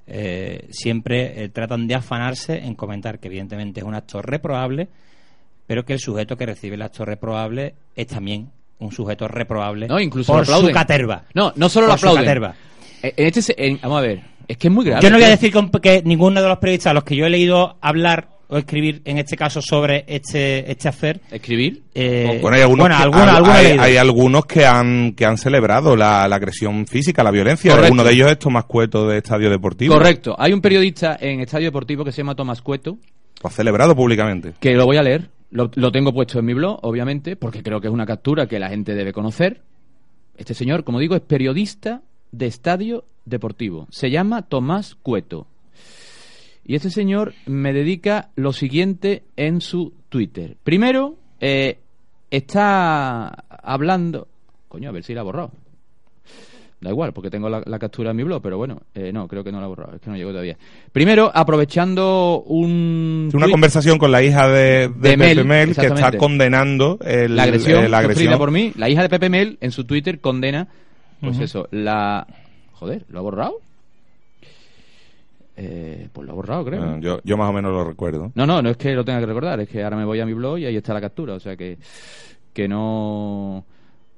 eh, 0.09 0.67
siempre 0.71 1.43
eh, 1.43 1.49
tratan 1.49 1.85
de 1.85 1.95
afanarse 1.95 2.57
en 2.57 2.75
comentar 2.75 3.19
que 3.19 3.27
evidentemente 3.27 3.81
es 3.81 3.85
un 3.85 3.93
acto 3.93 4.21
reprobable, 4.21 4.87
pero 5.67 5.85
que 5.85 5.93
el 5.93 5.99
sujeto 5.99 6.35
que 6.37 6.45
recibe 6.47 6.75
el 6.75 6.81
acto 6.81 7.05
reprobable 7.05 7.75
es 7.95 8.07
también 8.07 8.49
un 8.79 8.91
sujeto 8.91 9.27
reprobable 9.27 9.87
No, 9.87 9.99
incluso 9.99 10.33
por 10.33 10.45
su 10.45 10.71
caterva. 10.71 11.23
No, 11.33 11.51
no 11.55 11.67
solo 11.69 11.87
lo 11.87 11.93
Por 11.93 11.99
su 11.99 12.05
aplauden. 12.07 12.23
caterva. 12.25 12.55
Eh, 13.03 13.13
En 13.17 13.27
este, 13.27 13.41
se- 13.41 13.55
en- 13.57 13.79
vamos 13.81 13.99
a 13.99 14.01
ver, 14.01 14.21
es 14.47 14.57
que 14.57 14.67
es 14.67 14.73
muy 14.73 14.85
grave. 14.85 15.01
Yo 15.03 15.09
no 15.09 15.17
voy 15.17 15.25
a 15.25 15.29
decir 15.29 15.51
con- 15.51 15.69
que 15.71 16.01
ninguno 16.03 16.41
de 16.41 16.47
los 16.47 16.57
periodistas 16.57 16.91
a 16.91 16.93
los 16.93 17.03
que 17.03 17.15
yo 17.15 17.25
he 17.25 17.29
leído 17.29 17.77
hablar 17.81 18.29
o 18.49 18.57
escribir, 18.57 19.01
en 19.03 19.17
este 19.17 19.35
caso, 19.35 19.61
sobre 19.61 20.05
este, 20.07 20.71
este 20.71 20.87
affair. 20.87 21.19
¿Escribir? 21.31 21.83
eh, 21.93 22.39
Bueno, 22.41 22.55
hay 22.55 22.61
algunos, 22.63 22.83
bueno, 22.87 22.95
que, 22.97 23.03
algunos 23.03 23.55
he 23.59 23.71
hay, 23.73 23.77
hay 23.79 23.97
algunos 23.97 24.45
que 24.45 24.65
han, 24.65 25.11
que 25.13 25.25
han 25.25 25.37
celebrado 25.37 25.97
la, 25.97 26.27
la 26.29 26.35
agresión 26.37 26.87
física, 26.87 27.23
la 27.23 27.31
violencia. 27.31 27.71
Correcto. 27.73 27.93
Uno 27.93 28.03
de 28.05 28.13
ellos 28.13 28.31
es 28.31 28.39
Tomás 28.39 28.63
Cueto 28.65 29.05
de 29.07 29.17
Estadio 29.17 29.49
Deportivo. 29.49 29.93
Correcto. 29.93 30.33
Hay 30.39 30.53
un 30.53 30.61
periodista 30.61 31.17
en 31.19 31.41
Estadio 31.41 31.65
Deportivo 31.67 32.05
que 32.05 32.11
se 32.13 32.19
llama 32.19 32.35
Tomás 32.35 32.61
Cueto, 32.61 32.97
Lo 33.43 33.49
ha 33.49 33.51
celebrado 33.51 33.93
públicamente. 33.95 34.53
que 34.61 34.75
lo 34.75 34.85
voy 34.85 34.95
a 34.95 35.03
leer. 35.03 35.29
Lo, 35.49 35.71
lo 35.75 35.91
tengo 35.91 36.13
puesto 36.13 36.39
en 36.39 36.45
mi 36.45 36.53
blog, 36.53 36.79
obviamente, 36.81 37.35
porque 37.35 37.63
creo 37.63 37.79
que 37.79 37.87
es 37.87 37.93
una 37.93 38.05
captura 38.05 38.47
que 38.47 38.59
la 38.59 38.69
gente 38.69 38.95
debe 38.95 39.13
conocer. 39.13 39.61
Este 40.35 40.53
señor, 40.53 40.83
como 40.83 40.99
digo, 40.99 41.15
es 41.15 41.21
periodista 41.21 42.01
de 42.31 42.47
Estadio 42.47 43.05
Deportivo. 43.25 43.87
Se 43.89 44.09
llama 44.09 44.43
Tomás 44.43 44.95
Cueto. 44.95 45.47
Y 46.65 46.75
este 46.75 46.89
señor 46.89 47.33
me 47.45 47.71
dedica 47.71 48.29
lo 48.35 48.51
siguiente 48.51 49.23
en 49.37 49.61
su 49.61 49.93
Twitter. 50.09 50.57
Primero, 50.63 51.15
eh, 51.39 51.79
está 52.29 53.29
hablando... 53.29 54.27
Coño, 54.67 54.89
a 54.89 54.91
ver 54.91 55.03
si 55.03 55.13
la 55.13 55.21
ha. 55.21 55.49
Da 56.79 56.91
igual, 56.91 57.11
porque 57.11 57.31
tengo 57.31 57.49
la, 57.49 57.63
la 57.65 57.79
captura 57.79 58.11
en 58.11 58.17
mi 58.17 58.23
blog, 58.23 58.39
pero 58.39 58.57
bueno, 58.57 58.79
eh, 58.93 59.11
no, 59.11 59.27
creo 59.27 59.43
que 59.43 59.51
no 59.51 59.59
la 59.59 59.65
ha 59.65 59.67
borrado, 59.67 59.95
es 59.95 60.01
que 60.01 60.11
no 60.11 60.15
llegó 60.15 60.29
todavía. 60.29 60.57
Primero, 60.91 61.31
aprovechando 61.33 62.43
un... 62.45 63.31
Una 63.33 63.49
conversación 63.49 63.97
con 63.97 64.11
la 64.11 64.21
hija 64.21 64.47
de, 64.47 64.87
de, 64.87 64.87
De 64.89 65.17
Pepe 65.17 65.17
Mel, 65.17 65.45
Mel, 65.45 65.75
que 65.75 65.87
está 65.87 66.11
condenando 66.17 66.99
el- 67.03 67.35
la 67.35 67.43
agresión, 67.43 67.83
eh, 67.85 67.89
la 67.89 67.97
agresión. 67.97 68.37
por 68.37 68.51
mí. 68.51 68.73
La 68.75 68.89
hija 68.89 69.01
de 69.01 69.09
Pepe 69.09 69.27
Mel 69.27 69.57
en 69.59 69.71
su 69.71 69.85
Twitter 69.85 70.19
condena, 70.19 70.67
pues 71.19 71.39
eso, 71.39 71.67
la... 71.71 72.27
Joder, 72.73 73.05
¿lo 73.09 73.17
ha 73.17 73.21
borrado? 73.23 73.55
Eh, 75.55 76.09
pues 76.13 76.27
lo 76.27 76.33
ha 76.33 76.35
borrado, 76.35 76.63
creo. 76.65 76.83
Ah, 76.83 76.97
yo, 77.01 77.19
yo 77.23 77.37
más 77.37 77.49
o 77.49 77.53
menos 77.53 77.71
lo 77.71 77.83
recuerdo. 77.83 78.31
No, 78.35 78.45
no, 78.45 78.61
no 78.61 78.69
es 78.69 78.77
que 78.77 78.93
lo 78.93 79.03
tenga 79.03 79.19
que 79.19 79.25
recordar, 79.25 79.59
es 79.59 79.67
que 79.67 79.83
ahora 79.83 79.97
me 79.97 80.05
voy 80.05 80.19
a 80.19 80.25
mi 80.27 80.33
blog 80.33 80.59
y 80.59 80.65
ahí 80.67 80.75
está 80.75 80.93
la 80.93 81.01
captura, 81.01 81.33
o 81.33 81.39
sea 81.39 81.55
que, 81.55 81.79
que 82.53 82.67
no... 82.67 83.65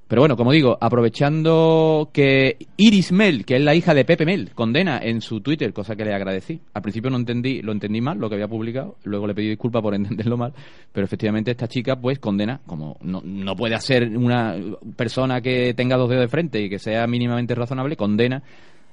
Pero 0.10 0.24
bueno, 0.24 0.36
como 0.36 0.51
digo, 0.51 0.76
aprovechando 0.82 2.10
que 2.12 2.57
Iris 2.78 3.12
Mel, 3.12 3.45
que 3.45 3.57
es 3.57 3.62
la 3.62 3.76
hija 3.76 3.93
de 3.93 4.05
Pepe 4.05 4.26
Mel, 4.26 4.49
condena 4.55 4.97
en 4.97 5.22
su 5.22 5.39
Twitter, 5.41 5.72
cosa 5.72 5.95
que 5.95 6.03
le 6.03 6.16
agradecí. 6.16 6.60
Al 6.74 6.82
principio 6.82 7.12
no 7.12 7.18
entendí, 7.18 7.62
lo 7.62 7.72
entendí 7.72 8.01
mal, 8.01 8.18
lo 8.18 8.28
que 8.28 8.34
había 8.34 8.47
publicado, 8.47 8.97
luego 9.03 9.28
le 9.28 9.36
pedí 9.36 9.49
disculpas 9.49 9.84
por 9.84 9.93
entenderlo 9.93 10.36
mal, 10.36 10.51
pero 10.91 11.05
efectivamente 11.05 11.51
esta 11.51 11.68
chica 11.68 11.95
pues 11.95 12.18
condena, 12.18 12.60
como 12.66 12.97
no, 13.01 13.22
no 13.24 13.55
puede 13.55 13.76
hacer 13.76 14.18
una 14.18 14.55
persona 14.95 15.41
que 15.41 15.76
tenga 15.76 15.95
dos 15.95 16.10
dedos 16.10 16.24
de 16.24 16.28
frente 16.28 16.60
y 16.60 16.72
que 16.72 16.80
sea 16.80 17.05
mínimamente 17.05 17.53
razonable, 17.53 17.95
condena 17.95 18.41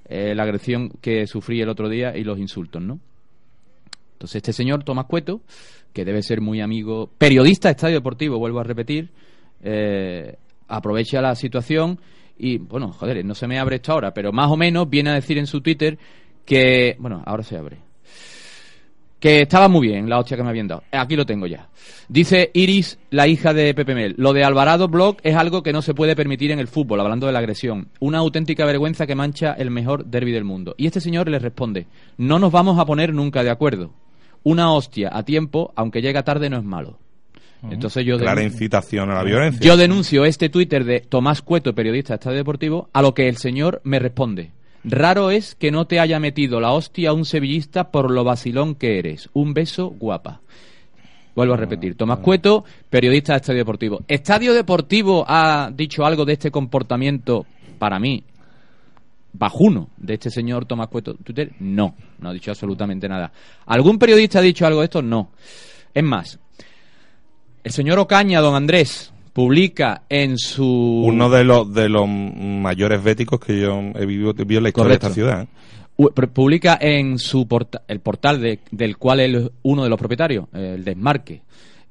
eh, 0.04 0.34
la 0.34 0.42
agresión 0.42 0.90
que 1.00 1.26
sufrí 1.26 1.62
el 1.62 1.70
otro 1.70 1.88
día 1.88 2.14
y 2.14 2.24
los 2.24 2.38
insultos, 2.38 2.82
¿no? 2.82 3.00
Entonces 4.12 4.36
este 4.36 4.52
señor, 4.52 4.84
Tomás 4.84 5.06
Cueto, 5.06 5.40
que 5.94 6.04
debe 6.04 6.22
ser 6.22 6.42
muy 6.42 6.60
amigo, 6.60 7.08
periodista 7.16 7.68
de 7.68 7.72
Estadio 7.72 7.96
Deportivo, 7.96 8.38
vuelvo 8.38 8.60
a 8.60 8.64
repetir, 8.64 9.08
eh, 9.62 10.36
aprovecha 10.68 11.20
la 11.20 11.34
situación 11.34 11.98
y, 12.38 12.58
bueno, 12.58 12.92
joder, 12.92 13.24
no 13.24 13.34
se 13.34 13.46
me 13.46 13.58
abre 13.58 13.76
esto 13.76 13.92
ahora, 13.92 14.12
pero 14.12 14.32
más 14.32 14.50
o 14.50 14.56
menos 14.56 14.88
viene 14.88 15.10
a 15.10 15.14
decir 15.14 15.38
en 15.38 15.46
su 15.46 15.60
Twitter 15.60 15.98
que, 16.44 16.96
bueno, 16.98 17.22
ahora 17.24 17.42
se 17.42 17.56
abre, 17.56 17.78
que 19.18 19.42
estaba 19.42 19.68
muy 19.68 19.88
bien 19.88 20.08
la 20.08 20.18
hostia 20.18 20.36
que 20.36 20.42
me 20.42 20.50
habían 20.50 20.68
dado. 20.68 20.82
Aquí 20.92 21.16
lo 21.16 21.24
tengo 21.24 21.46
ya. 21.46 21.68
Dice 22.08 22.50
Iris, 22.52 22.98
la 23.10 23.26
hija 23.26 23.54
de 23.54 23.74
Pepe 23.74 23.94
Mel, 23.94 24.14
lo 24.18 24.32
de 24.32 24.44
Alvarado 24.44 24.88
Blog 24.88 25.16
es 25.22 25.34
algo 25.34 25.62
que 25.62 25.72
no 25.72 25.82
se 25.82 25.94
puede 25.94 26.14
permitir 26.14 26.50
en 26.50 26.58
el 26.58 26.68
fútbol, 26.68 27.00
hablando 27.00 27.26
de 27.26 27.32
la 27.32 27.38
agresión. 27.38 27.88
Una 27.98 28.18
auténtica 28.18 28.66
vergüenza 28.66 29.06
que 29.06 29.14
mancha 29.14 29.54
el 29.54 29.70
mejor 29.70 30.04
derby 30.04 30.32
del 30.32 30.44
mundo. 30.44 30.74
Y 30.76 30.86
este 30.86 31.00
señor 31.00 31.28
le 31.28 31.38
responde, 31.38 31.86
no 32.18 32.38
nos 32.38 32.52
vamos 32.52 32.78
a 32.78 32.84
poner 32.84 33.14
nunca 33.14 33.42
de 33.42 33.50
acuerdo. 33.50 33.92
Una 34.42 34.72
hostia 34.72 35.10
a 35.12 35.24
tiempo, 35.24 35.72
aunque 35.74 36.02
llega 36.02 36.22
tarde, 36.22 36.48
no 36.50 36.58
es 36.58 36.64
malo. 36.64 36.98
Entonces 37.70 38.04
yo 38.04 38.18
Clara 38.18 38.40
denuncio- 38.40 38.52
incitación 38.54 39.10
a 39.10 39.14
la 39.14 39.22
violencia. 39.24 39.60
yo 39.60 39.76
denuncio 39.76 40.24
este 40.24 40.48
Twitter 40.48 40.84
de 40.84 41.00
Tomás 41.00 41.42
Cueto, 41.42 41.74
periodista 41.74 42.12
de 42.12 42.16
Estadio 42.16 42.36
Deportivo, 42.38 42.88
a 42.92 43.02
lo 43.02 43.14
que 43.14 43.28
el 43.28 43.36
señor 43.38 43.80
me 43.84 43.98
responde. 43.98 44.52
Raro 44.84 45.30
es 45.32 45.56
que 45.56 45.72
no 45.72 45.86
te 45.86 45.98
haya 45.98 46.20
metido 46.20 46.60
la 46.60 46.70
hostia 46.72 47.12
un 47.12 47.24
sevillista 47.24 47.90
por 47.90 48.10
lo 48.10 48.22
vacilón 48.22 48.76
que 48.76 48.98
eres. 49.00 49.28
Un 49.32 49.52
beso, 49.52 49.88
guapa. 49.90 50.40
Vuelvo 51.34 51.54
a 51.54 51.56
repetir. 51.56 51.96
Tomás 51.96 52.20
Cueto, 52.20 52.64
periodista 52.88 53.32
de 53.32 53.38
Estadio 53.38 53.58
Deportivo. 53.58 54.00
¿Estadio 54.06 54.54
Deportivo 54.54 55.24
ha 55.26 55.70
dicho 55.74 56.06
algo 56.06 56.24
de 56.24 56.34
este 56.34 56.50
comportamiento, 56.52 57.46
para 57.78 57.98
mí, 57.98 58.22
bajuno, 59.32 59.90
de 59.96 60.14
este 60.14 60.30
señor 60.30 60.64
Tomás 60.66 60.88
Cueto? 60.88 61.14
Twitter, 61.14 61.50
no. 61.60 61.94
No 62.20 62.28
ha 62.30 62.32
dicho 62.32 62.50
absolutamente 62.50 63.08
nada. 63.08 63.32
¿Algún 63.66 63.98
periodista 63.98 64.38
ha 64.38 64.42
dicho 64.42 64.66
algo 64.66 64.80
de 64.80 64.84
esto? 64.84 65.02
No. 65.02 65.30
Es 65.92 66.04
más, 66.04 66.38
el 67.66 67.72
señor 67.72 67.98
Ocaña, 67.98 68.40
don 68.40 68.54
Andrés, 68.54 69.12
publica 69.32 70.02
en 70.08 70.38
su... 70.38 71.02
Uno 71.04 71.28
de 71.28 71.42
los 71.42 71.74
de 71.74 71.88
los 71.88 72.06
mayores 72.08 73.02
béticos 73.02 73.40
que 73.40 73.60
yo 73.60 73.80
he 73.96 74.06
vivido, 74.06 74.30
en 74.30 74.36
la 74.38 74.44
historia 74.44 74.72
Correcto. 74.72 74.88
de 74.88 74.94
esta 74.94 75.10
ciudad. 75.10 75.48
publica 76.32 76.78
en 76.80 77.18
su 77.18 77.48
porta- 77.48 77.82
el 77.88 77.98
portal 77.98 78.40
de- 78.40 78.60
del 78.70 78.96
cual 78.96 79.18
él 79.18 79.34
es 79.34 79.50
uno 79.62 79.82
de 79.82 79.90
los 79.90 79.98
propietarios, 79.98 80.46
el 80.52 80.84
Desmarque, 80.84 81.42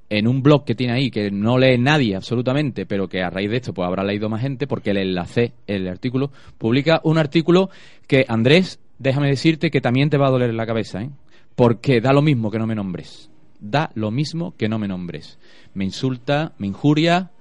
en 0.09 0.27
un 0.27 0.41
blog 0.41 0.63
que 0.63 0.75
tiene 0.75 0.93
ahí 0.93 1.11
que 1.11 1.29
no 1.29 1.57
lee 1.57 1.77
nadie 1.77 2.15
absolutamente, 2.15 2.85
pero 2.85 3.09
que 3.09 3.21
a 3.21 3.29
raíz 3.29 3.49
de 3.49 3.57
esto 3.57 3.73
pues 3.73 3.85
habrá 3.85 4.03
leído 4.05 4.29
más 4.29 4.41
gente 4.41 4.67
porque 4.67 4.93
le 4.93 5.01
enlacé 5.01 5.51
el 5.67 5.89
artículo, 5.89 6.31
publica 6.57 7.01
un 7.03 7.17
artículo 7.17 7.69
que 8.07 8.23
Andrés, 8.29 8.79
déjame 8.97 9.27
decirte 9.27 9.69
que 9.71 9.81
también 9.81 10.09
te 10.09 10.17
va 10.17 10.27
a 10.27 10.31
doler 10.31 10.53
la 10.53 10.65
cabeza, 10.65 11.01
¿eh? 11.01 11.09
porque 11.55 11.99
da 11.99 12.13
lo 12.13 12.21
mismo 12.21 12.49
que 12.49 12.59
no 12.59 12.65
me 12.65 12.75
nombres. 12.75 13.29
Da 13.59 13.91
lo 13.95 14.11
mismo 14.11 14.53
que 14.57 14.69
no 14.69 14.79
me 14.79 14.87
nombres. 14.87 15.37
Me 15.73 15.85
insulta, 15.85 16.53
me 16.57 16.67
injuria, 16.67 17.31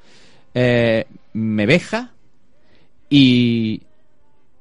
eh, 0.55 1.07
me 1.33 1.67
veja 1.67 2.13
y 3.09 3.83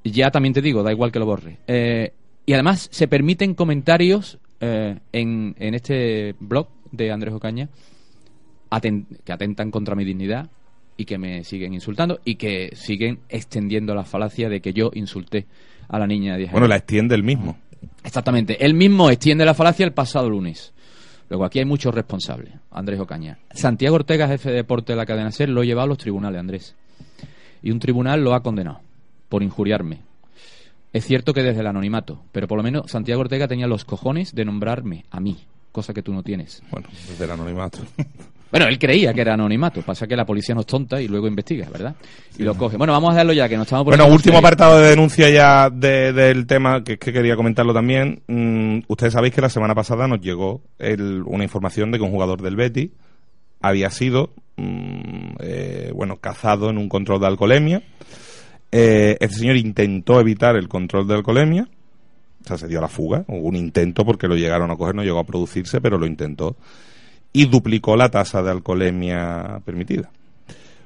ya 0.03 0.31
también 0.31 0.53
te 0.53 0.61
digo, 0.61 0.83
da 0.83 0.91
igual 0.91 1.11
que 1.11 1.19
lo 1.19 1.25
borre. 1.25 1.57
Eh, 1.67 2.13
y 2.45 2.53
además 2.53 2.89
se 2.91 3.07
permiten 3.07 3.53
comentarios 3.55 4.37
eh, 4.59 4.99
en, 5.11 5.55
en 5.59 5.73
este 5.73 6.35
blog 6.39 6.67
de 6.91 7.11
Andrés 7.11 7.33
Ocaña 7.33 7.69
que 9.23 9.33
atentan 9.33 9.71
contra 9.71 9.95
mi 9.95 10.03
dignidad 10.03 10.49
y 10.97 11.05
que 11.05 11.17
me 11.17 11.43
siguen 11.43 11.73
insultando 11.73 12.19
y 12.23 12.35
que 12.35 12.71
siguen 12.75 13.19
extendiendo 13.29 13.95
la 13.95 14.03
falacia 14.03 14.49
de 14.49 14.61
que 14.61 14.73
yo 14.73 14.91
insulté 14.93 15.45
a 15.87 15.99
la 15.99 16.07
niña 16.07 16.33
de 16.33 16.39
10 16.39 16.49
años. 16.49 16.53
Bueno, 16.53 16.67
la 16.67 16.77
extiende 16.77 17.15
el 17.15 17.23
mismo. 17.23 17.57
Exactamente. 18.03 18.63
Él 18.63 18.73
mismo 18.73 19.09
extiende 19.09 19.45
la 19.45 19.53
falacia 19.53 19.85
el 19.85 19.93
pasado 19.93 20.29
lunes. 20.29 20.72
Luego 21.33 21.45
aquí 21.45 21.57
hay 21.57 21.65
muchos 21.65 21.95
responsables. 21.95 22.53
Andrés 22.69 22.99
Ocaña. 22.99 23.39
Santiago 23.55 23.95
Ortega, 23.95 24.27
jefe 24.27 24.51
de 24.51 24.57
deporte 24.57 24.93
de 24.93 24.97
la 24.97 25.07
cadena 25.07 25.31
SER, 25.31 25.49
lo 25.49 25.61
ha 25.61 25.65
llevado 25.65 25.85
a 25.85 25.87
los 25.87 25.97
tribunales, 25.97 26.39
Andrés. 26.39 26.75
Y 27.63 27.71
un 27.71 27.79
tribunal 27.79 28.23
lo 28.23 28.35
ha 28.35 28.43
condenado 28.43 28.81
por 29.29 29.41
injuriarme. 29.41 30.01
Es 30.91 31.05
cierto 31.05 31.33
que 31.33 31.41
desde 31.41 31.61
el 31.61 31.65
anonimato, 31.65 32.21
pero 32.31 32.47
por 32.47 32.59
lo 32.59 32.63
menos 32.63 32.91
Santiago 32.91 33.21
Ortega 33.21 33.47
tenía 33.47 33.65
los 33.65 33.83
cojones 33.83 34.35
de 34.35 34.45
nombrarme 34.45 35.05
a 35.09 35.19
mí, 35.19 35.39
cosa 35.71 35.91
que 35.91 36.03
tú 36.03 36.13
no 36.13 36.21
tienes. 36.21 36.61
Bueno, 36.69 36.87
desde 37.09 37.25
el 37.25 37.31
anonimato. 37.31 37.79
Bueno, 38.53 38.67
él 38.67 38.77
creía 38.77 39.15
que 39.15 39.21
era 39.21 39.33
anonimato, 39.33 39.81
pasa 39.81 40.05
que 40.05 40.15
la 40.15 40.25
policía 40.27 40.53
no 40.53 40.61
es 40.61 40.67
tonta 40.67 41.01
y 41.01 41.07
luego 41.07 41.27
investiga, 41.27 41.67
¿verdad? 41.71 41.95
Y 42.37 42.43
lo 42.43 42.53
coge. 42.55 42.77
Bueno, 42.77 42.93
vamos 42.93 43.11
a 43.13 43.17
darlo 43.17 43.33
ya, 43.33 43.49
que 43.49 43.57
nos 43.57 43.65
estamos 43.65 43.83
Bueno, 43.83 44.03
poniendo 44.03 44.15
último 44.15 44.37
apartado 44.37 44.79
de 44.79 44.89
denuncia 44.91 45.27
ya 45.31 45.71
de- 45.71 46.13
del 46.13 46.45
tema, 46.45 46.83
que 46.83 46.93
es 46.93 46.99
que 46.99 47.11
quería 47.11 47.35
comentarlo 47.35 47.73
también. 47.73 48.21
Mm, 48.27 48.81
ustedes 48.87 49.13
sabéis 49.13 49.33
que 49.33 49.41
la 49.41 49.49
semana 49.49 49.73
pasada 49.73 50.07
nos 50.07 50.21
llegó 50.21 50.61
el- 50.77 51.23
una 51.25 51.43
información 51.43 51.89
de 51.91 51.97
que 51.97 52.03
un 52.03 52.11
jugador 52.11 52.43
del 52.43 52.55
Betis 52.55 52.91
había 53.59 53.89
sido, 53.89 54.29
mm, 54.57 55.35
eh, 55.39 55.91
bueno, 55.95 56.17
cazado 56.17 56.69
en 56.69 56.77
un 56.77 56.89
control 56.89 57.21
de 57.21 57.25
alcoholemia. 57.25 57.81
Eh, 58.71 59.17
este 59.19 59.37
señor 59.37 59.55
intentó 59.57 60.19
evitar 60.19 60.55
el 60.57 60.67
control 60.67 61.07
de 61.07 61.15
alcoholemia, 61.15 61.67
o 62.43 62.47
sea, 62.47 62.57
se 62.59 62.67
dio 62.67 62.77
a 62.77 62.81
la 62.81 62.87
fuga, 62.87 63.23
hubo 63.27 63.47
un 63.47 63.55
intento 63.55 64.05
porque 64.05 64.27
lo 64.27 64.35
llegaron 64.35 64.69
a 64.69 64.75
coger, 64.75 64.93
no 64.93 65.03
llegó 65.03 65.17
a 65.17 65.23
producirse, 65.23 65.81
pero 65.81 65.97
lo 65.97 66.05
intentó. 66.05 66.55
Y 67.33 67.45
duplicó 67.47 67.95
la 67.95 68.09
tasa 68.09 68.41
de 68.43 68.51
alcoholemia 68.51 69.59
permitida. 69.65 70.11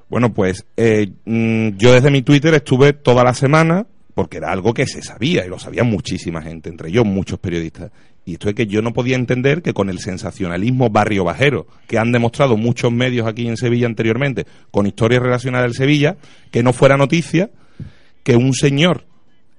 Bueno, 0.10 0.34
pues 0.34 0.66
eh, 0.78 1.12
mm, 1.26 1.78
yo 1.78 1.91
desde 1.91 2.10
mi 2.10 2.22
Twitter 2.22 2.54
estuve 2.54 2.93
toda 2.93 3.24
la 3.24 3.34
semana, 3.34 3.86
porque 4.14 4.38
era 4.38 4.52
algo 4.52 4.74
que 4.74 4.88
se 4.88 5.02
sabía, 5.02 5.45
y 5.45 5.50
lo 5.50 5.60
sabía 5.60 5.84
muchísima 5.84 6.41
gente, 6.41 6.70
entre 6.70 6.89
ellos 6.89 7.06
muchos 7.06 7.39
periodistas. 7.39 7.91
Y 8.26 8.34
esto 8.34 8.50
es 8.50 8.56
que 8.56 8.68
yo 8.68 8.82
no 8.82 8.93
podía 8.93 9.16
entender 9.16 9.62
que 9.62 9.74
con 9.74 9.89
el 9.89 10.00
sensacionalismo 10.00 10.89
barrio 10.89 11.24
bajero 11.24 11.68
que 11.88 11.98
han 11.98 12.12
demostrado 12.12 12.58
muchos 12.58 12.91
medios 12.91 13.28
aquí 13.28 13.48
en 13.48 13.56
Sevilla 13.56 13.86
anteriormente, 13.86 14.45
con 14.72 14.88
historias 14.88 15.22
relacionadas 15.22 15.68
del 15.68 15.76
Sevilla, 15.76 16.18
que 16.52 16.64
no 16.64 16.74
fuera 16.74 16.98
noticia 16.98 17.52
que 18.24 18.36
un 18.36 18.54
señor 18.54 19.06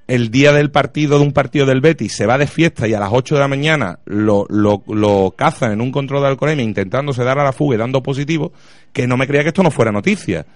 el 0.09 0.31
día 0.31 0.53
del 0.53 0.71
partido 0.71 1.19
de 1.19 1.25
un 1.25 1.33
partido 1.33 1.67
del 1.67 1.83
Betis 1.83 2.15
se 2.15 2.27
va 2.27 2.39
de 2.39 2.47
fiesta 2.47 2.89
y 2.89 2.95
a 2.95 2.99
las 2.99 3.11
8 3.13 3.35
de 3.35 3.41
la 3.41 3.47
mañana 3.47 3.99
lo, 4.07 4.47
lo, 4.49 4.83
lo 4.89 5.35
cazan 5.37 5.73
en 5.73 5.83
un 5.83 5.93
control 5.93 6.23
de 6.23 6.29
alcoholemia 6.29 6.65
intentándose 6.65 7.23
dar 7.23 7.39
a 7.39 7.45
la 7.45 7.53
fuga 7.53 7.77
y 7.77 7.79
dando 7.79 8.03
positivo, 8.03 8.53
que 8.93 9.07
no 9.07 9.19
me 9.19 9.27
creía 9.27 9.43
que 9.43 9.49
esto 9.49 9.63
no 9.63 9.71
fuera 9.71 9.93
noticia. 9.93 10.47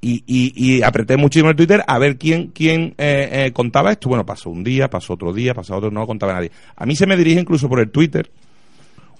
Y, 0.00 0.22
y, 0.26 0.52
y 0.54 0.82
apreté 0.82 1.16
muchísimo 1.16 1.50
el 1.50 1.56
Twitter 1.56 1.82
a 1.86 1.98
ver 1.98 2.18
quién, 2.18 2.48
quién 2.48 2.94
eh, 2.98 3.46
eh, 3.46 3.52
contaba 3.52 3.90
esto. 3.90 4.08
Bueno, 4.08 4.24
pasó 4.24 4.50
un 4.50 4.62
día, 4.62 4.88
pasó 4.88 5.14
otro 5.14 5.32
día, 5.32 5.54
pasó 5.54 5.76
otro, 5.76 5.90
no 5.90 6.00
lo 6.00 6.06
contaba 6.06 6.34
nadie. 6.34 6.52
A 6.76 6.86
mí 6.86 6.94
se 6.94 7.06
me 7.06 7.16
dirige 7.16 7.40
incluso 7.40 7.68
por 7.68 7.80
el 7.80 7.90
Twitter 7.90 8.30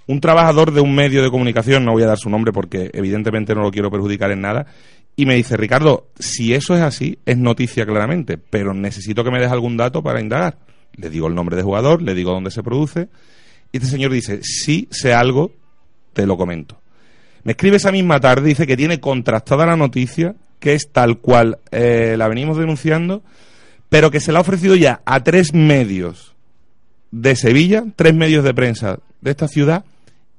un 0.07 0.19
trabajador 0.19 0.71
de 0.71 0.81
un 0.81 0.93
medio 0.93 1.23
de 1.23 1.31
comunicación, 1.31 1.83
no 1.83 1.93
voy 1.93 2.03
a 2.03 2.07
dar 2.07 2.17
su 2.17 2.29
nombre 2.29 2.51
porque 2.53 2.91
evidentemente 2.93 3.55
no 3.55 3.61
lo 3.61 3.71
quiero 3.71 3.89
perjudicar 3.89 4.31
en 4.31 4.41
nada, 4.41 4.67
y 5.15 5.25
me 5.25 5.35
dice, 5.35 5.55
Ricardo, 5.55 6.09
si 6.19 6.53
eso 6.53 6.75
es 6.75 6.81
así, 6.81 7.19
es 7.25 7.37
noticia 7.37 7.85
claramente, 7.85 8.37
pero 8.37 8.73
necesito 8.73 9.23
que 9.23 9.31
me 9.31 9.39
des 9.39 9.51
algún 9.51 9.77
dato 9.77 10.03
para 10.03 10.19
indagar. 10.19 10.57
Le 10.95 11.09
digo 11.09 11.27
el 11.27 11.35
nombre 11.35 11.55
de 11.55 11.63
jugador, 11.63 12.01
le 12.01 12.13
digo 12.13 12.31
dónde 12.31 12.51
se 12.51 12.63
produce, 12.63 13.07
y 13.71 13.77
este 13.77 13.89
señor 13.89 14.11
dice, 14.11 14.41
si 14.43 14.87
sé 14.91 15.13
algo, 15.13 15.51
te 16.13 16.25
lo 16.25 16.37
comento. 16.37 16.81
Me 17.43 17.53
escribe 17.53 17.77
esa 17.77 17.91
misma 17.91 18.19
tarde, 18.19 18.49
dice 18.49 18.67
que 18.67 18.77
tiene 18.77 18.99
contrastada 18.99 19.65
la 19.65 19.77
noticia, 19.77 20.35
que 20.59 20.73
es 20.73 20.91
tal 20.91 21.19
cual 21.19 21.59
eh, 21.71 22.15
la 22.17 22.27
venimos 22.27 22.57
denunciando, 22.57 23.23
pero 23.89 24.11
que 24.11 24.19
se 24.19 24.31
la 24.31 24.39
ha 24.39 24.41
ofrecido 24.41 24.75
ya 24.75 25.01
a 25.05 25.23
tres 25.23 25.53
medios 25.53 26.35
de 27.11 27.35
Sevilla, 27.35 27.85
tres 27.95 28.15
medios 28.15 28.43
de 28.43 28.53
prensa 28.53 28.99
de 29.21 29.31
esta 29.31 29.47
ciudad, 29.47 29.85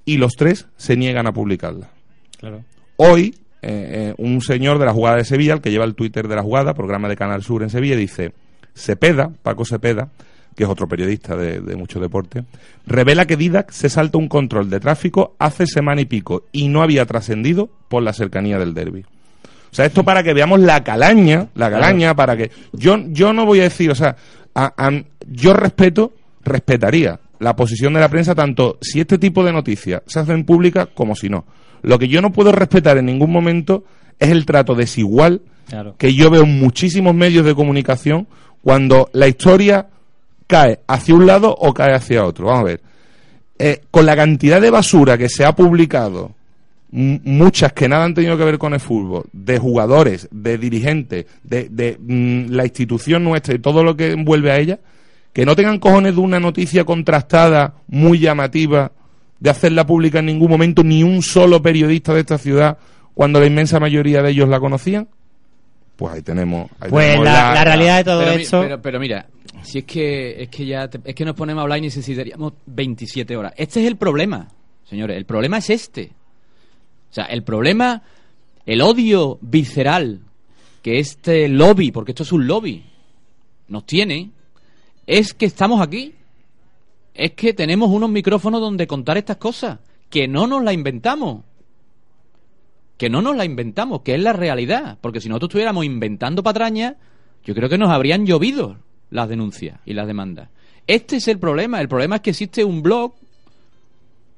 y 0.05 0.19
los 0.19 0.35
tres 0.35 0.67
se 0.77 0.97
niegan 0.97 1.27
a 1.27 1.33
publicarla. 1.33 1.91
Claro. 2.39 2.65
Hoy, 2.97 3.37
eh, 3.67 4.11
eh, 4.11 4.15
un 4.19 4.41
señor 4.41 4.79
de 4.79 4.87
la 4.87 4.93
jugada 4.93 5.17
de 5.17 5.25
Sevilla, 5.25 5.55
el 5.55 5.61
que 5.61 5.71
lleva 5.71 5.85
el 5.85 5.95
Twitter 5.95 6.29
de 6.29 6.37
la 6.37 6.43
jugada, 6.43 6.75
programa 6.75 7.09
de 7.09 7.17
Canal 7.17 7.43
Sur 7.43 7.63
en 7.63 7.71
Sevilla, 7.71 7.97
dice, 7.97 8.33
Cepeda, 8.75 9.31
Paco 9.43 9.65
Cepeda, 9.65 10.09
que 10.55 10.65
es 10.65 10.71
otro 10.71 10.89
periodista 10.89 11.37
de, 11.37 11.61
de 11.61 11.77
mucho 11.77 12.01
deporte, 12.01 12.45
revela 12.87 13.27
que 13.27 13.37
Didac 13.37 13.71
se 13.73 13.89
salta 13.91 14.17
un 14.19 14.29
control 14.29 14.71
de 14.71 14.81
tráfico 14.81 15.35
hace 15.39 15.67
semana 15.67 16.01
y 16.01 16.07
pico 16.07 16.45
y 16.53 16.69
no 16.69 16.83
había 16.83 17.05
trascendido 17.05 17.69
por 17.89 18.03
la 18.03 18.13
cercanía 18.15 18.59
del 18.59 18.73
derby. 18.73 19.05
O 19.71 19.75
sea, 19.77 19.85
esto 19.85 20.03
para 20.05 20.23
que 20.23 20.33
veamos 20.33 20.61
la 20.61 20.83
calaña, 20.83 21.49
la 21.55 21.71
calaña, 21.71 22.15
para 22.17 22.37
que... 22.37 22.51
Yo, 22.73 22.97
yo 23.09 23.35
no 23.35 23.45
voy 23.45 23.61
a 23.61 23.65
decir, 23.65 23.91
o 23.91 23.95
sea, 23.95 24.17
a- 24.55 24.73
a- 24.79 25.03
yo 25.27 25.53
respeto, 25.53 26.15
respetaría 26.43 27.21
la 27.39 27.55
posición 27.55 27.93
de 27.93 28.01
la 28.01 28.09
prensa 28.09 28.35
tanto 28.35 28.79
si 28.81 29.01
este 29.01 29.19
tipo 29.19 29.45
de 29.45 29.53
noticias 29.53 30.01
se 30.07 30.21
hacen 30.21 30.45
públicas 30.45 30.89
como 30.95 31.15
si 31.15 31.29
no. 31.29 31.45
Lo 31.83 31.99
que 31.99 32.09
yo 32.09 32.21
no 32.21 32.33
puedo 32.33 32.53
respetar 32.53 32.99
en 32.99 33.07
ningún 33.07 33.31
momento 33.31 33.85
es 34.19 34.31
el 34.31 34.47
trato 34.47 34.75
desigual 34.75 35.43
Claro. 35.69 35.97
que 35.99 36.15
yo 36.15 36.31
veo 36.31 36.43
en 36.45 36.59
muchísimos 36.61 37.15
medios 37.15 37.45
de 37.45 37.55
comunicación 37.55 38.29
cuando 38.63 39.09
la 39.13 39.27
historia 39.27 39.89
cae 40.47 40.81
hacia 40.87 41.15
un 41.15 41.27
lado 41.27 41.55
o 41.55 41.75
cae 41.75 41.93
hacia 41.95 42.25
otro. 42.25 42.47
Vamos 42.47 42.61
a 42.61 42.65
ver. 42.65 42.81
Eh, 43.59 43.81
con 43.91 44.07
la 44.07 44.15
cantidad 44.15 44.61
de 44.61 44.71
basura 44.71 45.17
que 45.19 45.29
se 45.29 45.45
ha 45.45 45.55
publicado, 45.57 46.33
muchas 46.91 47.73
que 47.73 47.89
nada 47.89 48.05
han 48.05 48.15
tenido 48.15 48.37
que 48.39 48.45
ver 48.45 48.59
con 48.59 48.75
el 48.75 48.81
fútbol, 48.81 49.25
de 49.33 49.59
jugadores, 49.59 50.29
de 50.31 50.57
dirigentes, 50.59 51.27
de, 51.43 51.69
de, 51.69 51.99
mm, 52.01 52.53
la 52.53 52.65
institución 52.65 53.25
nuestra 53.25 53.55
y 53.55 53.59
todo 53.59 53.83
lo 53.83 53.97
que 53.97 54.13
envuelve 54.13 54.51
a 54.53 54.59
ella, 54.59 54.79
que 55.33 55.45
no 55.45 55.57
tengan 55.57 55.79
cojones 55.79 56.15
de 56.15 56.21
una 56.21 56.39
noticia 56.41 56.85
contrastada, 56.85 57.75
muy 57.89 58.19
llamativa, 58.19 58.93
de 59.41 59.51
hacerla 59.51 59.87
pública 59.87 60.19
en 60.21 60.27
ningún 60.27 60.51
momento, 60.51 60.83
ni 60.83 61.03
un 61.03 61.23
solo 61.23 61.61
periodista 61.63 62.15
de 62.15 62.21
esta 62.21 62.39
ciudad, 62.39 62.79
cuando 63.15 63.41
la 63.41 63.47
inmensa 63.47 63.79
mayoría 63.81 64.23
de 64.23 64.31
ellos 64.31 64.49
la 64.49 64.61
conocían, 64.61 65.09
pues 65.97 66.15
ahí 66.15 66.23
tenemos. 66.23 66.71
ahí 66.81 66.91
Pues 66.91 67.07
tenemos 67.07 67.25
la, 67.25 67.55
la 67.55 67.65
realidad 67.65 67.97
de 67.99 68.05
todo 68.05 68.21
pero, 68.21 68.33
esto... 68.33 68.61
pero, 68.61 68.83
pero 68.83 69.01
mira, 69.01 69.27
si 69.63 69.79
es 69.79 69.85
que 69.85 70.43
es 70.43 70.49
que 70.49 70.67
ya 70.67 70.89
te- 70.89 71.01
es 71.05 71.15
que 71.15 71.25
nos 71.25 71.35
ponemos 71.35 71.61
a 71.61 71.63
hablar 71.63 71.79
y 71.79 71.83
necesitaríamos 71.83 72.53
27 72.67 73.37
horas. 73.37 73.53
Este 73.57 73.81
es 73.81 73.87
el 73.87 73.97
problema, 73.97 74.49
señores. 74.89 75.17
El 75.17 75.25
problema 75.25 75.59
es 75.59 75.71
este. 75.71 76.13
O 77.11 77.15
sea, 77.15 77.25
el 77.25 77.43
problema, 77.43 78.03
el 78.67 78.83
odio 78.83 79.39
visceral 79.41 80.21
que 80.83 80.99
este 80.99 81.49
lobby, 81.49 81.91
porque 81.93 82.13
esto 82.13 82.23
es 82.25 82.33
un 82.33 82.47
lobby, 82.47 82.85
nos 83.69 83.87
tiene, 83.87 84.31
es 85.07 85.33
que 85.33 85.47
estamos 85.47 85.81
aquí. 85.81 86.15
Es 87.17 87.33
que 87.33 87.55
tenemos 87.55 87.91
unos 87.91 88.11
micrófonos 88.11 88.61
donde 88.61 88.87
contar 88.87 89.17
estas 89.17 89.39
cosas, 89.39 89.79
que 90.11 90.29
no 90.29 90.47
nos 90.47 90.63
la 90.63 90.73
inventamos. 90.73 91.45
Que 92.97 93.11
no 93.11 93.23
nos 93.23 93.37
la 93.37 93.45
inventamos, 93.45 94.03
que 94.03 94.15
es 94.15 94.21
la 94.21 94.33
realidad. 94.33 94.99
Porque 95.01 95.21
si 95.21 95.29
nosotros 95.29 95.51
estuviéramos 95.51 95.85
inventando 95.85 96.43
patrañas, 96.43 96.95
yo 97.45 97.55
creo 97.55 97.69
que 97.69 97.79
nos 97.79 97.91
habrían 97.91 98.27
llovido 98.27 98.77
las 99.11 99.29
denuncias 99.29 99.81
y 99.85 99.95
las 99.95 100.07
demandas. 100.07 100.49
Este 100.87 101.17
es 101.17 101.29
el 101.29 101.39
problema. 101.39 101.81
El 101.81 101.89
problema 101.89 102.17
es 102.17 102.23
que 102.23 102.31
existe 102.31 102.65
un 102.65 102.83
blog 102.83 103.15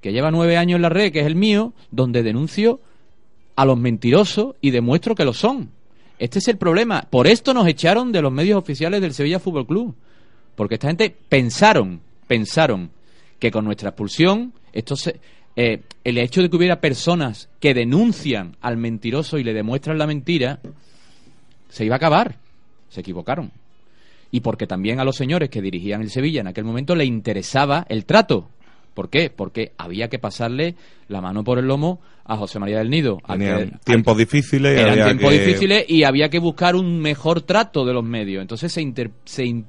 que 0.01 0.13
lleva 0.13 0.31
nueve 0.31 0.57
años 0.57 0.77
en 0.77 0.83
la 0.83 0.89
red, 0.89 1.13
que 1.13 1.21
es 1.21 1.27
el 1.27 1.35
mío, 1.35 1.73
donde 1.91 2.23
denuncio 2.23 2.81
a 3.57 3.65
los 3.65 3.79
mentirosos 3.79 4.55
y 4.61 4.71
demuestro 4.71 5.15
que 5.15 5.25
lo 5.25 5.33
son. 5.33 5.71
Este 6.19 6.39
es 6.39 6.49
el 6.49 6.59
problema. 6.59 7.07
Por 7.11 7.27
esto 7.27 7.55
nos 7.55 7.67
echaron 7.67 8.13
de 8.13 8.23
los 8.23 8.33
medios 8.33 8.59
oficiales 8.59 9.01
del 9.01 9.15
Sevilla 9.15 9.41
Fútbol 9.41 9.67
Club. 9.67 9.95
Porque 10.55 10.75
esta 10.75 10.89
gente 10.89 11.15
pensaron, 11.29 12.01
pensaron 12.29 12.91
que 13.41 13.51
con 13.51 13.65
nuestra 13.65 13.89
expulsión, 13.91 14.53
esto 14.73 14.95
se, 14.95 15.19
eh, 15.57 15.83
el 16.05 16.19
hecho 16.19 16.41
de 16.43 16.49
que 16.51 16.57
hubiera 16.57 16.81
personas 16.81 17.49
que 17.59 17.75
denuncian 17.75 18.57
al 18.61 18.77
mentiroso 18.77 19.39
y 19.39 19.45
le 19.45 19.53
demuestran 19.55 19.99
la 19.99 20.07
mentira, 20.07 20.61
se 21.69 21.85
iba 21.85 21.97
a 21.97 21.99
acabar. 21.99 22.37
Se 22.89 23.01
equivocaron. 23.01 23.51
Y 24.31 24.41
porque 24.41 24.67
también 24.67 25.01
a 25.01 25.05
los 25.05 25.17
señores 25.17 25.49
que 25.51 25.63
dirigían 25.63 26.01
el 26.03 26.11
Sevilla 26.11 26.41
en 26.43 26.47
aquel 26.47 26.65
momento 26.65 26.95
le 26.95 27.05
interesaba 27.05 27.87
el 27.89 28.05
trato. 28.05 28.49
¿Por 28.95 29.09
qué? 29.11 29.31
Porque 29.31 29.73
había 29.79 30.09
que 30.09 30.19
pasarle 30.19 30.75
la 31.09 31.21
mano 31.21 31.45
por 31.45 31.59
el 31.59 31.67
lomo 31.67 32.01
a 32.25 32.37
José 32.37 32.59
María 32.59 32.79
del 32.79 32.91
Nido. 32.91 33.19
que- 33.71 33.79
tiempos 33.85 34.19
difíciles. 34.19 34.73
eran 34.79 34.91
había 34.93 35.05
tiempos 35.07 35.31
que- 35.33 35.39
difíciles 35.39 35.85
y 35.89 36.03
había 36.05 36.29
que 36.29 36.39
buscar 36.41 36.75
un 36.77 36.99
mejor 36.99 37.43
trato 37.43 37.85
de 37.87 37.93
los 37.95 38.05
medios. 38.05 38.43
Entonces 38.43 38.73
se, 38.73 38.83
inter- 38.83 39.13
se 39.25 39.45
in- 39.45 39.67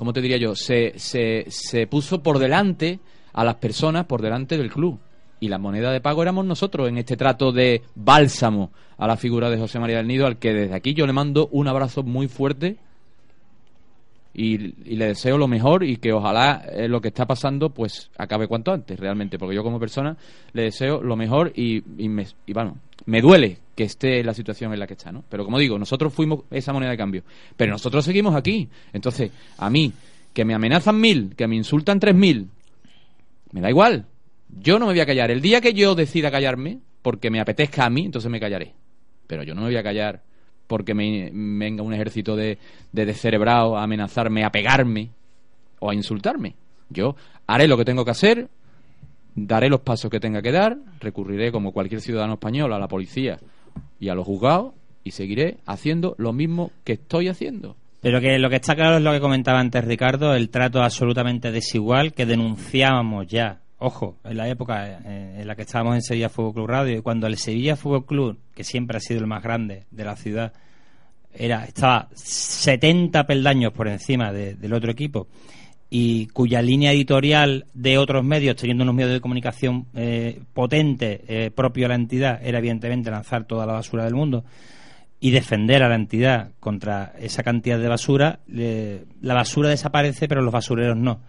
¿cómo 0.00 0.14
te 0.14 0.22
diría 0.22 0.38
yo? 0.38 0.54
Se, 0.54 0.94
se, 0.96 1.44
se 1.48 1.86
puso 1.86 2.22
por 2.22 2.38
delante 2.38 3.00
a 3.34 3.44
las 3.44 3.56
personas, 3.56 4.06
por 4.06 4.22
delante 4.22 4.56
del 4.56 4.72
club. 4.72 4.98
Y 5.40 5.48
la 5.48 5.58
moneda 5.58 5.92
de 5.92 6.00
pago 6.00 6.22
éramos 6.22 6.46
nosotros 6.46 6.88
en 6.88 6.96
este 6.96 7.18
trato 7.18 7.52
de 7.52 7.82
bálsamo 7.94 8.70
a 8.96 9.06
la 9.06 9.18
figura 9.18 9.50
de 9.50 9.58
José 9.58 9.78
María 9.78 9.98
del 9.98 10.06
Nido, 10.06 10.26
al 10.26 10.38
que 10.38 10.54
desde 10.54 10.74
aquí 10.74 10.94
yo 10.94 11.06
le 11.06 11.12
mando 11.12 11.50
un 11.52 11.68
abrazo 11.68 12.02
muy 12.02 12.28
fuerte 12.28 12.78
y, 14.32 14.56
le 14.96 15.08
deseo 15.08 15.36
lo 15.36 15.48
mejor 15.48 15.84
y 15.84 15.98
que 15.98 16.14
ojalá 16.14 16.62
eh, 16.72 16.88
lo 16.88 17.02
que 17.02 17.08
está 17.08 17.26
pasando 17.26 17.68
pues 17.68 18.10
acabe 18.16 18.48
cuanto 18.48 18.72
antes 18.72 18.98
realmente 18.98 19.38
porque 19.38 19.56
yo 19.56 19.62
como 19.62 19.80
persona 19.80 20.16
le 20.52 20.62
deseo 20.62 21.02
lo 21.02 21.16
mejor 21.16 21.52
y, 21.54 21.82
y 22.02 22.08
me 22.08 22.26
y 22.46 22.52
me 23.06 23.20
duele 23.20 23.58
que 23.74 23.84
esté 23.84 24.22
la 24.22 24.34
situación 24.34 24.72
en 24.72 24.78
la 24.78 24.86
que 24.86 24.94
está 24.94 25.10
no 25.10 25.24
pero 25.28 25.44
como 25.44 25.58
digo 25.58 25.78
nosotros 25.78 26.12
fuimos 26.12 26.40
esa 26.50 26.72
moneda 26.72 26.90
de 26.90 26.96
cambio. 26.96 27.22
Pero 27.56 27.72
nosotros 27.72 28.04
seguimos 28.04 28.34
aquí. 28.34 28.68
Entonces 28.92 29.30
a 29.58 29.70
mí 29.70 29.92
que 30.32 30.44
me 30.44 30.54
amenazan 30.54 31.00
mil 31.00 31.34
que 31.36 31.46
me 31.46 31.56
insultan 31.56 31.98
tres 31.98 32.14
mil 32.14 32.48
me 33.52 33.60
da 33.60 33.70
igual. 33.70 34.06
Yo 34.48 34.78
no 34.78 34.86
me 34.86 34.92
voy 34.92 35.00
a 35.00 35.06
callar. 35.06 35.30
El 35.30 35.40
día 35.40 35.60
que 35.60 35.74
yo 35.74 35.94
decida 35.94 36.30
callarme 36.30 36.78
porque 37.02 37.30
me 37.30 37.40
apetezca 37.40 37.84
a 37.84 37.90
mí 37.90 38.04
entonces 38.04 38.30
me 38.30 38.40
callaré. 38.40 38.74
Pero 39.26 39.42
yo 39.42 39.54
no 39.54 39.62
me 39.62 39.68
voy 39.68 39.76
a 39.76 39.82
callar 39.82 40.22
porque 40.66 40.94
me, 40.94 41.30
me 41.32 41.66
venga 41.66 41.82
un 41.82 41.92
ejército 41.92 42.36
de, 42.36 42.58
de 42.92 43.06
descerebrados 43.06 43.76
a 43.76 43.82
amenazarme, 43.82 44.44
a 44.44 44.50
pegarme 44.50 45.10
o 45.80 45.90
a 45.90 45.94
insultarme. 45.94 46.54
Yo 46.90 47.16
haré 47.46 47.66
lo 47.66 47.76
que 47.76 47.84
tengo 47.84 48.04
que 48.04 48.10
hacer, 48.12 48.48
daré 49.46 49.68
los 49.68 49.80
pasos 49.80 50.10
que 50.10 50.20
tenga 50.20 50.42
que 50.42 50.52
dar, 50.52 50.76
recurriré 51.00 51.50
como 51.52 51.72
cualquier 51.72 52.00
ciudadano 52.00 52.34
español 52.34 52.72
a 52.72 52.78
la 52.78 52.88
policía 52.88 53.38
y 53.98 54.08
a 54.08 54.14
los 54.14 54.26
juzgados 54.26 54.74
y 55.04 55.10
seguiré 55.12 55.58
haciendo 55.66 56.14
lo 56.18 56.32
mismo 56.32 56.70
que 56.84 56.94
estoy 56.94 57.28
haciendo. 57.28 57.76
Pero 58.00 58.20
que 58.20 58.38
lo 58.38 58.48
que 58.48 58.56
está 58.56 58.74
claro 58.74 58.96
es 58.96 59.02
lo 59.02 59.12
que 59.12 59.20
comentaba 59.20 59.60
antes 59.60 59.84
Ricardo, 59.84 60.34
el 60.34 60.48
trato 60.48 60.82
absolutamente 60.82 61.50
desigual 61.52 62.12
que 62.14 62.24
denunciábamos 62.26 63.26
ya. 63.26 63.60
Ojo, 63.78 64.16
en 64.24 64.36
la 64.36 64.48
época 64.48 65.00
eh, 65.04 65.36
en 65.40 65.46
la 65.46 65.54
que 65.56 65.62
estábamos 65.62 65.94
en 65.96 66.02
Sevilla 66.02 66.28
Fútbol 66.28 66.52
Club 66.54 66.66
Radio 66.68 66.98
y 66.98 67.02
cuando 67.02 67.26
el 67.26 67.36
Sevilla 67.38 67.76
Fútbol 67.76 68.04
Club, 68.06 68.38
que 68.54 68.64
siempre 68.64 68.96
ha 68.98 69.00
sido 69.00 69.20
el 69.20 69.26
más 69.26 69.42
grande 69.42 69.84
de 69.90 70.04
la 70.04 70.16
ciudad, 70.16 70.52
era 71.32 71.64
estaba 71.64 72.08
70 72.14 73.24
peldaños 73.26 73.72
por 73.72 73.88
encima 73.88 74.32
de- 74.32 74.54
del 74.54 74.72
otro 74.74 74.90
equipo 74.90 75.28
y 75.90 76.28
cuya 76.28 76.62
línea 76.62 76.92
editorial 76.92 77.66
de 77.74 77.98
otros 77.98 78.24
medios, 78.24 78.54
teniendo 78.54 78.84
unos 78.84 78.94
medios 78.94 79.12
de 79.12 79.20
comunicación 79.20 79.86
eh, 79.94 80.40
potentes, 80.54 81.20
eh, 81.26 81.50
propio 81.52 81.86
a 81.86 81.88
la 81.88 81.96
entidad, 81.96 82.40
era 82.42 82.58
evidentemente 82.58 83.10
lanzar 83.10 83.44
toda 83.44 83.66
la 83.66 83.72
basura 83.72 84.04
del 84.04 84.14
mundo 84.14 84.44
y 85.18 85.32
defender 85.32 85.82
a 85.82 85.88
la 85.88 85.96
entidad 85.96 86.52
contra 86.60 87.12
esa 87.18 87.42
cantidad 87.42 87.78
de 87.78 87.88
basura, 87.88 88.40
la 88.46 89.34
basura 89.34 89.68
desaparece, 89.68 90.28
pero 90.28 90.40
los 90.40 90.52
basureros 90.52 90.96
no. 90.96 91.20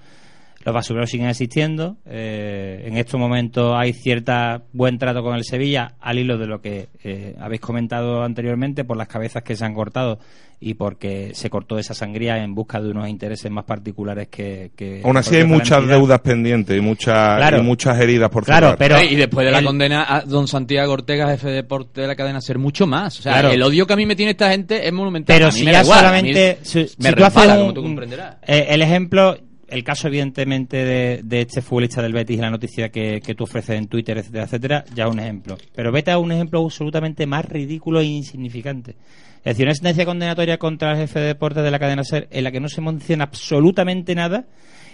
Los 0.64 0.74
basureros 0.76 1.10
siguen 1.10 1.28
existiendo. 1.30 1.98
eh, 2.06 2.84
en 2.86 2.98
estos 2.98 3.20
momentos 3.20 3.74
hay 3.76 3.94
cierta 3.94 4.62
buen 4.74 4.98
trato 5.00 5.24
con 5.24 5.36
el 5.36 5.44
Sevilla, 5.44 5.94
al 6.00 6.20
hilo 6.20 6.38
de 6.38 6.46
lo 6.48 6.62
que 6.62 6.90
eh, 7.04 7.36
habéis 7.40 7.62
comentado 7.62 8.24
anteriormente, 8.24 8.84
por 8.84 8.96
las 8.98 9.08
cabezas 9.08 9.42
que 9.44 9.56
se 9.56 9.66
han 9.66 9.74
cortado 9.74 10.20
y 10.60 10.76
porque 10.76 11.32
se 11.34 11.50
cortó 11.50 11.80
esa 11.80 11.96
sangría 11.96 12.38
en 12.44 12.54
busca 12.54 12.80
de 12.80 12.92
unos 12.92 13.10
intereses 13.10 13.50
más 13.50 13.66
particulares 13.66 14.28
que. 14.28 14.72
que 14.76 15.02
Aún 15.04 15.18
así 15.18 15.36
hay 15.36 15.46
muchas 15.46 15.80
entidad. 15.80 15.98
deudas 15.98 16.20
pendientes 16.22 16.78
y, 16.78 16.82
muchas 16.82 17.38
Claro. 17.38 17.58
y 17.58 17.62
muchas 17.64 18.00
heridas 18.00 18.30
por 18.30 18.44
Claro, 18.46 18.68
cerrar. 18.72 18.78
pero- 18.78 19.02
y 19.02 19.16
después 19.16 19.44
de 19.46 19.52
la 19.52 19.60
el- 19.60 19.66
condena 19.66 20.06
a 20.08 20.22
don 20.22 20.48
Santiago 20.48 20.94
Ortega, 20.94 21.28
jefe 21.30 21.48
de 21.48 21.54
deporte 21.56 22.02
de 22.02 22.08
la 22.08 22.16
cadena 22.16 22.40
Ser, 22.42 22.60
mucho 22.60 22.86
más. 22.86 23.18
O 23.20 23.22
sea, 23.24 23.34
Claro. 23.34 23.50
el 23.52 23.64
odio 23.64 23.88
que 23.88 23.94
a 23.94 23.96
mí 23.96 24.06
me 24.06 24.16
tiene 24.16 24.32
esta 24.34 24.52
gente 24.52 24.86
es 24.88 24.94
monumental. 24.94 25.36
Pero 25.36 25.48
A 25.48 25.52
mí 25.52 25.58
si 25.58 25.66
me 25.66 25.72
ya 25.72 25.80
a 25.80 25.84
mí 25.84 25.90
solamente. 25.90 26.58
Si, 26.62 26.80
me 26.80 26.88
si 26.88 26.96
tú 26.96 27.06
haces 27.08 27.16
resbala, 27.18 27.54
un- 27.56 27.60
como 27.62 27.74
tú 27.74 27.82
comprenderás. 27.82 28.36
eh, 28.46 28.68
el 28.70 28.82
ejemplo, 28.84 29.36
el 29.72 29.84
caso 29.84 30.08
evidentemente 30.08 30.78
de, 30.78 31.22
de 31.24 31.42
este 31.42 31.62
futbolista 31.62 32.02
del 32.02 32.14
Betis 32.14 32.38
y 32.38 32.42
la 32.42 32.50
noticia 32.50 32.90
que, 32.90 33.22
que 33.22 33.36
tú 33.36 33.46
ofreces 33.46 33.78
en 33.78 33.88
Twitter, 33.88 34.18
etcétera, 34.18 34.44
etcétera, 34.44 34.86
ya 34.94 35.08
un 35.08 35.20
ejemplo. 35.20 35.58
Pero 35.74 35.92
vete 35.92 36.12
a 36.12 36.18
un 36.18 36.32
ejemplo 36.32 36.64
absolutamente 36.64 37.26
más 37.26 37.46
ridículo 37.46 38.02
e 38.02 38.06
insignificante. 38.06 38.96
Es 39.44 39.56
decir, 39.56 39.66
una 39.66 39.74
sentencia 39.74 40.06
condenatoria 40.06 40.58
contra 40.58 40.92
el 40.92 40.98
jefe 40.98 41.20
de 41.20 41.28
deportes 41.28 41.64
de 41.64 41.72
la 41.72 41.80
cadena 41.80 42.04
SER 42.04 42.28
en 42.30 42.44
la 42.44 42.52
que 42.52 42.60
no 42.60 42.70
se 42.70 42.82
menciona 42.82 43.24
absolutamente 43.24 44.14
nada 44.14 44.46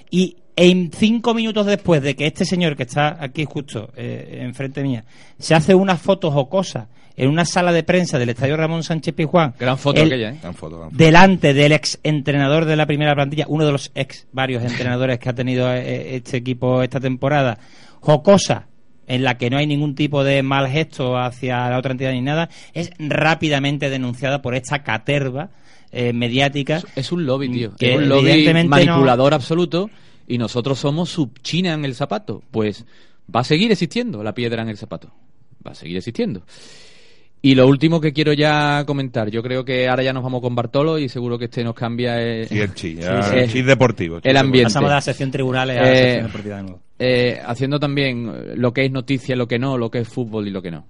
y 0.10 0.38
en 0.56 0.92
cinco 0.92 1.34
minutos 1.34 1.66
después 1.66 2.02
de 2.02 2.16
que 2.16 2.28
este 2.28 2.46
señor 2.46 2.76
que 2.76 2.84
está 2.84 3.18
aquí 3.20 3.46
justo 3.46 3.92
eh, 3.96 4.40
enfrente 4.42 4.82
mía 4.84 5.04
se 5.38 5.54
hace 5.54 5.76
unas 5.76 6.02
fotos 6.02 6.34
o 6.36 6.48
cosas 6.48 6.88
en 7.18 7.30
una 7.30 7.44
sala 7.44 7.74
de 7.74 7.84
prensa 7.84 8.18
del 8.18 8.30
estadio 8.30 8.56
Ramón 8.56 8.84
Sánchez 8.84 9.14
Pizjuán 9.14 9.54
Gran 9.60 9.78
foto 9.78 10.00
el- 10.02 10.08
aquella, 10.08 10.30
¿eh? 10.30 10.40
Dan 10.42 10.54
foto, 10.54 10.88
delante 10.92 11.54
del 11.54 11.74
ex 11.74 12.00
entrenador 12.04 12.64
de 12.66 12.76
la 12.78 12.86
primera 12.86 13.14
plantilla, 13.16 13.46
uno 13.50 13.66
de 13.66 13.72
los 13.74 13.92
ex 13.96 14.28
varios 14.32 14.64
entrenadores 14.64 15.20
que 15.20 15.28
ha 15.28 15.34
tenido 15.34 15.74
eh, 15.74 16.16
este 16.16 16.38
equipo 16.38 16.82
esta 16.84 17.00
temporada, 17.02 17.58
jocosa, 18.00 18.68
en 19.08 19.24
la 19.24 19.38
que 19.38 19.50
no 19.50 19.58
hay 19.58 19.66
ningún 19.68 19.96
tipo 19.96 20.24
de 20.24 20.44
mal 20.44 20.68
gesto 20.70 21.18
hacia 21.18 21.70
la 21.70 21.78
otra 21.78 21.92
entidad 21.94 22.12
ni 22.12 22.22
nada, 22.22 22.50
es 22.74 22.92
rápidamente 23.00 23.90
denunciada 23.90 24.42
por 24.42 24.54
esta 24.54 24.84
caterva 24.84 25.50
eh, 25.92 26.12
mediática. 26.14 26.82
Es 26.96 27.12
un 27.14 27.26
lobby, 27.26 27.50
tío. 27.50 27.74
Que 27.76 27.94
es 27.94 27.98
un 27.98 28.10
lobby 28.10 28.54
manipulador 28.68 29.34
absoluto 29.34 29.90
y 30.28 30.38
nosotros 30.38 30.78
somos 30.80 31.10
su 31.10 31.32
china 31.42 31.74
en 31.74 31.86
el 31.86 31.96
zapato. 31.96 32.44
Pues 32.52 32.86
va 33.34 33.40
a 33.40 33.44
seguir 33.46 33.72
existiendo 33.72 34.22
la 34.24 34.34
piedra 34.34 34.62
en 34.62 34.68
el 34.70 34.78
zapato. 34.78 35.14
Va 35.66 35.72
a 35.72 35.76
seguir 35.76 35.96
existiendo. 35.98 36.44
Y 37.42 37.54
lo 37.56 37.68
último 37.68 38.02
que 38.02 38.14
quiero 38.14 38.34
ya 38.34 38.84
comentar, 38.86 39.30
yo 39.30 39.44
creo 39.44 39.64
que 39.64 39.88
ahora 39.88 40.04
ya 40.04 40.12
nos 40.12 40.24
vamos 40.24 40.42
con 40.42 40.56
Bartolo 40.56 40.98
y 40.98 41.08
seguro 41.08 41.38
que 41.38 41.46
este 41.46 41.64
nos 41.64 41.76
cambia 41.76 42.16
Sí, 42.48 42.60
el 42.60 42.74
chi, 42.74 42.96
Sí, 42.98 43.02
sí. 43.04 43.36
el 43.38 43.52
chi 43.52 43.62
deportivo. 43.62 44.20
El 44.24 44.38
ambiente. 44.38 44.66
Pasamos 44.66 44.90
de 44.90 44.96
la 44.96 45.02
sección 45.02 45.32
tribunales 45.32 45.78
a 45.78 45.82
la 45.84 45.92
Eh, 45.92 45.96
sección 46.04 46.26
deportiva 46.28 46.56
de 46.58 46.64
nuevo. 46.64 46.80
eh, 47.00 47.40
haciendo 47.46 47.80
también 47.80 48.60
lo 48.60 48.74
que 48.74 48.86
es 48.86 48.92
noticia, 48.92 49.36
lo 49.36 49.48
que 49.48 49.60
no, 49.60 49.78
lo 49.78 49.92
que 49.92 50.00
es 50.00 50.08
fútbol 50.08 50.48
y 50.48 50.52
lo 50.52 50.62
que 50.64 50.72
no. 50.72 50.88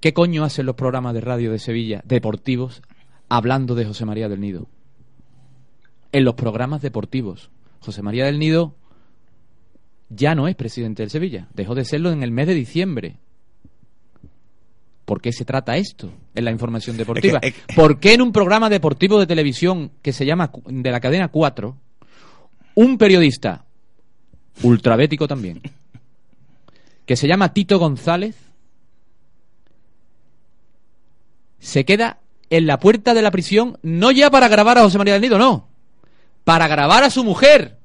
¿Qué 0.00 0.12
coño 0.12 0.44
hacen 0.44 0.66
los 0.66 0.76
programas 0.76 1.14
de 1.14 1.20
radio 1.20 1.50
de 1.50 1.58
Sevilla, 1.58 2.00
deportivos, 2.04 2.82
hablando 3.28 3.74
de 3.74 3.86
José 3.86 4.04
María 4.04 4.28
del 4.28 4.40
Nido? 4.40 4.68
En 6.12 6.24
los 6.24 6.34
programas 6.34 6.80
deportivos. 6.82 7.50
José 7.80 8.02
María 8.02 8.26
del 8.26 8.38
Nido 8.38 8.74
ya 10.08 10.34
no 10.34 10.46
es 10.48 10.54
presidente 10.54 11.02
del 11.02 11.10
Sevilla. 11.10 11.48
Dejó 11.54 11.74
de 11.74 11.84
serlo 11.84 12.10
en 12.12 12.22
el 12.22 12.30
mes 12.30 12.46
de 12.46 12.54
diciembre. 12.54 13.16
¿Por 15.06 15.22
qué 15.22 15.32
se 15.32 15.44
trata 15.46 15.76
esto 15.78 16.12
en 16.34 16.44
la 16.44 16.50
información 16.50 16.96
deportiva? 16.98 17.38
Es 17.40 17.54
que- 17.54 17.60
es- 17.68 17.74
¿Por 17.76 17.98
qué 18.00 18.12
en 18.12 18.20
un 18.22 18.32
programa 18.32 18.68
deportivo 18.68 19.18
de 19.18 19.26
televisión 19.26 19.92
que 20.02 20.12
se 20.12 20.26
llama 20.26 20.50
de 20.66 20.90
la 20.90 21.00
cadena 21.00 21.28
4, 21.28 21.74
un 22.74 22.98
periodista 22.98 23.64
ultrabético 24.62 25.26
también, 25.26 25.62
que 27.06 27.16
se 27.16 27.26
llama 27.28 27.52
Tito 27.54 27.78
González, 27.78 28.34
se 31.58 31.84
queda 31.84 32.18
en 32.50 32.66
la 32.66 32.78
puerta 32.78 33.14
de 33.14 33.22
la 33.22 33.30
prisión 33.30 33.78
no 33.82 34.10
ya 34.12 34.30
para 34.30 34.48
grabar 34.48 34.78
a 34.78 34.82
José 34.82 34.98
María 34.98 35.14
del 35.14 35.22
Nido, 35.22 35.38
no, 35.38 35.68
para 36.44 36.68
grabar 36.68 37.02
a 37.04 37.10
su 37.10 37.24
mujer, 37.24 37.78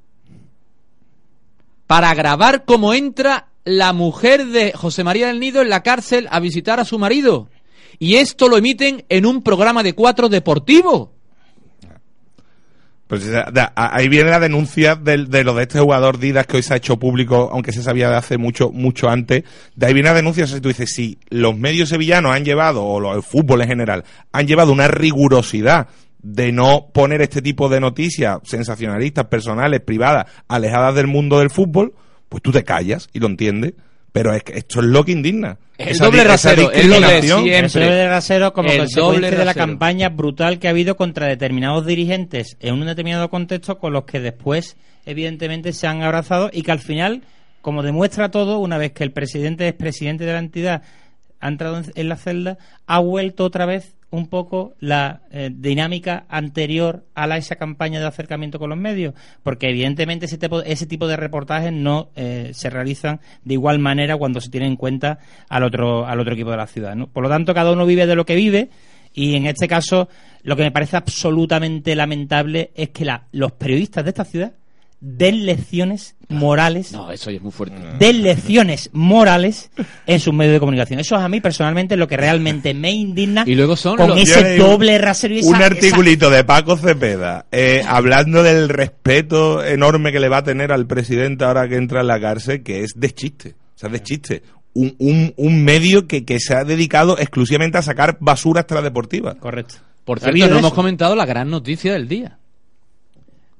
para 1.88 2.13
grabar 2.13 2.63
cómo 2.65 2.93
entra 2.93 3.47
la 3.64 3.93
mujer 3.93 4.47
de 4.47 4.74
José 4.74 5.03
María 5.03 5.28
del 5.28 5.39
Nido 5.39 5.62
en 5.62 5.70
la 5.70 5.84
cárcel 5.84 6.28
a 6.32 6.39
visitar 6.39 6.80
a 6.80 6.86
su 6.86 6.97
marido. 6.99 7.49
Y 7.99 8.16
esto 8.16 8.49
lo 8.49 8.57
emiten 8.57 9.05
en 9.09 9.26
un 9.26 9.43
programa 9.43 9.84
de 9.84 9.93
cuatro 9.93 10.30
deportivo. 10.30 11.14
Pues 13.12 13.30
ahí 13.76 14.07
viene 14.07 14.30
la 14.30 14.39
denuncia 14.39 14.95
de, 14.95 15.18
lo 15.18 15.53
de 15.53 15.64
este 15.64 15.82
jugador 15.82 16.18
Didas 16.18 16.47
que 16.47 16.55
hoy 16.55 16.64
se 16.64 16.74
ha 16.74 16.78
hecho 16.78 16.97
público, 16.97 17.49
aunque 17.51 17.74
se 17.74 17.84
sabía 17.84 18.09
de 18.09 18.16
hace 18.16 18.38
mucho 18.38 18.72
mucho 18.72 19.09
antes. 19.09 19.43
De 19.76 19.86
ahí 19.86 19.93
viene 19.93 20.07
la 20.07 20.16
denuncia, 20.16 20.47
si 20.47 20.62
tú 20.62 20.70
dices, 20.70 20.93
si 20.93 21.20
los 21.30 21.57
medios 21.57 21.89
sevillanos 21.89 22.32
han 22.32 22.45
llevado, 22.45 22.86
o 22.86 23.14
el 23.14 23.22
fútbol 23.22 23.64
en 23.64 23.68
general, 23.68 24.05
han 24.32 24.47
llevado 24.47 24.72
una 24.72 24.88
rigurosidad 24.88 25.89
de 26.24 26.53
no 26.53 26.88
poner 26.93 27.22
este 27.22 27.41
tipo 27.41 27.68
de 27.68 27.82
noticias 27.82 28.39
sensacionalistas, 28.43 29.26
personales, 29.26 29.82
privadas, 29.82 30.28
alejadas 30.47 30.95
del 30.95 31.07
mundo 31.07 31.39
del 31.39 31.49
fútbol, 31.49 31.93
pues 32.32 32.41
tú 32.41 32.53
te 32.53 32.63
callas 32.63 33.09
y 33.11 33.19
lo 33.19 33.27
entiendes. 33.27 33.73
Pero 34.13 34.34
es 34.34 34.41
que 34.43 34.57
esto 34.57 34.79
es 34.79 34.86
lo 34.86 35.03
que 35.03 35.11
indigna. 35.11 35.57
El 35.77 35.89
Esa 35.89 36.05
doble 36.05 36.23
rasero, 36.23 36.71
el 36.71 36.89
doble 36.89 37.21
siempre. 37.21 38.07
Rasero 38.07 38.53
como 38.53 38.69
El 38.69 38.79
consecuencia 38.79 39.01
doble 39.01 39.38
de 39.38 39.45
la 39.45 39.53
campaña 39.53 40.09
brutal 40.09 40.57
que 40.57 40.67
ha 40.67 40.71
habido 40.71 40.95
contra 40.95 41.27
determinados 41.27 41.86
dirigentes 41.86 42.55
en 42.61 42.75
un 42.75 42.86
determinado 42.86 43.29
contexto 43.29 43.79
con 43.79 43.91
los 43.91 44.05
que 44.05 44.21
después, 44.21 44.77
evidentemente, 45.05 45.73
se 45.73 45.88
han 45.88 46.03
abrazado 46.03 46.49
y 46.53 46.61
que 46.61 46.71
al 46.71 46.79
final, 46.79 47.23
como 47.61 47.84
demuestra 47.84 48.32
todo, 48.32 48.59
una 48.59 48.77
vez 48.77 48.93
que 48.93 49.03
el 49.03 49.11
presidente 49.11 49.67
es 49.67 49.73
presidente 49.73 50.25
de 50.25 50.34
la 50.34 50.39
entidad, 50.39 50.84
ha 51.41 51.47
entrado 51.47 51.81
en, 51.95 52.09
la 52.09 52.15
celda, 52.15 52.57
ha 52.87 52.99
vuelto 52.99 53.43
otra 53.43 53.65
vez 53.65 53.95
un 54.11 54.27
poco 54.27 54.73
la 54.79 55.21
eh, 55.31 55.49
dinámica 55.53 56.25
anterior 56.27 57.05
a 57.15 57.37
esa 57.37 57.55
campaña 57.55 57.99
de 58.01 58.07
acercamiento 58.07 58.59
con 58.59 58.69
los 58.69 58.77
medios, 58.77 59.13
porque 59.41 59.69
evidentemente 59.69 60.25
ese 60.25 60.37
tipo, 60.37 60.61
ese 60.61 60.85
tipo 60.85 61.07
de 61.07 61.15
reportajes 61.15 61.71
no 61.71 62.09
eh, 62.15 62.51
se 62.53 62.69
realizan 62.69 63.21
de 63.45 63.53
igual 63.53 63.79
manera 63.79 64.17
cuando 64.17 64.41
se 64.41 64.49
tiene 64.49 64.67
en 64.67 64.75
cuenta 64.75 65.19
al 65.47 65.63
otro, 65.63 66.05
al 66.05 66.19
otro 66.19 66.33
equipo 66.33 66.51
de 66.51 66.57
la 66.57 66.67
ciudad. 66.67 66.93
¿no? 66.95 67.07
Por 67.07 67.23
lo 67.23 67.29
tanto, 67.29 67.53
cada 67.53 67.71
uno 67.71 67.85
vive 67.85 68.05
de 68.05 68.15
lo 68.15 68.25
que 68.25 68.35
vive 68.35 68.69
y 69.13 69.35
en 69.35 69.45
este 69.47 69.67
caso 69.67 70.09
lo 70.43 70.55
que 70.57 70.63
me 70.63 70.71
parece 70.71 70.97
absolutamente 70.97 71.95
lamentable 71.95 72.71
es 72.75 72.89
que 72.89 73.05
la- 73.05 73.27
los 73.31 73.53
periodistas 73.53 74.03
de 74.03 74.09
esta 74.09 74.25
ciudad 74.25 74.51
den 75.04 75.45
lecciones 75.47 76.16
morales 76.30 76.91
No, 76.93 77.12
eso 77.12 77.32
ya 77.32 77.38
es 77.38 77.41
muy 77.43 77.52
fuerte. 77.52 77.76
den 77.99 78.22
lecciones 78.22 78.89
morales 78.93 79.72
en 80.06 80.20
sus 80.20 80.34
medios 80.34 80.54
de 80.54 80.60
comunicación. 80.60 80.99
Eso 80.99 81.16
es 81.16 81.22
a 81.22 81.28
mí 81.28 81.41
personalmente 81.41 81.97
lo 81.97 82.08
que 82.08 82.18
realmente 82.18 82.74
me 82.74 82.91
indigna 82.91 83.43
Y 83.47 83.56
luego 83.56 83.76
son 83.76 83.97
con 83.97 84.10
los- 84.10 84.20
ese 84.22 84.58
doble 84.58 84.97
rasero 84.99 85.34
esa- 85.36 85.47
un 85.49 85.56
esa- 85.56 85.66
articulito 85.66 86.30
de 86.30 86.43
Paco 86.43 86.78
Cepeda 86.78 87.47
eh, 87.52 87.82
hablando 87.88 88.43
del 88.43 88.70
respeto 88.70 89.64
enorme 89.64 90.12
que 90.12 90.20
le 90.20 90.30
va 90.30 90.38
a 90.38 90.43
tener 90.43 90.72
al 90.72 90.86
presidente 90.88 91.43
ahora 91.45 91.68
que 91.68 91.76
entra 91.76 92.02
en 92.02 92.08
la 92.08 92.20
cárcel, 92.20 92.62
que 92.64 92.84
es 92.84 92.91
de 92.95 93.12
chiste. 93.12 93.56
O 93.76 93.80
sea, 93.82 93.89
de 93.89 94.02
chiste. 94.04 94.43
Un, 94.74 94.95
un, 94.99 95.34
un 95.36 95.64
medio 95.66 96.08
que, 96.08 96.24
que 96.24 96.39
se 96.39 96.54
ha 96.56 96.64
dedicado 96.64 97.18
exclusivamente 97.20 97.78
a 97.78 97.82
sacar 97.82 98.18
basura 98.22 98.62
extradeportiva. 98.62 99.36
Correcto. 99.36 99.76
Por 100.06 100.20
¿Ha 100.20 100.32
cierto, 100.32 100.47
no 100.54 100.60
hemos 100.60 100.74
comentado 100.74 101.16
la 101.16 101.26
gran 101.26 101.49
noticia 101.49 101.91
del 101.93 102.08
día. 102.08 102.38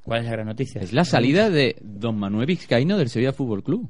¿Cuál 0.04 0.22
es 0.22 0.26
la 0.26 0.32
gran 0.32 0.48
noticia? 0.48 0.82
Es 0.82 0.94
la 0.94 1.06
salida 1.06 1.50
de 1.50 1.76
don 1.82 2.18
Manuel 2.18 2.48
Vizcaíno 2.48 2.98
del 2.98 3.10
Sevilla 3.10 3.34
Fútbol 3.34 3.64
Club. 3.64 3.90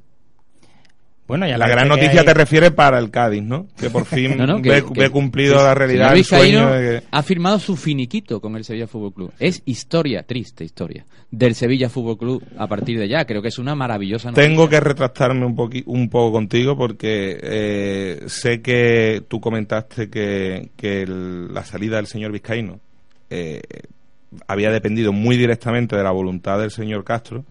Bueno, 1.28 1.48
ya 1.48 1.58
La 1.58 1.70
gran 1.70 1.88
noticia 1.88 2.20
hay- 2.22 2.26
te 2.26 2.34
refiere 2.34 2.72
para 2.72 3.00
el 3.00 3.10
Cádiz, 3.10 3.42
¿no? 3.42 3.68
Que 3.80 3.90
por 3.90 4.04
fin 4.06 4.36
No, 4.38 4.46
no, 4.46 4.62
que- 4.62 4.70
ve, 4.70 4.84
que- 4.84 5.00
ve 5.00 5.10
cumplido 5.10 5.56
que 5.58 5.64
la 5.64 5.74
realidad 5.74 6.08
señor 6.10 6.18
el 6.18 6.26
sueño 6.26 6.44
Vizcaíno 6.44 6.72
de 6.74 7.00
que... 7.00 7.08
ha 7.10 7.24
firmado 7.24 7.58
su 7.60 7.78
finiquito 7.78 8.42
con 8.42 8.58
el 8.58 8.66
Sevilla 8.66 8.88
Fútbol 8.88 9.14
Club. 9.14 9.34
Es 9.40 9.62
historia, 9.66 10.24
triste 10.24 10.66
historia, 10.66 11.06
del 11.30 11.56
Sevilla 11.56 11.88
Fútbol 11.88 12.18
Club 12.18 12.44
a 12.58 12.68
partir 12.68 13.00
de 13.00 13.08
ya. 13.08 13.24
Creo 13.24 13.42
que 13.42 13.48
es 13.48 13.60
una 13.60 13.76
maravillosa 13.76 14.32
noticia. 14.32 14.50
Tengo 14.50 14.68
que 14.68 14.82
retractarme 14.82 15.46
un, 15.46 15.56
poqui- 15.56 15.84
un 15.86 16.10
poco 16.10 16.34
contigo 16.34 16.76
porque 16.76 17.40
eh, 17.42 18.24
sé 18.28 18.62
que 18.62 19.24
tú 19.30 19.40
comentaste 19.40 20.10
que, 20.10 20.72
que 20.76 21.04
el- 21.04 21.54
la 21.54 21.64
salida 21.64 21.96
del 21.96 22.08
señor 22.08 22.34
Vizcaíno 22.34 22.82
eh, 23.30 23.62
había 24.48 24.72
dependido 24.72 25.12
muy 25.14 25.38
directamente 25.38 25.96
de 25.96 26.04
la 26.04 26.12
voluntad 26.12 26.60
del 26.60 26.72
señor 26.72 27.04
Castro. 27.04 27.44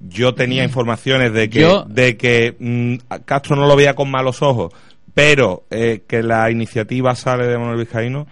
Yo 0.00 0.34
tenía 0.34 0.64
informaciones 0.64 1.32
de 1.32 1.50
que, 1.50 1.60
Yo- 1.60 1.84
de 1.88 2.16
que 2.16 2.56
mm, 2.58 2.94
Castro 3.24 3.56
no 3.56 3.66
lo 3.66 3.76
veía 3.76 3.94
con 3.94 4.10
malos 4.10 4.40
ojos, 4.42 4.72
pero 5.12 5.64
eh, 5.70 6.02
que 6.06 6.22
la 6.22 6.50
iniciativa 6.50 7.14
sale 7.14 7.46
de 7.46 7.58
Manuel 7.58 7.78
Vizcaíno. 7.78 8.26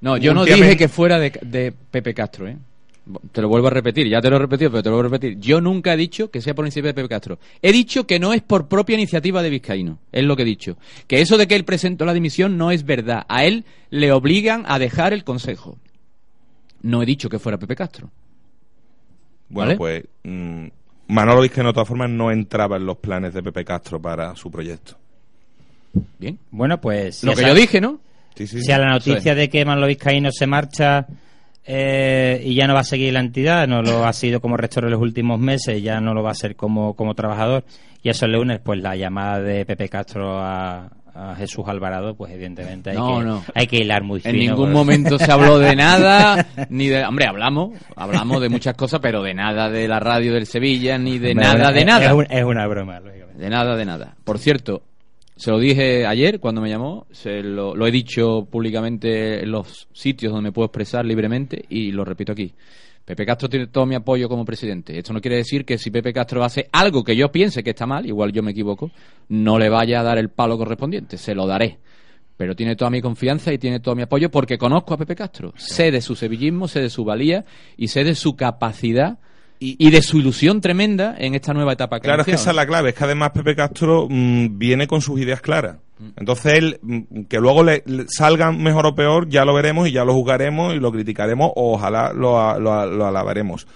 No, 0.00 0.16
yo 0.16 0.34
no 0.34 0.44
dije 0.56 0.76
que 0.76 0.88
fuera 0.88 1.18
de, 1.20 1.30
de 1.42 1.72
Pepe 1.90 2.12
Castro, 2.14 2.48
¿eh? 2.48 2.56
Te 3.32 3.42
lo 3.42 3.48
vuelvo 3.48 3.66
a 3.66 3.70
repetir, 3.70 4.08
ya 4.08 4.20
te 4.20 4.30
lo 4.30 4.36
he 4.36 4.38
repetido, 4.38 4.70
pero 4.70 4.82
te 4.82 4.88
lo 4.88 4.94
vuelvo 4.96 5.08
a 5.08 5.12
repetir. 5.18 5.38
Yo 5.40 5.60
nunca 5.60 5.92
he 5.94 5.96
dicho 5.96 6.30
que 6.30 6.40
sea 6.40 6.54
por 6.54 6.64
iniciativa 6.64 6.88
de 6.88 6.94
Pepe 6.94 7.08
Castro. 7.08 7.38
He 7.60 7.72
dicho 7.72 8.06
que 8.06 8.20
no 8.20 8.32
es 8.32 8.42
por 8.42 8.68
propia 8.68 8.94
iniciativa 8.94 9.42
de 9.42 9.50
Vizcaíno. 9.50 9.98
Es 10.12 10.22
lo 10.22 10.36
que 10.36 10.42
he 10.42 10.46
dicho. 10.46 10.76
Que 11.08 11.20
eso 11.20 11.36
de 11.36 11.48
que 11.48 11.56
él 11.56 11.64
presentó 11.64 12.04
la 12.04 12.14
dimisión 12.14 12.56
no 12.56 12.70
es 12.70 12.84
verdad. 12.84 13.24
A 13.28 13.44
él 13.44 13.64
le 13.90 14.12
obligan 14.12 14.64
a 14.68 14.78
dejar 14.78 15.12
el 15.12 15.24
consejo. 15.24 15.78
No 16.82 17.02
he 17.02 17.06
dicho 17.06 17.28
que 17.28 17.38
fuera 17.38 17.58
Pepe 17.58 17.76
Castro. 17.76 18.10
Bueno, 19.48 19.68
¿Vale? 19.68 19.76
pues 19.76 20.04
mm, 20.24 20.66
Manolo 21.08 21.42
Vizcaíno 21.42 21.68
de 21.70 21.74
todas 21.74 21.88
formas 21.88 22.10
no 22.10 22.30
entraba 22.30 22.76
en 22.76 22.86
los 22.86 22.98
planes 22.98 23.34
de 23.34 23.42
Pepe 23.42 23.64
Castro 23.64 24.00
para 24.00 24.34
su 24.34 24.50
proyecto. 24.50 24.96
Bien. 26.18 26.38
Bueno, 26.50 26.80
pues... 26.80 27.22
Lo 27.22 27.34
que 27.34 27.42
yo 27.42 27.54
dije, 27.54 27.80
¿no? 27.80 28.00
Sí, 28.34 28.46
sí, 28.46 28.62
Si 28.62 28.72
a 28.72 28.78
la 28.78 28.90
noticia 28.90 29.32
es. 29.32 29.36
de 29.36 29.50
que 29.50 29.64
Manolo 29.64 29.88
Vizcaíno 29.88 30.32
se 30.32 30.46
marcha 30.46 31.06
eh, 31.66 32.42
y 32.44 32.54
ya 32.54 32.66
no 32.66 32.74
va 32.74 32.80
a 32.80 32.84
seguir 32.84 33.12
la 33.12 33.20
entidad, 33.20 33.68
no 33.68 33.82
lo 33.82 34.04
ha 34.04 34.12
sido 34.12 34.40
como 34.40 34.56
rector 34.56 34.84
en 34.84 34.90
los 34.90 35.00
últimos 35.00 35.38
meses, 35.38 35.82
ya 35.82 36.00
no 36.00 36.14
lo 36.14 36.22
va 36.22 36.30
a 36.30 36.34
ser 36.34 36.56
como, 36.56 36.94
como 36.94 37.14
trabajador, 37.14 37.64
y 38.02 38.08
eso 38.08 38.26
le 38.26 38.38
une 38.38 38.58
pues 38.58 38.80
la 38.80 38.96
llamada 38.96 39.40
de 39.40 39.64
Pepe 39.64 39.88
Castro 39.88 40.40
a, 40.40 40.90
a 41.14 41.34
Jesús 41.36 41.64
Alvarado, 41.66 42.14
pues 42.14 42.32
evidentemente 42.32 42.90
hay, 42.90 42.96
No, 42.96 43.18
que, 43.18 43.24
no. 43.24 43.44
hay 43.54 43.66
que 43.66 43.76
hilar 43.76 44.02
muy 44.02 44.20
En 44.24 44.32
fino, 44.34 44.52
ningún 44.52 44.72
pues. 44.72 44.74
momento 44.74 45.18
se 45.18 45.30
habló 45.30 45.58
de 45.58 45.76
nada, 45.76 46.46
ni 46.70 46.88
de... 46.88 47.04
Hombre, 47.04 47.26
hablamos, 47.28 47.78
hablamos 47.96 48.40
de 48.40 48.48
muchas 48.48 48.74
cosas, 48.74 49.00
pero 49.02 49.22
de 49.22 49.34
nada 49.34 49.68
de 49.70 49.86
la 49.88 50.00
radio 50.00 50.32
del 50.32 50.46
Sevilla, 50.46 50.96
ni 50.98 51.18
de 51.18 51.34
nada, 51.34 51.68
es- 51.68 51.74
de 51.74 51.84
nada. 51.84 52.06
Es, 52.06 52.12
un- 52.12 52.26
es 52.30 52.44
una 52.44 52.66
broma, 52.66 53.00
lógicamente. 53.00 53.42
De 53.42 53.50
nada, 53.50 53.76
de 53.76 53.84
nada. 53.84 54.14
Por 54.24 54.38
cierto, 54.38 54.82
se 55.36 55.50
lo 55.50 55.58
dije 55.58 56.06
ayer 56.06 56.40
cuando 56.40 56.60
me 56.60 56.68
llamó, 56.68 57.06
se 57.10 57.42
lo, 57.42 57.74
lo 57.74 57.86
he 57.86 57.90
dicho 57.90 58.46
públicamente 58.50 59.42
en 59.42 59.50
los 59.50 59.88
sitios 59.92 60.32
donde 60.32 60.48
me 60.48 60.52
puedo 60.52 60.66
expresar 60.66 61.04
libremente 61.04 61.64
y 61.68 61.90
lo 61.92 62.04
repito 62.04 62.32
aquí. 62.32 62.52
Pepe 63.04 63.26
Castro 63.26 63.48
tiene 63.48 63.66
todo 63.66 63.84
mi 63.84 63.94
apoyo 63.94 64.28
como 64.28 64.44
presidente. 64.44 64.96
Esto 64.96 65.12
no 65.12 65.20
quiere 65.20 65.36
decir 65.36 65.64
que 65.64 65.76
si 65.76 65.90
Pepe 65.90 66.12
Castro 66.12 66.44
hace 66.44 66.68
algo 66.72 67.02
que 67.02 67.16
yo 67.16 67.32
piense 67.32 67.62
que 67.62 67.70
está 67.70 67.86
mal, 67.86 68.06
igual 68.06 68.32
yo 68.32 68.42
me 68.42 68.52
equivoco, 68.52 68.90
no 69.28 69.58
le 69.58 69.68
vaya 69.68 70.00
a 70.00 70.02
dar 70.02 70.18
el 70.18 70.30
palo 70.30 70.56
correspondiente, 70.56 71.18
se 71.18 71.34
lo 71.34 71.46
daré. 71.46 71.78
Pero 72.36 72.54
tiene 72.54 72.76
toda 72.76 72.90
mi 72.90 73.00
confianza 73.00 73.52
y 73.52 73.58
tiene 73.58 73.80
todo 73.80 73.94
mi 73.94 74.02
apoyo 74.02 74.30
porque 74.30 74.56
conozco 74.56 74.94
a 74.94 74.98
Pepe 74.98 75.16
Castro. 75.16 75.52
Sé 75.56 75.90
de 75.90 76.00
su 76.00 76.14
sevillismo, 76.14 76.68
sé 76.68 76.80
de 76.80 76.90
su 76.90 77.04
valía 77.04 77.44
y 77.76 77.88
sé 77.88 78.04
de 78.04 78.14
su 78.14 78.36
capacidad 78.36 79.18
y, 79.64 79.90
de 79.90 80.02
su 80.02 80.18
ilusión 80.18 80.60
tremenda 80.60 81.14
en 81.18 81.34
esta 81.34 81.52
nueva 81.54 81.74
etapa. 81.74 82.00
que 82.00 82.04
Claro, 82.04 82.22
es 82.22 82.26
que 82.26 82.32
esa 82.32 82.50
es 82.50 82.56
la 82.56 82.66
clave, 82.66 82.90
es 82.90 82.94
que 82.96 83.04
además 83.04 83.30
Pepe 83.30 83.54
Castro 83.54 84.08
mm, 84.10 84.58
viene 84.58 84.88
con 84.88 85.00
sus 85.00 85.20
ideas 85.20 85.40
claras. 85.40 85.76
Entonces 86.16 86.54
él, 86.54 86.78
mm, 86.82 87.22
que 87.28 87.38
luego 87.38 87.62
le, 87.64 87.82
le 87.86 88.04
salgan 88.08 88.62
mejor 88.62 88.86
o 88.86 88.94
peor, 88.94 89.28
ya 89.28 89.44
lo 89.44 89.54
veremos 89.54 89.88
y 89.88 89.92
ya 89.92 90.04
lo 90.04 90.12
jugaremos 90.14 90.74
y 90.74 90.78
lo 90.78 90.90
criticaremos 90.92 91.50
o 91.56 91.74
ojalá 91.74 92.12
lo, 92.12 92.40
a- 92.40 92.58
lo, 92.58 92.72
a- 92.72 92.86
lo 92.86 93.06
alabaremos. 93.06 93.66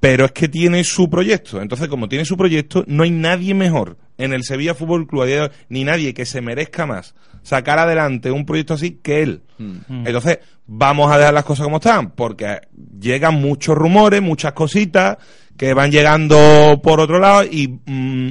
Pero 0.00 0.26
es 0.26 0.32
que 0.32 0.48
tiene 0.48 0.84
su 0.84 1.08
proyecto. 1.08 1.62
Entonces, 1.62 1.88
como 1.88 2.08
tiene 2.08 2.26
su 2.26 2.36
proyecto, 2.36 2.84
no 2.86 3.04
hay 3.04 3.10
nadie 3.10 3.54
mejor 3.54 3.96
en 4.18 4.32
el 4.34 4.44
Sevilla 4.44 4.74
Fútbol 4.74 5.06
Club 5.06 5.50
ni 5.70 5.82
nadie 5.84 6.12
que 6.12 6.26
se 6.26 6.40
merezca 6.42 6.84
más 6.86 7.14
sacar 7.42 7.78
adelante 7.78 8.30
un 8.30 8.44
proyecto 8.46 8.74
así 8.74 8.98
que 9.02 9.22
él. 9.22 9.42
Mm. 9.58 10.06
Entonces, 10.06 10.38
vamos 10.66 11.10
a 11.10 11.18
dejar 11.18 11.32
las 11.34 11.44
cosas 11.44 11.64
como 11.64 11.76
están, 11.78 12.10
porque 12.10 12.58
llegan 13.00 13.34
muchos 13.40 13.74
rumores, 13.76 14.20
muchas 14.22 14.52
cositas 14.52 15.16
que 15.56 15.72
van 15.74 15.90
llegando 15.90 16.80
por 16.82 17.00
otro 17.00 17.18
lado 17.18 17.44
y 17.44 17.68
mm, 17.86 18.30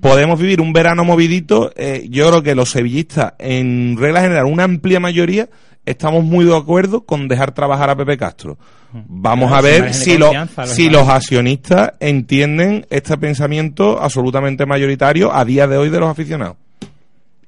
podemos 0.00 0.38
vivir 0.40 0.60
un 0.60 0.72
verano 0.72 1.04
movidito. 1.04 1.72
eh, 1.76 2.06
yo 2.10 2.28
creo 2.28 2.42
que 2.42 2.54
los 2.54 2.70
sevillistas, 2.70 3.34
en 3.38 3.96
regla 3.98 4.20
general, 4.20 4.44
una 4.46 4.64
amplia 4.64 5.00
mayoría, 5.00 5.48
estamos 5.84 6.24
muy 6.24 6.44
de 6.44 6.56
acuerdo 6.56 7.02
con 7.04 7.28
dejar 7.28 7.52
trabajar 7.52 7.90
a 7.90 7.96
Pepe 7.96 8.16
Castro. 8.16 8.58
Vamos 8.92 9.48
Claro, 9.50 9.66
a 9.66 9.70
ver 9.70 9.94
si, 9.94 10.16
lo- 10.16 10.32
los 10.32 10.70
si 10.70 10.88
los 10.88 11.06
accionistas 11.08 11.92
entienden 12.00 12.86
este 12.90 13.16
pensamiento 13.18 14.00
absolutamente 14.00 14.64
mayoritario 14.64 15.34
a 15.34 15.44
día 15.44 15.66
de 15.66 15.76
hoy 15.76 15.90
de 15.90 16.00
los 16.00 16.08
aficionados. 16.08 16.56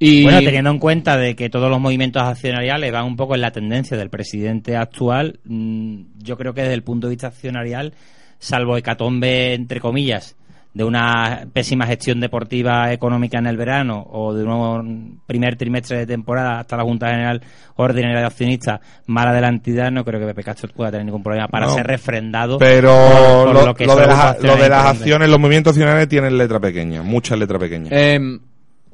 Y 0.01 0.23
Bueno, 0.23 0.39
teniendo 0.41 0.71
en 0.71 0.79
cuenta 0.79 1.17
de 1.17 1.35
que 1.35 1.49
todos 1.51 1.69
los 1.71 1.81
movimientos 1.81 2.23
accionariales 2.23 2.93
van 2.93 3.05
un 3.07 3.17
poco 3.17 3.35
en 3.35 3.41
la 3.41 3.51
tendencia 3.51 3.97
del 3.97 4.11
presidente 4.11 4.77
actual, 4.77 5.41
mm, 5.45 5.97
yo 6.23 6.37
creo 6.37 6.55
que 6.55 6.61
desde 6.63 6.75
el 6.75 6.83
punto 6.85 7.09
de 7.09 7.13
vista 7.15 7.29
accionarial, 7.29 7.95
salvo 8.39 8.77
hecatombe, 8.77 9.55
entre 9.55 9.81
comillas, 9.81 10.37
de 10.75 10.85
una 10.85 11.47
pésima 11.53 11.87
gestión 11.87 12.21
deportiva 12.21 12.93
económica 12.93 13.39
en 13.39 13.47
el 13.47 13.57
verano 13.57 14.07
o 14.11 14.33
de 14.35 14.45
un 14.45 15.21
primer 15.27 15.57
trimestre 15.57 15.99
de 15.99 16.07
temporada 16.07 16.61
hasta 16.61 16.77
la 16.77 16.85
Junta 16.85 17.09
General 17.09 17.41
Ordinaria 17.77 18.21
de 18.21 18.27
Accionistas 18.27 18.81
mala 19.07 19.33
de 19.33 19.41
la 19.41 19.49
entidad, 19.49 19.91
no 19.91 20.05
creo 20.05 20.21
que 20.21 20.27
Pepe 20.27 20.45
Castro 20.45 20.71
pueda 20.75 20.91
tener 20.93 21.07
ningún 21.07 21.23
problema 21.23 21.49
para 21.49 21.67
No. 21.67 21.75
ser 21.75 21.87
refrendado. 21.87 22.59
Pero 22.59 22.91
por- 22.93 23.55
por 23.57 23.67
lo, 23.67 23.75
que 23.75 23.87
lo 23.87 23.97
de 23.97 24.07
las, 24.07 24.43
lo 24.43 24.57
de 24.57 24.69
las 24.69 24.87
acciones, 24.87 25.29
los 25.29 25.41
movimientos 25.41 25.73
accionarios 25.73 26.09
tienen 26.09 26.39
letra 26.39 26.61
pequeña, 26.61 27.03
muchas 27.03 27.39
letras 27.39 27.59
pequeñas. 27.61 27.91
Em, 27.93 28.39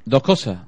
dos 0.05 0.23
cosas. 0.23 0.59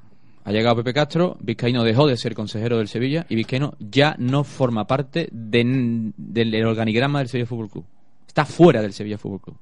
Ha 0.43 0.51
llegado 0.51 0.77
Pepe 0.77 0.93
Castro, 0.93 1.35
Vizcaíno 1.41 1.83
dejó 1.83 2.07
de 2.07 2.15
ser 2.15 2.33
consejero 2.33 2.77
del 2.77 2.87
Sevilla 2.87 3.25
y 3.27 3.35
Vizcaíno 3.35 3.73
ya 3.79 4.15
no 4.19 4.43
forma 4.43 4.85
parte 4.85 5.27
de- 5.31 6.11
del 6.15 6.65
organigrama 6.65 7.19
del 7.19 7.27
Sevilla 7.27 7.47
Fútbol 7.47 7.69
Club. 7.69 7.85
Está 8.27 8.45
fuera 8.45 8.81
del 8.81 8.93
Sevilla 8.93 9.17
Fútbol 9.17 9.41
Club. 9.41 9.57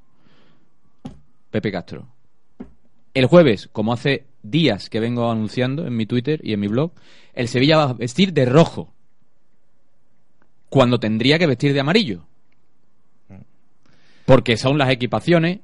Pepe 1.56 1.72
Castro. 1.72 2.06
El 3.14 3.28
jueves, 3.28 3.70
como 3.72 3.94
hace 3.94 4.26
días 4.44 4.90
que 4.90 5.00
vengo 5.00 5.32
anunciando 5.32 5.88
en 5.88 5.96
mi 5.96 6.06
Twitter 6.06 6.42
y 6.44 6.52
en 6.52 6.60
mi 6.60 6.68
blog, 6.68 6.92
el 7.34 7.48
Sevilla 7.48 7.78
va 7.78 7.84
a 7.84 7.94
vestir 7.94 8.34
de 8.34 8.44
rojo. 8.46 8.94
Cuando 10.68 11.00
tendría 11.00 11.40
que 11.40 11.48
vestir 11.48 11.72
de 11.74 11.80
amarillo. 11.80 12.26
Porque 14.26 14.58
son 14.58 14.78
las 14.78 14.90
equipaciones 14.90 15.60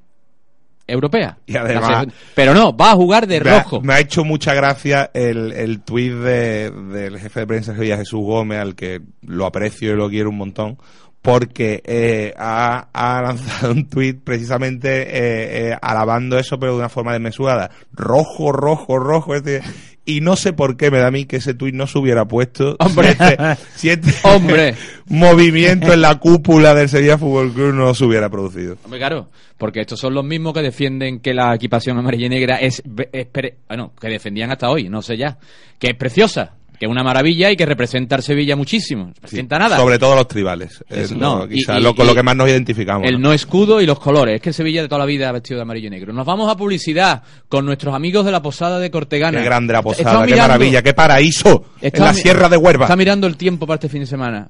europeas. 0.88 1.36
Y 1.46 1.58
además- 1.58 2.06
Las- 2.06 2.16
Pero 2.36 2.54
no, 2.54 2.74
va 2.78 2.92
a 2.92 2.96
jugar 2.96 3.28
de 3.28 3.42
me 3.42 3.50
ha, 3.50 3.64
rojo. 3.64 3.82
me 3.82 3.96
ha 3.96 4.00
hecho 4.00 4.24
mucha 4.24 4.54
gracia 4.54 5.12
el, 5.14 5.52
el 5.52 5.82
tuit 5.82 6.14
de, 6.14 6.72
del 6.72 7.20
jefe 7.20 7.42
de 7.42 7.48
prensa 7.48 7.72
de 7.74 7.80
Sevilla, 7.80 7.98
Jesús 7.98 8.22
Gómez, 8.22 8.60
al 8.60 8.76
que 8.76 9.02
lo 9.24 9.46
aprecio 9.46 9.92
y 9.92 9.98
lo 9.98 10.10
quiero 10.10 10.30
un 10.30 10.38
montón, 10.38 10.78
porque 11.22 11.84
eh, 11.86 12.34
ha, 12.38 12.88
ha 12.94 13.22
lanzado 13.22 13.72
un 13.74 13.88
tuit 13.88 14.20
precisamente 14.24 15.02
eh, 15.04 15.70
eh, 15.70 15.78
alabando 15.82 16.38
eso, 16.38 16.60
pero 16.60 16.74
de 16.74 16.80
una 16.80 16.90
forma 16.90 17.14
desmesurada. 17.14 17.70
Rojo, 17.94 18.52
rojo, 18.52 18.98
rojo. 18.98 19.36
es 19.36 19.44
decir, 19.44 19.70
y 20.04 20.22
no 20.22 20.36
sé 20.36 20.52
por 20.54 20.78
qué 20.78 20.90
me 20.90 20.98
da 20.98 21.08
a 21.08 21.12
mí 21.12 21.26
que 21.26 21.38
ese 21.38 21.54
tuit 21.54 21.76
no 21.76 21.86
se 21.86 22.00
hubiera 22.00 22.26
puesto. 22.26 22.76
Hombre. 22.80 23.14
Si 23.14 23.24
este, 23.24 23.56
si 23.76 23.90
este 23.90 24.12
Hombre. 24.28 24.76
movimiento 25.08 25.94
en 25.94 26.02
la 26.02 26.18
cúpula 26.18 26.74
del 26.74 26.90
Sevilla 26.90 27.20
Fútbol 27.20 27.54
Club 27.54 27.74
no 27.74 27.94
se 27.94 28.06
hubiera 28.06 28.28
producido. 28.30 28.78
Hombre, 28.84 29.00
claro, 29.00 29.30
porque 29.58 29.82
estos 29.82 30.00
son 30.00 30.16
los 30.16 30.26
mismos 30.26 30.54
que 30.54 30.62
defienden 30.62 31.20
que 31.20 31.36
la 31.36 31.54
equipación 31.54 32.00
amarilla 32.00 32.26
y 32.26 32.30
negra 32.30 32.56
es, 32.56 32.82
es 33.12 33.28
bueno, 33.70 33.94
que 34.00 34.08
defendían 34.08 34.52
hasta 34.52 34.72
hoy, 34.72 34.90
no 34.90 35.04
sé 35.04 35.18
ya, 35.18 35.38
que 35.78 35.92
es 35.92 35.98
preciosa, 35.98 36.56
que 36.82 36.88
es 36.88 36.92
una 36.92 37.04
maravilla 37.04 37.52
y 37.52 37.56
que 37.56 37.64
representa 37.68 38.16
al 38.16 38.24
Sevilla 38.24 38.56
muchísimo. 38.56 39.06
No 39.06 39.14
representa 39.14 39.60
nada. 39.60 39.78
Sobre 39.78 40.00
todo 40.00 40.16
los 40.16 40.28
tribales. 40.28 40.84
Es 40.90 41.12
lo- 41.12 41.18
no, 41.20 41.46
y- 41.46 41.60
quizás 41.60 41.80
y- 41.80 41.84
lo, 41.84 41.94
con 41.94 42.08
lo 42.08 42.16
que 42.16 42.24
más 42.24 42.36
nos 42.36 42.50
identificamos. 42.50 43.08
El 43.08 43.22
¿no? 43.22 43.28
no 43.28 43.34
escudo 43.34 43.80
y 43.82 43.86
los 43.86 44.00
colores. 44.00 44.38
Es 44.38 44.42
que 44.42 44.50
el 44.50 44.56
Sevilla 44.56 44.82
de 44.82 44.88
toda 44.88 44.98
la 44.98 45.06
vida 45.06 45.30
ha 45.30 45.32
vestido 45.32 45.58
de 45.60 45.62
amarillo 45.62 45.86
y 45.86 45.92
negro. 45.92 46.12
Nos 46.12 46.26
vamos 46.26 46.50
a 46.52 46.58
publicidad 46.58 47.22
con 47.48 47.68
nuestros 47.68 47.94
amigos 47.94 48.26
de 48.26 48.32
la 48.32 48.42
Posada 48.42 48.80
de 48.80 48.90
Cortegana. 48.90 49.38
Qué 49.38 49.46
grande 49.46 49.74
la 49.74 49.84
posada, 49.84 50.22
qué 50.26 50.32
mirando- 50.32 50.48
maravilla, 50.54 50.82
qué 50.82 50.96
paraíso 50.96 51.66
en 51.82 52.04
la 52.04 52.16
Sierra 52.16 52.50
de 52.50 52.58
Huerva. 52.58 52.86
Está 52.86 52.96
mirando 52.96 53.28
el 53.28 53.38
tiempo 53.38 53.68
para 53.68 53.76
este 53.76 53.88
fin 53.88 54.00
de 54.02 54.08
semana. 54.08 54.48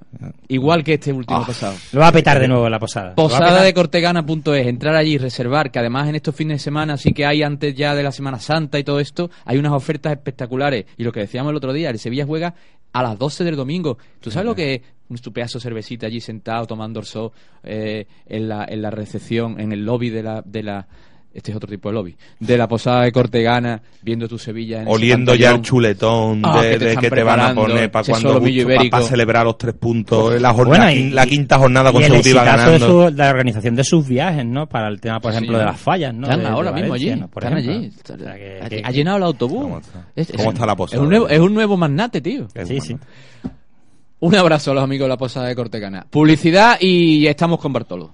Igual 0.48 0.84
que 0.84 0.94
este 0.96 1.12
último 1.12 1.40
Ah. 1.42 1.46
pasado. 1.48 1.76
Lo 1.94 2.00
va 2.02 2.08
a 2.08 2.12
petar 2.12 2.40
de 2.40 2.48
nuevo 2.48 2.70
la 2.70 2.80
posada. 2.80 3.16
Posada 3.16 3.64
de 3.64 3.74
Cortegana.es, 3.74 4.68
entrar 4.68 4.96
allí, 4.96 5.18
reservar, 5.18 5.72
que 5.72 5.80
además 5.80 6.08
en 6.10 6.16
estos 6.16 6.36
fines 6.36 6.56
de 6.56 6.64
semana, 6.64 6.98
sí 6.98 7.14
que 7.14 7.26
hay 7.26 7.44
antes 7.44 7.76
ya 7.76 7.96
de 7.96 8.04
la 8.04 8.12
Semana 8.12 8.40
Santa 8.40 8.78
y 8.80 8.84
todo 8.84 9.00
esto, 9.00 9.30
hay 9.46 9.58
unas 9.58 9.72
ofertas 9.74 10.12
espectaculares. 10.14 10.86
Y 10.98 11.04
lo 11.04 11.12
que 11.12 11.22
decíamos 11.22 11.52
el 11.52 11.58
otro 11.58 11.74
día, 11.74 11.90
el 11.90 12.00
Sevilla 12.00 12.26
juega 12.26 12.54
a 12.94 13.04
las 13.04 13.18
12 13.18 13.44
del 13.44 13.56
domingo. 13.56 13.98
¿Tú 14.20 14.32
sabes 14.32 14.46
lo 14.46 14.56
que 14.56 14.74
es 14.76 14.82
un 15.10 15.16
estupeazo 15.16 15.58
de 15.60 15.64
cervecita 15.64 16.08
allí 16.08 16.20
sentado 16.22 16.66
tomando 16.68 17.00
el 17.00 17.06
sol 17.06 17.32
eh, 17.64 18.06
en, 18.28 18.50
la, 18.50 18.66
en 18.68 18.82
la 18.82 18.92
recepción, 18.92 19.60
en 19.60 19.72
el 19.72 19.86
lobby 19.86 20.10
de 20.10 20.24
la... 20.24 20.42
De 20.46 20.64
la 20.64 20.88
este 21.34 21.52
es 21.52 21.58
otro 21.58 21.70
tipo 21.70 21.90
de 21.90 21.96
lobby. 21.96 22.16
De 22.40 22.58
la 22.58 22.68
posada 22.68 23.04
de 23.04 23.12
Cortegana, 23.12 23.82
viendo 24.02 24.28
tu 24.28 24.38
Sevilla 24.38 24.82
en 24.82 24.88
Oliendo 24.88 25.34
ya 25.36 25.52
el 25.52 25.62
chuletón 25.62 26.42
Ah, 26.44 26.62
de, 26.62 26.72
que 26.72 26.78
te 26.80 26.86
de 26.86 26.90
están 26.92 27.04
que 27.04 27.10
te 27.12 27.24
van 27.24 27.40
a 27.40 27.54
poner 27.56 27.90
para 27.92 28.06
cuando 28.06 28.42
para 28.90 29.04
celebrar 29.06 29.46
los 29.46 29.58
tres 29.58 29.74
puntos, 29.76 30.40
la, 30.42 30.54
jornada, 30.54 30.86
Bueno, 30.86 31.00
y- 31.08 31.10
la 31.12 31.26
quinta 31.26 31.58
jornada 31.58 31.92
y 31.92 31.96
el 31.98 32.02
consecutiva 32.04 32.42
de, 32.42 32.48
ganando. 32.48 32.88
su- 32.88 33.16
de 33.16 33.24
la 33.24 33.30
organización 33.30 33.76
de 33.76 33.84
sus 33.84 34.08
viajes, 34.08 34.46
¿no? 34.46 34.68
Para 34.68 34.88
el 34.90 35.00
tema, 35.00 35.20
por 35.20 35.32
Sí, 35.32 35.38
ejemplo, 35.38 35.58
de 35.60 35.66
las 35.66 35.80
fallas, 35.80 36.14
¿no? 36.14 36.24
Están 36.28 36.40
De- 36.40 36.46
de 36.46 36.52
ahora 36.52 36.72
mismo 36.74 36.90
Valencia, 36.90 37.14
allí. 37.14 37.22
¿no? 37.22 37.28
Por 37.30 37.44
están 37.44 37.58
ejemplo. 37.60 37.80
allí. 37.80 37.92
O 38.04 38.08
sea, 38.26 38.36
que- 38.36 38.60
ha, 38.62 38.70
que- 38.70 38.82
ha 38.84 38.92
llenado 38.92 39.18
el 39.18 39.24
autobús. 39.24 39.62
¿Cómo 39.64 39.80
está? 39.80 40.08
Es- 40.16 40.32
¿Cómo 40.32 40.44
es- 40.50 40.54
está 40.54 40.66
la 40.66 40.72
Es 40.74 40.78
posada? 40.78 41.02
un 41.04 41.10
nuevo, 41.10 41.30
es 41.30 41.40
un 41.40 41.54
nuevo 41.54 41.78
magnate, 41.78 42.22
tío. 42.22 42.48
Es 42.54 42.68
Sí, 42.68 42.80
sí. 42.82 42.98
Un 44.20 44.36
abrazo 44.36 44.72
a 44.72 44.74
los 44.76 44.84
amigos 44.84 45.06
de 45.06 45.10
la 45.10 45.18
posada 45.18 45.48
de 45.48 45.56
Cortegana. 45.56 46.06
Publicidad 46.10 46.78
y 46.80 47.26
estamos 47.26 47.60
con 47.60 47.74
Bartolo. 47.74 48.14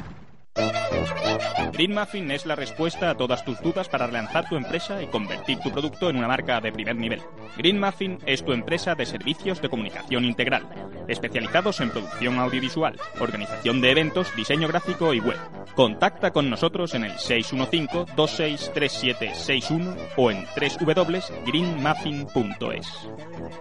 Green 1.81 1.93
Muffin 1.93 2.29
es 2.31 2.45
la 2.45 2.55
respuesta 2.55 3.09
a 3.09 3.15
todas 3.15 3.43
tus 3.43 3.59
dudas 3.61 3.89
para 3.89 4.07
relanzar 4.07 4.47
tu 4.47 4.55
empresa 4.55 5.01
y 5.01 5.07
convertir 5.07 5.59
tu 5.59 5.71
producto 5.71 6.09
en 6.09 6.15
una 6.17 6.27
marca 6.27 6.59
de 6.61 6.71
primer 6.71 6.95
nivel. 6.95 7.21
Green 7.57 7.77
Muffin 7.79 8.19
es 8.25 8.45
tu 8.45 8.51
empresa 8.51 8.93
de 8.93 9.05
servicios 9.05 9.61
de 9.61 9.69
comunicación 9.69 10.25
integral, 10.25 10.67
especializados 11.07 11.79
en 11.81 11.89
producción 11.89 12.37
audiovisual, 12.39 12.99
organización 13.19 13.81
de 13.81 13.91
eventos, 13.91 14.35
diseño 14.35 14.67
gráfico 14.67 15.13
y 15.13 15.21
web. 15.21 15.37
Contacta 15.73 16.31
con 16.31 16.49
nosotros 16.49 16.93
en 16.93 17.05
el 17.05 17.13
615-263761 17.13 19.95
o 20.17 20.29
en 20.29 20.45
www.greenmuffin.es. 20.45 23.09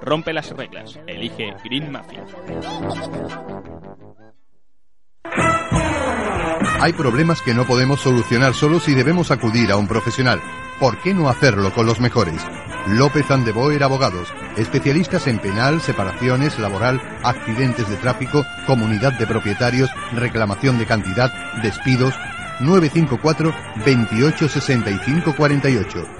Rompe 0.03 0.33
las 0.33 0.51
reglas, 0.51 0.99
elige 1.07 1.55
Green 1.65 1.93
Muffin. 1.93 2.25
Hay 6.81 6.95
problemas 6.95 7.43
que 7.43 7.53
no 7.53 7.67
podemos 7.67 8.01
solucionar 8.01 8.55
solos 8.55 8.89
y 8.89 8.95
debemos 8.95 9.31
acudir 9.31 9.71
a 9.71 9.77
un 9.77 9.87
profesional. 9.87 10.41
¿Por 10.79 10.97
qué 10.97 11.13
no 11.13 11.29
hacerlo 11.29 11.75
con 11.75 11.85
los 11.85 12.01
mejores? 12.01 12.41
López 12.87 13.31
Andeboer 13.31 13.83
Abogados, 13.83 14.33
especialistas 14.57 15.27
en 15.27 15.39
penal, 15.41 15.83
separaciones, 15.83 16.59
laboral, 16.59 16.99
accidentes 17.23 17.87
de 17.87 17.97
tráfico, 17.97 18.47
comunidad 18.67 19.13
de 19.19 19.27
propietarios, 19.27 19.91
reclamación 20.15 20.79
de 20.79 20.87
cantidad, 20.87 21.31
despidos. 21.63 22.15
954 22.61 23.55
28 23.85 24.49
65 24.49 25.35
48. 25.37 26.20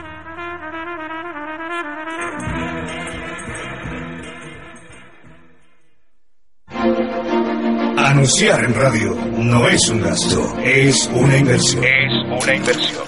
Anunciar 8.11 8.65
en 8.65 8.73
radio 8.75 9.15
no 9.37 9.69
es 9.69 9.87
un 9.87 10.01
gasto, 10.01 10.57
es 10.61 11.09
una 11.13 11.37
inversión. 11.37 11.81
Es 11.81 12.43
una 12.43 12.55
inversión. 12.55 13.03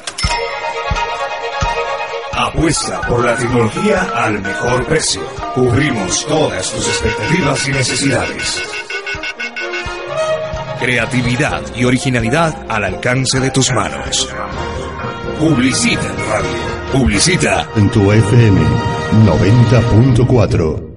Apuesta 2.31 3.01
por 3.01 3.25
la 3.25 3.35
tecnología 3.35 4.01
al 4.15 4.41
mejor 4.41 4.85
precio. 4.85 5.21
Cubrimos 5.55 6.25
todas 6.25 6.71
tus 6.71 6.87
expectativas 6.87 7.67
y 7.67 7.71
necesidades. 7.73 8.63
Creatividad 10.79 11.61
y 11.75 11.83
originalidad 11.83 12.65
al 12.69 12.85
alcance 12.85 13.41
de 13.41 13.51
tus 13.51 13.73
manos. 13.73 14.29
Publicita 15.37 16.01
en 16.01 16.29
radio. 16.29 16.93
Publicita 16.93 17.67
En 17.75 17.89
tu 17.89 18.09
FM 18.09 18.61
90.4. 19.25 20.92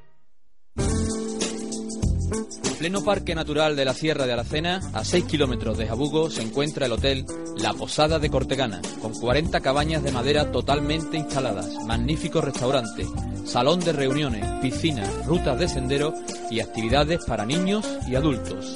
pleno 2.97 3.03
Parque 3.03 3.35
Natural 3.35 3.75
de 3.75 3.85
la 3.85 3.93
Sierra 3.93 4.25
de 4.25 4.33
Aracena, 4.33 4.81
a 4.93 5.03
6 5.03 5.25
kilómetros 5.25 5.77
de 5.77 5.87
Jabugo, 5.87 6.29
se 6.29 6.41
encuentra 6.41 6.85
el 6.85 6.91
hotel 6.93 7.25
La 7.57 7.73
Posada 7.73 8.17
de 8.19 8.29
Cortegana, 8.29 8.81
con 9.01 9.13
40 9.13 9.59
cabañas 9.61 10.03
de 10.03 10.11
madera 10.11 10.51
totalmente 10.51 11.17
instaladas, 11.17 11.67
magnífico 11.85 12.41
restaurante, 12.41 13.05
salón 13.45 13.81
de 13.81 13.93
reuniones, 13.93 14.45
piscina, 14.61 15.03
rutas 15.25 15.59
de 15.59 15.67
sendero 15.67 16.13
y 16.49 16.59
actividades 16.59 17.23
para 17.25 17.45
niños 17.45 17.85
y 18.07 18.15
adultos. 18.15 18.75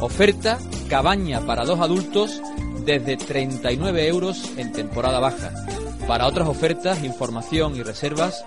Oferta 0.00 0.58
cabaña 0.88 1.40
para 1.46 1.64
dos 1.64 1.80
adultos 1.80 2.40
desde 2.84 3.16
39 3.16 4.08
euros 4.08 4.50
en 4.56 4.72
temporada 4.72 5.20
baja. 5.20 5.52
Para 6.06 6.26
otras 6.26 6.48
ofertas, 6.48 7.04
información 7.04 7.76
y 7.76 7.82
reservas, 7.82 8.42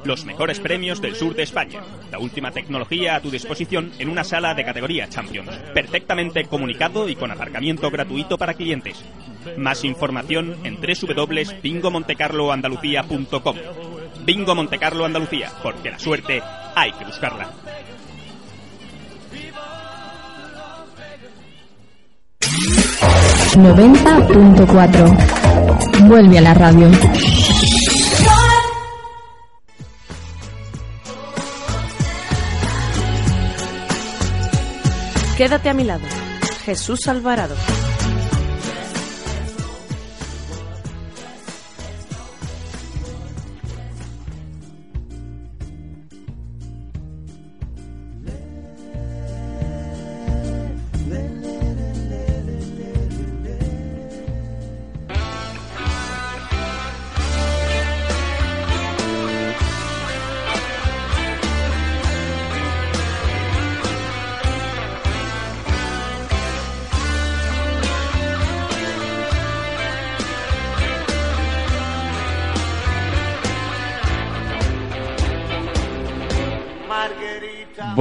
Los 0.03 0.25
mejores 0.25 0.59
premios 0.59 0.99
del 1.01 1.15
sur 1.15 1.33
de 1.35 1.43
España. 1.43 1.79
La 2.11 2.19
última 2.19 2.51
tecnología 2.51 3.15
a 3.15 3.21
tu 3.21 3.31
disposición 3.31 3.93
en 3.99 4.09
una 4.09 4.25
sala 4.25 4.53
de 4.53 4.65
categoría 4.65 5.07
Champions. 5.07 5.55
Perfectamente 5.73 6.43
comunicado 6.45 7.07
y 7.07 7.15
con 7.15 7.31
aparcamiento 7.31 7.89
gratuito 7.89 8.37
para 8.37 8.55
clientes. 8.55 9.01
Más 9.57 9.85
información 9.85 10.57
en 10.63 10.75
www.bingomontecarloandalucía.com. 10.75 13.55
Bingo 14.25 14.53
Montecarlo 14.53 15.05
Andalucía, 15.05 15.49
porque 15.63 15.91
la 15.91 15.99
suerte 15.99 16.43
hay 16.75 16.91
que 16.91 17.05
buscarla. 17.05 17.49
...90.4... 23.55 26.07
Vuelve 26.07 26.37
a 26.39 26.41
la 26.41 26.53
radio. 26.53 26.89
Quédate 35.37 35.69
a 35.69 35.73
mi 35.73 35.83
lado. 35.83 36.05
Jesús 36.65 37.07
Alvarado. 37.07 37.55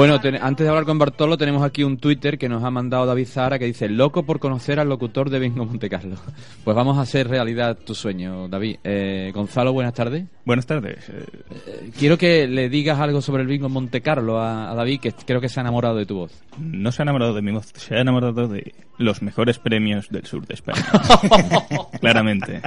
Bueno, 0.00 0.18
ten- 0.18 0.38
antes 0.40 0.64
de 0.64 0.68
hablar 0.70 0.86
con 0.86 0.98
Bartolo, 0.98 1.36
tenemos 1.36 1.62
aquí 1.62 1.84
un 1.84 1.98
Twitter 1.98 2.38
que 2.38 2.48
nos 2.48 2.64
ha 2.64 2.70
mandado 2.70 3.04
David 3.04 3.26
Zahara 3.26 3.58
que 3.58 3.66
dice: 3.66 3.86
Loco 3.86 4.22
por 4.22 4.38
conocer 4.38 4.80
al 4.80 4.88
locutor 4.88 5.28
de 5.28 5.38
Bingo 5.38 5.66
Montecarlo. 5.66 6.16
Pues 6.64 6.74
vamos 6.74 6.96
a 6.96 7.02
hacer 7.02 7.28
realidad 7.28 7.76
tu 7.76 7.94
sueño, 7.94 8.48
David. 8.48 8.76
Eh, 8.82 9.30
Gonzalo, 9.34 9.74
buenas 9.74 9.92
tardes. 9.92 10.24
Buenas 10.46 10.64
tardes. 10.64 11.06
Eh, 11.10 11.90
quiero 11.98 12.16
que 12.16 12.48
le 12.48 12.70
digas 12.70 12.98
algo 12.98 13.20
sobre 13.20 13.42
el 13.42 13.48
Bingo 13.48 13.68
Montecarlo 13.68 14.38
a, 14.40 14.70
a 14.70 14.74
David, 14.74 15.00
que 15.00 15.12
creo 15.12 15.40
que 15.42 15.50
se 15.50 15.60
ha 15.60 15.62
enamorado 15.62 15.96
de 15.96 16.06
tu 16.06 16.16
voz. 16.16 16.32
No 16.58 16.92
se 16.92 17.02
ha 17.02 17.04
enamorado 17.04 17.34
de 17.34 17.42
mi 17.42 17.52
voz, 17.52 17.66
se 17.74 17.94
ha 17.96 18.00
enamorado 18.00 18.48
de 18.48 18.74
los 18.96 19.20
mejores 19.20 19.58
premios 19.58 20.08
del 20.08 20.24
sur 20.24 20.46
de 20.46 20.54
España. 20.54 20.82
Claramente. 22.00 22.62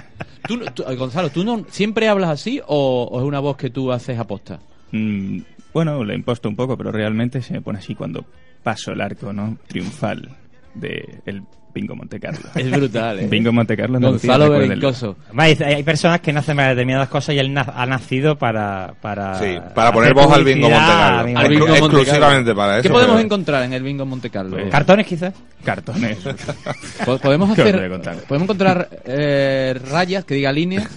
Tú, 0.48 0.60
Gonzalo, 0.98 1.30
¿tú 1.32 1.44
no 1.44 1.66
siempre 1.70 2.08
hablas 2.10 2.30
así 2.30 2.62
o, 2.68 3.10
o 3.12 3.20
es 3.20 3.26
una 3.26 3.40
voz 3.40 3.58
que 3.58 3.72
tú 3.72 3.92
haces 3.92 4.20
aposta? 4.20 4.60
Mm, 4.92 5.40
bueno, 5.74 6.04
le 6.04 6.16
imposto 6.16 6.48
un 6.50 6.56
poco, 6.56 6.78
pero 6.78 6.92
realmente 6.92 7.42
se 7.42 7.54
me 7.54 7.62
pone 7.62 7.80
así 7.80 7.96
cuando 7.96 8.26
paso 8.62 8.92
el 8.92 9.02
arco, 9.02 9.34
¿no? 9.34 9.58
Triunfal 9.68 10.30
de 10.76 11.20
el 11.26 11.44
Bingo 11.74 11.96
Monte 11.96 12.20
Carlo. 12.20 12.50
Es 12.56 12.70
brutal, 12.70 13.20
¿eh? 13.20 13.28
Bingo 13.28 13.52
Monte 13.52 13.76
Carlo. 13.76 14.00
Gonzalo. 14.00 14.48
Belincoso. 14.52 15.18
Hay, 15.36 15.58
hay 15.60 15.82
personas 15.82 16.22
que 16.22 16.32
nacen 16.32 16.56
para 16.56 16.70
determinadas 16.70 17.10
cosas 17.10 17.34
y 17.34 17.40
él 17.40 17.52
na- 17.52 17.66
ha 17.76 17.86
nacido 17.88 18.38
para... 18.38 18.94
para 19.02 19.34
Sí, 19.40 19.58
para 19.74 19.92
poner 19.92 20.14
voz 20.14 20.32
al 20.32 20.44
Bingo 20.44 20.68
Al 20.68 20.72
Montecarlo. 20.74 21.40
Montecarlo. 21.40 21.76
exclusivamente 21.78 22.54
para 22.54 22.74
¿Qué 22.76 22.88
eso, 22.88 22.94
podemos 22.94 23.16
pero- 23.16 23.26
encontrar 23.26 23.64
en 23.64 23.74
el 23.74 23.82
Bingo 23.82 24.06
Montecarlo? 24.06 24.52
Pues- 24.58 24.70
¿Cartones 24.70 25.08
quizás? 25.08 25.34
Cartones. 25.66 26.20
Po- 27.06 27.18
Podemos 27.18 27.56
¿Qué 27.56 27.62
os 27.64 27.68
hacer, 27.68 27.90
podemos 28.28 28.44
encontrar 28.46 28.90
eh, 29.06 29.74
rayas 29.92 30.26
que 30.26 30.36
diga 30.36 30.52
líneas. 30.52 30.88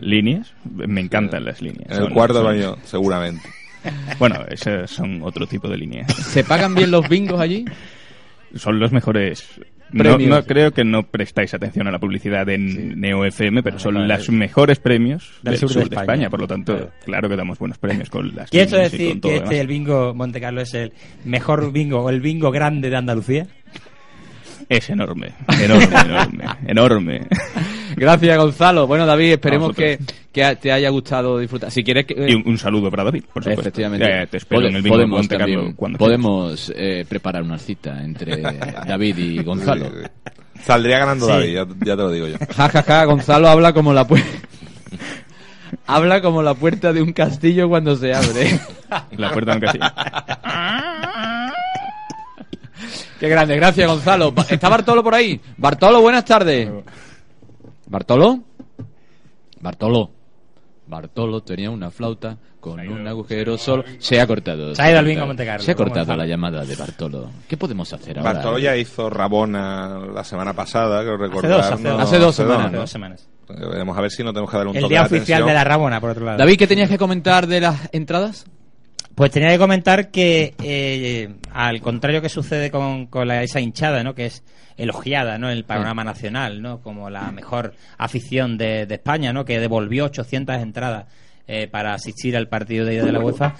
¿Líneas? 0.00 0.52
Me 0.72 1.00
encantan 1.00 1.44
las 1.44 1.60
líneas. 1.60 1.90
En 1.98 2.04
el 2.04 2.10
cuarto 2.12 2.44
baño, 2.44 2.76
seguramente. 2.84 3.42
Bueno, 4.18 4.44
esos 4.48 4.90
son 4.90 5.22
otro 5.22 5.46
tipo 5.46 5.68
de 5.68 5.76
líneas. 5.76 6.12
¿Se 6.14 6.44
pagan 6.44 6.74
bien 6.74 6.90
los 6.90 7.08
bingos 7.08 7.40
allí? 7.40 7.64
Son 8.54 8.78
los 8.78 8.92
mejores. 8.92 9.44
No, 9.90 10.16
no 10.16 10.42
creo 10.44 10.70
que 10.70 10.84
no 10.84 11.02
prestáis 11.02 11.52
atención 11.52 11.86
a 11.86 11.90
la 11.90 11.98
publicidad 11.98 12.48
en 12.48 12.98
Neo 12.98 13.26
FM, 13.26 13.62
pero 13.62 13.78
son 13.78 14.08
los 14.08 14.30
mejores 14.30 14.78
premios 14.78 15.32
Del 15.42 15.58
del, 15.58 15.68
sur 15.68 15.88
de 15.88 15.96
España. 15.96 16.30
Por 16.30 16.40
lo 16.40 16.46
tanto, 16.46 16.74
Claro. 16.74 16.92
claro. 17.04 17.28
que 17.28 17.36
damos 17.36 17.58
buenos 17.58 17.76
premios 17.76 18.08
con 18.08 18.34
las 18.34 18.48
¿Quiere 18.48 18.64
esto 18.64 18.76
líneas 18.76 18.94
y 18.94 18.96
decir 18.96 19.12
con 19.12 19.20
todo 19.20 19.30
que 19.32 19.36
este, 19.38 19.60
el 19.60 19.66
bingo 19.66 20.14
Monte 20.14 20.40
Carlo 20.40 20.62
es 20.62 20.72
el 20.72 20.92
mejor 21.24 21.72
bingo 21.72 22.00
o 22.00 22.08
el 22.08 22.20
bingo 22.22 22.50
grande 22.50 22.88
de 22.88 22.96
Andalucía? 22.96 23.46
Es 24.68 24.88
enorme, 24.88 25.32
enorme, 25.60 25.84
enorme, 25.84 26.44
enorme. 26.66 27.20
Gracias, 28.02 28.36
Gonzalo. 28.36 28.88
Bueno, 28.88 29.06
David, 29.06 29.30
esperemos 29.34 29.76
que, 29.76 29.96
que 30.32 30.56
te 30.56 30.72
haya 30.72 30.88
gustado 30.90 31.38
disfrutar. 31.38 31.70
Si 31.70 31.84
quieres 31.84 32.04
que... 32.04 32.14
Y 32.28 32.34
un, 32.34 32.42
un 32.48 32.58
saludo 32.58 32.90
para 32.90 33.04
David, 33.04 33.22
por 33.32 33.44
supuesto. 33.44 33.60
Efectivamente. 33.60 34.04
Ya, 34.08 34.26
te 34.26 34.38
espero 34.38 34.66
en 34.66 34.74
el 34.74 34.82
podemos 34.82 35.20
Monte 35.20 35.38
Carlo 35.38 35.54
también- 35.54 35.76
cuando 35.76 35.98
podemos 35.98 36.72
eh, 36.74 37.06
preparar 37.08 37.44
una 37.44 37.58
cita 37.58 38.02
entre 38.02 38.42
David 38.88 39.16
y 39.18 39.42
Gonzalo. 39.44 39.86
Saldría 40.64 40.98
ganando 40.98 41.26
Sí. 41.26 41.32
David, 41.32 41.52
ya, 41.54 41.66
ya 41.84 41.96
te 41.96 42.02
lo 42.02 42.10
digo 42.10 42.26
yo. 42.26 42.36
Ja, 42.56 42.68
ja, 42.68 42.82
ja, 42.82 43.04
Gonzalo 43.04 43.48
habla 43.48 43.72
como 43.72 43.92
la 43.92 44.04
puerta... 44.04 44.26
habla 45.86 46.20
como 46.20 46.42
la 46.42 46.54
puerta 46.54 46.92
de 46.92 47.02
un 47.02 47.12
castillo 47.12 47.68
cuando 47.68 47.94
se 47.94 48.12
abre. 48.12 48.58
La 49.16 49.30
puerta 49.30 49.52
de 49.52 49.56
un 49.58 49.62
castillo. 49.62 49.84
Qué 53.20 53.28
grande, 53.28 53.54
gracias 53.54 53.86
Gonzalo. 53.88 54.34
¿Está 54.50 54.68
Bartolo 54.68 55.04
por 55.04 55.14
ahí? 55.14 55.40
Bartolo, 55.56 56.00
buenas 56.00 56.24
tardes. 56.24 56.68
¿Bartolo? 57.92 58.40
Bartolo. 59.60 60.10
Bartolo 60.86 61.42
tenía 61.42 61.70
una 61.70 61.90
flauta 61.90 62.38
con 62.58 62.80
un 62.80 63.06
agujero 63.06 63.58
solo. 63.58 63.84
Se 63.98 64.18
ha 64.18 64.26
cortado. 64.26 64.74
Se 64.74 64.80
ha 64.82 64.90
ido 64.90 64.98
al 64.98 65.04
bingo 65.04 65.26
Monte 65.26 65.44
Carlo, 65.44 65.62
Se 65.62 65.72
ha 65.72 65.74
cortado 65.74 66.16
la 66.16 66.24
llamada 66.26 66.64
de 66.64 66.74
Bartolo. 66.74 67.30
¿Qué 67.46 67.58
podemos 67.58 67.92
hacer 67.92 68.18
ahora? 68.18 68.32
Bartolo 68.32 68.58
ya 68.58 68.74
hizo 68.78 69.10
Rabona 69.10 69.98
la 70.12 70.24
semana 70.24 70.54
pasada, 70.54 71.02
creo 71.02 71.18
recordar. 71.18 71.50
dos, 71.50 71.66
hace 71.70 71.82
¿no? 71.84 71.90
dos. 71.92 72.00
Hace 72.02 72.18
dos 72.18 72.34
semanas, 72.34 72.64
Hace 72.66 72.72
¿no? 72.74 72.80
dos 72.80 72.90
semanas. 72.90 73.28
Veremos 73.48 73.98
a 73.98 74.00
ver 74.00 74.10
si 74.10 74.24
no 74.24 74.32
tenemos 74.32 74.50
que 74.50 74.56
darle 74.56 74.70
un 74.70 74.76
El 74.76 74.82
toque 74.84 74.94
día 74.94 75.00
de 75.00 75.06
oficial 75.06 75.42
atención. 75.42 75.48
de 75.48 75.54
la 75.54 75.64
Rabona, 75.64 76.00
por 76.00 76.10
otro 76.10 76.24
lado. 76.24 76.38
David, 76.38 76.56
¿qué 76.56 76.66
tenías 76.66 76.88
que 76.88 76.96
comentar 76.98 77.46
de 77.46 77.60
las 77.60 77.90
entradas? 77.92 78.46
Pues 79.14 79.30
tenía 79.30 79.50
que 79.50 79.58
comentar 79.58 80.10
que, 80.10 80.54
eh, 80.62 81.34
al 81.52 81.82
contrario 81.82 82.22
que 82.22 82.30
sucede 82.30 82.70
con, 82.70 83.06
con 83.08 83.28
la- 83.28 83.42
esa 83.42 83.60
hinchada, 83.60 84.02
¿no? 84.02 84.14
Que 84.14 84.24
es 84.26 84.42
elogiada, 84.82 85.38
¿no? 85.38 85.50
En 85.50 85.56
el 85.56 85.64
panorama 85.64 86.04
nacional, 86.04 86.60
¿no? 86.62 86.80
Como 86.80 87.08
la 87.10 87.30
mejor 87.32 87.74
afición 87.98 88.58
de, 88.58 88.86
de 88.86 88.94
España, 88.94 89.32
¿no? 89.32 89.44
Que 89.44 89.60
devolvió 89.60 90.04
800 90.06 90.56
entradas 90.56 91.06
eh, 91.46 91.68
para 91.70 91.94
asistir 91.94 92.36
al 92.36 92.48
partido 92.48 92.84
de 92.84 92.94
ida 92.94 93.04
de 93.04 93.12
la 93.12 93.20
UEFA. 93.20 93.54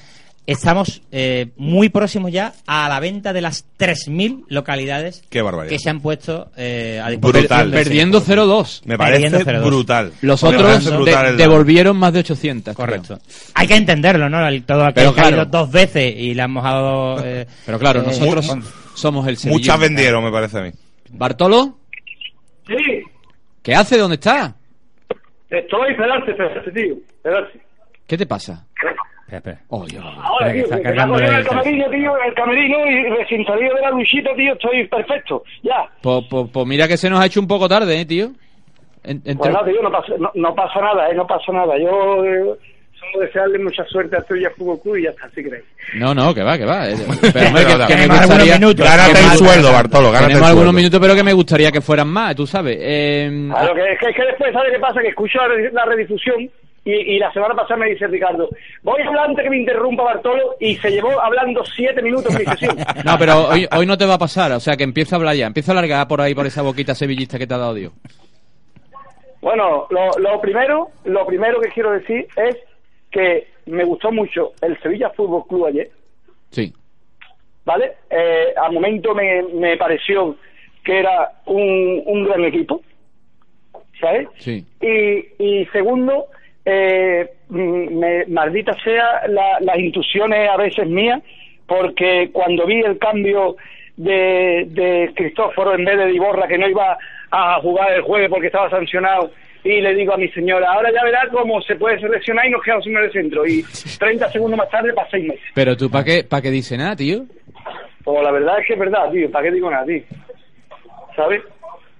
Estamos 0.45 1.03
eh, 1.13 1.51
muy 1.57 1.89
próximos 1.89 2.33
ya 2.33 2.53
a 2.67 2.89
la 2.89 2.99
venta 2.99 3.33
de 3.33 3.41
las 3.41 3.65
3.000 3.79 4.47
localidades 4.49 5.23
que 5.31 5.79
se 5.79 5.89
han 5.89 6.01
puesto 6.01 6.51
eh, 6.57 7.01
a 7.03 7.11
disposición. 7.11 7.43
Brutal. 7.45 7.69
ese 7.73 7.85
Perdiendo 7.85 8.21
público. 8.21 8.43
0-2. 8.43 8.81
Me 8.85 8.99
parece 8.99 9.23
Perdiendo 9.31 9.53
0-2. 9.53 9.65
brutal. 9.65 10.13
Los 10.21 10.43
otros 10.43 10.85
de- 10.85 10.91
brutal 10.97 11.37
devolvieron 11.37 11.97
más 11.97 12.13
de 12.13 12.19
800. 12.21 12.75
creo. 12.75 12.87
Correcto. 12.87 13.21
Hay 13.55 13.69
que 13.69 13.77
entenderlo, 13.77 14.29
¿no? 14.29 14.45
El, 14.49 14.65
todo 14.65 14.83
aquel 14.83 14.95
Pero 14.95 15.15
que 15.15 15.21
ha 15.21 15.25
ido 15.29 15.35
claro. 15.37 15.51
dos 15.51 15.71
veces 15.71 16.13
y 16.17 16.35
le 16.35 16.43
han 16.43 16.51
mojado... 16.51 17.25
eh, 17.25 17.47
Pero 17.67 17.79
claro, 17.79 18.01
eh, 18.01 18.07
nosotros 18.09 18.53
somos 18.97 19.29
el 19.29 19.37
Sevilla. 19.37 19.59
Muchas 19.61 19.79
vendieron, 19.79 20.25
me 20.25 20.33
parece 20.33 20.59
a 20.59 20.63
mí. 20.63 20.71
¿Bartolo? 21.13 21.77
Sí, 22.67 23.03
¿Qué 23.63 23.75
hace? 23.75 23.99
¿Dónde 23.99 24.15
está? 24.17 24.55
Estoy, 25.51 25.91
esperarse, 25.93 26.31
esperarse, 26.31 26.71
tío. 26.73 26.95
Esperarse. 27.17 27.61
¿Qué 28.07 28.17
te 28.17 28.27
pasa? 28.27 28.67
Espera, 28.75 29.39
espera. 29.39 29.61
Oh, 29.69 29.85
Dios. 29.87 30.05
Ahora, 30.05 30.53
tío, 30.53 30.69
que 30.69 30.83
cargando 30.83 31.17
el 31.19 31.25
el 31.35 31.47
camerino, 31.47 31.91
tío, 31.91 32.17
el 32.27 32.35
camerino 32.35 32.79
y 32.87 33.03
recién 33.11 33.45
salido 33.45 33.75
de 33.77 33.81
la 33.83 33.91
duchita, 33.91 34.35
tío, 34.35 34.53
estoy 34.55 34.87
perfecto. 34.89 35.45
Ya. 35.63 35.89
Pues, 36.03 36.25
pues- 36.29 36.51
pues 36.53 36.67
mira 36.67 36.89
que 36.89 36.97
se 36.97 37.09
nos 37.09 37.21
ha 37.21 37.27
hecho 37.27 37.41
un 37.41 37.47
poco 37.49 37.69
tarde, 37.69 38.01
¿eh, 38.01 38.05
tío? 38.07 38.27
En- 39.05 39.23
entre- 39.25 39.35
Pues 39.37 39.51
nada, 39.53 39.65
tío, 39.67 39.83
no 39.83 39.91
pasa, 39.91 40.13
no, 40.19 40.31
no 40.35 40.55
pasa 40.55 40.81
nada, 40.81 41.09
eh, 41.11 41.15
no 41.15 41.27
pasa 41.27 41.53
nada. 41.53 41.79
Yo 41.79 42.25
eh, 42.25 42.55
solo 43.11 43.25
desearle 43.25 43.59
mucha 43.59 43.85
suerte 43.87 44.17
a 44.17 44.21
Asturias 44.21 44.53
Fútbol 44.57 44.81
Club 44.81 44.97
y 44.97 45.03
ya 45.05 45.11
está, 45.11 45.29
si 45.35 45.43
queréis. 45.43 45.65
No, 45.95 46.15
no, 46.15 46.35
que 46.35 46.43
va, 46.43 46.57
que 46.57 46.65
va. 46.65 46.89
eh, 46.91 46.95
Pero, 47.21 47.47
hombre, 47.49 47.65
que, 47.67 47.87
que 47.87 47.97
me 47.97 48.07
gustaría... 48.19 48.55
minutos. 48.55 48.87
Gánate 48.87 49.21
el 49.21 49.39
sueldo, 49.39 49.73
Bartolo, 49.73 50.07
gánate 50.13 50.27
Tenemos 50.29 50.41
el 50.43 50.45
algunos 50.49 50.65
sueldo. 50.65 50.73
minutos, 50.73 51.01
pero 51.01 51.15
que 51.15 51.23
me 51.23 51.33
gustaría 51.33 51.73
que 51.73 51.81
fueran 51.81 52.09
más, 52.09 52.35
tú 52.37 52.47
sabes. 52.47 52.79
Eh, 52.81 53.49
Claro, 53.51 53.75
que, 53.75 53.93
es 53.93 53.99
que, 53.99 54.07
es 54.11 54.17
que 54.17 54.25
después, 54.25 54.53
¿sabes 54.53 54.73
qué 54.73 54.79
pasa? 54.79 55.01
Que 55.01 55.09
escucho 55.09 55.39
la 55.73 55.85
redifusión 55.85 56.51
y, 56.85 56.93
y 56.93 57.19
la 57.19 57.33
semana 57.33 57.55
pasada 57.55 57.77
me 57.77 57.91
dice 57.91 58.09
Ricardo, 58.09 58.49
voy 58.83 59.01
a 59.03 59.07
hablar 59.07 59.27
antes 59.29 59.45
que 59.45 59.51
me 59.51 59.59
interrumpa 59.59 60.03
Bartolo 60.03 60.57
y 60.59 60.75
se 60.77 60.91
llevó 60.91 61.21
hablando 61.21 61.65
siete 61.65 62.03
minutos 62.03 62.37
mi 62.37 62.45
sesión. 62.45 62.77
No, 63.05 63.17
pero 63.19 63.49
hoy, 63.49 63.69
hoy 63.71 63.87
no 63.87 63.97
te 63.97 64.05
va 64.05 64.15
a 64.15 64.19
pasar, 64.19 64.51
o 64.53 64.59
sea 64.61 64.77
que 64.77 64.83
empieza 64.83 65.15
a 65.15 65.19
hablar 65.19 65.37
ya, 65.37 65.47
empieza 65.47 65.71
a 65.71 65.75
largar 65.77 66.09
por 66.09 66.21
ahí 66.21 66.35
por 66.35 66.45
esa 66.47 66.63
boquita 66.63 66.95
sevillista 66.95 67.39
que 67.39 67.47
te 67.47 67.55
ha 67.55 67.59
dado 67.59 67.75
Dios. 67.75 67.93
Bueno, 69.41 69.87
lo, 69.91 70.11
lo 70.19 70.41
primero, 70.41 70.89
lo 71.05 71.27
primero 71.27 71.61
que 71.61 71.69
quiero 71.71 71.91
decir 71.93 72.27
es 72.37 72.57
que 73.13 73.47
me 73.67 73.85
gustó 73.85 74.11
mucho 74.11 74.53
el 74.63 74.77
Sevilla 74.81 75.11
Fútbol 75.11 75.47
Club 75.47 75.67
ayer, 75.67 75.91
Sí. 76.51 76.73
¿vale? 77.65 77.93
Eh, 78.11 78.53
al 78.61 78.73
momento 78.73 79.15
me, 79.15 79.43
me 79.55 79.77
pareció 79.77 80.37
que 80.85 80.99
era 80.99 81.31
un, 81.47 82.03
un 82.07 82.25
gran 82.25 82.45
equipo, 82.45 82.81
¿sabes? 84.01 84.27
Sí. 84.39 84.65
Y, 84.81 85.43
y 85.61 85.67
segundo, 85.67 86.27
eh, 86.65 87.31
me, 87.49 88.25
maldita 88.27 88.75
sea 88.83 89.27
la- 89.29 89.61
las 89.61 89.79
intuiciones 89.79 90.49
a 90.49 90.57
veces 90.57 90.87
mías, 90.89 91.23
porque 91.67 92.31
cuando 92.33 92.67
vi 92.67 92.81
el 92.81 92.99
cambio 92.99 93.57
de, 93.97 94.65
de 94.69 95.13
Cristóforo 95.15 95.75
en 95.75 95.85
vez 95.85 95.97
de 95.99 96.07
Diborra, 96.07 96.49
que 96.49 96.59
no 96.59 96.69
iba 96.69 96.99
a 97.31 97.61
jugar 97.61 97.93
el 97.93 98.03
jueves 98.03 98.29
porque 98.29 98.47
estaba 98.49 98.69
sancionado, 98.71 99.31
y 99.65 99.81
le 99.81 99.95
digo 99.95 100.13
a 100.13 100.17
mi 100.17 100.29
señora, 100.29 100.73
ahora 100.73 100.91
ya 100.93 101.05
verá 101.05 101.29
cómo 101.31 101.63
se 101.63 101.77
puede 101.77 102.01
seleccionar 102.01 102.47
y 102.47 102.51
nos 102.51 102.63
quedamos 102.63 102.85
sin 102.85 102.97
el 102.97 103.13
centro. 103.13 103.47
Y 103.47 103.65
30 103.99 104.31
segundos 104.31 104.59
más 104.59 104.71
tarde, 104.71 104.93
para 104.93 105.09
seis 105.09 105.25
meses. 105.25 105.45
Pero 105.55 105.77
tú, 105.77 105.89
¿para 105.89 106.05
qué, 106.05 106.25
para 106.25 106.43
qué 106.43 106.51
dice 106.51 106.77
nada, 106.77 106.97
tío? 106.97 107.25
Pues 108.03 108.23
la 108.23 108.33
verdad 108.33 108.59
es 108.59 108.67
que 108.67 108.73
es 108.73 108.79
verdad, 108.79 109.11
tío. 109.13 109.31
¿Para 109.31 109.45
qué 109.45 109.55
digo 109.55 109.71
nada, 109.71 109.87
tío? 109.87 110.03
¿Sabes? 111.15 111.43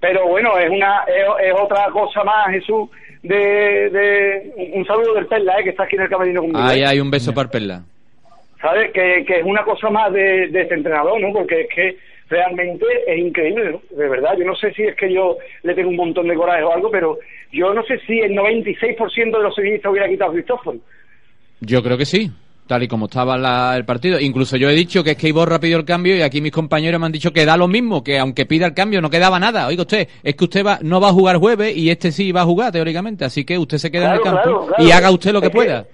Pero 0.01 0.27
bueno, 0.27 0.57
es 0.57 0.69
una 0.69 1.03
es, 1.07 1.47
es 1.47 1.53
otra 1.57 1.85
cosa 1.91 2.23
más, 2.25 2.49
Jesús, 2.49 2.89
de, 3.21 3.89
de... 3.89 4.71
Un 4.73 4.85
saludo 4.85 5.13
del 5.13 5.27
Perla, 5.27 5.59
eh, 5.59 5.63
que 5.63 5.69
está 5.69 5.83
aquí 5.83 5.95
en 5.95 6.01
el 6.01 6.09
camerino 6.09 6.41
conmigo. 6.41 6.59
Ahí 6.59 6.81
eh. 6.81 6.85
hay 6.85 6.99
un 6.99 7.09
beso 7.09 7.33
para 7.33 7.49
Perla. 7.49 7.83
¿Sabes? 8.61 8.91
Que, 8.91 9.23
que 9.25 9.39
es 9.39 9.45
una 9.45 9.63
cosa 9.63 9.89
más 9.89 10.11
de, 10.11 10.49
de 10.49 10.61
este 10.61 10.75
entrenador, 10.75 11.21
¿no? 11.21 11.31
Porque 11.31 11.61
es 11.61 11.67
que 11.73 11.97
realmente 12.29 12.85
es 13.07 13.19
increíble, 13.19 13.71
¿no? 13.71 13.81
De 13.97 14.09
verdad, 14.09 14.31
yo 14.37 14.45
no 14.45 14.55
sé 14.55 14.73
si 14.73 14.83
es 14.83 14.95
que 14.95 15.13
yo 15.13 15.37
le 15.63 15.73
tengo 15.75 15.89
un 15.89 15.95
montón 15.97 16.27
de 16.27 16.35
coraje 16.35 16.63
o 16.63 16.73
algo, 16.73 16.89
pero 16.91 17.19
yo 17.51 17.73
no 17.73 17.83
sé 17.83 17.99
si 18.07 18.19
el 18.19 18.33
96% 18.33 19.37
de 19.37 19.43
los 19.43 19.53
sevillistas 19.55 19.91
hubiera 19.91 20.07
quitado 20.09 20.31
a 20.31 20.33
Cristóforo. 20.33 20.77
Yo 21.61 21.81
creo 21.83 21.97
que 21.97 22.05
sí, 22.05 22.31
tal 22.67 22.83
y 22.83 22.87
como 22.87 23.05
estaba 23.05 23.37
la- 23.37 23.75
el 23.77 23.85
partido. 23.85 24.19
Incluso 24.19 24.57
yo 24.57 24.69
he 24.69 24.73
dicho 24.73 25.03
que 25.03 25.11
es 25.11 25.17
que 25.17 25.27
Iborra 25.29 25.59
pidió 25.59 25.77
el 25.77 25.85
cambio 25.85 26.15
y 26.15 26.21
aquí 26.21 26.41
mis 26.41 26.51
compañeros 26.51 26.99
me 26.99 27.05
han 27.05 27.11
dicho 27.11 27.31
que 27.31 27.45
da 27.45 27.55
lo 27.57 27.67
mismo, 27.67 28.03
que 28.03 28.17
aunque 28.19 28.45
pida 28.45 28.65
el 28.65 28.73
cambio 28.73 29.01
no 29.01 29.09
quedaba 29.09 29.39
nada. 29.39 29.67
Oiga 29.67 29.81
usted, 29.83 30.07
es 30.23 30.35
que 30.35 30.43
usted 30.43 30.65
va, 30.65 30.79
no 30.81 30.99
va 30.99 31.09
a 31.09 31.13
jugar 31.13 31.37
jueves 31.37 31.75
y 31.75 31.89
este 31.89 32.11
sí 32.11 32.31
va 32.31 32.41
a 32.41 32.45
jugar 32.45 32.71
teóricamente, 32.71 33.23
así 33.25 33.45
que 33.45 33.57
usted 33.57 33.77
se 33.77 33.91
queda 33.91 34.07
en 34.07 34.11
el 34.13 34.21
campo 34.21 34.41
claro, 34.41 34.65
claro. 34.67 34.83
y 34.83 34.91
haga 34.91 35.11
usted 35.11 35.31
lo 35.31 35.39
que 35.41 35.47
Es 35.47 35.51
que- 35.51 35.55
pueda. 35.57 35.85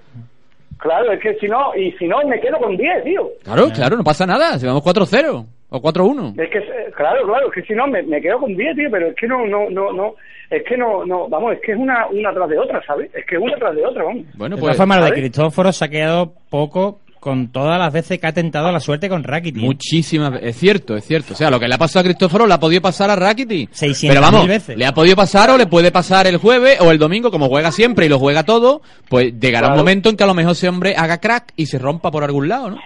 Claro, 0.77 1.11
es 1.11 1.19
que 1.19 1.33
si 1.35 1.47
no, 1.47 1.75
y 1.75 1.91
si 1.93 2.07
no, 2.07 2.17
me 2.25 2.39
quedo 2.39 2.57
con 2.57 2.77
10, 2.77 3.03
tío. 3.03 3.29
Claro, 3.43 3.69
claro, 3.69 3.97
no 3.97 4.03
pasa 4.03 4.25
nada, 4.25 4.57
si 4.57 4.65
vamos 4.65 4.81
4-0 4.81 5.45
o 5.69 5.79
4-1. 5.81 6.41
Es 6.41 6.49
que, 6.49 6.57
eh, 6.59 6.91
claro, 6.95 7.25
claro, 7.25 7.47
es 7.47 7.53
que 7.53 7.61
si 7.63 7.73
no, 7.73 7.87
me, 7.87 8.01
me 8.03 8.21
quedo 8.21 8.39
con 8.39 8.55
10, 8.55 8.75
tío, 8.75 8.89
pero 8.91 9.07
es 9.07 9.15
que 9.15 9.27
no, 9.27 9.45
no, 9.45 9.69
no, 9.69 9.91
no, 9.93 10.15
es 10.49 10.63
que 10.67 10.77
no, 10.77 11.05
no, 11.05 11.27
vamos, 11.29 11.53
es 11.53 11.59
que 11.63 11.73
es 11.73 11.77
una, 11.77 12.07
una 12.07 12.33
tras 12.33 12.49
de 12.49 12.57
otra, 12.59 12.81
¿sabes? 12.85 13.09
Es 13.13 13.25
que 13.25 13.35
es 13.35 13.41
una 13.41 13.55
tras 13.57 13.75
de 13.75 13.85
otra, 13.85 14.03
vamos. 14.03 14.25
Bueno, 14.35 14.55
De 14.55 14.61
pues 14.61 14.77
formas, 14.77 14.99
lo 14.99 15.05
de. 15.05 15.11
Cristóforo 15.13 15.71
se 15.71 15.85
ha 15.85 15.89
quedado 15.89 16.33
poco 16.49 16.99
con 17.19 17.51
todas 17.51 17.77
las 17.77 17.91
veces 17.91 18.17
que 18.17 18.27
ha 18.27 18.31
tentado 18.31 18.71
la 18.71 18.79
suerte 18.79 19.09
con 19.09 19.25
Rakitic. 19.25 19.61
Muchísimas 19.61 20.31
veces. 20.31 20.49
Es 20.51 20.55
cierto, 20.55 20.95
es 20.95 21.03
cierto. 21.05 21.33
O 21.33 21.35
sea, 21.35 21.49
lo 21.51 21.59
que 21.59 21.67
le 21.67 21.75
ha 21.75 21.77
pasado 21.77 21.99
a 21.99 22.03
Cristóforo 22.05 22.47
le 22.47 22.53
ha 22.53 22.59
podido 22.61 22.81
pasar 22.81 23.09
a 23.09 23.15
Rakitic. 23.17 23.71
600.000 23.71 24.07
Pero 24.07 24.21
vamos, 24.21 24.47
veces. 24.47 24.77
le 24.77 24.85
ha 24.85 24.93
podido 24.93 25.17
pasar 25.17 25.49
o 25.49 25.57
le 25.57 25.67
puede 25.67 25.91
pasar 25.91 26.27
el 26.27 26.37
jueves 26.37 26.79
o 26.79 26.91
el 26.91 26.97
domingo, 26.97 27.29
como 27.29 27.49
juega 27.49 27.73
siempre 27.73 28.05
y 28.05 28.09
lo 28.09 28.19
juega 28.19 28.43
todo, 28.43 28.81
pues 29.09 29.37
llegará 29.37 29.67
un 29.67 29.73
Claro. 29.73 29.81
momento 29.83 30.09
en 30.09 30.15
que 30.15 30.23
a 30.23 30.27
lo 30.27 30.33
mejor 30.33 30.53
ese 30.53 30.69
hombre 30.69 30.95
haga 30.97 31.17
crack 31.19 31.51
y 31.57 31.65
se 31.65 31.77
rompa 31.77 32.09
por 32.09 32.23
algún 32.23 32.47
lado, 32.47 32.69
¿no? 32.69 32.77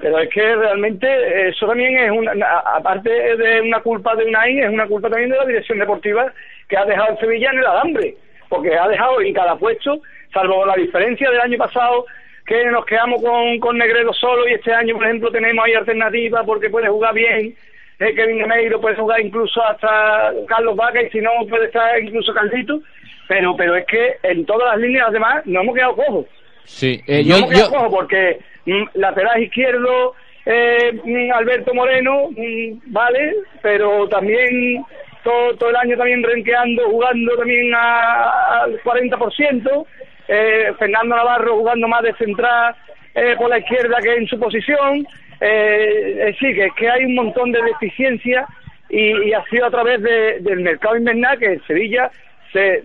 Pero 0.00 0.18
es 0.18 0.28
que 0.30 0.54
realmente 0.54 1.48
eso 1.48 1.66
también 1.66 1.98
es 1.98 2.10
una, 2.10 2.46
aparte 2.74 3.10
de 3.10 3.60
una 3.62 3.80
culpa 3.80 4.14
de 4.14 4.24
Unai, 4.24 4.60
es 4.60 4.70
una 4.70 4.86
culpa 4.86 5.10
también 5.10 5.30
de 5.30 5.36
la 5.36 5.44
dirección 5.44 5.78
deportiva 5.78 6.32
que 6.68 6.76
ha 6.76 6.84
dejado 6.84 7.12
el 7.12 7.18
Sevilla 7.18 7.50
en 7.50 7.58
el 7.58 7.66
alambre, 7.66 8.14
porque 8.48 8.76
ha 8.76 8.86
dejado 8.86 9.20
en 9.20 9.34
cada 9.34 9.56
puesto, 9.56 10.00
salvo 10.32 10.64
la 10.66 10.74
diferencia 10.74 11.30
del 11.30 11.40
año 11.40 11.58
pasado, 11.58 12.06
que 12.46 12.64
nos 12.66 12.86
quedamos 12.86 13.22
con, 13.22 13.58
con 13.58 13.76
Negredo 13.76 14.12
solo 14.12 14.48
y 14.48 14.54
este 14.54 14.72
año, 14.72 14.94
por 14.94 15.04
ejemplo, 15.04 15.30
tenemos 15.30 15.64
ahí 15.64 15.74
alternativas 15.74 16.44
porque 16.46 16.70
puede 16.70 16.88
jugar 16.88 17.14
bien, 17.14 17.54
eh, 17.98 18.14
Kevin 18.14 18.38
Gameiro 18.38 18.80
puede 18.80 18.94
jugar 18.94 19.20
incluso 19.20 19.60
hasta 19.64 20.32
Carlos 20.46 20.76
Vaca 20.76 21.02
y 21.02 21.10
si 21.10 21.20
no 21.20 21.30
puede 21.48 21.66
estar 21.66 22.00
incluso 22.00 22.32
Caldito, 22.32 22.80
pero 23.26 23.56
pero 23.56 23.74
es 23.74 23.84
que 23.86 24.16
en 24.22 24.46
todas 24.46 24.68
las 24.68 24.78
líneas 24.78 25.06
además 25.08 25.44
nos 25.46 25.64
hemos 25.64 25.74
quedado 25.74 25.96
cojos. 25.96 26.26
Sí, 26.68 27.00
eh, 27.06 27.24
yo, 27.24 27.36
yo- 27.50 27.70
cojos 27.70 27.88
porque 27.90 28.38
mm, 28.66 28.82
lateral 28.94 29.42
izquierdo 29.42 30.14
eh, 30.44 30.92
mm, 31.04 31.32
Alberto 31.32 31.74
Moreno 31.74 32.28
mm, 32.30 32.92
vale 32.92 33.34
pero 33.62 34.06
también 34.08 34.84
todo, 35.24 35.56
todo 35.56 35.70
el 35.70 35.76
año 35.76 35.96
también 35.96 36.22
renqueando 36.22 36.84
jugando 36.90 37.36
también 37.36 37.74
al 37.74 38.80
40% 38.82 39.86
eh, 40.28 40.72
Fernando 40.78 41.16
Navarro 41.16 41.56
jugando 41.56 41.88
más 41.88 42.02
de 42.02 42.14
central 42.14 42.74
eh, 43.14 43.34
por 43.38 43.48
la 43.48 43.58
izquierda 43.58 43.96
que 44.02 44.14
en 44.14 44.26
su 44.26 44.38
posición 44.38 45.06
eh, 45.40 46.28
eh, 46.28 46.36
sí 46.38 46.52
que, 46.54 46.68
que 46.76 46.90
hay 46.90 47.04
un 47.04 47.14
montón 47.14 47.50
de 47.52 47.62
deficiencias 47.62 48.46
y, 48.90 49.28
y 49.28 49.32
ha 49.32 49.42
sido 49.46 49.66
a 49.66 49.70
través 49.70 50.02
de- 50.02 50.38
del 50.40 50.60
mercado 50.60 50.96
invernal 50.96 51.38
que 51.38 51.46
el 51.54 51.66
Sevilla 51.66 52.10
se, 52.52 52.82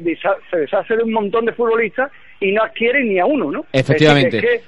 se 0.50 0.58
deshace 0.58 0.98
de 0.98 1.04
un 1.04 1.14
montón 1.14 1.46
de 1.46 1.54
futbolistas 1.54 2.12
y 2.40 2.52
no 2.52 2.64
adquiere 2.64 3.04
ni 3.04 3.20
a 3.20 3.26
uno, 3.26 3.52
¿no? 3.52 3.66
Efectivamente. 3.72 4.38
Es 4.38 4.44
que- 4.44 4.56
es 4.56 4.62
que- 4.62 4.68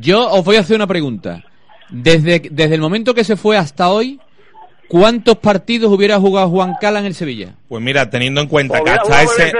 yo 0.00 0.28
os 0.30 0.44
voy 0.44 0.56
a 0.56 0.60
hacer 0.60 0.76
una 0.76 0.86
pregunta. 0.86 1.42
Desde, 1.88 2.40
desde 2.50 2.74
el 2.74 2.80
momento 2.80 3.14
que 3.14 3.24
se 3.24 3.36
fue 3.36 3.56
hasta 3.56 3.90
hoy, 3.90 4.18
¿cuántos 4.88 5.36
partidos 5.38 5.92
hubiera 5.92 6.18
jugado 6.18 6.48
Juan 6.50 6.74
Cala 6.80 6.98
en 7.00 7.06
el 7.06 7.14
Sevilla? 7.14 7.54
Pues 7.68 7.82
mira, 7.82 8.08
teniendo 8.08 8.40
en 8.40 8.46
cuenta 8.46 8.80
que 8.80 8.90
hasta 8.90 9.22
ese 9.22 9.52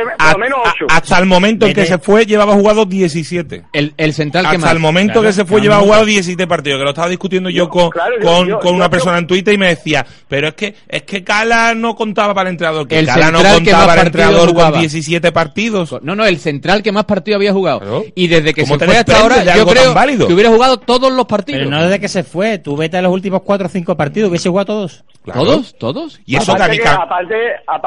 hasta 0.89 1.19
el 1.19 1.27
momento 1.27 1.67
en 1.67 1.75
que 1.75 1.87
se 1.87 1.99
fue 1.99 2.25
llevaba 2.25 2.55
jugado 2.55 2.85
17. 2.85 3.65
El, 3.73 3.95
el 3.97 4.13
central 4.15 4.45
que 4.45 4.49
Hasta 4.57 4.61
más. 4.61 4.73
el 4.73 4.79
momento 4.79 5.15
Claro, 5.15 5.27
que 5.29 5.33
se 5.33 5.45
fue 5.45 5.61
llevaba 5.61 5.83
jugado 5.83 6.05
17 6.05 6.47
partidos, 6.47 6.79
que 6.79 6.85
lo 6.85 6.91
estaba 6.91 7.09
discutiendo 7.09 7.51
yo, 7.51 7.69
con, 7.69 7.91
claro, 7.91 8.15
yo- 8.21 8.25
con, 8.27 8.49
yo- 8.49 8.59
con 8.61 8.71
yo 8.71 8.77
una 8.77 8.89
persona 8.91 9.19
en 9.19 9.27
Twitter 9.27 9.55
y 9.55 9.59
me 9.59 9.69
decía, 9.69 10.07
pero 10.29 10.49
es 10.49 10.55
que 10.55 10.75
es 10.89 11.03
que 11.03 11.25
Cala 11.25 11.75
no 11.75 11.97
contaba 11.97 12.33
para 12.35 12.49
el 12.49 12.55
entrenador, 12.55 12.87
que 12.87 12.99
El 13.01 13.07
Cala 13.07 13.31
no 13.33 13.39
central 13.41 13.43
que 13.65 13.73
más 13.73 13.81
contaba 13.81 13.87
para 13.87 14.01
el 14.03 14.05
partidos 14.07 14.25
entrenador 14.27 14.51
jugaba. 14.51 14.71
con 14.73 14.81
17 14.81 15.33
partidos. 15.33 15.95
No, 16.03 16.15
no, 16.15 16.25
el 16.27 16.39
central 16.39 16.83
que 16.83 16.93
más 16.93 17.05
partidos 17.07 17.37
había 17.39 17.53
jugado. 17.53 18.05
Y 18.15 18.29
desde 18.29 18.55
que 18.55 18.63
¿Cómo 18.63 18.79
se 18.79 18.85
fue 18.87 18.97
hasta 18.99 19.19
ahora, 19.21 19.43
yo 19.43 19.53
algo 19.53 19.67
tan 19.67 19.75
creo 19.83 19.95
válido? 19.95 20.27
que 20.29 20.35
hubiera 20.35 20.51
jugado 20.51 20.79
todos 20.79 21.13
los 21.13 21.27
partidos. 21.27 21.59
Pero 21.65 21.71
no 21.71 21.83
desde 21.83 21.99
que 22.01 22.09
se 22.09 22.23
fue. 22.23 22.59
Tú 22.59 22.77
vete 22.77 22.97
a 22.99 23.03
los 23.03 23.13
últimos 23.13 23.43
4 23.43 23.67
o 23.67 23.71
5 23.71 23.97
partidos. 23.97 24.31
Hubiese 24.31 24.49
jugado 24.49 24.67
todos. 24.67 25.05
¿Todos? 25.25 25.77
¿Todos? 25.77 26.21
Y 26.25 26.37
eso 26.37 26.55
que 26.55 26.63
a 26.63 26.69
mí 26.69 26.79
aparte, 26.87 27.35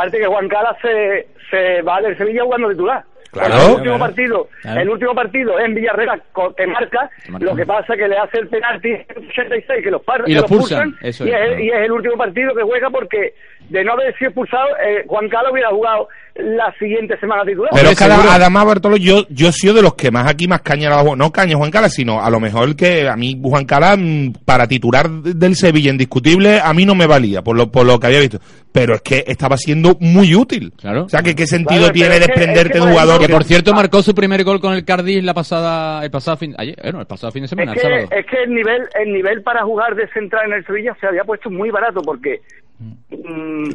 aparte 0.10 0.19
que 0.19 0.27
Juan 0.27 0.48
Cala 0.49 0.76
se, 0.81 1.27
se 1.49 1.81
va 1.84 2.02
del 2.02 2.18
Sevilla 2.18 2.44
jugando 2.44 2.69
titular. 2.69 3.03
Claro. 3.31 3.49
Porque 3.53 3.61
el 3.64 3.69
último 3.76 3.95
Claro. 3.95 3.99
partido, 3.99 4.48
Claro. 4.64 4.81
el 4.81 4.90
último 4.90 5.14
partido 5.15 5.60
en 5.60 5.76
Villarreal 5.76 6.23
que 6.57 6.65
marca, 6.68 7.10
lo 7.40 7.56
que 7.56 7.64
pasa 7.65 7.95
que 7.95 8.07
le 8.07 8.18
hace 8.18 8.40
el 8.40 8.48
penalti 8.48 8.90
en 8.90 9.06
el 9.15 9.30
86 9.30 9.84
que 9.84 9.91
los, 9.91 10.02
par- 10.02 10.23
Y 10.26 10.34
los 10.34 10.45
pulsan, 10.45 10.95
eso 11.02 11.26
y, 11.27 11.30
es, 11.30 11.36
es, 11.36 11.40
claro. 11.45 11.60
y 11.60 11.69
es 11.69 11.76
el 11.81 11.91
último 11.91 12.18
partido 12.18 12.56
que 12.56 12.64
juega 12.64 12.90
porque 12.90 13.36
de 13.69 13.84
no 13.84 13.94
haber 13.94 14.18
sido 14.18 14.30
expulsado 14.30 14.69
eh, 14.84 15.03
Juan 15.06 15.30
Cala 15.30 15.52
hubiera 15.52 15.69
jugado 15.69 16.07
la 16.41 16.74
siguiente 16.80 17.18
semana 17.20 17.44
titular. 17.44 17.70
Pero 17.74 17.90
es 17.90 17.98
que 17.98 18.03
además, 18.06 18.66
Bartolo, 18.66 18.98
yo, 18.98 19.26
yo 19.30 19.49
he 19.49 19.52
sido 19.52 19.74
de 19.74 19.82
los 19.82 19.95
que 19.95 20.11
más 20.11 20.28
aquí 20.28 20.48
más 20.48 20.61
caña 20.61 20.90
no 21.03 21.32
caña 21.32 21.57
Juan 21.57 21.72
Cala, 21.72 21.90
sino 21.90 22.22
a 22.24 22.30
lo 22.30 22.40
mejor 22.40 22.76
que 22.76 23.07
a 23.07 23.16
mí 23.16 23.40
Juan 23.41 23.66
Cala, 23.66 23.95
mm, 23.98 24.34
para 24.45 24.68
titular 24.68 25.10
del 25.10 25.56
Sevilla 25.56 25.91
indiscutible, 25.91 26.60
a 26.60 26.74
mí 26.74 26.86
no 26.86 26.95
me 26.95 27.07
valía, 27.07 27.41
por 27.41 27.56
lo, 27.56 27.72
por 27.72 27.86
lo 27.86 27.99
que 27.99 28.07
había 28.07 28.20
visto. 28.20 28.40
Pero 28.72 28.94
es 28.95 29.02
que 29.02 29.24
estaba 29.28 29.57
siendo 29.57 29.98
muy 29.99 30.36
útil. 30.36 30.72
Claro. 30.80 31.06
O 31.06 31.10
sea, 31.10 31.22
que 31.24 31.36
qué 31.36 31.48
sentido 31.48 31.80
Claro, 31.82 31.94
tiene 31.94 32.16
es 32.16 32.20
que- 32.22 32.28
desprenderte 32.28 32.61
es 32.61 32.72
que, 32.74 32.80
de 32.80 32.86
un 32.86 32.91
jugador 32.91 33.20
Que 33.20 33.34
por 33.34 33.44
cierto 33.44 33.74
marcó 33.74 34.02
su 34.02 34.14
primer 34.14 34.44
gol 34.44 34.60
con 34.60 34.74
el 34.74 34.86
Cardiff 34.86 35.24
la 35.24 35.34
pasada, 35.34 36.03
el 36.03 36.11
pasado 36.11 36.38
fin, 36.38 36.53
ayer, 36.57 36.76
eh, 36.82 36.91
no, 36.91 37.02
el 37.02 37.07
pasado 37.07 37.32
fin 37.32 37.41
de 37.44 37.48
semana, 37.48 37.74
es 37.74 37.78
el 37.78 37.82
que, 37.82 37.88
sábado. 38.02 38.10
es 38.20 38.26
que 38.28 38.44
el 38.44 38.53
nivel 38.53 38.82
el 39.02 39.14
nivel 39.14 39.41
para 39.41 39.64
jugar 39.64 39.95
de 39.95 40.07
central 40.10 40.48
en 40.48 40.53
el 40.53 40.66
Sevilla 40.66 40.95
se 41.02 41.07
había 41.07 41.24
puesto 41.24 41.49
muy 41.49 41.72
barato 41.72 42.02
porque 42.03 42.41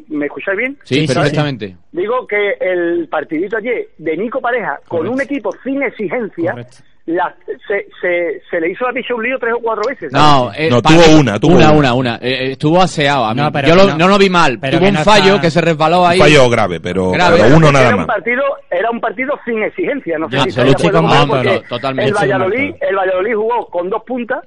¿Me 0.09 0.27
escucháis 0.27 0.59
bien? 0.59 0.79
Sí, 0.85 1.07
perfectamente. 1.07 1.77
Digo 1.93 2.27
que 2.27 2.53
el 2.61 3.09
partidito 3.09 3.57
ayer 3.59 3.89
de 3.99 4.17
Nico 4.17 4.41
Pareja 4.41 4.79
con 4.89 4.99
Correcto. 5.01 5.13
un 5.15 5.21
equipo 5.21 5.51
sin 5.63 5.83
exigencia 5.83 6.55
la- 7.07 7.35
se, 7.69 7.87
se, 8.01 8.41
se 8.51 8.61
le 8.61 8.71
hizo 8.71 8.87
la 8.87 8.93
picha 8.95 9.15
un 9.15 9.23
lío 9.23 9.39
tres 9.39 9.53
o 9.55 9.59
cuatro 9.61 9.83
veces. 9.87 10.11
No, 10.11 10.51
eh, 10.57 10.71
No, 10.71 10.81
para 10.81 10.97
tuvo 10.97 11.07
mí- 11.15 11.21
una, 11.21 11.39
tuvo 11.39 11.57
una, 11.57 11.71
una. 11.73 11.93
una. 11.95 12.15
Eh, 12.17 12.21
eh, 12.47 12.53
estuvo 12.53 12.81
aseado. 12.81 13.27
A 13.27 13.35
mí. 13.35 13.43
No, 13.43 13.53
pero 13.53 13.69
Yo 13.69 13.75
lo- 13.75 13.87
no- 13.89 13.99
no 13.99 14.09
lo 14.09 14.17
vi 14.19 14.31
mal. 14.31 14.59
pero 14.59 14.79
Tuvo 14.79 14.89
un 14.89 14.95
no 14.95 15.01
fallo 15.05 15.27
está- 15.35 15.41
que 15.43 15.51
se 15.51 15.61
resbaló 15.61 16.01
Un 16.05 16.11
ahí. 16.13 16.19
fallo 16.19 16.49
grave, 16.49 16.81
pero, 16.81 17.11
Grave. 17.11 17.37
pero 17.43 17.57
uno 17.59 17.71
nada 17.71 17.89
era 17.89 17.97
más. 17.97 18.05
un 18.05 18.07
partido 18.07 18.43
era 18.71 18.91
un 18.91 19.01
partido 19.01 19.39
sin 19.45 19.63
exigencia 19.63 20.19
no 20.19 20.31
sé 20.31 20.41
si 20.51 20.61
porque 20.61 20.93
no, 20.93 21.61
totalmente. 21.69 22.09
el 22.09 22.15
Valladolid 22.15 22.75
el 22.81 22.97
Valladolid 22.97 23.35
jugó 23.35 23.67
con 23.67 23.91
dos 23.91 24.03
puntas 24.05 24.43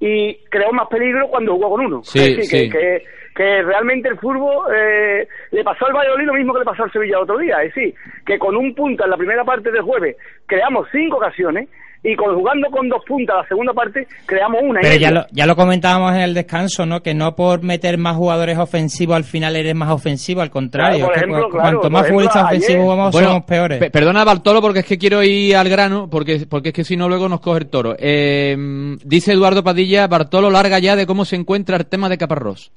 y 0.00 0.34
creó 0.50 0.72
más 0.72 0.88
peligro 0.88 1.28
cuando 1.28 1.52
jugó 1.56 1.70
con 1.70 1.80
uno 1.86 2.00
Sí, 2.04 2.18
Es 2.20 2.36
decir, 2.38 2.44
sí. 2.44 2.70
que, 2.70 2.78
que, 2.78 3.02
que 3.38 3.62
realmente 3.62 4.08
el 4.08 4.18
fútbol 4.18 4.66
eh, 4.74 5.28
le 5.52 5.62
pasó 5.62 5.86
al 5.86 5.92
Valladolid 5.94 6.26
lo 6.26 6.34
mismo 6.34 6.52
que 6.54 6.58
le 6.58 6.64
pasó 6.64 6.82
al 6.82 6.90
Sevilla 6.92 7.18
el 7.18 7.22
otro 7.22 7.38
día 7.38 7.62
es 7.62 7.72
decir 7.72 7.94
que 8.26 8.36
con 8.36 8.56
un 8.56 8.74
punta 8.74 9.04
en 9.04 9.10
la 9.10 9.16
primera 9.16 9.44
parte 9.44 9.70
del 9.70 9.82
jueves 9.82 10.16
creamos 10.44 10.88
cinco 10.90 11.18
ocasiones 11.18 11.68
y 12.02 12.14
con, 12.14 12.32
jugando 12.34 12.68
con 12.70 12.88
dos 12.88 13.02
puntas 13.06 13.36
la 13.42 13.46
segunda 13.48 13.72
parte 13.72 14.06
creamos 14.26 14.60
una 14.62 14.80
Pero 14.80 14.96
ya 14.96 15.10
lo, 15.10 15.26
ya 15.32 15.46
lo 15.46 15.56
comentábamos 15.56 16.12
en 16.14 16.20
el 16.20 16.32
descanso, 16.34 16.86
¿no? 16.86 17.00
Que 17.02 17.12
no 17.14 17.34
por 17.34 17.62
meter 17.64 17.98
más 17.98 18.16
jugadores 18.16 18.56
ofensivos 18.58 19.16
al 19.16 19.24
final 19.24 19.56
eres 19.56 19.74
más 19.74 19.90
ofensivo, 19.90 20.40
al 20.40 20.48
contrario. 20.50 20.98
Claro, 20.98 21.06
por 21.06 21.14
que 21.14 21.18
ejemplo, 21.20 21.44
cu- 21.44 21.50
claro, 21.50 21.62
cuanto 21.64 21.80
por 21.82 21.90
más 21.90 22.02
ejemplo, 22.02 22.14
futbolistas 22.20 22.42
ayer- 22.44 22.56
ofensivos 22.56 22.82
jugamos, 22.84 23.12
Bueno, 23.12 23.28
somos 23.28 23.44
peores. 23.46 23.78
pe- 23.80 23.90
perdona 23.90 24.24
Bartolo 24.24 24.60
porque 24.60 24.78
es 24.80 24.86
que 24.86 24.96
quiero 24.98 25.22
ir 25.24 25.56
al 25.56 25.68
grano 25.68 26.08
porque 26.08 26.46
porque 26.48 26.68
es 26.68 26.74
que 26.74 26.84
si 26.84 26.96
no 26.96 27.08
luego 27.08 27.28
nos 27.28 27.40
coge 27.40 27.58
el 27.62 27.68
toro. 27.68 27.96
Eh, 27.98 28.56
dice 29.04 29.32
Eduardo 29.32 29.64
Padilla, 29.64 30.06
Bartolo 30.06 30.50
larga 30.50 30.78
ya 30.78 30.94
de 30.94 31.04
cómo 31.04 31.24
se 31.24 31.34
encuentra 31.34 31.76
el 31.76 31.86
tema 31.86 32.08
de 32.08 32.16
Caparrós. 32.18 32.70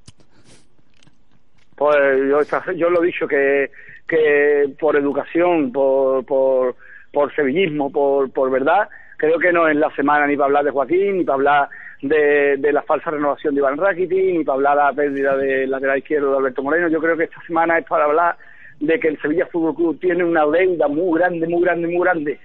Pues 1.82 1.98
yo, 2.30 2.74
yo 2.76 2.91
lo 2.91 3.02
he 3.02 3.08
dicho 3.08 3.28
que, 3.28 3.72
que 4.08 4.70
por 4.80 4.95
educación, 4.95 5.72
por, 5.72 6.24
por, 6.28 6.76
por 7.12 7.34
sevillismo, 7.34 7.91
por, 7.91 8.32
por 8.32 8.52
verdad, 8.52 8.88
creo 9.18 9.40
que 9.40 9.52
no 9.52 9.68
es 9.68 9.76
la 9.76 9.90
semana 9.95 10.28
ni 10.28 10.36
para 10.38 10.45
hablar 10.45 10.66
de 10.66 10.70
Joaquín, 10.70 11.18
ni 11.18 11.24
para 11.24 11.38
hablar 11.38 11.70
de, 12.03 12.58
de 12.58 12.72
la 12.72 12.84
falsa 12.84 13.10
renovación 13.10 13.56
de 13.56 13.62
Iván 13.62 13.78
Rakiti, 13.78 14.16
ni 14.16 14.44
para 14.44 14.58
hablar 14.58 14.78
de 14.78 14.84
la 14.84 14.94
pérdida 14.94 15.38
del 15.38 15.72
lateral 15.72 15.98
izquierdo 15.98 16.30
de 16.30 16.38
Alberto 16.38 16.62
Moreno. 16.62 16.88
Yo 16.88 17.02
creo 17.02 17.18
que 17.18 17.24
esta 17.24 17.41
semana 17.48 17.80
es 17.80 17.86
para 17.88 18.06
hablar 18.06 18.36
de 18.80 18.99
que 18.99 19.08
el 19.08 19.20
Sevilla 19.20 19.48
Fútbol 19.48 19.74
Club 19.74 19.99
tiene 19.99 20.24
una 20.24 20.45
deuda 20.45 20.88
muy 20.88 21.18
grande, 21.18 21.48
muy 21.48 21.64
grande, 21.64 21.88
muy 21.88 22.06
grande, 22.06 22.40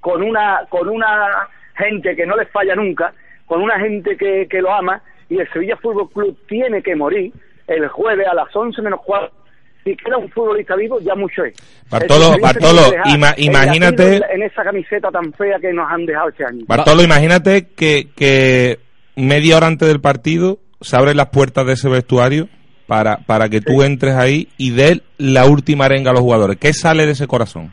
con 0.00 0.20
una, 0.20 0.66
con 0.68 0.88
una 0.88 1.48
gente 1.76 2.16
que 2.16 2.26
no 2.26 2.34
les 2.34 2.48
falla 2.48 2.74
nunca, 2.74 3.12
con 3.46 3.62
una 3.62 3.78
gente 3.78 4.16
que 4.16 4.60
lo 4.60 4.74
ama, 4.74 5.00
y 5.28 5.38
el 5.38 5.48
Sevilla 5.52 5.76
Fútbol 5.76 6.10
Club 6.10 6.36
tiene 6.48 6.82
que 6.82 6.96
morir 6.96 7.32
el 7.70 7.88
jueves 7.88 8.26
a 8.26 8.34
las 8.34 8.54
11 8.54 8.82
menos 8.82 9.00
cuarto. 9.04 9.34
Si 9.84 9.96
queda 9.96 10.18
un 10.18 10.28
futbolista 10.30 10.76
vivo, 10.76 11.00
ya 11.00 11.14
mucho 11.14 11.42
es. 11.44 11.54
Bartolo, 11.90 12.26
Sevilla 12.32 12.46
Bartolo, 12.52 12.80
ima- 13.06 13.34
imagínate- 13.38 14.20
En 14.30 14.42
esa 14.42 14.62
camiseta 14.62 15.10
tan 15.10 15.32
fea 15.32 15.58
que 15.58 15.72
nos 15.72 15.90
han 15.90 16.04
dejado 16.04 16.28
este 16.28 16.44
año. 16.44 16.64
Bartolo, 16.68 17.02
imagínate 17.02 17.68
que, 17.74 18.08
que 18.14 18.78
media 19.16 19.56
hora 19.56 19.68
antes 19.68 19.88
del 19.88 20.00
partido 20.02 20.58
se 20.82 20.96
abren 20.96 21.16
las 21.16 21.28
puertas 21.30 21.64
de 21.66 21.72
ese 21.72 21.88
vestuario 21.88 22.48
para, 22.86 23.18
para 23.26 23.48
que 23.48 23.60
tú 23.62 23.82
entres 23.82 24.14
ahí 24.16 24.48
y 24.58 24.70
des 24.72 25.00
la 25.16 25.46
última 25.46 25.86
arenga 25.86 26.10
a 26.10 26.14
los 26.14 26.22
jugadores. 26.22 26.58
¿Qué 26.58 26.72
sale 26.74 27.06
de 27.06 27.12
ese 27.12 27.26
corazón? 27.26 27.72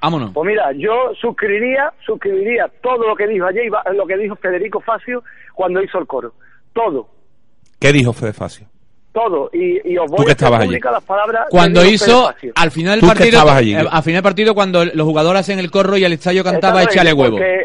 Vámonos. 0.00 0.32
Pues 0.34 0.46
mira, 0.46 0.70
yo 0.76 1.12
suscribiría, 1.20 1.92
suscribiría 2.04 2.70
todo 2.82 3.06
lo 3.08 3.16
que 3.16 3.26
dijo 3.26 3.46
ayer, 3.46 3.64
lo 3.94 4.06
que 4.06 4.16
dijo 4.18 4.36
Federico 4.36 4.80
Facio 4.80 5.22
cuando 5.54 5.82
hizo 5.82 5.98
el 5.98 6.06
coro. 6.06 6.34
Todo, 6.74 7.08
¿Qué 7.80 7.92
dijo 7.92 8.12
Fede 8.12 8.32
Facio? 8.32 8.66
todo. 9.12 9.48
Y, 9.52 9.92
y 9.92 9.96
os 9.96 10.06
Tú 10.06 10.16
voy 10.16 10.24
que 10.24 10.32
a 10.32 10.34
hacer 10.34 10.46
estabas 10.48 10.60
allí. 10.62 10.78
las 10.82 11.04
palabras 11.04 11.46
Cuando 11.48 11.82
que 11.82 11.88
hizo 11.90 12.34
al 12.56 12.70
final 12.72 12.94
del 12.94 13.00
Tú 13.00 13.06
que 13.06 13.12
partido, 13.14 13.28
estabas 13.38 13.56
allí. 13.56 13.74
eh, 13.76 13.78
al 13.78 14.02
final 14.02 14.14
del 14.16 14.22
partido 14.24 14.54
cuando 14.54 14.84
los 14.84 15.06
jugadores 15.06 15.40
hacen 15.42 15.60
el 15.60 15.70
corro 15.70 15.96
y 15.96 16.04
el 16.04 16.12
estadio 16.14 16.42
cantaba 16.42 16.82
échale 16.82 17.12
huevo. 17.12 17.36
Porque, 17.36 17.64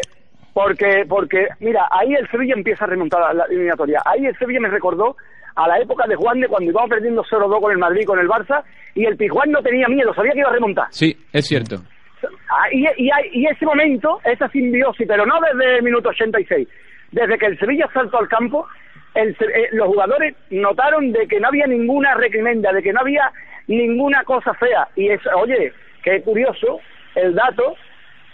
porque, 0.54 1.06
porque, 1.10 1.48
mira, 1.60 1.88
ahí 1.90 2.14
el 2.14 2.30
Sevilla 2.30 2.54
empieza 2.56 2.86
a 2.86 2.90
remontar 2.90 3.22
la, 3.22 3.34
la 3.34 3.44
eliminatoria. 3.46 4.00
Ahí 4.06 4.28
el 4.28 4.38
Sevilla 4.38 4.60
me 4.60 4.70
recordó 4.70 5.16
a 5.56 5.68
la 5.68 5.80
época 5.80 6.06
de 6.08 6.16
Juan 6.16 6.40
de 6.40 6.48
cuando 6.48 6.70
íbamos 6.70 6.90
perdiendo 6.92 7.24
0-2 7.24 7.60
con 7.60 7.72
el 7.72 7.78
Madrid, 7.80 8.06
con 8.06 8.20
el 8.20 8.28
Barça, 8.28 8.62
y 8.94 9.06
el 9.06 9.18
Pijuán 9.18 9.50
no 9.52 9.62
tenía 9.64 9.88
miedo, 9.88 10.14
sabía 10.14 10.34
que 10.34 10.40
iba 10.40 10.50
a 10.50 10.54
remontar. 10.54 10.86
Sí, 10.92 11.18
es 11.34 11.48
cierto. 11.48 11.78
Ah, 12.50 12.68
y, 12.72 12.82
y, 13.04 13.10
hay- 13.10 13.30
y 13.34 13.48
ese 13.48 13.66
momento, 13.66 14.20
esa 14.24 14.48
simbiosis, 14.50 15.08
pero 15.08 15.26
no 15.26 15.34
desde 15.52 15.78
el 15.78 15.84
minuto 15.84 16.10
86, 16.10 16.68
desde 17.12 17.38
que 17.40 17.46
el 17.48 17.58
Sevilla 17.58 17.88
saltó 17.94 18.20
al 18.20 18.28
campo, 18.28 18.68
el 19.16 19.30
eh, 19.40 19.70
los 19.72 19.88
jugadores 19.88 20.36
notaron 20.50 21.12
de 21.12 21.28
que 21.28 21.40
no 21.40 21.48
había 21.48 21.68
ninguna 21.68 22.14
recrimenda, 22.16 22.72
de 22.74 22.82
que 22.84 22.94
no 22.94 23.02
había 23.02 23.32
ninguna 23.68 24.24
cosa 24.24 24.54
fea. 24.54 24.88
Y 24.96 25.10
es, 25.10 25.20
oye, 25.36 25.74
qué 26.04 26.22
curioso 26.22 26.80
el 27.16 27.36
dato 27.36 27.76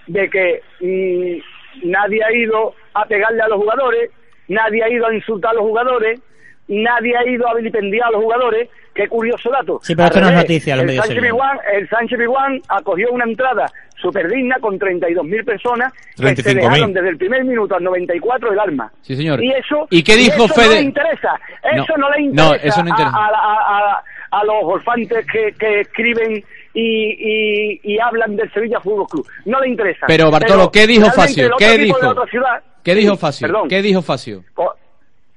de 0.08 0.30
que 0.30 0.62
mm, 0.82 1.90
nadie 1.90 2.24
ha 2.24 2.32
ido 2.32 2.74
a 2.94 3.06
pegarle 3.06 3.42
a 3.42 3.48
los 3.48 3.58
jugadores, 3.58 4.12
nadie 4.48 4.84
ha 4.84 4.90
ido 4.90 5.08
a 5.08 5.14
insultar 5.14 5.52
a 5.52 5.56
los 5.56 5.64
jugadores, 5.64 6.20
nadie 6.68 7.16
ha 7.18 7.26
ido 7.28 7.48
a 7.48 7.56
vilipendiar 7.56 8.08
a 8.08 8.12
los 8.12 8.22
jugadores. 8.24 8.70
Qué 8.94 9.10
curioso 9.10 9.50
dato. 9.50 9.80
Sí, 9.84 9.94
pero 9.94 10.06
esto 10.08 10.22
no 10.22 10.30
es 10.30 10.36
noticia, 10.36 10.74
los 10.76 10.84
el 10.84 10.88
medios 10.88 11.06
Sánchez. 11.06 11.24
Pizjuán- 11.24 11.60
el 11.74 11.90
Sánchez 11.90 12.18
Pizjuán 12.18 12.62
acogió 12.70 13.12
una 13.12 13.26
entrada 13.26 13.66
súper 14.06 14.30
digna 14.30 14.56
con 14.60 14.78
32.000 14.80 15.44
personas 15.46 15.94
que 16.16 16.36
se 16.36 16.52
35.000. 16.52 16.56
dejaron 16.56 16.94
desde 16.94 17.10
el 17.10 17.18
primer 17.18 17.44
minuto 17.46 17.76
al 17.76 17.84
94 17.84 18.54
el 18.54 18.60
alma. 18.60 18.92
Sí, 19.02 19.16
señor. 19.16 19.44
Y 19.44 19.52
eso, 19.52 19.88
¿Y 19.90 20.04
qué 20.04 20.16
dijo 20.16 20.46
eso 20.46 20.54
Fede? 20.54 20.68
no 20.68 20.74
le 20.74 20.82
interesa. 20.82 21.40
Eso 21.74 21.94
No, 21.98 22.08
no, 22.08 22.10
le 22.16 22.22
no, 22.24 22.30
interesa, 22.30 22.68
eso 22.68 22.84
no 22.84 22.90
interesa. 22.90 23.16
A, 23.18 23.26
a- 23.26 23.30
a- 23.30 23.94
a- 23.98 24.04
a 24.32 24.44
los 24.44 24.64
golfantes 24.64 25.26
que, 25.32 25.54
que 25.58 25.82
escriben 25.82 26.44
y, 26.74 26.82
y, 26.84 27.80
y 27.84 28.00
hablan 28.00 28.36
del 28.36 28.52
Sevilla 28.52 28.80
Fútbol 28.82 29.08
Club. 29.08 29.28
No 29.46 29.60
le 29.62 29.70
interesa. 29.70 30.06
Pero, 30.08 30.30
Bartolo, 30.30 30.70
¿qué 30.72 30.86
dijo 30.88 31.10
Facio? 31.12 31.52
¿Qué 31.58 31.78
dijo? 31.78 32.00
de 32.00 32.08
otra 32.08 32.26
ciudad- 32.26 32.62
¿Qué 32.84 32.96
dijo 32.96 33.16
Facio? 33.16 33.48
Perdón. 33.48 33.70
¿Qué 33.70 33.82
dijo 33.82 34.02
Facio? 34.02 34.44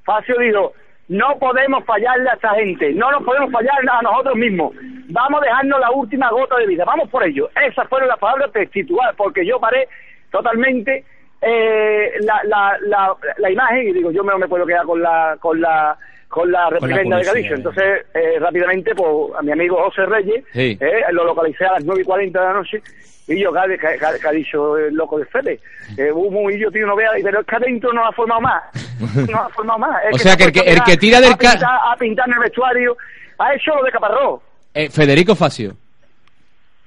Facio 0.05 0.35
dijo, 0.41 0.73
no 1.09 1.39
podemos 1.39 1.85
fallarle 1.85 2.29
a 2.31 2.35
esta 2.35 2.55
gente, 2.55 2.93
no 2.93 3.11
nos 3.11 3.23
podemos 3.23 3.51
fallar 3.51 3.75
a 3.91 4.03
nosotros 4.03 4.37
mismos. 4.37 4.75
Vamos 5.11 5.41
a 5.41 5.45
dejarnos 5.45 5.81
la 5.81 5.91
última 5.91 6.31
gota 6.31 6.57
de 6.59 6.67
vida, 6.67 6.85
vamos 6.85 7.09
por 7.09 7.25
ello. 7.25 7.49
Esas 7.67 7.89
fueron 7.89 8.09
las 8.09 8.19
palabras 8.19 8.53
textuales, 8.53 9.17
porque 9.17 9.47
yo 9.47 9.59
paré 9.59 9.89
totalmente 10.31 11.05
eh, 11.41 12.13
la, 12.21 12.43
la, 12.45 12.79
la, 12.83 13.17
la 13.39 13.51
imagen 13.51 13.89
y 13.89 13.93
digo, 13.93 14.11
yo 14.11 14.23
no 14.23 14.39
me 14.39 14.49
puedo 14.49 14.67
quedar 14.67 14.85
con 14.85 15.01
la 15.01 15.37
con 15.41 15.61
la 15.61 15.97
con 16.29 16.51
la 16.53 16.69
reprimenda 16.71 17.17
de 17.19 17.25
Cadillo. 17.25 17.55
Entonces, 17.55 18.07
eh, 18.15 18.39
rápidamente, 18.39 18.95
pues 18.95 19.09
a 19.39 19.43
mi 19.43 19.53
amigo 19.53 19.83
José 19.85 20.05
Reyes, 20.07 20.45
Sí. 20.53 20.77
eh, 20.81 21.01
lo 21.13 21.25
localicé 21.25 21.65
a 21.65 21.73
las 21.73 21.85
9 21.85 22.03
y 22.03 22.05
40 22.05 22.39
de 22.41 22.47
la 22.47 22.53
noche. 22.53 22.83
Y 23.27 23.41
yo, 23.41 23.53
que, 23.53 23.61
que, 23.77 23.77
que- 23.99 24.21
que 24.21 24.29
ha 24.29 24.33
dicho 24.33 24.79
el 24.79 24.95
loco 24.95 25.19
de 25.19 25.27
Fede. 25.27 25.61
Eh, 25.99 26.11
humo 26.11 26.51
y 26.51 26.59
yo, 26.59 26.71
tío, 26.71 26.87
no 26.87 26.97
vea, 26.97 27.11
pero 27.23 27.41
es 27.41 27.47
que 27.47 27.57
adentro 27.57 27.93
no 27.93 28.07
ha 28.07 28.13
formado 28.13 28.41
más. 28.41 28.63
No 29.31 29.39
ha 29.39 29.49
formado 29.51 29.79
más. 29.79 29.97
Es 30.11 30.15
O 30.15 30.19
sea, 30.19 30.33
se 30.33 30.39
que 30.39 30.45
el 30.45 30.53
que- 30.53 30.61
el 30.73 30.83
que 30.83 30.97
tira 30.97 31.21
del 31.21 31.33
a 31.33 31.37
pintar, 31.37 31.63
a 31.65 31.97
pintar 31.99 32.27
en 32.29 32.35
el 32.35 32.41
vestuario. 32.41 32.97
Ha 33.39 33.55
hecho 33.55 33.75
lo 33.75 33.85
de 33.85 33.93
Caparrós. 33.93 34.41
Eh, 34.75 34.89
Federico 34.91 35.35
Facio. 35.37 35.75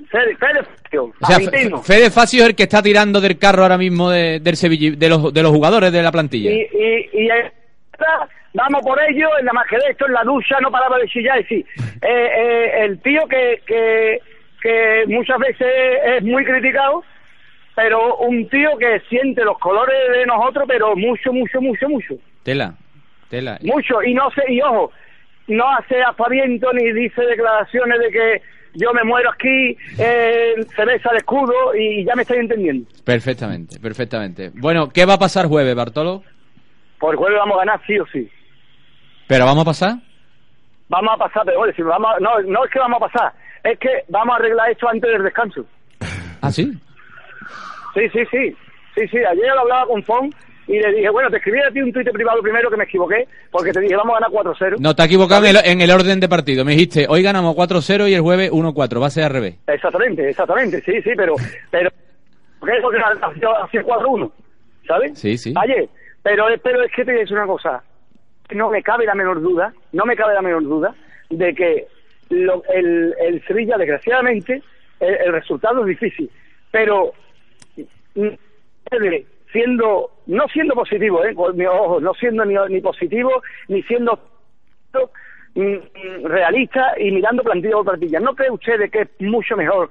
Fede, 0.09 0.35
Fede, 0.35 0.61
tío, 0.89 1.03
O 1.21 1.25
sea, 1.27 1.39
Fede 1.83 2.09
Facio 2.09 2.41
es 2.43 2.49
el 2.49 2.55
que 2.55 2.63
está 2.63 2.81
tirando 2.81 3.21
del 3.21 3.37
carro 3.37 3.61
ahora 3.63 3.77
mismo 3.77 4.09
de, 4.09 4.39
del 4.39 4.57
Sevilla, 4.57 4.95
de 4.97 5.09
los, 5.09 5.31
de 5.33 5.43
los 5.43 5.51
jugadores 5.51 5.91
de 5.91 6.01
la 6.01 6.11
plantilla. 6.11 6.51
y, 6.51 6.61
y, 6.73 7.09
y 7.13 7.29
esta, 7.29 8.27
vamos 8.53 8.81
por 8.83 8.99
ello, 9.01 9.27
en 9.39 9.45
la 9.45 9.53
más 9.53 9.67
que 9.67 9.77
de 9.77 9.91
esto, 9.91 10.07
en 10.07 10.13
la 10.13 10.23
ducha, 10.23 10.57
no 10.61 10.71
paraba 10.71 10.97
de 10.97 11.07
chillar 11.07 11.39
y 11.41 11.43
sí. 11.45 11.65
Eh, 12.01 12.29
eh, 12.37 12.71
el 12.83 12.99
tío 13.01 13.21
que, 13.27 13.61
que, 13.65 14.19
que 14.61 15.03
muchas 15.07 15.37
veces 15.39 15.67
es 16.05 16.23
muy 16.23 16.43
criticado, 16.43 17.03
pero 17.75 18.17
un 18.17 18.47
tío 18.49 18.77
que 18.77 19.01
siente 19.09 19.43
los 19.43 19.57
colores 19.59 19.95
de 20.13 20.25
nosotros, 20.25 20.65
pero 20.67 20.95
mucho, 20.95 21.31
mucho, 21.33 21.61
mucho, 21.61 21.89
mucho. 21.89 22.15
Tela, 22.43 22.75
tela. 23.29 23.57
Mucho, 23.61 24.01
y 24.03 24.13
no 24.13 24.29
sé, 24.31 24.43
y 24.49 24.61
ojo, 24.61 24.91
no 25.47 25.69
hace 25.69 26.01
aspaviento 26.01 26.71
ni 26.73 26.91
dice 26.91 27.21
declaraciones 27.21 27.99
de 27.99 28.11
que 28.11 28.41
yo 28.73 28.93
me 28.93 29.03
muero 29.03 29.29
aquí, 29.31 29.77
eh, 29.99 30.55
se 30.75 30.85
besa 30.85 31.09
el 31.11 31.17
escudo 31.17 31.75
y 31.75 32.05
ya 32.05 32.15
me 32.15 32.21
estáis 32.21 32.41
entendiendo. 32.41 32.87
Perfectamente, 33.03 33.79
perfectamente. 33.79 34.51
Bueno, 34.55 34.89
¿qué 34.89 35.05
va 35.05 35.15
a 35.15 35.19
pasar 35.19 35.47
jueves, 35.47 35.75
Bartolo? 35.75 36.23
Por 36.99 37.15
jueves 37.15 37.37
vamos 37.39 37.55
a 37.55 37.65
ganar 37.65 37.81
sí 37.85 37.99
o 37.99 38.05
sí. 38.07 38.29
¿Pero 39.31 39.45
vamos 39.45 39.61
a 39.61 39.65
pasar? 39.65 39.93
Vamos 40.89 41.13
a 41.13 41.17
pasar, 41.17 41.43
pero 41.45 41.61
oye, 41.61 41.73
si 41.73 41.81
vamos, 41.83 42.11
a- 42.13 42.19
no, 42.19 42.41
no 42.41 42.65
es 42.65 42.71
que 42.71 42.79
vamos 42.79 43.01
a 43.01 43.07
pasar, 43.07 43.33
es 43.63 43.79
que 43.79 44.03
vamos 44.09 44.33
a 44.33 44.35
arreglar 44.39 44.69
esto 44.71 44.89
antes 44.89 45.09
del 45.09 45.23
descanso. 45.23 45.65
¿Ah, 46.41 46.51
sí? 46.51 46.69
Sí, 47.93 48.01
sí, 48.11 48.19
sí. 48.29 48.55
Sí, 48.95 49.07
sí, 49.07 49.17
ayer 49.19 49.45
lo 49.55 49.61
hablaba 49.61 49.85
con 49.87 50.03
Fon 50.03 50.29
y 50.67 50.79
le 50.79 50.91
dije, 50.91 51.09
bueno, 51.09 51.29
te 51.29 51.37
escribí 51.37 51.59
a 51.61 51.71
ti 51.71 51.79
un 51.81 51.93
tuit 51.93 52.09
privado 52.11 52.41
primero 52.41 52.69
que 52.69 52.75
me 52.75 52.83
equivoqué, 52.83 53.25
porque 53.51 53.71
te 53.71 53.79
dije, 53.79 53.95
vamos 53.95 54.17
a 54.17 54.19
ganar 54.19 54.31
4-0. 54.31 54.75
No, 54.79 54.93
te 54.93 55.01
has 55.03 55.05
equivocado 55.07 55.45
en 55.45 55.55
el, 55.55 55.65
en 55.65 55.79
el 55.81 55.91
orden 55.91 56.19
de 56.19 56.27
partido. 56.27 56.65
Me 56.65 56.73
dijiste, 56.73 57.05
hoy 57.07 57.23
ganamos 57.23 57.55
4-0 57.55 58.09
y 58.09 58.13
el 58.13 58.21
jueves 58.21 58.51
1-4. 58.51 59.01
Va 59.01 59.07
a 59.07 59.11
ser 59.11 59.23
al 59.23 59.29
revés. 59.29 59.55
Exactamente, 59.67 60.29
exactamente, 60.29 60.81
sí, 60.81 61.01
sí, 61.03 61.11
pero, 61.15 61.35
pero, 61.69 61.89
porque 62.59 62.77
eso 62.77 62.89
que 62.89 62.97
ha 62.97 63.67
sido 63.69 63.83
4-1, 63.85 64.31
¿sabes? 64.85 65.17
Sí, 65.17 65.37
sí. 65.37 65.53
Ayer, 65.55 65.87
pero, 66.21 66.45
pero 66.61 66.83
es 66.83 66.91
que 66.91 67.05
te 67.05 67.11
voy 67.11 67.19
a 67.19 67.21
decir 67.21 67.37
una 67.37 67.47
cosa, 67.47 67.81
no 68.55 68.69
me 68.69 68.83
cabe 68.83 69.05
la 69.05 69.15
menor 69.15 69.41
duda, 69.41 69.73
no 69.93 70.05
me 70.05 70.15
cabe 70.15 70.33
la 70.33 70.41
menor 70.41 70.63
duda 70.63 70.95
de 71.29 71.53
que 71.55 71.87
lo- 72.29 72.63
el, 72.73 73.13
el 73.19 73.43
Sevilla, 73.45 73.77
desgraciadamente, 73.77 74.61
el, 74.99 75.13
el 75.15 75.33
resultado 75.33 75.81
es 75.81 75.87
difícil, 75.87 76.29
pero 76.71 77.13
mm, 78.15 78.27
siendo 79.51 80.11
no 80.27 80.47
siendo 80.47 80.75
positivo, 80.75 81.25
eh, 81.25 81.33
con 81.35 81.57
mi 81.57 81.65
ojo, 81.65 81.99
no 81.99 82.13
siendo 82.13 82.45
ni, 82.45 82.55
ni 82.69 82.79
positivo 82.81 83.41
ni 83.67 83.81
siendo 83.83 84.17
mm, 85.55 85.61
mm, 85.63 86.25
realista 86.25 86.93
y 86.97 87.11
mirando 87.11 87.43
plantilla 87.43 87.73
por 87.73 87.85
plantilla. 87.85 88.19
¿No 88.19 88.33
cree 88.35 88.49
ustedes 88.51 88.89
que 88.91 89.01
es 89.01 89.09
mucho 89.19 89.57
mejor 89.57 89.89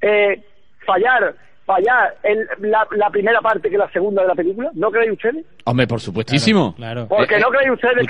eh, 0.00 0.42
fallar 0.84 1.34
fallar 1.68 2.14
el- 2.24 2.48
la, 2.60 2.84
la 2.96 3.10
primera 3.10 3.40
parte 3.40 3.68
que 3.70 3.76
la 3.78 3.88
segunda 3.92 4.22
de 4.22 4.28
la 4.28 4.34
película? 4.34 4.70
¿No 4.74 4.90
creen 4.90 5.12
ustedes? 5.12 5.44
Hombre, 5.64 5.86
por 5.86 6.00
supuestísimo. 6.00 6.74
Porque 7.06 7.36
Eh, 7.36 7.40
no 7.40 7.48
eh, 7.48 7.56
creen 7.58 7.70
ustedes 7.72 7.94
que 7.94 8.00
el 8.00 8.08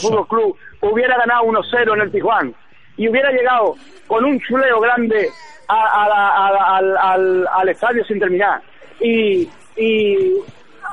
Fútbol 0.24 0.28
Club 0.28 0.56
hubiera 0.92 1.16
ganado 1.18 1.42
1-0 1.44 1.94
en 1.94 2.00
el 2.00 2.12
Tijuana 2.12 2.52
y 2.96 3.08
hubiera 3.08 3.30
llegado 3.32 3.74
con 4.06 4.24
un 4.24 4.38
chuleo 4.40 4.80
grande 4.80 5.28
a- 5.68 6.04
a 6.04 6.08
la- 6.08 6.46
a 6.46 6.52
la- 6.52 6.76
al, 6.76 6.96
al- 6.96 7.48
al 7.52 7.68
estadio 7.68 8.04
sin 8.04 8.18
terminar 8.20 8.62
y, 9.00 9.48
y 9.76 10.32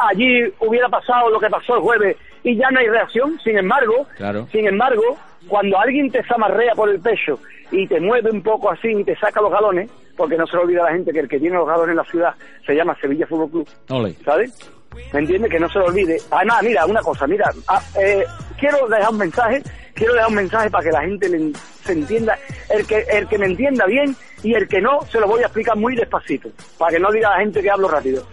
allí 0.09 0.43
hubiera 0.59 0.89
pasado 0.89 1.29
lo 1.29 1.39
que 1.39 1.49
pasó 1.49 1.75
el 1.75 1.81
jueves 1.81 2.17
y 2.47 2.55
ya 2.57 2.69
no 2.71 2.79
hay 2.79 2.87
reacción. 2.87 3.39
Sin 3.43 3.57
embargo, 3.57 4.07
Claro. 4.15 4.47
sin 4.51 4.67
embargo, 4.67 5.03
cuando 5.47 5.77
alguien 5.79 6.09
te 6.11 6.23
zamarrea 6.23 6.73
por 6.75 6.89
el 6.89 6.99
pecho 6.99 7.39
y 7.71 7.87
te 7.87 7.99
mueve 7.99 8.31
un 8.31 8.41
poco 8.41 8.71
así 8.71 8.87
y 8.89 9.03
te 9.03 9.15
saca 9.17 9.41
los 9.41 9.51
galones, 9.51 9.89
porque 10.15 10.37
no 10.37 10.47
se 10.47 10.55
le 10.55 10.63
olvida 10.63 10.81
a 10.81 10.85
la 10.85 10.91
gente 10.93 11.11
que 11.11 11.19
el 11.19 11.27
que 11.29 11.39
tiene 11.39 11.57
los 11.57 11.67
galones 11.67 11.91
en 11.91 11.97
la 11.97 12.03
ciudad 12.05 12.33
se 12.65 12.73
llama 12.73 12.95
Sevilla 12.99 13.27
Fútbol 13.27 13.51
Club, 13.51 13.69
Ole. 13.89 14.13
¿sabes? 14.25 14.71
¿Me 15.13 15.19
entiendes? 15.19 15.51
Que 15.51 15.59
no 15.59 15.69
se 15.69 15.77
lo 15.79 15.85
olvide. 15.85 16.17
Además, 16.31 16.63
mira, 16.63 16.85
una 16.85 17.01
cosa, 17.01 17.27
mira, 17.27 17.51
ah, 17.67 17.81
eh, 18.01 18.23
quiero 18.59 18.87
dejar 18.87 19.11
un 19.11 19.17
mensaje, 19.19 19.61
quiero 19.93 20.13
dejar 20.13 20.29
un 20.29 20.35
mensaje 20.35 20.69
para 20.71 20.83
que 20.85 20.91
la 20.91 21.01
gente 21.01 21.29
le- 21.29 21.53
se 21.53 21.91
entienda, 21.93 22.37
el 22.69 22.87
que, 22.87 23.05
el 23.11 23.27
que 23.27 23.37
me 23.37 23.45
entienda 23.45 23.85
bien 23.85 24.15
y 24.41 24.53
el 24.55 24.67
que 24.67 24.81
no, 24.81 25.01
se 25.11 25.19
lo 25.19 25.27
voy 25.27 25.41
a 25.43 25.45
explicar 25.47 25.75
muy 25.77 25.95
despacito, 25.95 26.49
para 26.79 26.93
que 26.93 26.99
no 26.99 27.11
diga 27.11 27.29
la 27.31 27.39
gente 27.39 27.61
que 27.61 27.69
hablo 27.69 27.87
rápido. 27.89 28.23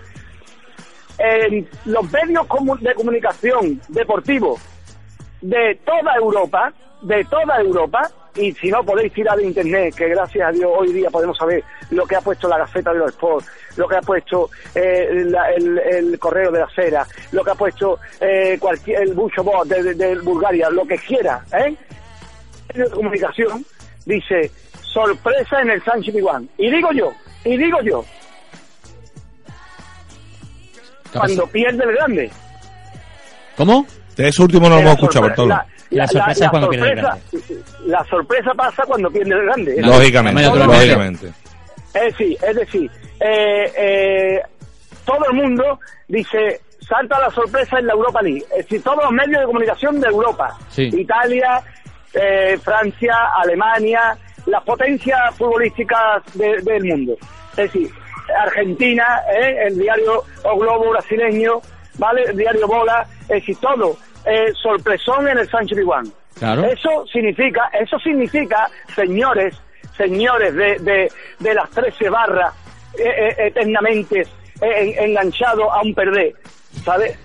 En 1.19 1.69
los 1.85 2.11
medios 2.11 2.47
de 2.81 2.95
comunicación 2.95 3.81
deportivos 3.89 4.61
de 5.41 5.79
toda 5.85 6.15
Europa, 6.17 6.73
de 7.03 7.25
toda 7.25 7.61
Europa, 7.61 8.11
y 8.37 8.51
si 8.53 8.69
no 8.69 8.83
podéis 8.83 9.13
tirar 9.13 9.37
de 9.37 9.45
internet, 9.47 9.95
que 9.95 10.09
gracias 10.09 10.49
a 10.49 10.51
Dios 10.51 10.69
hoy 10.77 10.93
día 10.93 11.09
podemos 11.11 11.37
saber 11.39 11.63
lo 11.91 12.05
que 12.05 12.17
ha 12.17 12.21
puesto 12.21 12.49
la 12.49 12.59
Gaceta 12.59 12.93
de 12.93 12.99
los 12.99 13.11
Sports, 13.11 13.47
lo 13.77 13.87
que 13.87 13.97
ha 13.97 14.01
puesto 14.01 14.51
eh, 14.75 15.23
la- 15.27 15.53
el, 15.53 16.19
Correo 16.19 16.51
de 16.51 16.59
la 16.61 16.69
Cera, 16.75 17.07
lo 17.31 17.45
que 17.45 17.51
ha 17.53 17.55
puesto 17.55 17.99
eh, 18.21 18.57
cualquier, 18.59 19.03
el 19.03 19.15
Bucho 19.15 19.45
Bot 19.45 19.69
de, 19.69 20.19
Bulgaria, 20.21 20.69
lo 20.71 20.85
que 20.85 20.97
quiera, 20.99 21.45
¿eh? 21.53 21.77
de 22.75 22.91
comunicación 22.91 23.65
dice 24.05 24.51
sorpresa 24.83 25.61
en 25.61 25.71
el 25.71 25.83
Sánchez 25.85 26.13
Piguán. 26.15 26.49
Y 26.59 26.71
digo 26.71 26.91
yo, 26.93 27.13
y 27.45 27.57
digo 27.57 27.81
yo, 27.83 28.05
cuando 31.21 31.47
pierde 31.49 31.85
el 31.85 31.93
grande. 31.93 32.31
¿Cómo? 33.57 33.87
De 34.17 34.29
eso 34.29 34.43
último 34.45 34.69
no 34.69 34.77
lo 34.77 34.81
hemos 34.81 34.95
escuchado, 34.95 35.27
Bartolo. 35.27 35.49
la- 35.49 35.67
la- 35.91 36.07
sorpresa 36.07 36.41
la- 36.41 36.45
es 36.47 36.51
cuando 36.51 36.69
pierde 36.71 36.91
el 36.93 37.01
sorpresa- 37.01 37.55
La 37.87 38.05
sorpresa 38.05 38.55
pasa 38.55 38.83
cuando 38.87 39.11
pierde 39.11 39.35
el 39.35 39.43
grande. 39.45 39.83
Lógicamente, 39.83 40.43
lógicamente. 40.43 41.27
Es 41.95 42.03
decir, 42.03 42.37
es 42.47 42.57
decir 42.57 42.91
eh, 43.21 43.73
eh, 43.77 44.43
todo 45.05 45.25
el 45.31 45.35
mundo 45.37 45.79
dice, 46.09 46.61
salta 46.81 47.19
la 47.21 47.31
sorpresa 47.31 47.79
en 47.79 47.87
la 47.87 47.93
Europa 47.93 48.21
League. 48.23 48.45
Es 48.51 48.65
decir, 48.67 48.83
todos 48.83 49.05
los 49.05 49.13
medios 49.13 49.41
de 49.41 49.47
comunicación 49.47 50.01
de 50.01 50.09
Europa. 50.09 50.57
Sí. 50.71 50.91
Italia, 50.93 51.63
eh, 52.15 52.59
Francia, 52.63 53.15
Alemania, 53.41 54.17
las 54.47 54.63
potencias 54.65 55.35
futbolísticas 55.37 56.23
de- 56.35 56.61
del 56.63 56.85
mundo. 56.85 57.17
Es 57.57 57.73
decir, 57.73 57.91
Argentina, 58.33 59.23
eh, 59.33 59.67
el 59.67 59.79
diario 59.79 60.23
O 60.45 60.59
Globo 60.59 60.91
brasileño, 60.91 61.61
¿vale? 61.99 62.23
El 62.23 62.37
diario 62.37 62.67
Bola, 62.67 63.07
todo. 63.61 63.97
Eh, 64.27 64.53
sorpresón 64.55 65.29
en 65.29 65.39
el 65.39 65.49
Sánchez 65.49 65.77
Pizjuán. 65.79 66.05
Claro. 66.39 66.65
Eso 66.65 67.05
significa, 67.13 67.69
eso 67.79 67.99
significa, 67.99 68.69
señores, 68.95 69.55
señores 69.97 70.55
de, 70.55 70.79
de, 70.81 71.13
de 71.39 71.55
las 71.55 71.71
13 71.71 72.09
barras 72.09 72.53
eh, 72.99 73.03
eh, 73.07 73.35
eternamente 73.47 74.21
eh, 74.21 74.27
en- 74.99 75.11
enganchados 75.11 75.69
a 75.73 75.83
un 75.83 75.95
perder, 75.95 76.33
¿sabes? 76.85 77.19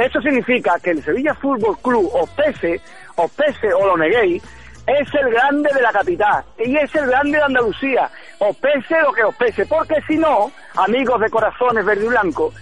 Eso 0.00 0.20
significa 0.22 0.78
que 0.82 0.90
el 0.90 1.02
Sevilla 1.04 1.34
Fútbol 1.34 1.76
Club, 1.82 2.10
os 2.14 2.28
pese, 2.30 2.80
os 3.16 3.30
pese 3.32 3.72
o 3.72 3.86
lo 3.86 3.96
neguéis, 3.98 4.42
es 4.86 5.14
el 5.14 5.30
grande 5.30 5.68
de 5.74 5.82
la 5.82 5.92
capital 5.92 6.42
y 6.58 6.74
es 6.76 6.92
el 6.94 7.06
grande 7.06 7.36
de 7.38 7.44
Andalucía, 7.44 8.10
os 8.44 8.56
pese 8.56 9.00
lo 9.00 9.12
que 9.12 9.22
os 9.22 9.34
pese, 9.36 9.66
porque 9.66 10.02
si 10.06 10.16
no, 10.16 10.50
amigos 10.74 11.20
de 11.20 11.30
corazones 11.30 11.84
verde 11.84 12.04
y 12.06 12.08
blanco, 12.08 12.52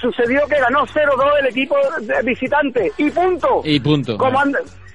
sucedió 0.00 0.46
que 0.46 0.60
ganó 0.60 0.86
0-2 0.86 1.40
el 1.40 1.46
equipo 1.46 1.76
de 2.00 2.22
visitante 2.22 2.92
y 2.96 3.10
punto. 3.10 3.60
Y 3.64 3.80
punto. 3.80 4.16
Como 4.16 4.40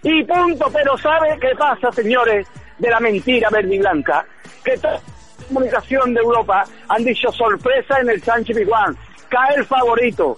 y 0.04 0.24
punto, 0.24 0.68
pero 0.72 0.98
¿sabe 0.98 1.38
qué 1.40 1.50
pasa, 1.58 1.92
señores, 1.92 2.48
de 2.80 2.90
la 2.90 3.00
mentira 3.02 3.50
verde 3.50 3.76
y 3.76 3.80
blanca? 3.80 4.26
Que 4.64 4.78
toda 4.78 4.94
la 4.94 5.02
comunicación 5.48 6.14
de 6.14 6.22
Europa 6.22 6.64
han 6.88 7.04
dicho 7.04 7.30
sorpresa 7.32 8.00
en 8.00 8.10
el 8.10 8.24
Sánchez 8.24 8.56
Pizjuán, 8.56 8.96
cae 9.28 9.56
el 9.58 9.66
favorito. 9.66 10.38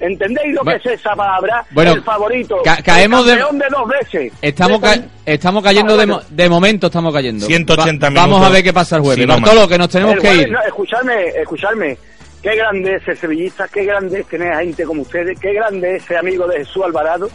¿Entendéis 0.00 0.54
lo 0.54 0.62
Bueno. 0.62 0.80
que 0.82 0.92
es 0.92 1.00
esa 1.00 1.14
palabra? 1.16 1.64
Bueno, 1.70 1.92
el 1.92 2.02
favorito. 2.02 2.58
ca- 2.62 2.82
caemos 2.82 3.20
el 3.20 3.26
de- 3.26 3.40
campeón 3.40 3.58
de 3.58 3.66
dos 3.70 3.88
veces. 3.88 4.32
Estamos, 4.42 4.80
ca- 4.80 4.98
estamos 5.24 5.62
cayendo 5.62 5.94
Ah, 5.94 5.96
de, 5.96 6.06
mo- 6.06 6.20
de 6.28 6.48
momento, 6.48 6.86
estamos 6.88 7.14
cayendo. 7.14 7.46
180 7.46 8.08
Va- 8.10 8.14
Vamos 8.14 8.44
a 8.44 8.50
ver 8.50 8.62
qué 8.62 8.72
pasa 8.72 8.96
el 8.96 9.02
jueves. 9.02 9.22
Sí, 9.22 9.26
no 9.26 9.40
Bartolo, 9.40 9.66
que 9.68 9.78
nos 9.78 9.88
tenemos 9.88 10.14
El 10.16 10.20
que 10.20 10.26
jueves, 10.28 10.46
ir. 10.46 10.52
no, 10.52 10.62
escuchadme, 10.62 11.28
escuchadme. 11.28 11.98
Qué 12.42 12.54
grande 12.54 12.94
es 12.96 13.02
ser 13.02 13.16
sevillista, 13.16 13.66
qué 13.68 13.84
grande 13.84 14.20
es 14.20 14.26
tener 14.28 14.52
a 14.52 14.58
gente 14.60 14.84
como 14.84 15.02
ustedes, 15.02 15.38
qué 15.40 15.52
grande 15.54 15.96
es 15.96 16.04
ser 16.04 16.18
amigo 16.18 16.46
de 16.46 16.58
Jesús 16.58 16.84
Alvarado. 16.84 17.28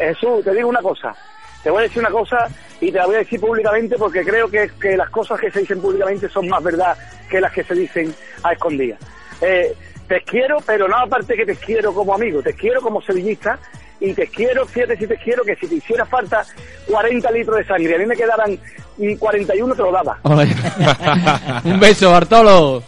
Jesús, 0.00 0.44
te 0.44 0.52
digo 0.54 0.68
una 0.68 0.82
cosa. 0.82 1.14
Te 1.62 1.70
voy 1.70 1.80
a 1.80 1.82
decir 1.84 2.00
una 2.00 2.10
cosa 2.10 2.46
y 2.80 2.92
te 2.92 2.98
la 2.98 3.06
voy 3.06 3.14
a 3.14 3.18
decir 3.18 3.40
públicamente 3.40 3.96
porque 3.96 4.22
creo 4.22 4.48
que, 4.50 4.68
que 4.80 4.96
las 4.98 5.08
cosas 5.08 5.40
que 5.40 5.50
se 5.50 5.60
dicen 5.60 5.80
públicamente 5.80 6.28
son 6.28 6.46
más 6.48 6.62
verdad 6.62 6.94
que 7.30 7.40
las 7.40 7.52
que 7.52 7.64
se 7.64 7.74
dicen 7.74 8.14
a 8.42 8.52
escondidas. 8.52 8.98
Eh, 9.40 9.74
te 10.08 10.20
quiero, 10.22 10.58
pero 10.66 10.88
no 10.88 10.96
aparte 10.96 11.34
que 11.34 11.46
te 11.46 11.56
quiero 11.56 11.92
como 11.94 12.14
amigo, 12.14 12.42
te 12.42 12.54
quiero 12.54 12.80
como 12.80 13.00
sevillista 13.02 13.58
y 14.00 14.12
te 14.12 14.26
quiero, 14.26 14.66
fíjate 14.66 14.96
si 14.96 15.06
te 15.06 15.16
quiero, 15.16 15.44
que 15.44 15.56
si 15.56 15.66
te 15.66 15.76
hiciera 15.76 16.04
falta 16.04 16.44
40 16.86 17.30
litros 17.30 17.56
de 17.56 17.64
sangre, 17.64 17.94
a 17.94 17.98
mí 17.98 18.06
me 18.06 18.16
quedaran 18.16 18.58
mm, 18.98 19.14
41 19.14 19.74
te 19.74 19.82
lo 19.82 19.92
daba. 19.92 20.18
Un 21.64 21.80
beso, 21.80 22.10
Bartolo. 22.10 22.82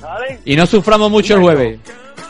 ¿Vale? 0.00 0.40
Y 0.44 0.56
no 0.56 0.66
suframos 0.66 1.10
mucho 1.10 1.34
el 1.34 1.42
jueves. 1.42 1.78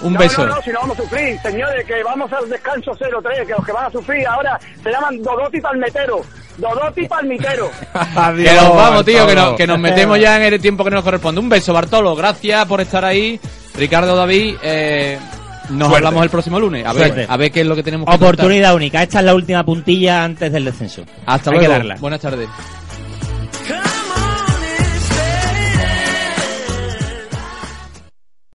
Un 0.02 0.14
no, 0.14 0.18
beso. 0.18 0.46
No, 0.46 0.56
no, 0.56 0.62
si 0.62 0.70
no 0.70 0.80
vamos 0.80 0.98
a 0.98 1.02
sufrir, 1.02 1.38
señores, 1.40 1.84
que 1.86 2.02
vamos 2.02 2.32
al 2.32 2.48
descanso 2.48 2.92
0-3, 2.92 3.46
que 3.46 3.52
los 3.52 3.64
que 3.64 3.72
van 3.72 3.86
a 3.86 3.90
sufrir 3.90 4.26
ahora 4.26 4.58
se 4.82 4.90
llaman 4.90 5.22
Dodoti 5.22 5.60
Palmetero. 5.60 6.20
Dodoti 6.56 7.06
Palmitero. 7.06 7.70
que 8.36 8.54
nos 8.54 8.76
vamos, 8.76 9.04
tío, 9.04 9.26
que 9.26 9.34
nos, 9.34 9.56
que 9.56 9.66
nos 9.66 9.78
metemos 9.78 10.18
ya 10.18 10.36
en 10.36 10.54
el 10.54 10.60
tiempo 10.60 10.84
que 10.84 10.90
nos 10.90 11.04
corresponde. 11.04 11.40
Un 11.40 11.48
beso, 11.48 11.72
Bartolo. 11.72 12.16
Gracias 12.16 12.66
por 12.66 12.80
estar 12.80 13.04
ahí. 13.04 13.38
Ricardo, 13.80 14.14
David, 14.14 14.56
eh, 14.62 15.18
nos 15.70 15.88
Suerte. 15.88 15.96
hablamos 15.96 16.22
el 16.24 16.30
próximo 16.30 16.60
lunes. 16.60 16.84
A 16.84 16.92
ver, 16.92 17.06
Suerte. 17.08 17.26
a 17.28 17.36
ver 17.38 17.50
qué 17.50 17.60
es 17.62 17.66
lo 17.66 17.74
que 17.74 17.82
tenemos 17.82 18.04
que 18.04 18.10
contar. 18.12 18.28
Oportunidad 18.34 18.74
única. 18.74 19.02
Esta 19.02 19.20
es 19.20 19.24
la 19.24 19.34
última 19.34 19.64
puntilla 19.64 20.22
antes 20.22 20.52
del 20.52 20.66
descenso. 20.66 21.02
Hasta 21.24 21.50
Hay 21.50 21.56
luego. 21.56 21.72
que 21.72 21.78
darla. 21.78 21.96
Buenas 21.98 22.20
tardes. 22.20 22.46